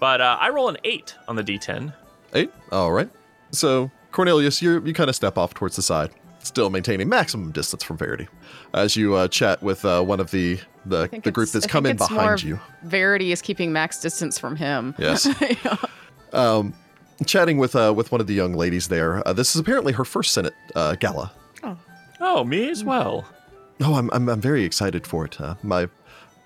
But 0.00 0.20
uh, 0.20 0.36
I 0.40 0.50
roll 0.50 0.68
an 0.68 0.76
8 0.84 1.14
on 1.26 1.36
the 1.36 1.42
d10. 1.42 1.92
Eight. 2.34 2.52
All 2.70 2.92
right. 2.92 3.08
So 3.50 3.90
Cornelius, 4.12 4.60
you 4.60 4.82
you 4.84 4.92
kind 4.92 5.08
of 5.08 5.16
step 5.16 5.38
off 5.38 5.54
towards 5.54 5.76
the 5.76 5.82
side, 5.82 6.10
still 6.40 6.68
maintaining 6.68 7.08
maximum 7.08 7.52
distance 7.52 7.82
from 7.82 7.96
Verity, 7.96 8.28
as 8.74 8.96
you 8.96 9.14
uh, 9.14 9.28
chat 9.28 9.62
with 9.62 9.84
uh, 9.84 10.02
one 10.02 10.20
of 10.20 10.30
the 10.30 10.60
the, 10.84 11.08
the 11.22 11.30
group 11.30 11.50
that's 11.50 11.64
I 11.64 11.68
come 11.68 11.86
in 11.86 11.96
think 11.96 12.02
it's 12.02 12.10
more 12.10 12.20
behind 12.20 12.42
you. 12.42 12.60
Verity 12.84 13.32
is 13.32 13.40
keeping 13.40 13.72
max 13.72 14.00
distance 14.00 14.38
from 14.38 14.56
him. 14.56 14.94
Yes. 14.98 15.26
um, 16.32 16.74
chatting 17.26 17.58
with 17.58 17.74
uh, 17.74 17.92
with 17.96 18.12
one 18.12 18.20
of 18.20 18.26
the 18.26 18.34
young 18.34 18.52
ladies 18.52 18.88
there. 18.88 19.26
Uh, 19.26 19.32
this 19.32 19.54
is 19.54 19.60
apparently 19.60 19.94
her 19.94 20.04
first 20.04 20.34
Senate 20.34 20.54
uh, 20.74 20.94
gala. 20.96 21.32
Oh, 22.20 22.44
me 22.44 22.68
as 22.68 22.82
well. 22.82 23.26
Oh, 23.80 23.94
I'm, 23.94 24.10
I'm, 24.12 24.28
I'm 24.28 24.40
very 24.40 24.64
excited 24.64 25.06
for 25.06 25.24
it. 25.24 25.40
Uh, 25.40 25.54
my 25.62 25.88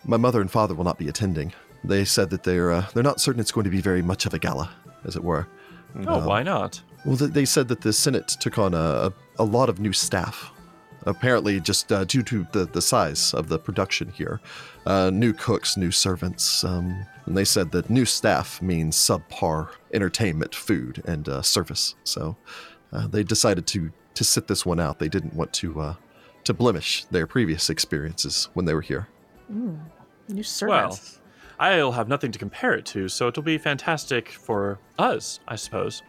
my 0.04 0.16
mother 0.16 0.40
and 0.40 0.50
father 0.50 0.74
will 0.74 0.84
not 0.84 0.98
be 0.98 1.08
attending. 1.08 1.52
They 1.84 2.04
said 2.04 2.30
that 2.30 2.44
they're 2.44 2.72
uh, 2.72 2.86
they're 2.94 3.02
not 3.02 3.20
certain 3.20 3.40
it's 3.40 3.52
going 3.52 3.64
to 3.64 3.70
be 3.70 3.80
very 3.80 4.02
much 4.02 4.26
of 4.26 4.34
a 4.34 4.38
gala, 4.38 4.70
as 5.04 5.16
it 5.16 5.24
were. 5.24 5.48
Oh, 6.06 6.26
why 6.26 6.42
not? 6.42 6.80
Well, 7.04 7.16
they 7.16 7.44
said 7.44 7.68
that 7.68 7.80
the 7.80 7.92
Senate 7.92 8.28
took 8.28 8.58
on 8.58 8.74
a, 8.74 9.12
a 9.38 9.44
lot 9.44 9.68
of 9.68 9.80
new 9.80 9.92
staff. 9.92 10.52
Apparently, 11.04 11.58
just 11.58 11.90
uh, 11.90 12.04
due 12.04 12.22
to 12.22 12.46
the, 12.52 12.64
the 12.64 12.80
size 12.80 13.34
of 13.34 13.48
the 13.48 13.58
production 13.58 14.08
here. 14.12 14.40
Uh, 14.86 15.10
new 15.10 15.32
cooks, 15.32 15.76
new 15.76 15.90
servants. 15.90 16.62
Um, 16.62 17.04
and 17.26 17.36
they 17.36 17.44
said 17.44 17.72
that 17.72 17.90
new 17.90 18.04
staff 18.04 18.62
means 18.62 18.96
subpar 18.96 19.70
entertainment, 19.92 20.54
food, 20.54 21.02
and 21.04 21.28
uh, 21.28 21.42
service. 21.42 21.96
So 22.04 22.36
uh, 22.92 23.08
they 23.08 23.24
decided 23.24 23.66
to, 23.68 23.90
to 24.14 24.24
sit 24.24 24.46
this 24.46 24.64
one 24.64 24.78
out. 24.78 25.00
They 25.00 25.08
didn't 25.08 25.34
want 25.34 25.52
to, 25.54 25.80
uh, 25.80 25.94
to 26.44 26.54
blemish 26.54 27.04
their 27.06 27.26
previous 27.26 27.68
experiences 27.68 28.48
when 28.54 28.66
they 28.66 28.74
were 28.74 28.80
here. 28.80 29.08
New 30.28 30.42
servants. 30.44 31.18
I'll 31.58 31.92
have 31.92 32.08
nothing 32.08 32.32
to 32.32 32.38
compare 32.38 32.74
it 32.74 32.86
to, 32.86 33.08
so 33.08 33.28
it'll 33.28 33.42
be 33.42 33.58
fantastic 33.58 34.30
for 34.30 34.78
us, 34.98 35.40
I 35.46 35.56
suppose. 35.56 36.02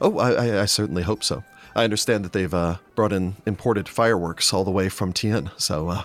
Oh, 0.00 0.18
I, 0.18 0.32
I, 0.32 0.62
I 0.62 0.64
certainly 0.66 1.02
hope 1.02 1.24
so. 1.24 1.44
I 1.74 1.84
understand 1.84 2.24
that 2.24 2.32
they've 2.32 2.52
uh, 2.52 2.76
brought 2.94 3.12
in 3.12 3.36
imported 3.46 3.88
fireworks 3.88 4.52
all 4.52 4.64
the 4.64 4.70
way 4.70 4.88
from 4.88 5.12
Tian, 5.12 5.50
so 5.56 5.88
uh, 5.88 6.02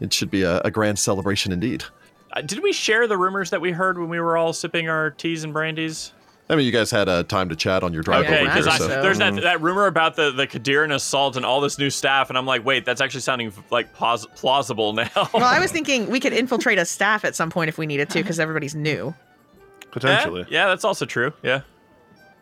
it 0.00 0.12
should 0.12 0.30
be 0.30 0.42
a, 0.42 0.60
a 0.60 0.70
grand 0.70 0.98
celebration 0.98 1.52
indeed. 1.52 1.84
Uh, 2.32 2.40
did 2.42 2.62
we 2.62 2.72
share 2.72 3.06
the 3.06 3.16
rumors 3.16 3.50
that 3.50 3.60
we 3.60 3.70
heard 3.70 3.98
when 3.98 4.08
we 4.08 4.18
were 4.18 4.36
all 4.36 4.52
sipping 4.52 4.88
our 4.88 5.10
teas 5.10 5.44
and 5.44 5.52
brandies? 5.54 6.12
I 6.48 6.56
mean, 6.56 6.66
you 6.66 6.72
guys 6.72 6.90
had 6.90 7.08
uh, 7.08 7.22
time 7.22 7.48
to 7.48 7.56
chat 7.56 7.82
on 7.82 7.94
your 7.94 8.02
drive 8.02 8.26
Okay, 8.26 8.40
over 8.42 8.50
here, 8.52 8.62
because 8.62 8.76
so 8.76 8.86
there's 8.88 9.16
that, 9.18 9.34
that 9.42 9.62
rumor 9.62 9.86
about 9.86 10.14
the, 10.14 10.30
the 10.30 10.46
Qadiran 10.46 10.92
assault 10.94 11.36
and 11.36 11.46
all 11.46 11.62
this 11.62 11.78
new 11.78 11.88
staff, 11.88 12.28
and 12.28 12.36
I'm 12.36 12.44
like, 12.44 12.64
wait, 12.66 12.84
that's 12.84 13.00
actually 13.00 13.22
sounding 13.22 13.50
like 13.70 13.94
pos- 13.94 14.26
plausible 14.34 14.92
now. 14.92 15.08
Well, 15.32 15.42
I 15.44 15.58
was 15.58 15.72
thinking 15.72 16.10
we 16.10 16.20
could 16.20 16.34
infiltrate 16.34 16.78
a 16.78 16.84
staff 16.84 17.24
at 17.24 17.34
some 17.34 17.48
point 17.50 17.70
if 17.70 17.78
we 17.78 17.86
needed 17.86 18.10
to, 18.10 18.18
because 18.18 18.38
everybody's 18.38 18.74
new. 18.74 19.14
potentially. 19.90 20.40
Yeah, 20.50 20.64
yeah, 20.64 20.66
that's 20.66 20.84
also 20.84 21.06
true. 21.06 21.32
Yeah. 21.42 21.62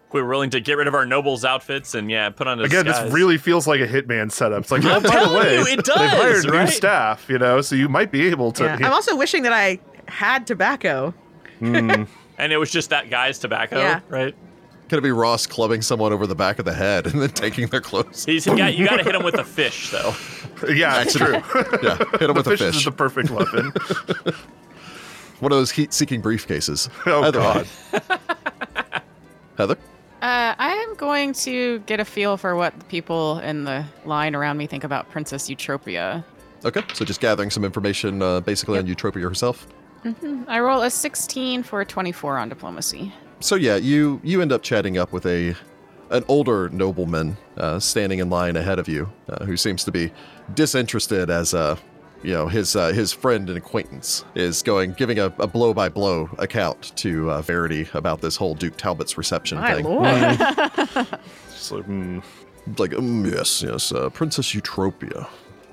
If 0.09 0.15
we 0.15 0.21
were 0.21 0.29
willing 0.29 0.51
to 0.51 0.61
get 0.61 0.77
rid 0.79 0.89
of 0.89 0.95
our 0.95 1.07
nobles' 1.07 1.45
outfits 1.45 1.95
and 1.95 2.11
yeah, 2.11 2.29
put 2.31 2.49
on 2.49 2.59
a 2.59 2.65
Again, 2.65 2.85
disguise. 2.87 3.05
this 3.05 3.15
really 3.15 3.39
feels 3.39 3.67
like 3.69 3.81
a 3.81 3.87
hitman 3.87 4.33
setup. 4.33 4.63
It's 4.63 4.71
like, 4.73 4.85
oh, 4.85 5.01
by 5.01 5.25
the 5.27 5.33
way, 5.33 5.59
you, 5.59 5.67
it 5.79 5.85
they've 5.87 5.95
hired 6.11 6.43
does, 6.43 6.47
new 6.47 6.67
staff, 6.67 7.27
you 7.29 7.39
know, 7.39 7.61
so 7.61 7.77
you 7.77 7.89
might 7.89 8.11
be 8.11 8.27
able 8.27 8.51
to. 8.53 8.65
Yeah. 8.65 8.79
I'm 8.83 8.93
also 8.93 9.17
wishing 9.17 9.45
that 9.45 9.53
I 9.53 9.79
had 10.09 10.47
tobacco. 10.47 11.15
and 12.39 12.53
it 12.53 12.57
was 12.59 12.71
just 12.71 12.91
that 12.91 13.11
guy's 13.11 13.39
tobacco, 13.39 13.79
Yeah. 13.79 14.01
right? 14.09 14.35
Gonna 14.89 15.01
be 15.03 15.11
Ross 15.13 15.47
clubbing 15.47 15.81
someone 15.81 16.13
over 16.13 16.27
the 16.27 16.35
back 16.35 16.59
of 16.59 16.65
the 16.67 16.75
head 16.75 17.07
and 17.07 17.23
then 17.23 17.31
taking 17.31 17.67
their 17.69 17.81
clothes. 17.81 18.25
He's 18.27 18.45
got 18.45 18.75
you 18.75 18.87
got 18.87 18.99
to 18.99 19.05
hit 19.05 19.15
him 19.15 19.23
with 19.23 19.35
a 19.39 19.45
fish 19.45 19.91
though. 19.91 20.15
Yeah, 20.73 21.03
it's 21.03 21.15
true. 21.15 21.33
Yeah, 21.83 21.97
hit 22.21 22.31
him 22.31 22.35
with 22.37 22.47
a 22.47 22.51
fish, 22.51 22.61
fish. 22.61 22.77
is 22.77 22.85
the 22.85 22.93
perfect 22.93 23.31
weapon. 23.31 23.73
One 25.41 25.51
of 25.51 25.59
those 25.59 25.73
heat-seeking 25.73 26.23
briefcases. 26.23 26.89
Oh, 27.05 27.25
Either 27.25 27.41
God. 27.41 27.67
Heather. 29.59 29.77
Uh, 30.23 30.55
I 30.57 30.75
am 30.89 30.95
going 30.95 31.33
to 31.35 31.81
get 31.81 31.99
a 31.99 32.05
feel 32.05 32.37
for 32.37 32.55
what 32.55 32.79
the 32.79 32.85
people 32.85 33.41
in 33.41 33.65
the 33.65 33.85
line 34.05 34.37
around 34.37 34.57
me 34.57 34.69
think 34.69 34.85
about 34.85 35.11
Princess 35.11 35.49
Eutropia. 35.49 36.23
Okay, 36.65 36.83
so 36.95 37.05
just 37.05 37.21
gathering 37.21 37.51
some 37.51 37.65
information, 37.65 38.23
uh, 38.23 38.39
basically 38.41 38.79
on 38.79 38.87
Eutropia 38.87 39.23
herself. 39.23 39.67
I 40.49 40.61
roll 40.61 40.83
a 40.83 40.91
16 40.91 41.63
for 41.63 41.81
a 41.81 41.87
24 41.87 42.39
on 42.39 42.49
diplomacy. 42.49 43.13
So 43.41 43.57
yeah, 43.57 43.77
you 43.77 44.21
you 44.23 44.41
end 44.41 44.53
up 44.53 44.63
chatting 44.63 44.99
up 44.99 45.13
with 45.13 45.27
a 45.27 45.55
an 46.11 46.25
older 46.29 46.69
nobleman 46.69 47.37
uh, 47.57 47.81
standing 47.81 48.19
in 48.19 48.31
line 48.31 48.57
ahead 48.57 48.79
of 48.79 48.89
you, 48.89 49.11
uh, 49.29 49.45
who 49.45 49.57
seems 49.57 49.83
to 49.85 49.91
be 49.91 50.13
disinterested 50.55 51.31
as 51.31 51.55
uh, 51.55 51.77
you 52.23 52.33
know 52.33 52.47
his 52.47 52.77
uh, 52.77 52.93
his 52.93 53.13
friend 53.13 53.49
and 53.49 53.59
acquaintance 53.59 54.25
is 54.35 54.63
going 54.63 54.93
giving 54.93 55.19
a, 55.19 55.27
a 55.39 55.47
blow 55.47 55.75
by 55.75 55.89
blow 55.89 56.29
account 56.39 56.95
to 56.97 57.31
uh, 57.31 57.43
Verity 57.43 57.89
about 57.95 58.21
this 58.21 58.37
whole 58.37 58.55
Duke 58.55 58.77
Talbot's 58.77 59.19
reception 59.19 59.59
My 59.59 59.75
thing. 59.75 59.85
lord. 59.85 60.07
Just 61.51 61.73
like, 61.73 61.85
hmm. 61.85 62.21
like, 62.77 62.95
um, 62.95 63.25
yes, 63.25 63.63
yes, 63.63 63.93
uh, 63.93 64.11
Princess 64.11 64.53
Eutropia. 64.53 65.29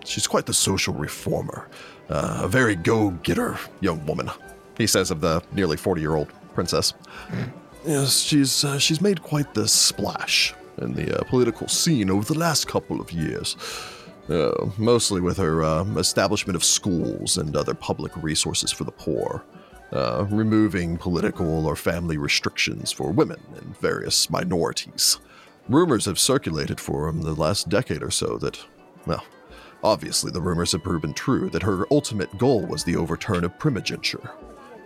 She's 0.05 0.27
quite 0.27 0.45
the 0.45 0.53
social 0.53 0.93
reformer, 0.93 1.67
uh, 2.09 2.41
a 2.43 2.47
very 2.47 2.75
go-getter 2.75 3.57
young 3.81 4.05
woman. 4.05 4.29
He 4.77 4.87
says 4.87 5.11
of 5.11 5.21
the 5.21 5.41
nearly 5.51 5.77
forty-year-old 5.77 6.31
princess. 6.53 6.93
Yes, 7.85 8.19
she's 8.19 8.63
uh, 8.63 8.79
she's 8.79 9.01
made 9.01 9.21
quite 9.21 9.53
the 9.53 9.67
splash 9.67 10.53
in 10.77 10.93
the 10.93 11.19
uh, 11.19 11.23
political 11.25 11.67
scene 11.67 12.09
over 12.09 12.33
the 12.33 12.39
last 12.39 12.67
couple 12.67 13.01
of 13.01 13.11
years. 13.11 13.55
Uh, 14.29 14.69
mostly 14.77 15.19
with 15.19 15.37
her 15.37 15.63
uh, 15.63 15.83
establishment 15.97 16.55
of 16.55 16.63
schools 16.63 17.37
and 17.37 17.55
other 17.55 17.73
public 17.73 18.11
resources 18.21 18.71
for 18.71 18.83
the 18.83 18.91
poor, 18.91 19.43
uh, 19.91 20.23
removing 20.29 20.97
political 20.97 21.65
or 21.65 21.75
family 21.75 22.15
restrictions 22.15 22.91
for 22.91 23.11
women 23.11 23.39
and 23.55 23.75
various 23.79 24.29
minorities. 24.29 25.17
Rumors 25.67 26.05
have 26.05 26.19
circulated 26.19 26.79
for 26.79 27.09
um, 27.09 27.23
the 27.23 27.33
last 27.33 27.69
decade 27.69 28.03
or 28.03 28.11
so 28.11 28.37
that, 28.37 28.59
well, 29.07 29.23
obviously 29.83 30.31
the 30.31 30.41
rumors 30.41 30.71
have 30.73 30.83
proven 30.83 31.13
true 31.13 31.49
that 31.49 31.63
her 31.63 31.85
ultimate 31.91 32.37
goal 32.37 32.65
was 32.65 32.83
the 32.83 32.95
overturn 32.95 33.43
of 33.43 33.57
primogeniture. 33.59 34.31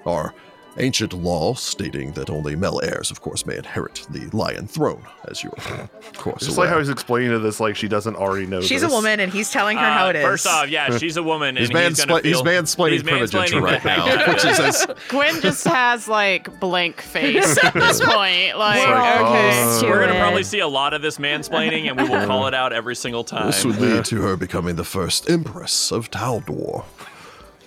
Our 0.06 0.34
ancient 0.78 1.14
law 1.14 1.54
stating 1.54 2.12
that 2.14 2.30
only 2.30 2.56
male 2.56 2.80
heirs, 2.84 3.12
of 3.12 3.22
course, 3.22 3.46
may 3.46 3.58
inherit 3.58 4.06
the 4.10 4.28
lion 4.36 4.68
throne, 4.68 5.04
as 5.30 5.44
you 5.44 5.52
are, 5.58 5.82
of 5.82 6.14
course, 6.18 6.46
Just 6.46 6.58
like 6.58 6.70
how 6.70 6.80
he's 6.80 6.90
explaining 6.90 7.30
to 7.30 7.40
this 7.40 7.60
like 7.60 7.76
she 7.76 7.88
doesn't 7.88 8.16
already 8.16 8.46
know 8.46 8.62
She's 8.62 8.82
a 8.84 8.88
woman, 8.90 9.20
and 9.20 9.32
he's 9.32 9.52
telling 9.52 9.78
her 9.78 9.86
how 9.86 10.08
Uh, 10.08 10.10
it 10.10 10.16
is. 10.18 10.24
First 10.26 10.48
off, 10.48 10.70
yeah, 10.70 10.98
she's 10.98 11.18
a 11.18 11.24
woman, 11.24 11.50
and 11.50 11.60
He's, 11.60 11.70
he's, 11.70 12.06
gonna 12.06 12.20
manspla- 12.22 12.26
he's 12.26 12.36
feel, 12.38 12.44
mansplaining 12.44 12.92
he's 12.92 13.04
primogeniture 13.04 13.56
mansplaining 13.58 13.62
right 13.62 13.86
now, 13.86 14.06
heck 14.06 14.28
which 14.34 14.46
of 14.46 14.52
is 14.52 14.60
as 14.60 14.88
Gwen 15.10 15.42
just 15.42 15.66
has 15.66 16.08
like 16.08 16.60
blank 16.60 17.02
face 17.02 17.58
at 17.64 17.74
this 17.74 18.00
point. 18.02 18.58
Like, 18.58 18.86
We're 18.88 18.96
all 18.96 19.26
okay. 19.28 19.66
used 19.66 19.82
to 19.82 19.88
We're 19.90 20.06
gonna 20.08 20.20
probably 20.20 20.44
see 20.44 20.60
a 20.60 20.68
lot 20.68 20.94
of 20.94 21.02
this 21.02 21.18
mansplaining, 21.18 21.88
and 21.90 21.98
we 22.02 22.10
will 22.10 22.26
call 22.26 22.48
it 22.48 22.54
out 22.54 22.74
every 22.74 22.96
single 22.96 23.24
time. 23.24 23.48
this 23.48 23.64
would 23.64 23.78
lead 23.80 24.06
to 24.06 24.22
her 24.22 24.36
becoming 24.36 24.76
the 24.76 24.84
first 24.84 25.30
empress 25.30 25.92
of 25.92 26.10
Taldor. 26.10 26.84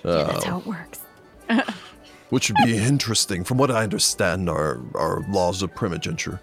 Yeah, 0.04 0.24
that's 0.24 0.44
how 0.44 0.58
it 0.58 0.66
works. 0.66 1.00
which 2.30 2.50
would 2.50 2.64
be 2.64 2.76
interesting. 2.76 3.44
From 3.44 3.58
what 3.58 3.70
I 3.70 3.82
understand, 3.82 4.48
our, 4.48 4.80
our 4.94 5.24
laws 5.28 5.62
of 5.62 5.74
primogeniture 5.74 6.40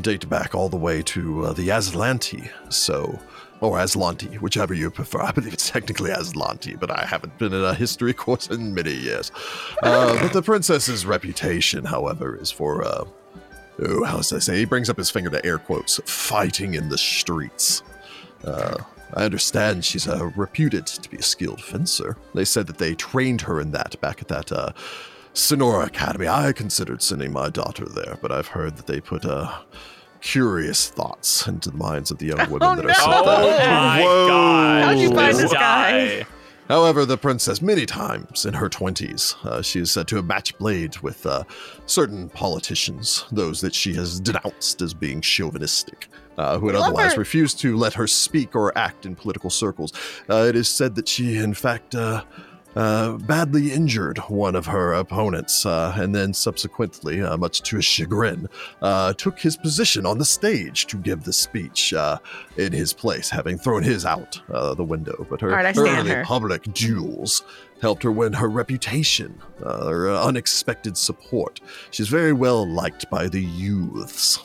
date 0.00 0.28
back 0.28 0.54
all 0.54 0.68
the 0.68 0.76
way 0.76 1.02
to 1.02 1.46
uh, 1.46 1.52
the 1.52 1.68
Azlanti, 1.68 2.50
so 2.70 3.18
or 3.60 3.78
Azlanti, 3.78 4.40
whichever 4.40 4.74
you 4.74 4.90
prefer. 4.90 5.20
I 5.20 5.30
believe 5.30 5.52
it's 5.52 5.70
technically 5.70 6.10
Azlanti, 6.10 6.78
but 6.78 6.90
I 6.90 7.06
haven't 7.06 7.38
been 7.38 7.52
in 7.52 7.64
a 7.64 7.74
history 7.74 8.12
course 8.24 8.48
in 8.48 8.74
many 8.74 8.92
years. 8.92 9.30
Uh, 9.82 10.20
but 10.20 10.32
the 10.32 10.42
princess's 10.42 11.06
reputation, 11.06 11.84
however, 11.84 12.36
is 12.36 12.50
for 12.50 12.84
uh, 12.84 13.04
oh, 13.80 14.04
how 14.04 14.16
does 14.18 14.32
I 14.32 14.38
say? 14.40 14.58
He 14.58 14.64
brings 14.64 14.90
up 14.90 14.96
his 14.96 15.10
finger 15.10 15.30
to 15.30 15.44
air 15.44 15.58
quotes, 15.58 16.00
fighting 16.04 16.74
in 16.74 16.88
the 16.88 16.98
streets. 16.98 17.82
Uh, 18.44 18.76
I 19.14 19.24
understand 19.24 19.84
she's 19.84 20.08
uh, 20.08 20.30
reputed 20.36 20.86
to 20.86 21.08
be 21.08 21.18
a 21.18 21.22
skilled 21.22 21.62
fencer. 21.62 22.16
They 22.34 22.44
said 22.44 22.66
that 22.66 22.78
they 22.78 22.94
trained 22.94 23.42
her 23.42 23.60
in 23.60 23.70
that 23.72 24.00
back 24.00 24.22
at 24.22 24.28
that 24.28 24.50
uh, 24.50 24.72
Sonora 25.34 25.86
Academy. 25.86 26.28
I 26.28 26.52
considered 26.52 27.02
sending 27.02 27.32
my 27.32 27.48
daughter 27.48 27.86
there, 27.86 28.18
but 28.20 28.30
I've 28.30 28.48
heard 28.48 28.76
that 28.76 28.86
they 28.86 29.00
put 29.00 29.24
uh, 29.24 29.60
curious 30.20 30.90
thoughts 30.90 31.46
into 31.46 31.70
the 31.70 31.76
minds 31.76 32.10
of 32.10 32.18
the 32.18 32.26
young 32.26 32.50
women 32.50 32.76
that 32.76 32.86
are 32.86 32.94
sent 32.94 33.10
there. 33.10 33.22
Oh 33.26 33.46
there. 33.46 33.66
my 33.70 34.02
Whoa. 34.02 34.28
god! 34.28 34.84
How'd 34.84 34.98
you 34.98 35.14
find 35.14 35.36
this 35.36 35.52
guy? 35.52 36.26
However, 36.68 37.04
the 37.04 37.18
princess, 37.18 37.60
many 37.60 37.84
times 37.86 38.46
in 38.46 38.54
her 38.54 38.68
20s, 38.68 39.44
uh, 39.44 39.62
she 39.62 39.80
is 39.80 39.90
said 39.90 40.06
to 40.08 40.16
have 40.16 40.26
matched 40.26 40.58
blades 40.58 41.02
with 41.02 41.26
uh, 41.26 41.44
certain 41.86 42.28
politicians, 42.30 43.24
those 43.32 43.60
that 43.60 43.74
she 43.74 43.94
has 43.94 44.20
denounced 44.20 44.80
as 44.80 44.94
being 44.94 45.20
chauvinistic, 45.20 46.08
uh, 46.38 46.58
who 46.58 46.68
had 46.68 46.76
love 46.76 46.84
otherwise 46.84 47.14
her. 47.14 47.18
refused 47.18 47.58
to 47.60 47.76
let 47.76 47.94
her 47.94 48.06
speak 48.06 48.54
or 48.54 48.76
act 48.78 49.04
in 49.04 49.16
political 49.16 49.50
circles. 49.50 49.92
Uh, 50.30 50.46
it 50.48 50.56
is 50.56 50.68
said 50.68 50.94
that 50.94 51.08
she, 51.08 51.36
in 51.36 51.52
fact, 51.52 51.94
uh, 52.76 53.12
badly 53.18 53.72
injured 53.72 54.18
one 54.28 54.54
of 54.56 54.66
her 54.66 54.92
opponents, 54.94 55.66
uh, 55.66 55.94
and 55.96 56.14
then 56.14 56.32
subsequently, 56.32 57.22
uh, 57.22 57.36
much 57.36 57.62
to 57.62 57.76
his 57.76 57.84
chagrin, 57.84 58.48
uh, 58.80 59.12
took 59.14 59.38
his 59.38 59.56
position 59.56 60.06
on 60.06 60.18
the 60.18 60.24
stage 60.24 60.86
to 60.86 60.96
give 60.96 61.24
the 61.24 61.32
speech 61.32 61.92
uh, 61.92 62.18
in 62.56 62.72
his 62.72 62.92
place, 62.92 63.30
having 63.30 63.58
thrown 63.58 63.82
his 63.82 64.04
out 64.04 64.40
uh, 64.52 64.74
the 64.74 64.84
window. 64.84 65.26
But 65.28 65.40
her 65.40 65.50
All 65.50 65.56
right, 65.56 65.66
I 65.66 65.72
stand 65.72 66.06
early 66.06 66.10
her. 66.10 66.24
public 66.24 66.62
duels 66.72 67.42
helped 67.80 68.02
her 68.04 68.12
win 68.12 68.32
her 68.32 68.48
reputation, 68.48 69.38
uh, 69.62 69.88
her 69.88 70.10
unexpected 70.10 70.96
support. 70.96 71.60
She's 71.90 72.08
very 72.08 72.32
well 72.32 72.66
liked 72.66 73.10
by 73.10 73.28
the 73.28 73.42
youths. 73.42 74.38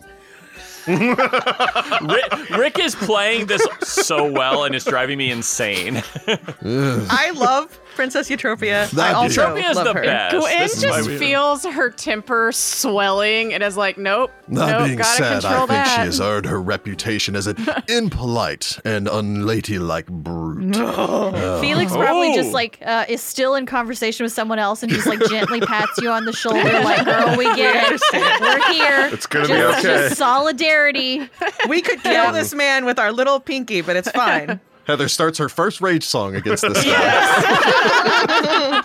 Rick, 0.88 2.49
Rick 2.49 2.80
is 2.80 2.95
playing 2.95 3.47
this 3.47 3.61
so 3.84 4.32
well, 4.32 4.63
and 4.63 4.73
it's 4.73 4.86
driving 4.86 5.17
me 5.17 5.32
insane. 5.32 6.01
I 6.28 7.32
love 7.36 7.78
Princess 7.98 8.30
Eutropia. 8.30 8.84
I 8.84 8.86
That 8.95 9.16
also 9.16 9.48
Eutropia 9.56 9.70
is 9.72 9.76
love 9.76 9.86
the 9.86 9.93
her. 9.95 10.02
best. 10.04 10.36
Gwen 10.38 10.60
This 10.60 10.82
just 10.82 11.10
feels 11.10 11.66
her 11.66 11.89
temper 11.89 12.52
swelling 12.54 13.54
and 13.54 13.62
is 13.62 13.76
like, 13.76 13.98
nope, 13.98 14.32
That 14.50 14.72
nope, 14.80 14.86
being 14.86 14.98
gotta 15.00 15.18
said, 15.18 15.41
control 15.41 15.54
I 15.56 15.58
think 15.60 15.70
that. 15.70 15.95
she 15.95 16.02
has 16.06 16.22
earned 16.22 16.45
her 16.45 16.62
reputation 16.62 17.36
as 17.36 17.48
an 17.48 17.58
impolite 17.89 18.80
and 18.86 19.08
unladylike 19.08 20.08
brute. 20.08 20.76
Felix 20.76 21.91
probably 21.91 22.30
Oh. 22.32 22.36
just 22.36 22.52
like 22.54 22.78
uh, 22.86 23.06
is 23.10 23.22
still 23.22 23.56
in 23.56 23.66
conversation 23.66 24.24
with 24.24 24.32
someone 24.34 24.60
else 24.60 24.84
and 24.84 24.91
just 24.91 25.08
like 25.08 25.20
gently 25.30 25.60
pats 25.62 25.98
you 26.00 26.10
on 26.10 26.26
the 26.26 26.34
shoulder, 26.34 26.62
like, 26.64 27.04
"Girl, 27.06 27.36
we 27.38 27.45
get 27.56 27.91
it. 27.91 28.02
We're 28.41 28.74
here. 28.74 29.10
It's 29.12 29.26
gonna 29.26 29.48
just, 29.48 29.82
be 29.84 29.88
okay. 29.89 30.08
Just 30.10 30.18
solidarity." 30.18 31.30
We 31.68 31.82
could 31.82 32.02
kill 32.04 32.32
this 32.32 32.54
man 32.54 32.86
with 32.86 33.00
our 33.00 33.12
little 33.12 33.39
pinky, 33.39 33.82
but 33.82 33.95
it's 33.95 34.12
fine. 34.12 34.60
Heather 34.88 35.09
starts 35.09 35.38
her 35.38 35.49
first 35.49 35.81
rage 35.81 36.03
song 36.05 36.35
against 36.35 36.63
this 36.63 36.83
guy. 36.85 38.83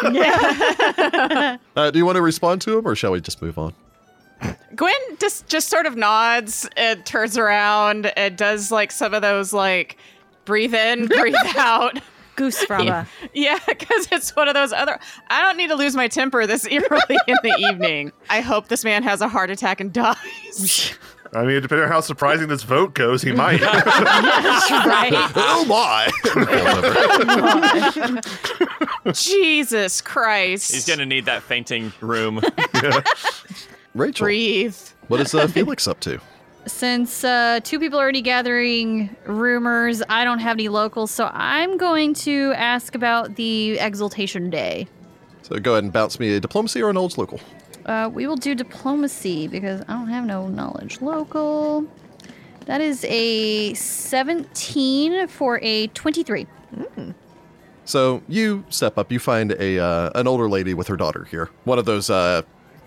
Uh, 1.76 1.90
do 1.90 1.98
you 1.98 2.06
want 2.06 2.16
to 2.16 2.22
respond 2.22 2.60
to 2.62 2.78
him, 2.78 2.86
or 2.86 2.94
shall 2.94 3.12
we 3.12 3.20
just 3.20 3.42
move 3.42 3.58
on? 3.58 3.74
Gwen 4.74 4.94
just 5.18 5.46
just 5.48 5.68
sort 5.68 5.84
of 5.86 5.96
nods 5.96 6.68
and 6.76 7.04
turns 7.04 7.36
around 7.36 8.06
and 8.16 8.36
does 8.36 8.70
like 8.70 8.90
some 8.92 9.12
of 9.12 9.20
those 9.22 9.52
like 9.52 9.98
breathe 10.44 10.74
in, 10.74 11.06
breathe 11.06 11.34
out. 11.56 11.98
Goose 12.36 12.64
fraba. 12.64 13.06
Yeah, 13.34 13.58
because 13.68 14.08
it's 14.10 14.34
one 14.34 14.48
of 14.48 14.54
those 14.54 14.72
other. 14.72 14.98
I 15.28 15.42
don't 15.42 15.56
need 15.58 15.68
to 15.68 15.74
lose 15.76 15.94
my 15.94 16.08
temper 16.08 16.46
this 16.46 16.66
early 16.66 17.18
in 17.26 17.36
the 17.42 17.54
evening. 17.70 18.12
I 18.30 18.40
hope 18.40 18.68
this 18.68 18.84
man 18.84 19.02
has 19.02 19.20
a 19.20 19.28
heart 19.28 19.50
attack 19.50 19.80
and 19.80 19.92
dies. 19.92 20.94
I 21.32 21.44
mean, 21.44 21.62
depending 21.62 21.84
on 21.84 21.92
how 21.92 22.00
surprising 22.00 22.48
this 22.48 22.64
vote 22.64 22.94
goes, 22.94 23.22
he 23.22 23.30
might. 23.30 23.60
right. 23.62 25.12
Oh 25.36 25.64
my! 25.68 26.10
Jesus 29.12 30.00
Christ! 30.00 30.72
He's 30.72 30.86
gonna 30.86 31.06
need 31.06 31.26
that 31.26 31.44
fainting 31.44 31.92
room. 32.00 32.40
Rachel, 33.94 34.24
breathe. 34.24 34.76
what 35.06 35.20
is 35.20 35.32
uh, 35.34 35.46
Felix 35.46 35.86
up 35.86 36.00
to? 36.00 36.20
Since 36.66 37.22
uh, 37.24 37.60
two 37.62 37.78
people 37.78 37.98
are 37.98 38.02
already 38.02 38.22
gathering 38.22 39.14
rumors, 39.24 40.02
I 40.08 40.24
don't 40.24 40.40
have 40.40 40.56
any 40.56 40.68
locals, 40.68 41.10
so 41.10 41.30
I'm 41.32 41.76
going 41.76 42.12
to 42.14 42.52
ask 42.56 42.94
about 42.94 43.36
the 43.36 43.78
Exaltation 43.78 44.50
Day. 44.50 44.86
So 45.42 45.58
go 45.58 45.72
ahead 45.72 45.84
and 45.84 45.92
bounce 45.92 46.20
me 46.20 46.34
a 46.34 46.40
diplomacy 46.40 46.82
or 46.82 46.90
an 46.90 46.96
old 46.96 47.16
local. 47.16 47.40
Uh, 47.90 48.08
we 48.08 48.24
will 48.28 48.36
do 48.36 48.54
diplomacy 48.54 49.48
because 49.48 49.80
I 49.88 49.94
don't 49.94 50.06
have 50.06 50.24
no 50.24 50.46
knowledge 50.46 51.00
local. 51.00 51.84
That 52.66 52.80
is 52.80 53.04
a 53.08 53.74
17 53.74 55.26
for 55.26 55.58
a 55.60 55.88
23. 55.88 56.46
So 57.84 58.22
you 58.28 58.62
step 58.68 58.96
up. 58.96 59.10
You 59.10 59.18
find 59.18 59.50
a 59.58 59.80
uh, 59.80 60.10
an 60.14 60.28
older 60.28 60.48
lady 60.48 60.72
with 60.72 60.86
her 60.86 60.96
daughter 60.96 61.24
here. 61.24 61.50
One 61.64 61.80
of 61.80 61.84
those 61.84 62.10
uh, 62.10 62.42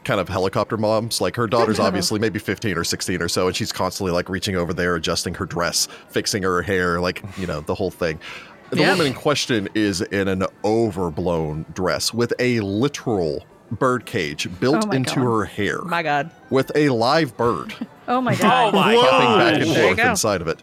kind 0.05 0.21
of 0.21 0.29
helicopter 0.29 0.77
moms. 0.77 1.19
Like 1.19 1.35
her 1.35 1.47
daughter's 1.47 1.79
obviously 1.81 2.21
maybe 2.21 2.39
15 2.39 2.77
or 2.77 2.85
16 2.85 3.21
or 3.21 3.27
so, 3.27 3.47
and 3.47 3.55
she's 3.57 3.73
constantly 3.73 4.13
like 4.13 4.29
reaching 4.29 4.55
over 4.55 4.73
there, 4.73 4.95
adjusting 4.95 5.33
her 5.33 5.45
dress, 5.45 5.89
fixing 6.07 6.43
her 6.43 6.61
hair, 6.61 7.01
like, 7.01 7.21
you 7.37 7.45
know, 7.45 7.59
the 7.59 7.75
whole 7.75 7.91
thing. 7.91 8.21
The 8.69 8.77
Yeah. 8.77 8.91
woman 8.91 9.07
in 9.07 9.13
question 9.13 9.67
is 9.75 9.99
in 9.99 10.29
an 10.29 10.45
overblown 10.63 11.65
dress 11.73 12.13
with 12.13 12.31
a 12.39 12.61
literal 12.61 13.43
bird 13.73 14.05
cage 14.05 14.47
built 14.59 14.85
Oh 14.87 14.91
into 14.91 15.15
God. 15.15 15.23
her 15.23 15.45
hair 15.45 15.81
My 15.83 16.03
God. 16.03 16.31
with 16.49 16.71
a 16.75 16.89
live 16.89 17.35
bird 17.37 17.73
Oh 18.07 18.19
my 18.21 18.35
God. 18.35 18.69
Oh 18.69 18.71
god. 18.71 18.73
my 18.73 18.93
hopping 18.95 19.01
back 19.03 19.53
god! 19.53 19.53
and 19.53 19.61
There 19.71 19.81
you 19.81 19.87
forth 19.87 19.97
go. 19.97 20.09
inside 20.11 20.41
of 20.41 20.47
it. 20.47 20.61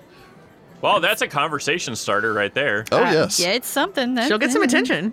Well, 0.82 1.00
that's 1.00 1.20
a 1.22 1.28
conversation 1.28 1.94
starter 1.96 2.32
right 2.32 2.52
there. 2.54 2.84
Oh, 2.90 3.02
Uh, 3.04 3.10
yes. 3.12 3.38
Yeah, 3.38 3.48
it's 3.50 3.68
something. 3.68 4.14
That, 4.14 4.28
She'll 4.28 4.38
get 4.38 4.50
some 4.50 4.62
attention. 4.62 5.12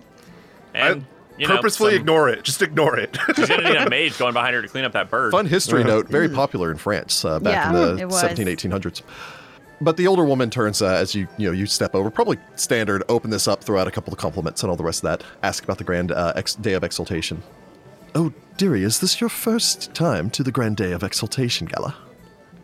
And 0.74 1.04
you 1.38 1.46
know, 1.46 1.56
Purposefully 1.56 1.92
some- 1.92 2.00
ignore 2.00 2.28
it. 2.30 2.42
Just 2.42 2.62
ignore 2.62 2.98
it. 2.98 3.16
She's 3.36 3.48
gonna 3.48 3.62
need 3.68 3.76
a 3.76 3.88
maid 3.88 4.16
going 4.18 4.32
behind 4.32 4.54
her 4.56 4.62
to 4.62 4.68
clean 4.68 4.84
up 4.84 4.92
that 4.92 5.08
bird. 5.10 5.30
Fun 5.32 5.46
history 5.46 5.84
note, 5.84 6.08
very 6.08 6.28
popular 6.28 6.70
in 6.70 6.78
France 6.78 7.24
uh, 7.24 7.38
back 7.38 7.52
Yeah, 7.52 7.90
in 7.90 7.96
the 7.96 8.06
it 8.08 8.12
17, 8.12 8.46
1800s. 8.46 9.02
But 9.80 9.96
the 9.96 10.08
older 10.08 10.24
woman 10.24 10.50
turns 10.50 10.82
uh, 10.82 10.86
as 10.88 11.14
you 11.14 11.28
you 11.36 11.46
know 11.48 11.52
you 11.52 11.66
step 11.66 11.94
over, 11.94 12.10
probably 12.10 12.38
standard, 12.56 13.04
open 13.08 13.30
this 13.30 13.46
up, 13.46 13.62
throw 13.62 13.78
out 13.80 13.86
a 13.86 13.92
couple 13.92 14.12
of 14.12 14.18
compliments 14.18 14.62
and 14.64 14.70
all 14.70 14.76
the 14.76 14.82
rest 14.82 15.04
of 15.04 15.10
that. 15.20 15.22
Ask 15.44 15.62
about 15.62 15.78
the 15.78 15.84
grand 15.84 16.10
uh, 16.12 16.32
ex- 16.34 16.54
day 16.56 16.72
of 16.72 16.82
exaltation. 16.82 17.42
Oh, 18.14 18.32
dearie, 18.56 18.82
is 18.82 19.00
this 19.00 19.20
your 19.20 19.30
first 19.30 19.94
time 19.94 20.30
to 20.30 20.42
the 20.42 20.52
grand 20.52 20.76
day 20.76 20.92
of 20.92 21.02
exaltation 21.02 21.66
gala? 21.66 21.94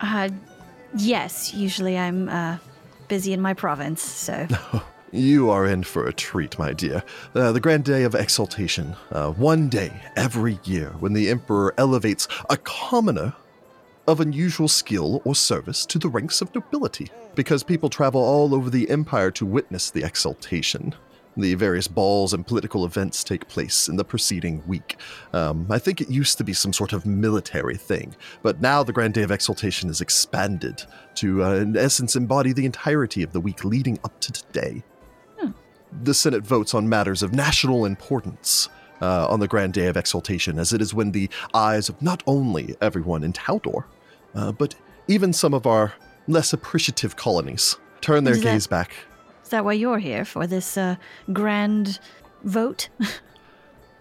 Uh, 0.01 0.31
yes, 0.97 1.55
usually 1.55 1.99
I'm 1.99 2.29
uh, 2.29 2.59
busy 3.09 3.33
in 3.33 3.41
my 3.41 3.55
province, 3.55 4.03
so. 4.03 4.47
You 5.15 5.49
are 5.49 5.65
in 5.65 5.85
for 5.85 6.09
a 6.09 6.13
treat, 6.13 6.59
my 6.59 6.73
dear. 6.73 7.05
Uh, 7.37 7.53
the 7.53 7.61
Grand 7.61 7.85
Day 7.85 8.03
of 8.03 8.17
Exaltation. 8.17 8.97
Uh, 9.13 9.31
one 9.31 9.69
day 9.69 9.93
every 10.17 10.59
year 10.65 10.89
when 10.99 11.13
the 11.13 11.29
Emperor 11.29 11.73
elevates 11.79 12.27
a 12.51 12.57
commoner 12.57 13.33
of 14.09 14.19
unusual 14.19 14.67
skill 14.67 15.23
or 15.25 15.37
service 15.37 15.87
to 15.87 16.01
the 16.01 16.09
ranks 16.09 16.41
of 16.41 16.53
nobility. 16.53 17.13
Because 17.37 17.63
people 17.63 17.89
travel 17.91 18.21
all 18.21 18.57
over 18.57 18.71
the 18.71 18.91
Empire 18.91 19.31
to 19.31 19.47
witness 19.47 19.89
the 19.89 20.03
exaltation. 20.03 20.97
The 21.37 21.55
various 21.55 21.89
balls 21.89 22.33
and 22.33 22.47
political 22.47 22.85
events 22.85 23.25
take 23.25 23.49
place 23.49 23.89
in 23.89 23.97
the 23.97 24.05
preceding 24.05 24.63
week. 24.67 24.97
Um, 25.33 25.67
I 25.69 25.79
think 25.79 26.01
it 26.01 26.09
used 26.09 26.39
to 26.39 26.45
be 26.45 26.53
some 26.53 26.73
sort 26.73 26.93
of 26.93 27.05
military 27.05 27.77
thing, 27.77 28.15
but 28.43 28.61
now 28.61 28.83
the 28.83 28.93
Grand 28.93 29.15
Day 29.15 29.23
of 29.23 29.31
Exaltation 29.31 29.91
is 29.91 30.01
expanded 30.01 30.85
to, 31.17 31.43
uh, 31.43 31.55
in 31.55 31.77
essence, 31.77 32.15
embody 32.15 32.53
the 32.53 32.67
entirety 32.67 33.23
of 33.23 33.33
the 33.33 33.41
week 33.41 33.65
leading 33.65 33.99
up 34.05 34.21
to 34.21 34.31
today 34.31 34.85
the 36.03 36.15
Senate 36.15 36.45
votes 36.45 36.75
on 36.75 36.89
matters 36.89 37.23
of 37.23 37.33
national 37.33 37.85
importance 37.85 38.69
uh, 39.01 39.27
on 39.29 39.41
the 39.41 39.49
Grand 39.49 39.73
Day 39.73 39.87
of 39.87 39.97
Exaltation, 39.97 40.59
as 40.59 40.73
it 40.73 40.81
is 40.81 40.95
when 40.95 41.13
the 41.13 41.29
eyes 41.53 41.89
of 41.89 42.01
not 42.01 42.23
only 42.27 42.75
everyone 42.81 43.23
in 43.23 43.33
Taldor, 43.33 43.85
uh, 44.35 44.53
but 44.53 44.75
even 45.09 45.33
some 45.33 45.55
of 45.55 45.67
our 45.67 45.93
less 46.27 46.53
appreciative 46.53 47.17
colonies 47.17 47.77
turn 48.01 48.25
their 48.25 48.35
that- 48.35 48.43
gaze 48.43 48.67
back. 48.67 48.93
Is 49.55 49.59
that 49.59 49.65
why 49.65 49.75
you're 49.75 50.01
here 50.01 50.25
for 50.25 50.49
this 50.49 50.77
uh, 50.77 50.97
grand 51.33 52.01
vote? 52.43 52.89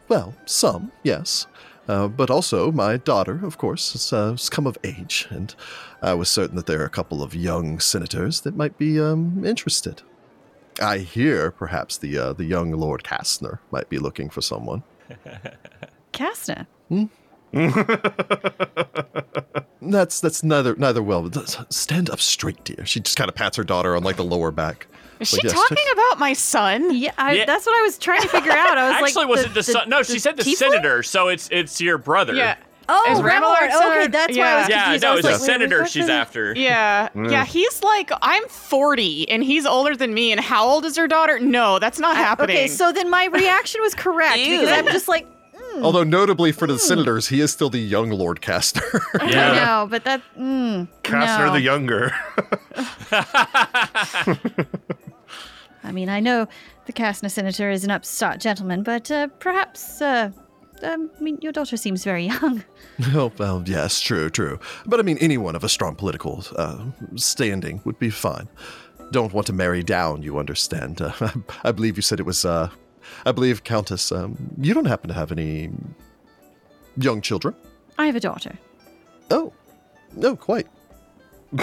Well, 0.10 0.36
some, 0.46 0.92
yes. 1.04 1.48
Uh, 1.88 2.08
but 2.08 2.30
also, 2.30 2.72
my 2.72 2.98
daughter, 2.98 3.40
of 3.46 3.58
course, 3.58 3.94
has, 3.94 4.12
uh, 4.12 4.32
has 4.32 4.50
come 4.50 4.68
of 4.68 4.78
age, 4.84 5.28
and 5.30 5.56
I 6.02 6.14
was 6.14 6.28
certain 6.28 6.58
that 6.58 6.66
there 6.66 6.82
are 6.82 6.86
a 6.86 6.90
couple 6.90 7.24
of 7.24 7.34
young 7.34 7.80
senators 7.80 8.42
that 8.42 8.56
might 8.56 8.78
be 8.78 9.00
um, 9.00 9.46
interested. 9.46 10.02
I 10.82 11.00
hear 11.00 11.52
perhaps 11.52 11.98
the 11.98 12.18
uh, 12.18 12.34
the 12.34 12.44
young 12.44 12.72
Lord 12.72 13.04
Kastner 13.04 13.60
might 13.72 13.90
be 13.90 13.98
looking 13.98 14.30
for 14.30 14.42
someone. 14.42 14.84
Kastner. 16.12 16.68
That's 19.92 20.20
that's 20.20 20.44
neither 20.44 20.76
neither 20.76 21.02
well. 21.04 21.30
Stand 21.70 22.10
up 22.10 22.20
straight, 22.20 22.64
dear. 22.64 22.86
She 22.86 23.00
just 23.00 23.18
kind 23.18 23.30
of 23.30 23.36
pats 23.36 23.58
her 23.58 23.64
daughter 23.64 23.96
on 23.96 24.04
like 24.04 24.16
the 24.18 24.24
lower 24.24 24.52
back. 24.52 24.88
Is 25.20 25.30
she 25.30 25.38
Like, 25.38 25.44
yes, 25.46 25.54
talking 25.54 25.78
just- 25.78 25.94
about 25.94 26.20
my 26.20 26.34
son? 26.34 26.96
Yeah, 26.96 27.12
I, 27.18 27.34
Yeah. 27.34 27.46
that's 27.46 27.66
what 27.66 27.78
I 27.78 27.82
was 27.84 27.98
trying 27.98 28.22
to 28.22 28.28
figure 28.28 28.52
out. 28.52 28.78
I 28.78 28.90
was 28.90 28.96
Actually, 29.10 29.26
like, 29.26 29.30
was 29.30 29.44
it 29.46 29.54
the, 29.54 29.64
son? 29.64 29.88
No, 29.90 30.04
she 30.04 30.20
said 30.20 30.38
the 30.38 30.44
tiefling? 30.44 30.56
senator. 30.56 31.04
So 31.04 31.28
it's 31.30 31.48
it's 31.52 31.80
your 31.80 31.98
brother. 31.98 32.34
Yeah. 32.34 32.56
Oh, 32.90 33.06
Is 33.10 33.20
Remlord. 33.20 33.30
Remlord 33.32 33.68
Okay, 33.68 33.72
son? 34.04 34.12
that's 34.12 34.38
why 34.38 34.44
I 34.44 34.60
was 34.60 34.70
Yeah. 34.70 34.92
Yeah, 34.92 34.98
no, 34.98 35.08
I 35.08 35.12
was 35.16 35.20
it's 35.20 35.26
like, 35.32 35.36
a 35.36 35.40
senator 35.40 35.86
she's 35.86 36.04
one 36.04 36.12
after. 36.12 36.54
Yeah. 36.54 37.08
Yeah, 37.16 37.46
he's 37.46 37.82
like 37.82 38.12
I'm 38.22 38.46
40 38.50 39.30
and 39.30 39.42
he's 39.42 39.66
older 39.66 39.96
than 39.96 40.14
me 40.14 40.34
and 40.34 40.42
how 40.42 40.68
old 40.68 40.84
is 40.84 40.98
her 40.98 41.08
daughter? 41.08 41.40
No, 41.40 41.80
that's 41.80 42.00
not 42.00 42.18
happening. 42.18 42.58
Okay, 42.58 42.68
so 42.68 42.92
then 42.92 43.10
my 43.10 43.26
reaction 43.28 43.80
was 43.82 43.96
correct 43.96 44.36
because 44.36 44.70
I'm 44.70 44.88
just 44.88 45.08
like, 45.08 45.28
Although 45.82 46.04
notably 46.04 46.52
for 46.52 46.66
Hmm. 46.68 46.74
the 46.74 46.80
senators, 46.80 47.28
he 47.30 47.42
is 47.42 47.52
still 47.52 47.70
the 47.70 47.80
young 47.80 48.12
Lord 48.12 48.42
Kastner. 48.42 48.84
I 49.20 49.30
Yeah. 49.30 49.54
know, 49.66 49.88
but 49.90 50.04
that, 50.06 50.22
mm, 50.40 50.88
Kastner 51.04 51.48
no. 51.48 51.54
the 51.54 51.62
Younger. 51.62 52.12
I 55.84 55.92
mean, 55.92 56.10
I 56.10 56.20
know 56.20 56.48
the 56.86 56.94
Kastner 56.94 57.30
senator 57.30 57.70
is 57.70 57.84
an 57.84 57.92
upstart 57.92 58.40
gentleman, 58.40 58.84
but 58.84 59.12
uh, 59.12 59.28
perhaps, 59.40 60.02
uh, 60.02 60.32
um, 60.84 61.10
I 61.18 61.22
mean, 61.22 61.38
your 61.42 61.52
daughter 61.52 61.78
seems 61.78 62.04
very 62.04 62.26
young. 62.28 62.64
oh, 63.14 63.32
well, 63.38 63.64
yes, 63.66 64.00
true, 64.00 64.30
true. 64.30 64.60
But 64.86 65.00
I 65.00 65.04
mean, 65.04 65.18
anyone 65.20 65.56
of 65.56 65.64
a 65.64 65.70
strong 65.70 65.96
political 65.96 66.44
uh, 66.56 66.86
standing 67.16 67.82
would 67.84 68.00
be 68.00 68.10
fine. 68.10 68.48
Don't 69.12 69.34
want 69.34 69.46
to 69.48 69.54
marry 69.54 69.84
down, 69.84 70.24
you 70.24 70.40
understand. 70.40 71.02
Uh, 71.02 71.12
I 71.64 71.72
believe 71.72 71.98
you 71.98 72.02
said 72.02 72.20
it 72.20 72.26
was. 72.26 72.46
Uh, 72.46 72.70
I 73.26 73.32
believe 73.32 73.64
Countess. 73.64 74.12
Um, 74.12 74.38
you 74.60 74.74
don't 74.74 74.86
happen 74.86 75.08
to 75.08 75.14
have 75.14 75.32
any 75.32 75.70
young 76.98 77.22
children? 77.22 77.56
I 77.98 78.06
have 78.08 78.16
a 78.16 78.20
daughter. 78.20 78.58
Oh, 79.32 79.54
no, 80.16 80.36
quite. 80.36 80.68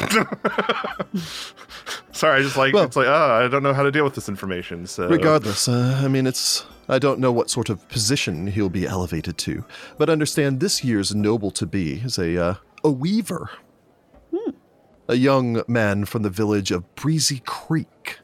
Sorry, 2.13 2.39
I 2.41 2.43
just 2.43 2.57
like 2.57 2.73
Well- 2.75 2.85
it's 2.85 2.97
like 2.97 3.09
ah, 3.09 3.39
I 3.39 3.49
don't 3.49 3.63
know 3.63 3.73
how 3.75 3.83
to 3.83 3.91
deal 3.91 4.05
with 4.05 4.15
this 4.15 4.29
information. 4.29 4.87
So 4.87 5.09
Regardless, 5.09 5.67
uh, 5.69 6.01
I 6.05 6.09
mean, 6.09 6.27
it's. 6.27 6.65
I 6.89 6.99
don't 6.99 7.21
know 7.21 7.31
what 7.33 7.51
sort 7.51 7.69
of 7.71 7.89
position 7.89 8.49
he'll 8.49 8.69
be 8.69 8.85
elevated 8.87 9.39
to, 9.39 9.65
but 9.97 10.11
understand 10.11 10.59
this 10.61 10.83
year's 10.83 11.15
noble 11.15 11.51
to 11.53 11.67
be 11.67 11.95
is 12.05 12.19
a 12.19 12.37
uh, 12.43 12.55
a 12.85 12.91
weaver, 12.91 13.51
a 15.09 15.15
young 15.17 15.63
man 15.69 16.05
from 16.05 16.23
the 16.23 16.31
village 16.31 16.71
of 16.71 16.93
Breezy 16.95 17.43
Creek. 17.45 18.20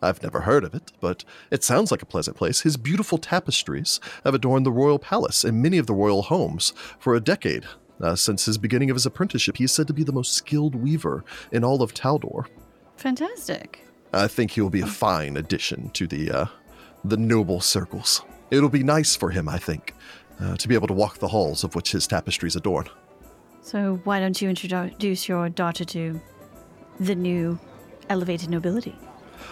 I've 0.00 0.22
never 0.22 0.42
heard 0.42 0.64
of 0.64 0.74
it, 0.74 0.92
but 1.00 1.24
it 1.50 1.64
sounds 1.64 1.90
like 1.90 2.02
a 2.02 2.06
pleasant 2.06 2.36
place. 2.36 2.60
His 2.60 2.76
beautiful 2.76 3.18
tapestries 3.18 4.00
have 4.24 4.34
adorned 4.34 4.64
the 4.64 4.72
royal 4.72 4.98
palace 4.98 5.44
and 5.44 5.62
many 5.62 5.78
of 5.78 5.86
the 5.86 5.94
royal 5.94 6.22
homes 6.22 6.72
for 6.98 7.14
a 7.14 7.20
decade. 7.20 7.64
Uh, 8.00 8.14
since 8.14 8.44
his 8.44 8.58
beginning 8.58 8.90
of 8.90 8.94
his 8.94 9.06
apprenticeship, 9.06 9.56
he 9.56 9.64
is 9.64 9.72
said 9.72 9.88
to 9.88 9.92
be 9.92 10.04
the 10.04 10.12
most 10.12 10.32
skilled 10.32 10.76
weaver 10.76 11.24
in 11.50 11.64
all 11.64 11.82
of 11.82 11.94
Taldor. 11.94 12.46
Fantastic. 12.96 13.84
I 14.12 14.28
think 14.28 14.52
he'll 14.52 14.70
be 14.70 14.80
a 14.80 14.86
fine 14.86 15.36
addition 15.36 15.90
to 15.90 16.06
the 16.06 16.30
uh, 16.30 16.46
the 17.04 17.16
noble 17.16 17.60
circles. 17.60 18.22
It'll 18.50 18.68
be 18.68 18.82
nice 18.82 19.16
for 19.16 19.30
him, 19.30 19.48
I 19.48 19.58
think, 19.58 19.94
uh, 20.40 20.56
to 20.56 20.68
be 20.68 20.74
able 20.74 20.88
to 20.88 20.94
walk 20.94 21.18
the 21.18 21.28
halls 21.28 21.64
of 21.64 21.74
which 21.74 21.92
his 21.92 22.06
tapestries 22.06 22.56
adorn. 22.56 22.88
So 23.60 24.00
why 24.04 24.20
don't 24.20 24.40
you 24.40 24.48
introduce 24.48 25.28
your 25.28 25.48
daughter 25.48 25.84
to 25.84 26.20
the 26.98 27.14
new 27.14 27.58
elevated 28.08 28.48
nobility? 28.48 28.96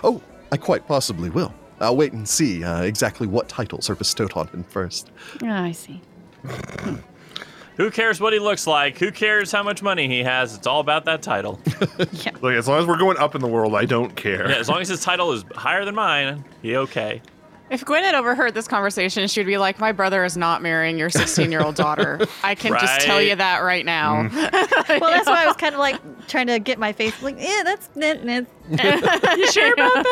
Oh, 0.02 0.22
I 0.52 0.56
quite 0.56 0.86
possibly 0.86 1.30
will. 1.30 1.52
I'll 1.80 1.96
wait 1.96 2.12
and 2.12 2.26
see 2.28 2.64
uh, 2.64 2.82
exactly 2.82 3.26
what 3.26 3.48
titles 3.48 3.90
are 3.90 3.94
bestowed 3.94 4.32
on 4.34 4.46
him 4.48 4.64
first. 4.64 5.10
Ah, 5.42 5.64
I 5.64 5.72
see. 5.72 6.00
Who 7.76 7.90
cares 7.90 8.20
what 8.20 8.32
he 8.32 8.38
looks 8.38 8.66
like? 8.66 8.96
Who 8.98 9.12
cares 9.12 9.52
how 9.52 9.62
much 9.62 9.82
money 9.82 10.08
he 10.08 10.22
has? 10.22 10.54
It's 10.56 10.66
all 10.66 10.80
about 10.80 11.04
that 11.04 11.20
title. 11.20 11.60
yeah. 12.12 12.30
Look, 12.40 12.54
as 12.54 12.66
long 12.66 12.80
as 12.80 12.86
we're 12.86 12.96
going 12.96 13.18
up 13.18 13.34
in 13.34 13.42
the 13.42 13.48
world, 13.48 13.74
I 13.74 13.84
don't 13.84 14.16
care. 14.16 14.48
yeah, 14.48 14.56
as 14.56 14.68
long 14.68 14.80
as 14.80 14.88
his 14.88 15.02
title 15.02 15.32
is 15.32 15.44
higher 15.54 15.84
than 15.84 15.94
mine, 15.94 16.42
he 16.62 16.76
okay. 16.76 17.20
If 17.68 17.84
Gwen 17.84 18.04
had 18.04 18.14
overheard 18.14 18.54
this 18.54 18.68
conversation, 18.68 19.26
she'd 19.26 19.44
be 19.46 19.58
like, 19.58 19.80
"My 19.80 19.90
brother 19.92 20.24
is 20.24 20.36
not 20.36 20.62
marrying 20.62 20.98
your 20.98 21.10
16-year-old 21.10 21.74
daughter. 21.84 22.20
I 22.44 22.54
can 22.54 22.72
just 22.72 23.00
tell 23.00 23.20
you 23.20 23.34
that 23.34 23.60
right 23.60 23.84
now." 23.84 24.28
Well, 24.88 25.10
that's 25.10 25.26
why 25.26 25.42
I 25.42 25.46
was 25.46 25.56
kind 25.56 25.74
of 25.74 25.80
like 25.80 26.28
trying 26.28 26.46
to 26.46 26.58
get 26.58 26.78
my 26.78 26.92
face 26.92 27.20
like, 27.20 27.36
yeah, 27.38 27.62
that's 27.64 27.90
nah, 27.96 28.14
nah. 28.14 28.42
you 29.34 29.50
sure 29.50 29.72
about 29.72 30.06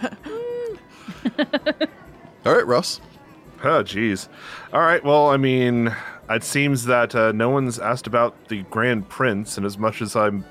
that? 0.00 1.88
All 2.44 2.54
right, 2.54 2.66
Ross. 2.66 3.00
Oh, 3.62 3.82
jeez. 3.82 4.28
All 4.72 4.80
right. 4.80 5.02
Well, 5.04 5.28
I 5.28 5.36
mean, 5.36 5.94
it 6.30 6.44
seems 6.44 6.86
that 6.86 7.14
uh, 7.14 7.32
no 7.32 7.50
one's 7.50 7.78
asked 7.78 8.06
about 8.06 8.48
the 8.48 8.62
Grand 8.64 9.08
Prince, 9.08 9.56
and 9.56 9.66
as 9.66 9.78
much 9.78 10.00
as 10.02 10.16
I'm 10.16 10.44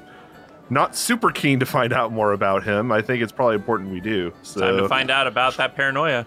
not 0.70 0.96
super 0.96 1.32
keen 1.32 1.60
to 1.60 1.66
find 1.66 1.94
out 1.94 2.12
more 2.12 2.34
about 2.34 2.64
him, 2.64 2.92
I 2.92 3.02
think 3.02 3.22
it's 3.22 3.32
probably 3.32 3.56
important 3.56 3.92
we 3.92 4.00
do. 4.00 4.34
So, 4.42 4.62
Time 4.62 4.78
to 4.78 4.88
find 4.90 5.12
out 5.12 5.28
about 5.28 5.58
that 5.58 5.76
paranoia. 5.76 6.26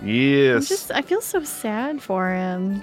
I'm 0.00 0.08
Yes. 0.08 0.68
just, 0.68 0.90
I 0.92 1.02
feel 1.02 1.20
so 1.20 1.42
sad 1.44 2.02
for 2.02 2.30
him. 2.30 2.82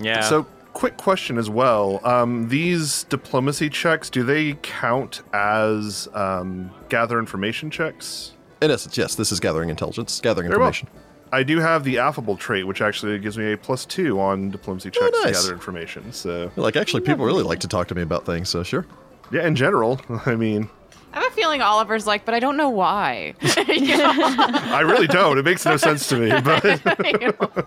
Yeah. 0.00 0.20
So, 0.20 0.44
quick 0.72 0.96
question 0.96 1.36
as 1.38 1.50
well. 1.50 2.00
Um, 2.04 2.48
these 2.48 3.04
diplomacy 3.04 3.68
checks, 3.70 4.08
do 4.10 4.22
they 4.22 4.54
count 4.62 5.22
as 5.32 6.08
um, 6.14 6.70
gather 6.88 7.18
information 7.18 7.70
checks? 7.70 8.32
In 8.62 8.70
essence, 8.70 8.96
yes, 8.98 9.14
this 9.14 9.32
is 9.32 9.40
gathering 9.40 9.68
intelligence, 9.70 10.20
gathering 10.20 10.48
Very 10.48 10.58
well. 10.58 10.68
information. 10.68 10.88
I 11.32 11.44
do 11.44 11.58
have 11.60 11.84
the 11.84 11.98
affable 11.98 12.36
trait, 12.36 12.66
which 12.66 12.82
actually 12.82 13.16
gives 13.20 13.38
me 13.38 13.52
a 13.52 13.56
plus 13.56 13.84
two 13.86 14.20
on 14.20 14.50
diplomacy 14.50 14.90
checks 14.90 15.10
Oh, 15.14 15.22
nice. 15.24 15.36
to 15.36 15.42
gather 15.44 15.54
information. 15.54 16.12
So, 16.12 16.50
Like, 16.56 16.76
actually, 16.76 17.02
people 17.02 17.24
really 17.24 17.44
like 17.44 17.60
to 17.60 17.68
talk 17.68 17.86
to 17.88 17.94
me 17.94 18.02
about 18.02 18.26
things, 18.26 18.48
so 18.48 18.62
sure. 18.64 18.84
Yeah, 19.30 19.46
in 19.46 19.54
general, 19.54 20.00
I 20.26 20.34
mean, 20.34 20.68
I 21.12 21.20
have 21.20 21.32
a 21.32 21.34
feeling 21.34 21.60
Oliver's 21.60 22.06
like, 22.06 22.24
but 22.24 22.34
I 22.34 22.40
don't 22.40 22.56
know 22.56 22.70
why. 22.70 23.34
You 23.68 23.96
know? 23.96 24.12
I 24.16 24.80
really 24.80 25.06
don't. 25.06 25.38
It 25.38 25.44
makes 25.44 25.64
no 25.64 25.76
sense 25.76 26.06
to 26.08 26.16
me. 26.16 26.28
But 26.40 27.66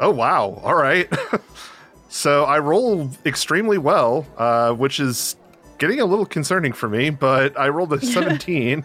oh 0.00 0.10
wow, 0.10 0.60
all 0.62 0.74
right. 0.74 1.10
so 2.08 2.44
I 2.44 2.58
roll 2.58 3.10
extremely 3.26 3.78
well, 3.78 4.26
uh, 4.36 4.72
which 4.72 5.00
is 5.00 5.36
getting 5.78 6.00
a 6.00 6.04
little 6.04 6.26
concerning 6.26 6.72
for 6.72 6.88
me. 6.88 7.10
But 7.10 7.58
I 7.58 7.68
rolled 7.68 7.92
a 7.92 8.00
17 8.00 8.84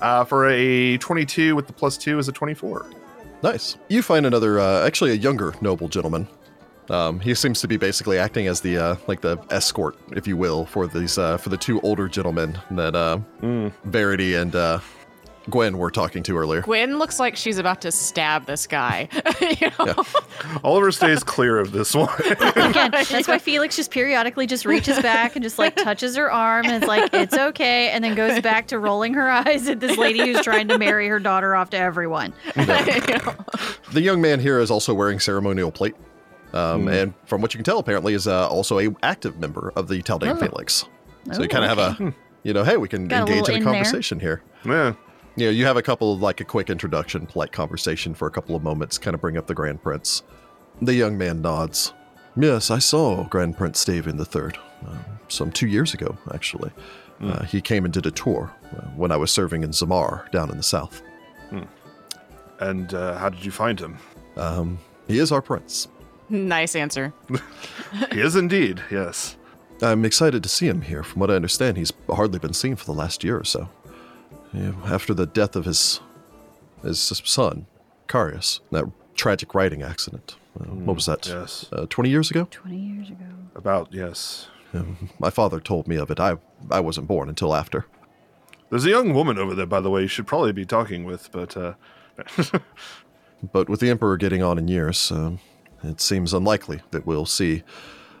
uh, 0.00 0.24
for 0.24 0.48
a 0.48 0.98
22 0.98 1.54
with 1.54 1.66
the 1.66 1.72
plus 1.72 1.96
two 1.96 2.18
is 2.18 2.28
a 2.28 2.32
24. 2.32 2.90
Nice. 3.42 3.76
You 3.88 4.02
find 4.02 4.26
another, 4.26 4.58
uh, 4.58 4.86
actually 4.86 5.12
a 5.12 5.14
younger 5.14 5.54
noble 5.60 5.88
gentleman. 5.88 6.26
Um, 6.90 7.20
he 7.20 7.34
seems 7.34 7.60
to 7.60 7.68
be 7.68 7.76
basically 7.76 8.18
acting 8.18 8.46
as 8.46 8.60
the 8.60 8.78
uh, 8.78 8.96
like 9.06 9.20
the 9.20 9.38
escort, 9.50 9.96
if 10.12 10.26
you 10.26 10.36
will, 10.36 10.66
for 10.66 10.86
these 10.86 11.18
uh, 11.18 11.36
for 11.36 11.50
the 11.50 11.56
two 11.56 11.80
older 11.82 12.08
gentlemen 12.08 12.58
that 12.70 12.94
uh, 12.94 13.18
Verity 13.84 14.34
and 14.34 14.54
uh, 14.54 14.80
Gwen 15.50 15.78
were 15.78 15.90
talking 15.90 16.22
to 16.24 16.36
earlier. 16.36 16.62
Gwen 16.62 16.98
looks 16.98 17.18
like 17.18 17.36
she's 17.36 17.58
about 17.58 17.80
to 17.82 17.92
stab 17.92 18.46
this 18.46 18.66
guy. 18.66 19.08
you 19.40 19.70
know? 19.78 20.04
Oliver 20.64 20.92
stays 20.92 21.22
clear 21.22 21.58
of 21.58 21.72
this 21.72 21.94
one. 21.94 22.08
Again, 22.30 22.90
that's 22.90 23.28
why 23.28 23.38
Felix 23.38 23.76
just 23.76 23.90
periodically 23.90 24.46
just 24.46 24.64
reaches 24.64 25.00
back 25.00 25.36
and 25.36 25.42
just 25.42 25.58
like 25.58 25.76
touches 25.76 26.16
her 26.16 26.30
arm 26.30 26.66
and 26.66 26.74
it's 26.74 26.86
like, 26.86 27.12
it's 27.12 27.34
okay. 27.34 27.90
And 27.90 28.04
then 28.04 28.14
goes 28.14 28.40
back 28.40 28.68
to 28.68 28.78
rolling 28.78 29.14
her 29.14 29.30
eyes 29.30 29.68
at 29.68 29.80
this 29.80 29.96
lady 29.96 30.20
who's 30.20 30.42
trying 30.42 30.68
to 30.68 30.78
marry 30.78 31.08
her 31.08 31.18
daughter 31.18 31.54
off 31.54 31.70
to 31.70 31.78
everyone. 31.78 32.32
You 32.56 32.66
know? 32.66 33.34
The 33.92 34.02
young 34.02 34.20
man 34.20 34.40
here 34.40 34.58
is 34.58 34.70
also 34.70 34.92
wearing 34.92 35.18
ceremonial 35.18 35.70
plate, 35.70 35.94
um, 36.52 36.88
and 36.88 37.14
from 37.26 37.40
what 37.42 37.54
you 37.54 37.58
can 37.58 37.64
tell, 37.64 37.78
apparently 37.78 38.14
is 38.14 38.26
uh, 38.26 38.48
also 38.48 38.78
a 38.78 38.94
active 39.02 39.38
member 39.38 39.72
of 39.76 39.88
the 39.88 40.02
Taldane 40.02 40.32
Oh. 40.32 40.36
Phalanx. 40.36 40.72
So 40.74 40.88
Oh, 41.38 41.42
you 41.42 41.48
kind 41.48 41.64
of 41.64 41.76
have 41.78 42.00
a, 42.00 42.14
you 42.42 42.52
know, 42.52 42.64
hey, 42.64 42.76
we 42.76 42.88
can 42.88 43.06
Got 43.08 43.28
engage 43.28 43.48
little 43.48 43.48
in 43.48 43.52
a 43.54 43.56
in 43.58 43.64
there. 43.64 43.72
conversation 43.74 44.20
here. 44.20 44.42
yeah. 44.64 44.94
You 45.36 45.44
know, 45.46 45.50
you 45.52 45.66
have 45.66 45.76
a 45.76 45.82
couple 45.82 46.12
of 46.12 46.20
like 46.20 46.40
a 46.40 46.44
quick 46.44 46.68
introduction, 46.68 47.24
polite 47.26 47.52
conversation 47.52 48.12
for 48.12 48.26
a 48.26 48.30
couple 48.30 48.56
of 48.56 48.62
moments, 48.64 48.98
kind 48.98 49.14
of 49.14 49.20
bring 49.20 49.36
up 49.36 49.46
the 49.46 49.54
Grand 49.54 49.80
Prince. 49.80 50.24
The 50.82 50.94
young 50.94 51.16
man 51.16 51.42
nods. 51.42 51.92
Yes, 52.36 52.70
I 52.72 52.78
saw 52.80 53.22
Grand 53.24 53.56
Prince 53.56 53.84
Stavian 53.84 54.18
III 54.18 54.58
uh, 54.88 54.96
some 55.28 55.52
two 55.52 55.66
years 55.68 55.94
ago, 55.94 56.16
actually. 56.34 56.70
Uh, 57.20 57.44
he 57.44 57.60
came 57.60 57.84
and 57.84 57.92
did 57.94 58.06
a 58.06 58.10
tour 58.12 58.52
uh, 58.76 58.82
when 58.96 59.10
I 59.12 59.16
was 59.16 59.30
serving 59.30 59.62
in 59.64 59.70
Zimar 59.70 60.28
down 60.32 60.50
in 60.50 60.56
the 60.56 60.62
south. 60.62 61.02
And 62.60 62.92
uh, 62.92 63.16
how 63.18 63.28
did 63.28 63.44
you 63.44 63.50
find 63.52 63.78
him? 63.78 63.98
Um, 64.36 64.78
he 65.06 65.18
is 65.18 65.30
our 65.32 65.42
prince. 65.42 65.88
nice 66.48 66.74
answer. 66.76 67.12
He 68.12 68.20
is 68.20 68.36
indeed, 68.36 68.82
yes. 68.90 69.38
I'm 69.80 70.04
excited 70.04 70.42
to 70.42 70.48
see 70.48 70.66
him 70.66 70.82
here. 70.82 71.02
From 71.02 71.20
what 71.20 71.30
I 71.30 71.34
understand, 71.34 71.78
he's 71.78 71.90
hardly 72.10 72.38
been 72.38 72.52
seen 72.52 72.76
for 72.76 72.84
the 72.84 72.92
last 72.92 73.24
year 73.24 73.38
or 73.38 73.44
so. 73.44 73.70
Yeah, 74.52 74.72
after 74.84 75.14
the 75.14 75.24
death 75.24 75.56
of 75.56 75.64
his 75.64 76.00
his 76.82 77.00
son, 77.00 77.64
Carius, 78.06 78.60
that 78.72 78.84
tragic 79.14 79.54
riding 79.54 79.82
accident. 79.82 80.36
Uh, 80.60 80.64
what 80.64 80.96
was 80.96 81.06
that? 81.06 81.26
yes. 81.26 81.66
Uh, 81.72 81.86
20 81.88 82.10
years 82.10 82.30
ago? 82.30 82.46
20 82.50 82.76
years 82.76 83.08
ago. 83.08 83.24
About, 83.54 83.88
yes. 83.90 84.48
My 85.18 85.30
father 85.30 85.60
told 85.60 85.88
me 85.88 85.96
of 85.96 86.10
it. 86.10 86.20
I, 86.20 86.36
I 86.70 86.80
wasn't 86.80 87.08
born 87.08 87.28
until 87.30 87.54
after. 87.54 87.86
There's 88.68 88.84
a 88.84 88.90
young 88.90 89.14
woman 89.14 89.38
over 89.38 89.54
there, 89.54 89.66
by 89.66 89.80
the 89.80 89.88
way, 89.90 90.02
you 90.02 90.08
should 90.08 90.26
probably 90.26 90.52
be 90.52 90.66
talking 90.66 91.04
with, 91.04 91.32
but 91.32 91.56
uh, 91.56 91.72
But 93.52 93.68
with 93.68 93.80
the 93.80 93.90
Emperor 93.90 94.16
getting 94.16 94.42
on 94.42 94.58
in 94.58 94.68
years, 94.68 95.12
um, 95.12 95.38
it 95.82 96.00
seems 96.00 96.32
unlikely 96.32 96.82
that 96.90 97.06
we'll 97.06 97.26
see 97.26 97.62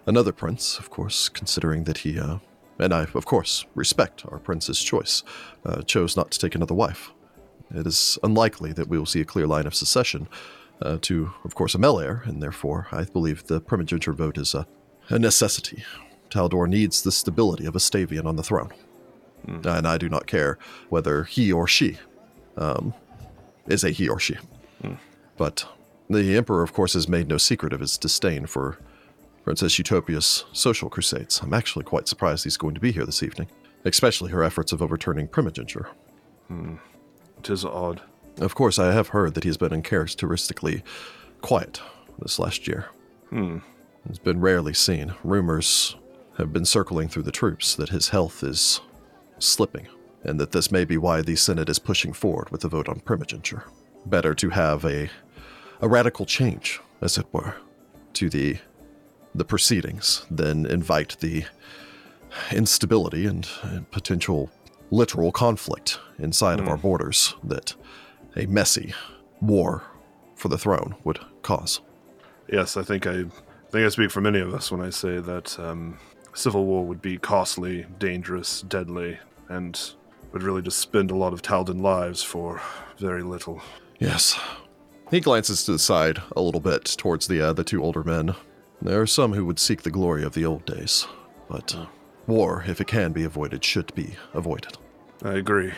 another 0.06 0.32
prince, 0.32 0.78
of 0.78 0.90
course, 0.90 1.28
considering 1.28 1.84
that 1.84 1.98
he, 1.98 2.18
uh, 2.18 2.38
and 2.78 2.94
I, 2.94 3.02
of 3.14 3.24
course, 3.26 3.66
respect 3.74 4.24
our 4.26 4.38
prince's 4.38 4.82
choice, 4.82 5.22
uh, 5.64 5.82
chose 5.82 6.16
not 6.16 6.30
to 6.30 6.38
take 6.38 6.54
another 6.54 6.74
wife. 6.74 7.12
It 7.74 7.86
is 7.86 8.18
unlikely 8.22 8.72
that 8.72 8.88
we 8.88 8.98
will 8.98 9.06
see 9.06 9.20
a 9.20 9.26
clear 9.26 9.46
line 9.46 9.66
of 9.66 9.74
succession 9.74 10.28
uh, 10.80 10.98
to, 11.02 11.32
of 11.44 11.54
course, 11.54 11.74
a 11.74 11.78
male 11.78 11.98
heir, 11.98 12.22
and 12.24 12.42
therefore 12.42 12.86
I 12.92 13.04
believe 13.04 13.44
the 13.44 13.60
primogeniture 13.60 14.12
vote 14.12 14.38
is 14.38 14.54
a, 14.54 14.66
a 15.08 15.18
necessity. 15.18 15.84
Taldor 16.30 16.68
needs 16.68 17.02
the 17.02 17.12
stability 17.12 17.66
of 17.66 17.74
a 17.74 17.80
Stavian 17.80 18.26
on 18.26 18.36
the 18.36 18.42
throne. 18.42 18.72
And 19.66 19.86
I 19.86 19.98
do 19.98 20.08
not 20.08 20.26
care 20.26 20.58
whether 20.88 21.24
he 21.24 21.52
or 21.52 21.66
she 21.66 21.98
um, 22.56 22.94
is 23.66 23.84
a 23.84 23.90
he 23.90 24.08
or 24.08 24.18
she. 24.18 24.36
But 25.36 25.66
the 26.08 26.36
Emperor, 26.36 26.62
of 26.62 26.72
course, 26.72 26.94
has 26.94 27.08
made 27.08 27.28
no 27.28 27.38
secret 27.38 27.72
of 27.72 27.80
his 27.80 27.98
disdain 27.98 28.46
for 28.46 28.78
Princess 29.44 29.78
Eutropia's 29.78 30.44
social 30.52 30.90
crusades. 30.90 31.40
I'm 31.42 31.54
actually 31.54 31.84
quite 31.84 32.08
surprised 32.08 32.44
he's 32.44 32.56
going 32.56 32.74
to 32.74 32.80
be 32.80 32.92
here 32.92 33.06
this 33.06 33.22
evening, 33.22 33.48
especially 33.84 34.30
her 34.30 34.42
efforts 34.42 34.72
of 34.72 34.82
overturning 34.82 35.28
primogeniture. 35.28 35.88
it 37.38 37.50
is 37.50 37.64
odd. 37.64 38.02
Of 38.38 38.54
course, 38.54 38.78
I 38.78 38.92
have 38.92 39.08
heard 39.08 39.34
that 39.34 39.44
he's 39.44 39.56
been 39.56 39.72
uncharacteristically 39.72 40.82
quiet 41.40 41.80
this 42.18 42.38
last 42.38 42.68
year. 42.68 42.86
Hmm. 43.30 43.58
He's 44.06 44.18
been 44.18 44.40
rarely 44.40 44.74
seen. 44.74 45.14
Rumors 45.24 45.96
have 46.38 46.52
been 46.52 46.64
circling 46.64 47.08
through 47.08 47.24
the 47.24 47.32
troops 47.32 47.74
that 47.74 47.88
his 47.88 48.10
health 48.10 48.42
is 48.42 48.80
slipping, 49.38 49.88
and 50.22 50.38
that 50.40 50.52
this 50.52 50.70
may 50.70 50.84
be 50.84 50.96
why 50.96 51.20
the 51.20 51.36
Senate 51.36 51.68
is 51.68 51.78
pushing 51.78 52.12
forward 52.12 52.50
with 52.50 52.62
the 52.62 52.68
vote 52.68 52.88
on 52.88 53.00
primogeniture. 53.00 53.64
Better 54.06 54.34
to 54.34 54.50
have 54.50 54.84
a 54.84 55.10
a 55.80 55.88
radical 55.88 56.26
change, 56.26 56.80
as 57.00 57.18
it 57.18 57.26
were, 57.32 57.54
to 58.14 58.28
the 58.28 58.58
the 59.34 59.44
proceedings 59.44 60.26
than 60.30 60.66
invite 60.66 61.16
the 61.20 61.44
instability 62.50 63.26
and, 63.26 63.48
and 63.62 63.90
potential 63.90 64.50
literal 64.90 65.30
conflict 65.30 66.00
inside 66.18 66.58
of 66.58 66.66
our 66.66 66.76
borders 66.76 67.34
that 67.44 67.74
a 68.36 68.46
messy 68.46 68.94
war 69.40 69.84
for 70.34 70.48
the 70.48 70.58
throne 70.58 70.94
would 71.04 71.20
cause. 71.42 71.80
Yes, 72.50 72.76
I 72.76 72.82
think 72.82 73.06
I, 73.06 73.20
I 73.20 73.70
think 73.70 73.86
I 73.86 73.88
speak 73.90 74.10
for 74.10 74.20
many 74.20 74.40
of 74.40 74.54
us 74.54 74.72
when 74.72 74.80
I 74.80 74.90
say 74.90 75.18
that 75.18 75.58
um, 75.60 75.98
civil 76.34 76.64
war 76.64 76.84
would 76.84 77.02
be 77.02 77.18
costly, 77.18 77.86
dangerous, 77.98 78.62
deadly, 78.62 79.18
and 79.48 79.78
would 80.32 80.42
really 80.42 80.62
just 80.62 80.78
spend 80.78 81.10
a 81.10 81.16
lot 81.16 81.32
of 81.32 81.42
Taldan 81.42 81.80
lives 81.82 82.22
for 82.22 82.60
very 82.96 83.22
little. 83.22 83.60
Yes. 83.98 84.38
He 85.10 85.20
glances 85.20 85.64
to 85.64 85.72
the 85.72 85.78
side 85.78 86.20
a 86.36 86.42
little 86.42 86.60
bit 86.60 86.84
towards 86.84 87.28
the 87.28 87.40
uh, 87.40 87.52
the 87.54 87.64
two 87.64 87.82
older 87.82 88.04
men. 88.04 88.34
There 88.82 89.00
are 89.00 89.06
some 89.06 89.32
who 89.32 89.46
would 89.46 89.58
seek 89.58 89.82
the 89.82 89.90
glory 89.90 90.22
of 90.22 90.34
the 90.34 90.44
old 90.44 90.66
days, 90.66 91.06
but 91.48 91.74
war, 92.26 92.62
if 92.66 92.80
it 92.80 92.86
can 92.88 93.12
be 93.12 93.24
avoided, 93.24 93.64
should 93.64 93.94
be 93.94 94.16
avoided. 94.34 94.76
I 95.24 95.32
agree. 95.32 95.72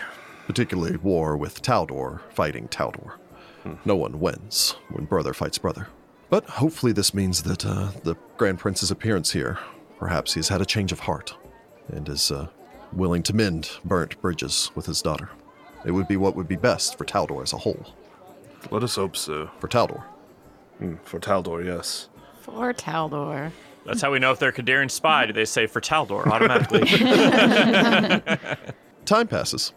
Particularly 0.47 0.97
war 0.97 1.36
with 1.36 1.62
Taldor 1.62 2.20
fighting 2.31 2.66
Taldor. 2.69 3.12
No 3.85 3.94
one 3.94 4.19
wins 4.19 4.74
when 4.90 5.05
brother 5.05 5.32
fights 5.32 5.59
brother. 5.59 5.86
But 6.28 6.44
hopefully, 6.44 6.93
this 6.93 7.15
means 7.15 7.43
that 7.44 7.65
uh, 7.65 7.90
the 8.02 8.16
Grand 8.36 8.59
Prince's 8.59 8.90
appearance 8.90 9.31
here, 9.31 9.59
perhaps 9.98 10.35
he's 10.35 10.48
had 10.48 10.61
a 10.61 10.66
change 10.66 10.93
of 10.93 11.01
heart 11.01 11.36
and 11.89 12.09
is 12.09 12.31
uh, 12.32 12.48
willing 12.93 13.23
to 13.24 13.35
mend 13.35 13.70
burnt 13.85 14.20
bridges 14.20 14.70
with 14.74 14.86
his 14.86 15.02
daughter. 15.02 15.31
It 15.85 15.93
would 15.93 16.09
be 16.09 16.16
what 16.16 16.36
would 16.36 16.48
be 16.48 16.57
best 16.57 16.98
for 16.98 17.05
Taldor 17.05 17.43
as 17.43 17.52
a 17.52 17.59
whole. 17.59 17.94
Let 18.70 18.82
us 18.82 18.97
hope 18.97 19.16
so. 19.16 19.51
For 19.59 19.69
Taldor. 19.69 20.03
Hmm, 20.78 20.97
For 21.05 21.20
Taldor, 21.20 21.65
yes. 21.65 22.09
For 22.43 22.73
Taldor. 22.73 23.51
That's 23.87 24.03
how 24.03 24.12
we 24.12 24.19
know 24.19 24.31
if 24.32 24.39
they're 24.39 24.53
Qadiran 24.53 24.91
spy. 24.91 25.27
Do 25.27 25.32
they 25.32 25.45
say 25.45 25.66
for 25.66 25.81
Taldor 25.81 26.27
automatically? 26.27 26.81
Time 29.05 29.27
passes. 29.27 29.73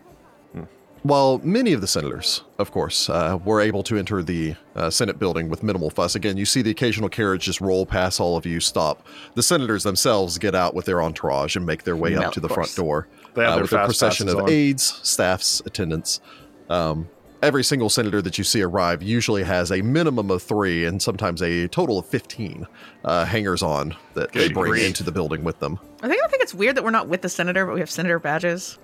While 1.03 1.39
many 1.43 1.73
of 1.73 1.81
the 1.81 1.87
senators, 1.87 2.43
of 2.59 2.71
course, 2.71 3.09
uh, 3.09 3.37
were 3.43 3.59
able 3.59 3.83
to 3.83 3.97
enter 3.97 4.23
the 4.23 4.55
uh, 4.73 4.89
Senate 4.89 5.19
building 5.19 5.49
with 5.49 5.61
minimal 5.61 5.89
fuss, 5.89 6.15
again, 6.15 6.37
you 6.37 6.45
see 6.45 6.61
the 6.61 6.71
occasional 6.71 7.09
carriage 7.09 7.43
just 7.43 7.59
roll 7.59 7.85
past 7.85 8.21
all 8.21 8.37
of 8.37 8.45
you, 8.45 8.61
stop. 8.61 9.05
The 9.33 9.43
senators 9.43 9.83
themselves 9.83 10.37
get 10.37 10.55
out 10.55 10.73
with 10.73 10.85
their 10.85 11.01
entourage 11.01 11.57
and 11.57 11.65
make 11.65 11.83
their 11.83 11.97
way 11.97 12.13
Well, 12.15 12.27
up 12.27 12.33
to 12.35 12.39
the 12.39 12.47
of 12.47 12.53
front 12.53 12.73
door 12.75 13.09
They 13.33 13.43
have 13.43 13.51
uh, 13.51 13.55
their 13.55 13.61
with 13.63 13.73
a 13.73 13.75
fast 13.75 13.87
procession 13.87 14.29
of 14.29 14.37
on. 14.37 14.49
aides, 14.49 14.97
staffs, 15.03 15.61
attendants. 15.65 16.21
Um, 16.69 17.09
every 17.43 17.63
single 17.63 17.89
senator 17.89 18.21
that 18.21 18.37
you 18.37 18.43
see 18.43 18.61
arrive 18.61 19.03
usually 19.03 19.43
has 19.43 19.71
a 19.71 19.81
minimum 19.81 20.31
of 20.31 20.41
three 20.41 20.85
and 20.85 21.01
sometimes 21.01 21.41
a 21.41 21.67
total 21.67 21.99
of 21.99 22.05
15 22.05 22.65
uh, 23.03 23.25
hangers 23.25 23.61
on 23.61 23.95
that 24.13 24.31
they 24.31 24.49
bring 24.49 24.71
grief. 24.71 24.87
into 24.87 25.03
the 25.03 25.11
building 25.11 25.43
with 25.43 25.59
them. 25.59 25.79
I 26.01 26.07
think 26.07 26.23
I 26.23 26.27
think 26.27 26.41
it's 26.41 26.53
weird 26.53 26.75
that 26.77 26.83
we're 26.83 26.91
not 26.91 27.07
with 27.07 27.21
the 27.21 27.29
senator, 27.29 27.65
but 27.65 27.73
we 27.73 27.79
have 27.81 27.89
senator 27.89 28.19
badges. 28.19 28.79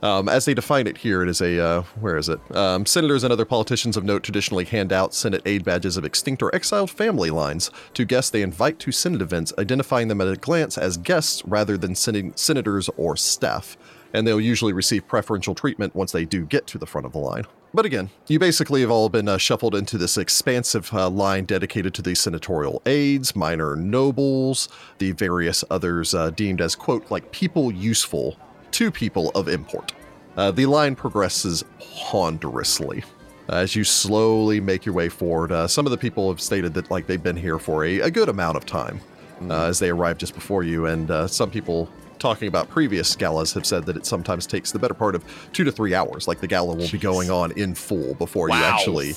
Um, 0.00 0.28
as 0.28 0.44
they 0.44 0.54
define 0.54 0.86
it 0.86 0.98
here, 0.98 1.22
it 1.22 1.28
is 1.28 1.40
a 1.40 1.60
uh, 1.60 1.82
where 2.00 2.16
is 2.16 2.28
it? 2.28 2.38
Um, 2.54 2.86
senators 2.86 3.24
and 3.24 3.32
other 3.32 3.44
politicians 3.44 3.96
of 3.96 4.04
note 4.04 4.22
traditionally 4.22 4.64
hand 4.64 4.92
out 4.92 5.12
Senate 5.12 5.42
aid 5.44 5.64
badges 5.64 5.96
of 5.96 6.04
extinct 6.04 6.42
or 6.42 6.54
exiled 6.54 6.90
family 6.90 7.30
lines 7.30 7.70
to 7.94 8.04
guests 8.04 8.30
they 8.30 8.42
invite 8.42 8.78
to 8.80 8.92
Senate 8.92 9.22
events, 9.22 9.52
identifying 9.58 10.06
them 10.06 10.20
at 10.20 10.28
a 10.28 10.36
glance 10.36 10.78
as 10.78 10.96
guests 10.96 11.42
rather 11.44 11.76
than 11.76 11.96
sen- 11.96 12.36
senators 12.36 12.88
or 12.96 13.16
staff. 13.16 13.76
And 14.12 14.26
they'll 14.26 14.40
usually 14.40 14.72
receive 14.72 15.06
preferential 15.06 15.54
treatment 15.54 15.94
once 15.94 16.12
they 16.12 16.24
do 16.24 16.44
get 16.46 16.66
to 16.68 16.78
the 16.78 16.86
front 16.86 17.06
of 17.06 17.12
the 17.12 17.18
line. 17.18 17.44
But 17.74 17.84
again, 17.84 18.08
you 18.28 18.38
basically 18.38 18.80
have 18.80 18.90
all 18.90 19.08
been 19.10 19.28
uh, 19.28 19.36
shuffled 19.36 19.74
into 19.74 19.98
this 19.98 20.16
expansive 20.16 20.92
uh, 20.92 21.10
line 21.10 21.44
dedicated 21.44 21.92
to 21.94 22.02
the 22.02 22.14
senatorial 22.14 22.80
aides, 22.86 23.36
minor 23.36 23.76
nobles, 23.76 24.68
the 24.98 25.12
various 25.12 25.64
others 25.70 26.14
uh, 26.14 26.30
deemed 26.30 26.62
as, 26.62 26.74
quote, 26.74 27.10
like 27.10 27.30
people 27.30 27.70
useful 27.70 28.38
to 28.70 28.90
people 28.90 29.30
of 29.34 29.48
import. 29.48 29.92
Uh, 30.36 30.50
the 30.50 30.66
line 30.66 30.94
progresses 30.94 31.64
ponderously. 31.78 33.04
As 33.48 33.74
you 33.74 33.84
slowly 33.84 34.60
make 34.60 34.86
your 34.86 34.94
way 34.94 35.08
forward, 35.08 35.52
uh, 35.52 35.66
some 35.66 35.86
of 35.86 35.90
the 35.90 35.98
people 35.98 36.30
have 36.30 36.40
stated 36.40 36.74
that 36.74 36.90
like 36.90 37.06
they've 37.06 37.22
been 37.22 37.36
here 37.36 37.58
for 37.58 37.84
a, 37.84 38.00
a 38.00 38.10
good 38.10 38.28
amount 38.28 38.56
of 38.56 38.64
time 38.64 39.00
uh, 39.48 39.64
as 39.64 39.78
they 39.78 39.90
arrived 39.90 40.20
just 40.20 40.34
before 40.34 40.62
you, 40.62 40.86
and 40.86 41.10
uh, 41.10 41.26
some 41.26 41.50
people 41.50 41.90
talking 42.18 42.48
about 42.48 42.68
previous 42.68 43.14
galas 43.16 43.52
have 43.52 43.66
said 43.66 43.84
that 43.86 43.96
it 43.96 44.06
sometimes 44.06 44.46
takes 44.46 44.72
the 44.72 44.78
better 44.78 44.94
part 44.94 45.14
of 45.14 45.24
two 45.52 45.64
to 45.64 45.72
three 45.72 45.94
hours. 45.94 46.28
Like 46.28 46.40
the 46.40 46.46
gala 46.46 46.74
will 46.74 46.88
be 46.90 46.98
going 46.98 47.30
on 47.30 47.52
in 47.52 47.74
full 47.74 48.14
before 48.14 48.48
you 48.48 48.54
actually 48.54 49.14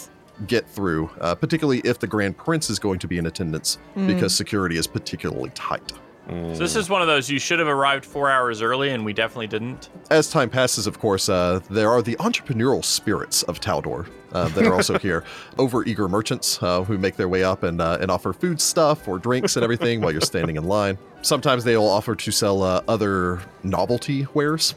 get 0.47 0.67
through, 0.67 1.09
uh, 1.19 1.35
particularly 1.35 1.79
if 1.83 1.99
the 1.99 2.07
Grand 2.07 2.37
Prince 2.37 2.69
is 2.69 2.79
going 2.79 2.99
to 2.99 3.07
be 3.07 3.17
in 3.17 3.25
attendance 3.27 3.77
because 4.07 4.33
security 4.33 4.77
is 4.77 4.87
particularly 4.87 5.51
tight. 5.51 5.91
So 6.31 6.59
this 6.59 6.77
is 6.77 6.89
one 6.89 7.01
of 7.01 7.07
those 7.07 7.29
you 7.29 7.39
should 7.39 7.59
have 7.59 7.67
arrived 7.67 8.05
four 8.05 8.29
hours 8.29 8.61
early, 8.61 8.91
and 8.91 9.03
we 9.03 9.11
definitely 9.11 9.47
didn't. 9.47 9.89
As 10.09 10.29
time 10.29 10.49
passes, 10.49 10.87
of 10.87 10.97
course, 10.97 11.27
uh, 11.27 11.59
there 11.69 11.89
are 11.89 12.01
the 12.01 12.15
entrepreneurial 12.15 12.85
spirits 12.85 13.43
of 13.43 13.59
Taldor 13.59 14.09
uh, 14.31 14.47
that 14.49 14.65
are 14.65 14.73
also 14.73 14.97
here. 14.99 15.25
Overeager 15.57 16.09
merchants 16.09 16.57
uh, 16.63 16.83
who 16.83 16.97
make 16.97 17.17
their 17.17 17.27
way 17.27 17.43
up 17.43 17.63
and, 17.63 17.81
uh, 17.81 17.97
and 17.99 18.09
offer 18.09 18.31
food 18.31 18.61
stuff 18.61 19.09
or 19.09 19.19
drinks 19.19 19.57
and 19.57 19.63
everything 19.63 19.99
while 19.99 20.11
you're 20.11 20.21
standing 20.21 20.55
in 20.55 20.63
line. 20.63 20.97
Sometimes 21.21 21.65
they 21.65 21.75
will 21.75 21.89
offer 21.89 22.15
to 22.15 22.31
sell 22.31 22.63
uh, 22.63 22.81
other 22.87 23.41
novelty 23.63 24.25
wares, 24.33 24.75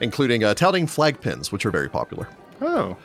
including 0.00 0.44
uh, 0.44 0.54
touting 0.54 0.86
flag 0.86 1.20
pins, 1.20 1.50
which 1.50 1.66
are 1.66 1.72
very 1.72 1.88
popular. 1.88 2.28
Oh. 2.60 2.96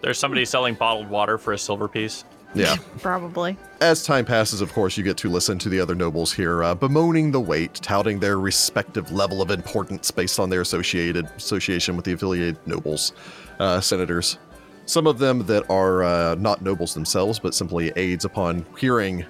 There's 0.00 0.18
somebody 0.18 0.44
selling 0.44 0.74
bottled 0.74 1.08
water 1.08 1.38
for 1.38 1.54
a 1.54 1.58
silver 1.58 1.88
piece. 1.88 2.24
Yeah. 2.54 2.76
Probably. 2.98 3.56
As 3.80 4.04
time 4.04 4.24
passes, 4.24 4.60
of 4.60 4.72
course, 4.72 4.96
you 4.96 5.04
get 5.04 5.16
to 5.18 5.28
listen 5.28 5.58
to 5.60 5.68
the 5.68 5.80
other 5.80 5.94
nobles 5.94 6.32
here 6.32 6.62
uh, 6.62 6.74
bemoaning 6.74 7.32
the 7.32 7.40
wait, 7.40 7.74
touting 7.74 8.20
their 8.20 8.38
respective 8.38 9.10
level 9.12 9.42
of 9.42 9.50
importance 9.50 10.10
based 10.10 10.38
on 10.38 10.50
their 10.50 10.60
associated 10.60 11.26
association 11.36 11.96
with 11.96 12.04
the 12.04 12.12
affiliated 12.12 12.56
nobles, 12.66 13.12
uh, 13.58 13.80
senators. 13.80 14.38
Some 14.86 15.06
of 15.06 15.18
them 15.18 15.46
that 15.46 15.68
are 15.70 16.02
uh, 16.02 16.34
not 16.36 16.62
nobles 16.62 16.94
themselves, 16.94 17.38
but 17.38 17.54
simply 17.54 17.92
aides 17.96 18.24
upon 18.24 18.66
hearing, 18.78 19.24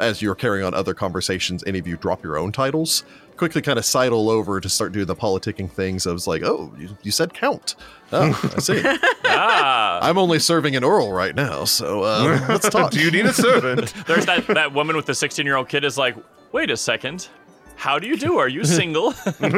as 0.00 0.20
you're 0.20 0.34
carrying 0.34 0.64
on 0.66 0.74
other 0.74 0.94
conversations, 0.94 1.64
any 1.66 1.78
of 1.78 1.86
you 1.86 1.96
drop 1.96 2.22
your 2.22 2.38
own 2.38 2.52
titles, 2.52 3.04
quickly 3.38 3.62
kind 3.62 3.78
of 3.78 3.84
sidle 3.84 4.28
over 4.28 4.60
to 4.60 4.68
start 4.68 4.92
doing 4.92 5.06
the 5.06 5.16
politicking 5.16 5.70
things. 5.70 6.06
I 6.06 6.12
was 6.12 6.26
like, 6.26 6.42
oh, 6.42 6.72
you, 6.78 6.90
you 7.02 7.10
said 7.10 7.32
count. 7.32 7.76
Oh, 8.12 8.38
I 8.56 8.60
see. 8.60 8.82
Ah, 9.30 9.98
I'm 10.02 10.16
only 10.18 10.38
serving 10.38 10.74
an 10.74 10.82
Earl 10.82 11.12
right 11.12 11.34
now, 11.34 11.64
so 11.64 12.02
uh, 12.02 12.44
let's 12.48 12.68
talk. 12.70 12.90
Do 12.90 13.00
you 13.00 13.10
need 13.10 13.26
a 13.26 13.32
servant? 13.32 13.92
there's 14.06 14.24
that 14.26 14.46
that 14.48 14.72
woman 14.72 14.96
with 14.96 15.04
the 15.06 15.14
16 15.14 15.44
year 15.46 15.54
old 15.54 15.68
kid 15.68 15.84
is 15.84 15.96
like, 15.98 16.16
wait 16.50 16.70
a 16.70 16.76
second, 16.76 17.28
how 17.76 17.98
do 17.98 18.08
you 18.08 18.16
do? 18.16 18.38
Are 18.38 18.48
you 18.48 18.64
single? 18.64 19.14
like, 19.38 19.54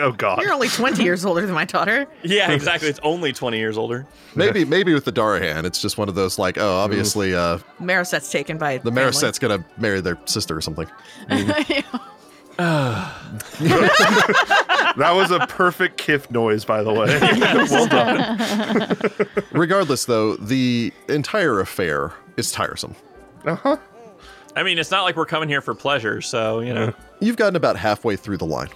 oh 0.00 0.12
God. 0.18 0.42
You're 0.42 0.52
only 0.52 0.68
20 0.68 1.02
years 1.02 1.24
older 1.24 1.46
than 1.46 1.54
my 1.54 1.64
daughter. 1.64 2.06
yeah, 2.22 2.50
exactly. 2.50 2.88
It's 2.88 3.00
only 3.02 3.32
20 3.32 3.56
years 3.56 3.78
older. 3.78 4.04
Maybe 4.34 4.64
maybe 4.64 4.92
with 4.92 5.04
the 5.06 5.12
Darahan, 5.12 5.64
it's 5.64 5.80
just 5.80 5.96
one 5.96 6.08
of 6.10 6.14
those 6.16 6.38
like, 6.38 6.58
oh, 6.58 6.76
obviously, 6.78 7.34
uh, 7.34 7.58
Marisette's 7.80 8.30
taken 8.30 8.58
by 8.58 8.78
the 8.78 8.90
family. 8.90 9.00
Marisette's 9.00 9.38
gonna 9.38 9.64
marry 9.78 10.00
their 10.02 10.18
sister 10.26 10.56
or 10.56 10.60
something. 10.60 10.88
That 14.96 15.12
was 15.12 15.30
a 15.30 15.40
perfect 15.46 16.00
kiff 16.00 16.30
noise, 16.30 16.64
by 16.64 16.82
the 16.82 16.92
way. 16.92 17.18
well 17.70 17.86
done. 17.86 18.96
Regardless, 19.52 20.04
though, 20.04 20.36
the 20.36 20.92
entire 21.08 21.60
affair 21.60 22.12
is 22.36 22.52
tiresome. 22.52 22.94
Uh 23.44 23.56
huh. 23.56 23.76
I 24.56 24.62
mean, 24.62 24.78
it's 24.78 24.90
not 24.92 25.02
like 25.02 25.16
we're 25.16 25.26
coming 25.26 25.48
here 25.48 25.60
for 25.60 25.74
pleasure, 25.74 26.20
so 26.20 26.60
you 26.60 26.72
know. 26.72 26.94
You've 27.20 27.36
gotten 27.36 27.56
about 27.56 27.76
halfway 27.76 28.14
through 28.16 28.36
the 28.36 28.46
line 28.46 28.68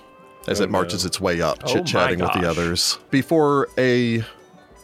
as 0.49 0.61
Oh, 0.61 0.65
it 0.65 0.71
marches 0.71 1.05
its 1.05 1.21
way 1.21 1.41
up, 1.41 1.59
Oh 1.65 1.73
chit 1.73 1.87
chatting 1.87 2.19
with 2.19 2.33
the 2.33 2.49
others, 2.49 2.99
before 3.11 3.69
a 3.79 4.25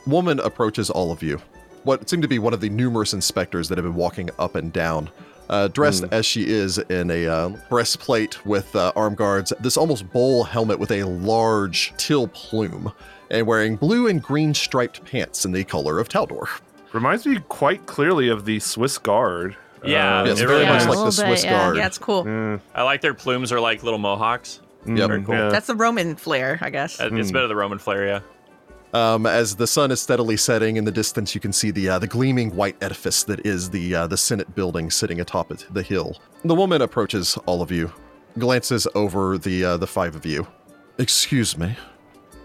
woman 0.07 0.39
approaches 0.41 0.91
all 0.91 1.11
of 1.11 1.23
you. 1.23 1.41
What 1.83 2.09
seemed 2.09 2.23
to 2.23 2.29
be 2.29 2.39
one 2.39 2.55
of 2.55 2.61
the 2.61 2.69
numerous 2.69 3.13
inspectors 3.13 3.69
that 3.69 3.79
have 3.79 3.85
been 3.85 3.95
walking 3.95 4.31
up 4.39 4.55
and 4.55 4.73
down, 4.73 5.11
uh, 5.51 5.69
dressed 5.69 6.05
as 6.11 6.25
she 6.27 6.47
is 6.47 6.79
in 6.79 7.11
a 7.11 7.27
uh, 7.27 7.49
breastplate 7.69 8.45
with 8.47 8.75
uh, 8.77 8.93
arm 8.97 9.15
guards, 9.15 9.53
this 9.61 9.77
almost 9.77 10.11
bowl 10.13 10.45
helmet 10.45 10.79
with 10.79 10.91
a 10.91 11.05
large 11.05 11.93
teal 11.97 12.29
plume, 12.29 12.93
and 13.31 13.47
wearing 13.47 13.77
blue 13.77 14.07
and 14.09 14.23
green 14.23 14.55
striped 14.55 15.05
pants 15.05 15.45
in 15.45 15.53
the 15.53 15.65
color 15.65 15.99
of 15.99 16.09
Taldor. 16.09 16.47
Reminds 16.93 17.27
me 17.27 17.39
quite 17.49 17.87
clearly 17.87 18.29
of 18.29 18.45
the 18.45 18.61
Swiss 18.61 18.99
Guard. 18.99 19.57
Yeah, 19.85 20.21
Uh, 20.21 20.25
Yes, 20.27 20.41
it 20.41 20.47
very 20.47 20.61
really 20.61 20.67
much 20.73 20.87
like 20.87 20.97
the 20.99 21.11
Swiss 21.11 21.43
bit, 21.43 21.45
yeah. 21.51 21.59
Guard. 21.59 21.77
Yeah, 21.77 21.87
it's 21.87 21.99
cool. 21.99 22.25
mm, 22.25 22.61
I 22.75 22.83
like 22.83 23.01
their 23.01 23.15
plumes 23.15 23.53
are 23.53 23.61
like 23.61 23.83
little 23.83 23.99
mohawks. 23.99 24.61
Yep. 24.87 25.11
mm, 25.11 25.27
cool. 25.27 25.35
yeah. 25.35 25.49
That's 25.49 25.67
the 25.67 25.75
Roman 25.75 26.15
flair, 26.17 26.59
I 26.61 26.71
guess. 26.71 27.01
It's 27.01 27.31
a 27.31 27.33
bit 27.33 27.43
of 27.43 27.49
the 27.49 27.57
Roman 27.57 27.79
flair, 27.79 28.07
yeah. 28.07 28.21
Um, 28.95 29.27
as 29.27 29.57
the 29.57 29.67
sun 29.67 29.91
is 29.91 30.01
steadily 30.01 30.37
setting 30.37 30.77
in 30.77 30.85
the 30.85 30.93
distance, 30.93 31.35
you 31.35 31.41
can 31.41 31.53
see 31.53 31.73
the 31.73 31.89
uh, 31.89 31.99
the 31.99 32.07
gleaming 32.07 32.55
white 32.55 32.77
edifice 32.81 33.25
that 33.25 33.45
is 33.45 33.69
the 33.69 33.93
uh, 33.93 34.07
the 34.07 34.17
Senate 34.17 34.55
building 34.55 34.89
sitting 34.89 35.21
atop 35.21 35.51
it, 35.51 35.67
the 35.73 35.83
hill. 35.83 36.17
The 36.45 36.55
woman 36.55 36.81
approaches 36.81 37.37
all 37.47 37.61
of 37.61 37.73
you, 37.73 37.93
glances 38.39 38.87
over 38.95 39.37
the 39.37 39.65
uh, 39.65 39.77
the 39.79 39.89
five 39.89 40.15
of 40.15 40.25
you. 40.25 40.47
Excuse 40.99 41.59
me, 41.59 41.75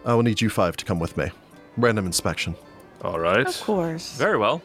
I 0.03 0.15
will 0.15 0.23
need 0.23 0.41
you 0.41 0.49
five 0.49 0.75
to 0.77 0.85
come 0.85 0.99
with 0.99 1.17
me. 1.17 1.29
Random 1.77 2.07
inspection. 2.07 2.55
All 3.03 3.19
right. 3.19 3.47
Of 3.47 3.61
course. 3.61 4.17
Very 4.17 4.39
well. 4.39 4.63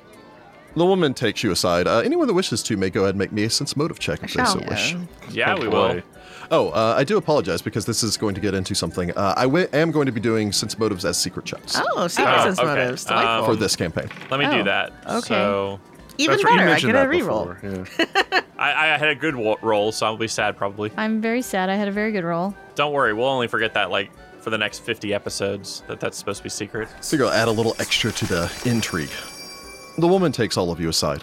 The 0.77 0.85
woman 0.85 1.15
takes 1.15 1.43
you 1.43 1.51
aside. 1.53 1.87
Uh, 1.87 1.99
anyone 2.01 2.27
that 2.27 2.35
wishes 2.35 2.63
to 2.65 2.77
may 2.77 2.91
go 2.91 3.03
ahead 3.03 3.11
and 3.15 3.19
make 3.19 3.31
me 3.33 3.45
a 3.45 3.51
sense 3.51 3.77
motive 3.77 3.99
check 3.99 4.23
if 4.25 4.33
they 4.35 4.43
shall. 4.45 4.59
so 4.61 4.67
wish. 4.69 4.97
Yeah, 5.31 5.55
Oh, 5.57 5.61
we 5.61 5.69
will. 5.69 6.03
Oh, 6.51 6.69
uh, 6.71 6.95
I 6.97 7.05
do 7.05 7.17
apologize 7.17 7.63
because 7.63 7.87
this 7.87 8.03
is 8.03 8.17
going 8.17 8.35
to 8.35 8.41
get 8.41 8.55
into 8.55 8.75
something. 8.75 9.11
Uh, 9.13 9.35
I 9.37 9.47
am 9.77 9.91
going 9.93 10.07
to 10.07 10.13
be 10.13 10.21
doing 10.21 10.53
sense 10.53 10.79
motives 10.79 11.05
as 11.05 11.17
secret 11.17 11.47
checks 11.47 11.79
Oh, 11.95 12.07
secret 12.09 12.35
Oh, 12.39 12.43
sense 12.45 12.59
okay. 12.59 12.67
motives. 12.69 13.07
Um, 13.11 13.19
Delightful. 13.19 13.55
for 13.55 13.57
this 13.61 13.77
campaign. 13.77 14.09
Let 14.31 14.41
me 14.41 14.47
Oh, 14.47 14.51
do 14.59 14.63
that. 14.65 14.93
okay. 15.07 15.21
So 15.29 15.81
Even 16.19 16.33
That's 16.37 16.45
right, 16.45 16.51
you 16.53 16.57
better, 16.59 16.69
I 16.69 16.73
mentioned 16.73 16.93
get 16.93 17.05
a 17.05 17.09
that 17.09 17.17
reroll. 17.17 17.61
before, 17.61 18.27
Yeah. 18.33 18.41
I, 18.59 18.95
I 18.95 18.99
had 18.99 19.09
a 19.09 19.15
good 19.15 19.35
wo- 19.37 19.59
roll, 19.63 19.91
so 19.91 20.07
I'll 20.07 20.17
be 20.17 20.29
sad 20.29 20.57
probably. 20.57 20.93
I'm 20.97 21.21
very 21.21 21.43
sad. 21.43 21.71
I 21.71 21.77
had 21.77 21.89
a 21.89 21.93
very 21.93 22.13
good 22.13 22.25
roll. 22.25 22.55
Don't 22.75 22.93
worry, 22.93 23.13
we'll 23.15 23.27
only 23.27 23.49
forget 23.49 23.75
that 23.75 23.91
like 23.91 24.11
for 24.41 24.51
the 24.51 24.59
next 24.59 24.81
50 24.81 25.15
episodes 25.15 25.83
that 25.89 25.99
that's 25.99 26.17
supposed 26.19 26.39
to 26.39 26.43
be 26.45 26.51
secret. 26.51 26.89
Figure 27.03 27.25
I'll 27.27 27.33
add 27.33 27.49
a 27.49 27.53
little 27.53 27.75
extra 27.79 28.13
to 28.13 28.27
the 28.27 28.53
intrigue. 28.67 29.11
The 29.97 30.09
woman 30.09 30.33
takes 30.33 30.57
all 30.57 30.71
of 30.73 30.81
you 30.81 30.89
aside, 30.89 31.23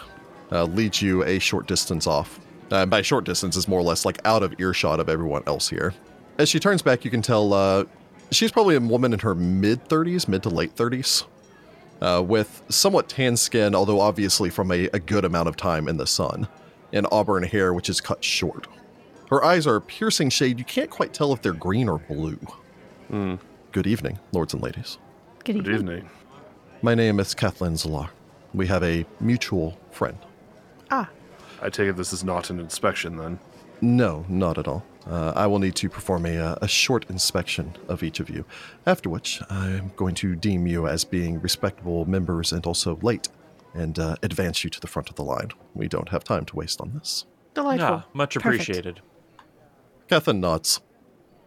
uh, 0.52 0.64
leads 0.64 1.02
you 1.02 1.23
a 1.23 1.39
short 1.39 1.68
distance 1.68 2.07
off. 2.07 2.39
Uh, 2.72 2.85
by 2.85 3.02
short 3.02 3.26
distance 3.26 3.57
is 3.57 3.68
more 3.68 3.80
or 3.80 3.84
less 3.84 4.06
like 4.06 4.19
out 4.26 4.43
of 4.43 4.53
earshot 4.60 4.99
of 5.02 5.10
everyone 5.10 5.43
else 5.45 5.68
here. 5.69 5.93
As 6.38 6.48
she 6.48 6.60
turns 6.60 6.81
back, 6.81 7.03
you 7.03 7.11
can 7.11 7.22
tell 7.22 7.53
uh, 7.53 7.84
she's 8.31 8.52
probably 8.52 8.76
a 8.76 8.80
woman 8.80 9.11
in 9.11 9.19
her 9.19 9.35
mid 9.35 9.84
30s, 9.89 10.27
mid 10.30 10.41
to 10.43 10.49
late 10.49 10.73
30s, 10.76 11.26
uh, 12.02 12.23
with 12.26 12.64
somewhat 12.69 13.10
tan 13.10 13.35
skin, 13.35 13.76
although 13.76 13.99
obviously 13.99 14.49
from 14.49 14.72
a, 14.72 14.85
a 14.93 14.99
good 14.99 15.26
amount 15.26 15.49
of 15.49 15.57
time 15.57 15.89
in 15.89 15.98
the 15.98 16.07
sun, 16.07 16.48
and 16.93 17.06
auburn 17.11 17.43
hair, 17.43 17.73
which 17.73 17.89
is 17.89 17.99
cut 17.99 18.23
short. 18.23 18.68
Her 19.30 19.43
eyes 19.43 19.68
are 19.68 19.76
a 19.76 19.81
piercing 19.81 20.30
shade. 20.30 20.57
You 20.60 20.65
can't 20.65 20.89
quite 20.89 21.14
tell 21.14 21.34
if 21.34 21.41
they're 21.41 21.53
green 21.53 21.89
or 21.89 21.99
blue. 21.99 22.39
Good 23.73 23.88
evening, 23.88 24.19
lords 24.31 24.53
and 24.53 24.64
ladies. 24.64 24.98
Good 25.43 25.56
Good 25.56 25.68
evening. 25.68 25.98
evening. 25.98 26.10
My 26.81 26.95
name 26.95 27.19
is 27.19 27.34
Kathleen 27.34 27.73
Zalar. 27.73 28.10
We 28.53 28.68
have 28.68 28.84
a 28.84 29.06
mutual 29.19 29.78
friend. 29.91 30.18
Ah, 30.90 31.10
I 31.61 31.69
take 31.69 31.90
it 31.90 31.95
this 31.95 32.11
is 32.14 32.23
not 32.23 32.49
an 32.49 32.60
inspection 32.60 33.15
then. 33.18 33.40
No, 33.82 34.26
not 34.28 34.57
at 34.57 34.68
all. 34.68 34.84
Uh, 35.10 35.34
I 35.36 35.48
will 35.48 35.57
need 35.60 35.76
to 35.78 35.90
perform 35.90 36.26
a, 36.28 36.38
uh, 36.38 36.56
a 36.61 36.68
short 36.68 37.10
inspection 37.10 37.76
of 37.88 38.03
each 38.03 38.19
of 38.19 38.30
you, 38.30 38.45
after 38.86 39.10
which 39.10 39.41
I'm 39.49 39.91
going 39.95 40.14
to 40.15 40.36
deem 40.36 40.68
you 40.68 40.88
as 40.88 41.03
being 41.03 41.41
respectable 41.41 42.06
members 42.06 42.52
and 42.52 42.64
also 42.65 42.99
late, 43.02 43.28
and 43.73 43.98
uh, 43.98 44.18
advance 44.22 44.64
you 44.64 44.69
to 44.69 44.80
the 44.80 44.88
front 44.88 45.10
of 45.10 45.15
the 45.15 45.23
line. 45.23 45.49
We 45.73 45.88
don't 45.88 46.10
have 46.10 46.23
time 46.23 46.45
to 46.45 46.56
waste 46.56 46.82
on 46.82 46.91
this. 46.94 47.26
delightful. 47.56 47.88
Yeah, 47.88 48.02
much 48.14 48.36
appreciated. 48.36 49.02
Kathleen 50.07 50.40
nods, 50.41 50.82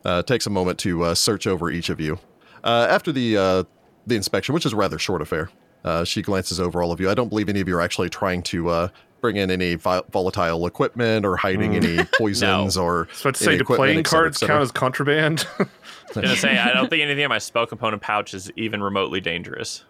uh, 0.05 0.23
takes 0.23 0.47
a 0.47 0.51
moment 0.51 0.79
to 0.81 1.05
uh, 1.05 1.15
search 1.15 1.47
over 1.47 1.71
each 1.71 1.91
of 1.91 2.01
you. 2.01 2.19
Uh, 2.65 2.87
after 2.91 3.13
the 3.13 3.37
uh, 3.37 3.65
the 4.07 4.17
inspection, 4.17 4.55
which 4.55 4.67
is 4.67 4.73
a 4.73 4.77
rather 4.77 4.99
short 4.99 5.23
affair, 5.23 5.51
uh, 5.85 6.05
she 6.05 6.23
glances 6.23 6.59
over 6.61 6.83
all 6.83 6.93
of 6.93 7.01
you. 7.01 7.11
I 7.11 7.15
don't 7.15 7.29
believe 7.29 7.49
any 7.49 7.61
of 7.61 7.69
you 7.69 7.77
are 7.77 7.81
actually 7.81 8.09
trying 8.11 8.43
to 8.45 8.69
uh, 8.69 8.89
bring 9.21 9.37
in 9.37 9.51
any 9.51 9.75
vi- 9.75 10.03
volatile 10.11 10.67
equipment 10.67 11.25
or 11.25 11.37
hiding 11.37 11.77
any 11.77 12.05
poisons 12.19 12.77
or. 12.77 13.09
So 13.15 13.29
I'd 13.29 13.37
say, 13.37 13.59
do 13.59 13.65
playing 13.65 13.99
et 13.99 14.07
cetera, 14.07 14.25
cards 14.25 14.39
count 14.39 14.63
as 14.63 14.73
contraband? 14.73 15.47
I 15.59 15.63
was 16.09 16.15
gonna 16.15 16.37
say 16.37 16.59
I 16.59 16.73
don't 16.73 16.91
think 16.91 17.03
anything 17.03 17.25
in 17.25 17.29
my 17.29 17.39
spell 17.39 17.67
component 17.67 18.03
pouch 18.03 18.35
is 18.35 18.51
even 18.57 18.83
remotely 18.83 19.21
dangerous. 19.21 19.85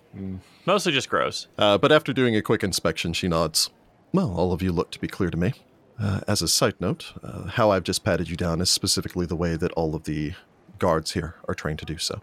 Mostly 0.67 0.93
just 0.93 1.09
gross. 1.11 1.49
Uh, 1.59 1.77
but 1.79 1.91
after 1.93 2.13
doing 2.13 2.37
a 2.37 2.43
quick 2.43 2.63
inspection, 2.63 3.13
she 3.13 3.29
nods. 3.29 3.71
Well, 4.13 4.33
all 4.33 4.53
of 4.53 4.63
you 4.63 4.71
look 4.73 4.91
to 4.93 4.99
be 5.01 5.09
clear 5.09 5.31
to 5.31 5.37
me. 5.37 5.53
Uh, 6.01 6.21
as 6.27 6.41
a 6.43 6.49
side 6.49 6.75
note, 6.81 7.13
uh, 7.23 7.45
how 7.47 7.71
I've 7.71 7.85
just 7.85 8.05
patted 8.05 8.29
you 8.29 8.37
down 8.37 8.61
is 8.61 8.71
specifically 8.71 9.27
the 9.27 9.37
way 9.37 9.57
that 9.57 9.71
all 9.73 9.95
of 9.95 10.05
the 10.05 10.35
guards 10.79 11.13
here 11.13 11.35
are 11.47 11.55
trained 11.55 11.79
to 11.81 11.85
do 11.85 11.99
so. 11.99 12.21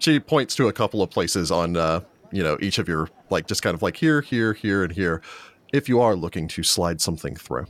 She 0.00 0.20
points 0.20 0.54
to 0.54 0.68
a 0.68 0.72
couple 0.72 1.02
of 1.02 1.10
places 1.10 1.50
on, 1.50 1.76
uh, 1.76 2.00
you 2.32 2.42
know, 2.42 2.56
each 2.60 2.78
of 2.78 2.88
your, 2.88 3.08
like, 3.30 3.46
just 3.46 3.62
kind 3.62 3.74
of 3.74 3.82
like 3.82 3.96
here, 3.96 4.20
here, 4.20 4.52
here, 4.52 4.82
and 4.84 4.92
here, 4.92 5.22
if 5.72 5.88
you 5.88 6.00
are 6.00 6.14
looking 6.16 6.48
to 6.48 6.62
slide 6.62 7.00
something 7.00 7.34
through. 7.36 7.66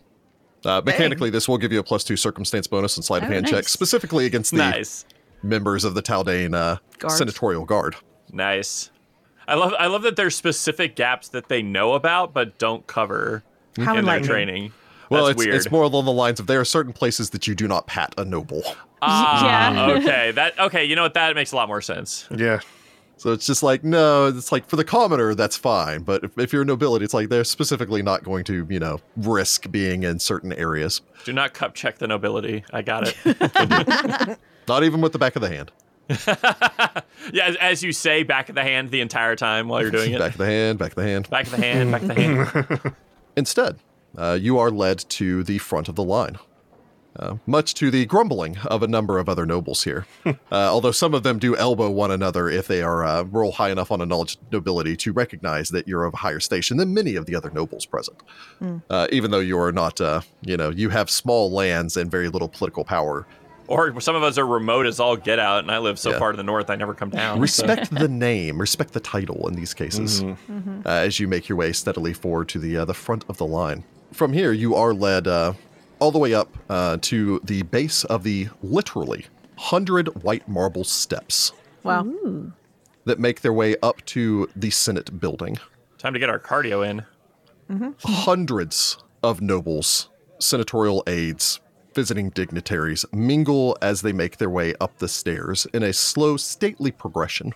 Uh, 0.64 0.82
mechanically, 0.84 1.30
this 1.30 1.46
will 1.48 1.58
give 1.58 1.72
you 1.72 1.78
a 1.78 1.84
plus 1.84 2.02
two 2.04 2.16
circumstance 2.16 2.66
bonus 2.66 2.96
and 2.96 3.04
sleight 3.04 3.22
of 3.22 3.28
Oh, 3.28 3.32
hand 3.32 3.46
check, 3.46 3.68
specifically 3.68 4.26
against 4.26 4.50
the 4.50 4.56
Nice. 4.58 5.04
members 5.42 5.84
of 5.84 5.94
the 5.94 6.02
Taldane 6.02 6.54
uh, 6.54 6.78
Guards. 6.98 7.16
senatorial 7.18 7.64
guard. 7.64 7.94
Nice. 8.32 8.90
I 9.46 9.54
love 9.54 9.72
I 9.78 9.86
love 9.86 10.02
that 10.02 10.16
there's 10.16 10.36
specific 10.36 10.94
gaps 10.96 11.28
that 11.28 11.48
they 11.48 11.62
know 11.62 11.94
about 11.94 12.34
but 12.34 12.58
don't 12.58 12.86
cover 12.86 13.42
How 13.76 13.82
in 13.82 13.86
their 13.86 13.98
enlightening. 14.00 14.28
training. 14.28 14.72
Well, 15.10 15.28
it's, 15.28 15.38
weird. 15.38 15.54
it's 15.54 15.70
more 15.70 15.84
along 15.84 16.04
the 16.04 16.12
lines 16.12 16.38
of 16.38 16.46
there 16.48 16.60
are 16.60 16.66
certain 16.66 16.92
places 16.92 17.30
that 17.30 17.46
you 17.46 17.54
do 17.54 17.66
not 17.66 17.86
pat 17.86 18.12
a 18.18 18.24
noble. 18.26 18.62
Ah, 19.00 19.72
Yeah. 19.86 19.90
okay. 19.98 20.30
That 20.32 20.58
okay. 20.58 20.84
You 20.84 20.96
know 20.96 21.02
what? 21.02 21.14
That 21.14 21.34
makes 21.34 21.52
a 21.52 21.56
lot 21.56 21.66
more 21.68 21.80
sense. 21.80 22.26
Yeah. 22.36 22.60
So 23.18 23.32
it's 23.32 23.46
just 23.46 23.62
like, 23.62 23.84
no, 23.84 24.28
it's 24.28 24.52
like 24.52 24.68
for 24.68 24.76
the 24.76 24.84
commoner, 24.84 25.34
that's 25.34 25.56
fine. 25.56 26.02
But 26.02 26.24
if, 26.24 26.38
if 26.38 26.52
you're 26.52 26.62
a 26.62 26.64
nobility, 26.64 27.04
it's 27.04 27.14
like 27.14 27.28
they're 27.28 27.44
specifically 27.44 28.00
not 28.00 28.22
going 28.22 28.44
to, 28.44 28.66
you 28.70 28.78
know, 28.78 29.00
risk 29.16 29.70
being 29.70 30.04
in 30.04 30.20
certain 30.20 30.52
areas. 30.52 31.02
Do 31.24 31.32
not 31.32 31.52
cup 31.52 31.74
check 31.74 31.98
the 31.98 32.06
nobility. 32.06 32.64
I 32.72 32.82
got 32.82 33.12
it. 33.12 34.38
Not 34.68 34.84
even 34.84 35.00
with 35.00 35.12
the 35.12 35.18
back 35.18 35.34
of 35.34 35.40
the 35.40 35.48
hand. 35.48 35.72
yeah, 37.32 37.46
as, 37.46 37.56
as 37.56 37.82
you 37.82 37.92
say, 37.92 38.22
back 38.22 38.48
of 38.48 38.54
the 38.54 38.62
hand 38.62 38.90
the 38.90 39.00
entire 39.00 39.34
time 39.34 39.68
while 39.68 39.80
you're 39.82 39.90
doing 39.90 40.12
it. 40.12 40.18
Back 40.18 40.32
of 40.32 40.38
the 40.38 40.46
hand, 40.46 40.78
back 40.78 40.90
of 40.92 40.96
the 40.96 41.02
hand. 41.02 41.30
Back 41.30 41.46
of 41.46 41.50
the 41.52 41.56
hand, 41.56 41.90
back 41.90 42.02
of 42.02 42.08
the 42.08 42.14
hand. 42.14 42.94
Instead, 43.36 43.78
uh, 44.16 44.38
you 44.40 44.58
are 44.58 44.70
led 44.70 44.98
to 45.10 45.42
the 45.42 45.58
front 45.58 45.88
of 45.88 45.96
the 45.96 46.04
line. 46.04 46.38
Uh, 47.18 47.36
much 47.46 47.74
to 47.74 47.90
the 47.90 48.06
grumbling 48.06 48.56
of 48.58 48.82
a 48.82 48.86
number 48.86 49.18
of 49.18 49.28
other 49.28 49.44
nobles 49.44 49.82
here. 49.84 50.06
uh, 50.26 50.34
although 50.52 50.92
some 50.92 51.14
of 51.14 51.24
them 51.24 51.38
do 51.38 51.56
elbow 51.56 51.90
one 51.90 52.10
another 52.12 52.48
if 52.48 52.68
they 52.68 52.80
are 52.80 53.04
uh, 53.04 53.22
roll 53.24 53.50
high 53.50 53.70
enough 53.70 53.90
on 53.90 54.00
a 54.00 54.06
knowledge 54.06 54.36
nobility 54.52 54.96
to 54.96 55.12
recognize 55.12 55.70
that 55.70 55.88
you're 55.88 56.04
of 56.04 56.14
a 56.14 56.18
higher 56.18 56.38
station 56.40 56.76
than 56.76 56.94
many 56.94 57.16
of 57.16 57.26
the 57.26 57.34
other 57.34 57.50
nobles 57.50 57.86
present. 57.86 58.22
Uh, 58.88 59.08
even 59.10 59.30
though 59.32 59.40
you 59.40 59.58
are 59.58 59.72
not, 59.72 60.00
uh, 60.00 60.20
you 60.42 60.56
know, 60.56 60.70
you 60.70 60.90
have 60.90 61.10
small 61.10 61.50
lands 61.50 61.96
and 61.96 62.10
very 62.10 62.28
little 62.28 62.48
political 62.48 62.84
power. 62.84 63.26
Or 63.66 64.00
some 64.00 64.14
of 64.16 64.22
us 64.22 64.38
are 64.38 64.46
remote 64.46 64.86
as 64.86 64.98
all 64.98 65.16
get 65.16 65.38
out, 65.38 65.58
and 65.58 65.70
I 65.70 65.78
live 65.78 65.98
so 65.98 66.10
Yeah. 66.12 66.18
far 66.18 66.30
to 66.30 66.36
the 66.36 66.42
north 66.42 66.70
I 66.70 66.76
never 66.76 66.94
come 66.94 67.10
down. 67.10 67.36
so- 67.36 67.40
Respect 67.42 67.90
the 67.94 68.08
name, 68.08 68.58
respect 68.60 68.92
the 68.94 69.00
title 69.00 69.46
in 69.48 69.56
these 69.56 69.74
cases, 69.74 70.22
uh, 70.22 70.34
as 70.86 71.20
you 71.20 71.28
make 71.28 71.48
your 71.48 71.58
way 71.58 71.72
steadily 71.72 72.12
forward 72.14 72.48
to 72.50 72.58
the 72.58 72.78
uh, 72.78 72.84
the 72.86 72.94
front 72.94 73.24
of 73.28 73.36
the 73.38 73.44
line. 73.46 73.84
From 74.12 74.32
here, 74.32 74.52
you 74.52 74.74
are 74.74 74.94
led 74.94 75.26
uh, 75.28 75.52
all 75.98 76.10
the 76.10 76.18
way 76.18 76.34
up 76.34 76.56
uh, 76.68 76.98
to 77.02 77.40
the 77.44 77.62
base 77.62 78.04
of 78.04 78.22
the 78.22 78.48
literally 78.62 79.26
hundred 79.56 80.22
white 80.22 80.48
marble 80.48 80.84
steps 80.84 81.52
Wow. 81.82 82.06
that 83.04 83.18
make 83.18 83.40
their 83.40 83.52
way 83.52 83.76
up 83.82 84.04
to 84.06 84.48
the 84.54 84.70
Senate 84.70 85.20
building. 85.20 85.58
Time 85.98 86.12
to 86.12 86.18
get 86.18 86.28
our 86.30 86.38
cardio 86.38 86.86
in. 86.88 87.04
Hundreds 88.04 88.98
of 89.22 89.40
nobles, 89.40 90.08
senatorial 90.38 91.02
aides, 91.06 91.60
visiting 91.94 92.30
dignitaries 92.30 93.04
mingle 93.12 93.76
as 93.82 94.02
they 94.02 94.12
make 94.12 94.36
their 94.38 94.50
way 94.50 94.74
up 94.80 94.98
the 94.98 95.08
stairs 95.08 95.66
in 95.74 95.82
a 95.82 95.92
slow, 95.92 96.36
stately 96.36 96.90
progression. 96.92 97.52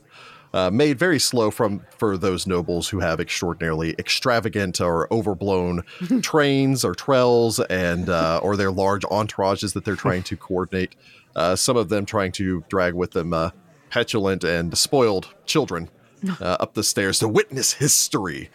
Uh, 0.55 0.71
made 0.71 0.99
very 0.99 1.19
slow 1.19 1.51
from 1.51 1.83
for 1.97 2.19
those 2.19 2.47
nobles 2.47 2.91
who 2.91 3.01
have 3.01 3.21
extraordinarily 3.21 3.95
extravagant 3.99 4.81
or 4.83 5.11
overblown 5.13 5.83
trains 6.23 6.85
or 6.85 6.95
trails 6.95 7.59
and 7.59 8.11
uh, 8.11 8.39
or 8.43 8.57
their 8.57 8.71
large 8.71 9.03
entourages 9.05 9.73
that 9.73 9.85
they're 9.85 9.97
trying 9.97 10.23
to 10.23 10.37
coordinate. 10.37 10.95
Uh, 11.35 11.57
some 11.57 11.77
of 11.79 11.89
them 11.89 12.05
trying 12.05 12.33
to 12.33 12.63
drag 12.69 12.93
with 12.93 13.13
them 13.13 13.33
uh, 13.33 13.51
petulant 13.89 14.45
and 14.45 14.77
spoiled 14.77 15.35
children 15.47 15.89
uh, 16.41 16.57
up 16.61 16.75
the 16.75 16.83
stairs 16.83 17.19
to 17.19 17.29
witness 17.29 17.75
history. 17.75 18.51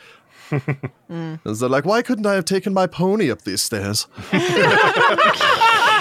As 1.09 1.59
they're 1.59 1.67
like, 1.67 1.85
why 1.85 2.01
couldn't 2.01 2.25
I 2.25 2.35
have 2.35 2.45
taken 2.45 2.73
my 2.73 2.87
pony 2.87 3.29
up 3.31 3.41
these 3.41 3.61
stairs? 3.61 4.07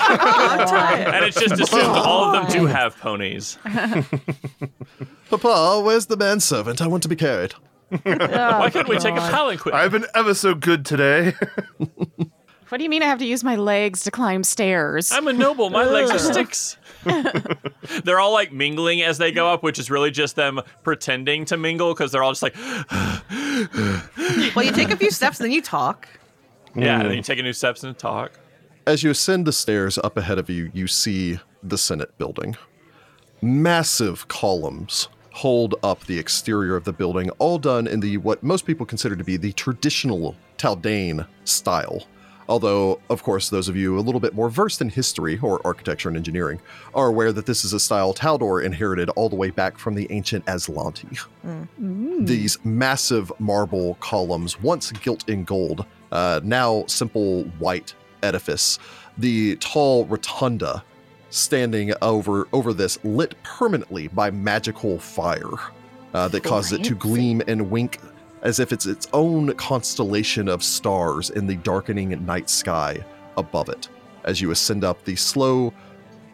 And 0.08 1.24
it's 1.24 1.38
just 1.38 1.60
assumed 1.60 1.84
all 1.84 2.24
of 2.24 2.32
them 2.32 2.60
do 2.60 2.66
have 2.66 2.96
ponies. 2.98 3.58
Papa, 5.30 5.82
where's 5.84 6.06
the 6.06 6.16
manservant? 6.16 6.80
I 6.80 6.86
want 6.86 7.02
to 7.02 7.08
be 7.08 7.16
carried. 7.16 7.54
Why 7.88 8.70
couldn't 8.70 8.88
we 8.88 8.98
take 8.98 9.14
a 9.14 9.24
oh, 9.24 9.30
palanquin? 9.30 9.72
I've 9.72 9.92
been 9.92 10.06
ever 10.14 10.34
so 10.34 10.54
good 10.54 10.84
today. 10.84 11.34
What 12.68 12.78
do 12.78 12.84
you 12.84 12.90
mean 12.90 13.02
I 13.02 13.06
have 13.06 13.20
to 13.20 13.26
use 13.26 13.44
my 13.44 13.54
legs 13.54 14.02
to 14.04 14.10
climb 14.10 14.42
stairs? 14.42 15.12
I'm 15.12 15.28
a 15.28 15.32
noble. 15.32 15.70
My 15.70 15.84
legs 15.84 16.10
are 16.10 16.18
sticks. 16.18 16.76
they're 18.04 18.18
all 18.18 18.32
like 18.32 18.52
mingling 18.52 19.02
as 19.02 19.18
they 19.18 19.30
go 19.30 19.48
up, 19.48 19.62
which 19.62 19.78
is 19.78 19.88
really 19.88 20.10
just 20.10 20.34
them 20.34 20.60
pretending 20.82 21.44
to 21.44 21.56
mingle 21.56 21.94
because 21.94 22.10
they're 22.10 22.24
all 22.24 22.32
just 22.32 22.42
like, 22.42 22.56
Well, 24.56 24.64
you 24.64 24.72
take 24.72 24.90
a 24.90 24.96
few 24.96 25.12
steps, 25.12 25.38
then 25.38 25.52
you 25.52 25.62
talk. 25.62 26.08
yeah. 26.74 26.98
And 26.98 27.08
then 27.08 27.16
you 27.16 27.22
mm. 27.22 27.26
take 27.26 27.38
a 27.38 27.42
new 27.42 27.52
steps 27.52 27.84
and 27.84 27.96
talk. 27.96 28.32
As 28.86 29.02
you 29.02 29.10
ascend 29.10 29.44
the 29.44 29.52
stairs 29.52 29.98
up 29.98 30.16
ahead 30.16 30.38
of 30.38 30.48
you, 30.48 30.70
you 30.72 30.86
see 30.86 31.40
the 31.60 31.76
Senate 31.76 32.16
building. 32.18 32.56
Massive 33.42 34.28
columns 34.28 35.08
hold 35.32 35.74
up 35.82 36.04
the 36.04 36.16
exterior 36.16 36.76
of 36.76 36.84
the 36.84 36.92
building, 36.92 37.28
all 37.38 37.58
done 37.58 37.88
in 37.88 37.98
the 37.98 38.16
what 38.18 38.44
most 38.44 38.64
people 38.64 38.86
consider 38.86 39.16
to 39.16 39.24
be 39.24 39.36
the 39.36 39.52
traditional 39.54 40.36
Taldane 40.56 41.26
style. 41.44 42.06
Although, 42.48 43.00
of 43.10 43.24
course, 43.24 43.50
those 43.50 43.68
of 43.68 43.74
you 43.74 43.98
a 43.98 44.00
little 44.00 44.20
bit 44.20 44.34
more 44.34 44.48
versed 44.48 44.80
in 44.80 44.88
history 44.88 45.36
or 45.42 45.60
architecture 45.66 46.08
and 46.08 46.16
engineering 46.16 46.60
are 46.94 47.08
aware 47.08 47.32
that 47.32 47.44
this 47.44 47.64
is 47.64 47.72
a 47.72 47.80
style 47.80 48.14
Taldor 48.14 48.64
inherited 48.64 49.10
all 49.10 49.28
the 49.28 49.34
way 49.34 49.50
back 49.50 49.78
from 49.78 49.96
the 49.96 50.06
ancient 50.10 50.44
Azlanti. 50.46 51.18
These 52.24 52.64
massive 52.64 53.32
marble 53.40 53.96
columns, 53.96 54.60
once 54.62 54.92
gilt 54.92 55.28
in 55.28 55.42
gold, 55.42 55.84
uh, 56.12 56.38
now 56.44 56.84
simple 56.86 57.42
white 57.58 57.92
edifice. 58.26 58.78
The 59.16 59.56
tall 59.56 60.04
rotunda 60.04 60.84
standing 61.30 61.92
over 62.02 62.48
over 62.52 62.72
this, 62.72 63.02
lit 63.04 63.34
permanently 63.42 64.08
by 64.08 64.30
magical 64.30 64.98
fire 64.98 65.52
uh, 66.14 66.28
that 66.28 66.42
causes 66.42 66.72
it 66.72 66.84
to 66.84 66.94
gleam 66.94 67.42
and 67.46 67.70
wink 67.70 67.98
as 68.42 68.60
if 68.60 68.72
it's 68.72 68.86
its 68.86 69.08
own 69.12 69.52
constellation 69.54 70.48
of 70.48 70.62
stars 70.62 71.30
in 71.30 71.46
the 71.46 71.56
darkening 71.56 72.24
night 72.24 72.48
sky 72.48 73.04
above 73.36 73.68
it. 73.68 73.88
As 74.24 74.40
you 74.40 74.50
ascend 74.50 74.84
up 74.84 75.04
the 75.04 75.16
slow, 75.16 75.72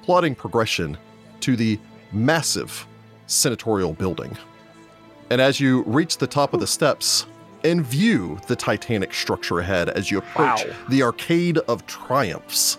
plodding 0.03 0.35
progression 0.35 0.99
to 1.41 1.57
the 1.57 1.79
massive 2.13 2.87
senatorial 3.27 3.93
building. 3.93 4.37
And 5.31 5.41
as 5.41 5.59
you 5.59 5.83
reach 5.85 6.19
the 6.19 6.27
top 6.27 6.53
of 6.53 6.61
the 6.61 6.67
steps 6.67 7.27
and 7.65 7.85
view 7.85 8.39
the 8.47 8.57
titanic 8.57 9.13
structure 9.15 9.61
ahead 9.61 9.89
as 9.91 10.11
you 10.11 10.19
approach 10.19 10.65
Wow. 10.67 10.75
the 10.89 11.03
Arcade 11.03 11.59
of 11.59 11.87
Triumphs, 11.87 12.79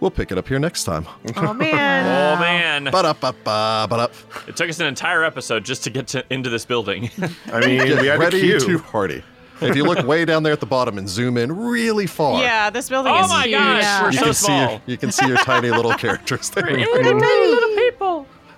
we'll 0.00 0.10
pick 0.10 0.32
it 0.32 0.38
up 0.38 0.48
here 0.48 0.58
next 0.58 0.84
time. 0.84 1.06
Oh 1.36 1.52
man. 1.54 2.36
Oh 2.36 2.40
man, 2.40 2.84
Ba-da-ba-ba, 2.84 3.86
ba-da. 3.88 4.06
it 4.46 4.56
took 4.56 4.68
us 4.68 4.80
an 4.80 4.86
entire 4.86 5.24
episode 5.24 5.64
just 5.64 5.84
to 5.84 5.90
get 5.90 6.06
to, 6.08 6.24
into 6.30 6.50
this 6.50 6.64
building. 6.64 7.10
I 7.52 7.60
mean, 7.66 7.78
Get 7.86 8.00
we 8.00 8.06
had 8.08 8.16
a 8.16 8.18
ready 8.18 8.40
queue. 8.40 8.60
to 8.60 8.78
party. 8.78 9.22
If 9.60 9.76
you 9.76 9.84
look 9.84 10.04
way 10.04 10.24
down 10.24 10.42
there 10.42 10.52
at 10.52 10.58
the 10.60 10.66
bottom 10.66 10.98
and 10.98 11.08
zoom 11.08 11.38
in 11.38 11.56
really 11.56 12.06
far, 12.08 12.42
yeah, 12.42 12.70
this 12.70 12.88
building 12.88 13.12
oh 13.16 13.22
is 13.24 13.30
my 13.30 13.44
huge. 13.44 13.52
gosh, 13.56 13.82
Yeah. 13.82 14.02
we're 14.02 14.10
you 14.10 14.18
so 14.18 14.24
can 14.24 14.34
see 14.34 14.44
small. 14.46 14.70
your, 14.72 14.80
you 14.86 14.96
can 14.98 15.12
see 15.12 15.26
your 15.28 15.36
tiny 15.38 15.70
little 15.70 15.94
characters 15.94 16.50
there. 16.50 16.64
little 16.66 17.02
people. 17.02 17.20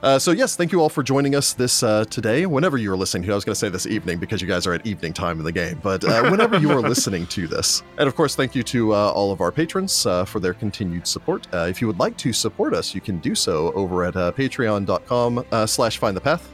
Uh, 0.07 0.21
so 0.21 0.31
yes, 0.31 0.55
thank 0.55 0.71
you 0.71 0.81
all 0.81 0.89
for 0.89 1.03
joining 1.03 1.35
us 1.35 1.53
this 1.53 1.83
uh, 1.83 2.05
today. 2.05 2.47
Whenever 2.47 2.77
you 2.79 2.93
are 2.93 2.97
listening 2.97 3.25
to, 3.25 3.33
I 3.33 3.35
was 3.35 3.45
going 3.45 3.55
to 3.55 3.59
say 3.59 3.69
this 3.69 3.89
evening 3.89 4.19
because 4.21 4.41
you 4.41 4.47
guys 4.47 4.65
are 4.65 4.73
at 4.73 4.87
evening 4.87 5.13
time 5.13 5.41
in 5.41 5.45
the 5.45 5.51
game, 5.51 5.81
but 5.83 6.05
uh, 6.05 6.31
whenever 6.31 6.61
you 6.61 6.71
are 6.71 6.81
listening 6.89 7.27
to 7.27 7.49
this, 7.49 7.83
and 7.99 8.07
of 8.07 8.15
course, 8.15 8.37
thank 8.37 8.55
you 8.55 8.63
to 8.63 8.95
uh, 8.95 9.11
all 9.11 9.33
of 9.33 9.41
our 9.41 9.51
patrons 9.51 10.07
uh, 10.07 10.25
for 10.25 10.39
their 10.39 10.55
continued 10.55 11.09
support. 11.09 11.49
Uh, 11.53 11.67
if 11.69 11.81
you 11.81 11.89
would 11.89 11.99
like 11.99 12.17
to 12.19 12.33
support 12.33 12.73
us, 12.73 12.95
you 12.95 13.01
can 13.01 13.19
do 13.19 13.35
so 13.35 13.73
over 13.73 14.05
at 14.05 14.15
uh, 14.15 14.31
Patreon.com/slash 14.31 15.99
Find 15.99 16.17
the 16.17 16.21
Path. 16.21 16.53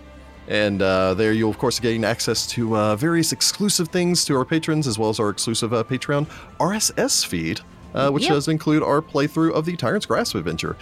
And 0.49 0.81
uh, 0.81 1.13
there 1.13 1.35
you'll, 1.35 1.51
of 1.51 1.59
course, 1.59 1.79
gain 1.79 2.07
access 2.07 2.47
to 2.47 2.75
uh, 2.75 2.97
various 2.97 3.33
exclusive 3.33 3.89
things 3.91 4.25
to 4.25 4.35
our 4.35 4.47
patrons, 4.47 4.87
as 4.87 4.99
well 4.99 5.11
as 5.11 5.21
our 5.21 5.29
exclusive 5.29 5.75
uh, 5.75 5.85
Patreon 5.85 6.27
RSS 6.59 7.27
feed, 7.27 7.61
uh, 7.95 8.09
which 8.09 8.23
Yep. 8.23 8.33
does 8.33 8.49
include 8.49 8.83
our 8.83 9.03
playthrough 9.03 9.53
of 9.53 9.67
the 9.67 9.77
Tyrant's 9.77 10.07
Grasp 10.07 10.37
adventure. 10.37 10.75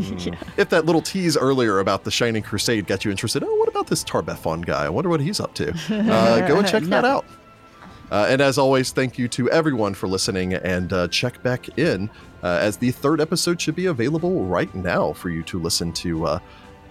If 0.56 0.70
that 0.70 0.86
little 0.86 1.02
tease 1.02 1.36
earlier 1.36 1.78
about 1.78 2.04
the 2.04 2.10
Shining 2.10 2.42
Crusade 2.42 2.86
got 2.86 3.04
you 3.04 3.10
interested, 3.10 3.44
oh, 3.44 3.54
what 3.56 3.68
about 3.68 3.86
this 3.86 4.02
Tar-Baphon 4.02 4.64
guy? 4.64 4.86
I 4.86 4.88
wonder 4.88 5.10
what 5.10 5.20
he's 5.20 5.40
up 5.40 5.54
to. 5.56 5.74
Uh, 5.90 6.46
go 6.48 6.58
and 6.58 6.66
check 6.66 6.82
that 6.84 7.04
out. 7.04 7.26
Uh, 8.10 8.26
and 8.28 8.40
as 8.40 8.58
always, 8.58 8.90
thank 8.92 9.18
you 9.18 9.28
to 9.28 9.50
everyone 9.50 9.94
for 9.94 10.08
listening 10.08 10.54
and 10.54 10.92
uh, 10.92 11.06
check 11.08 11.42
back 11.42 11.78
in 11.78 12.10
uh, 12.42 12.58
as 12.60 12.76
the 12.78 12.90
third 12.90 13.20
episode 13.20 13.60
should 13.60 13.76
be 13.76 13.86
available 13.86 14.44
right 14.46 14.74
now 14.74 15.12
for 15.12 15.28
you 15.28 15.42
to 15.44 15.60
listen 15.60 15.92
to 15.92 16.26
uh, 16.26 16.38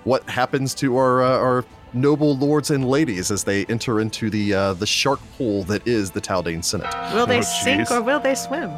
what 0.10 0.28
happens 0.28 0.74
to 0.74 0.98
our 0.98 1.22
uh, 1.24 1.38
our 1.38 1.66
noble 1.94 2.36
lords 2.38 2.72
and 2.72 2.84
ladies 2.88 3.30
as 3.32 3.44
they 3.44 3.66
enter 3.66 4.00
into 4.00 4.30
the 4.32 4.54
uh, 4.54 4.74
the 4.74 4.86
shark 4.88 5.20
pool 5.38 5.64
that 5.66 5.88
is 5.88 6.10
the 6.12 6.20
Taldane 6.22 6.64
Senate. 6.64 6.92
Will 7.14 7.28
they 7.28 7.40
Oh, 7.40 7.42
sink 7.64 7.92
or 7.92 8.02
will 8.02 8.20
they 8.20 8.34
swim? 8.36 8.72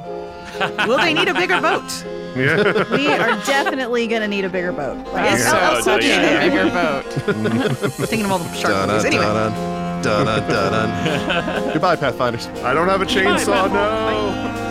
will 0.88 0.98
they 0.98 1.14
need 1.14 1.30
a 1.30 1.34
bigger 1.34 1.60
boat? 1.62 1.90
Yeah. 2.36 2.84
We 2.91 3.08
are 3.08 3.36
definitely 3.45 4.08
gonna 4.08 4.28
need 4.28 4.44
a 4.45 4.49
bigger 4.49 4.72
boat. 4.74 4.98
Like, 5.14 5.32
Also, 5.32 5.56
I'll- 5.56 5.72
I'll 5.72 5.78
Oh, 5.78 5.82
such 5.82 6.03
yeah, 6.03 6.20
a 6.20 6.32
yeah. 6.34 6.49
bigger 6.49 6.70
boat. 6.80 7.91
Thinking 8.10 8.26
of 8.26 8.32
all 8.34 8.40
the 8.40 8.53
shark 8.53 8.74
Dun, 8.74 8.88
movies. 8.90 9.03
dun, 9.03 9.14
Anyway, 9.14 9.24
dun, 9.24 10.02
dun, 10.03 10.26
dun, 10.26 10.49
dun, 10.49 10.72
dun. 11.64 11.74
Goodbye, 11.74 11.95
Pathfinders. 11.95 12.48
I 12.64 12.74
don't 12.74 12.88
have 12.90 13.02
a 13.02 13.06
chainsaw. 13.06 13.72
No. 13.72 14.70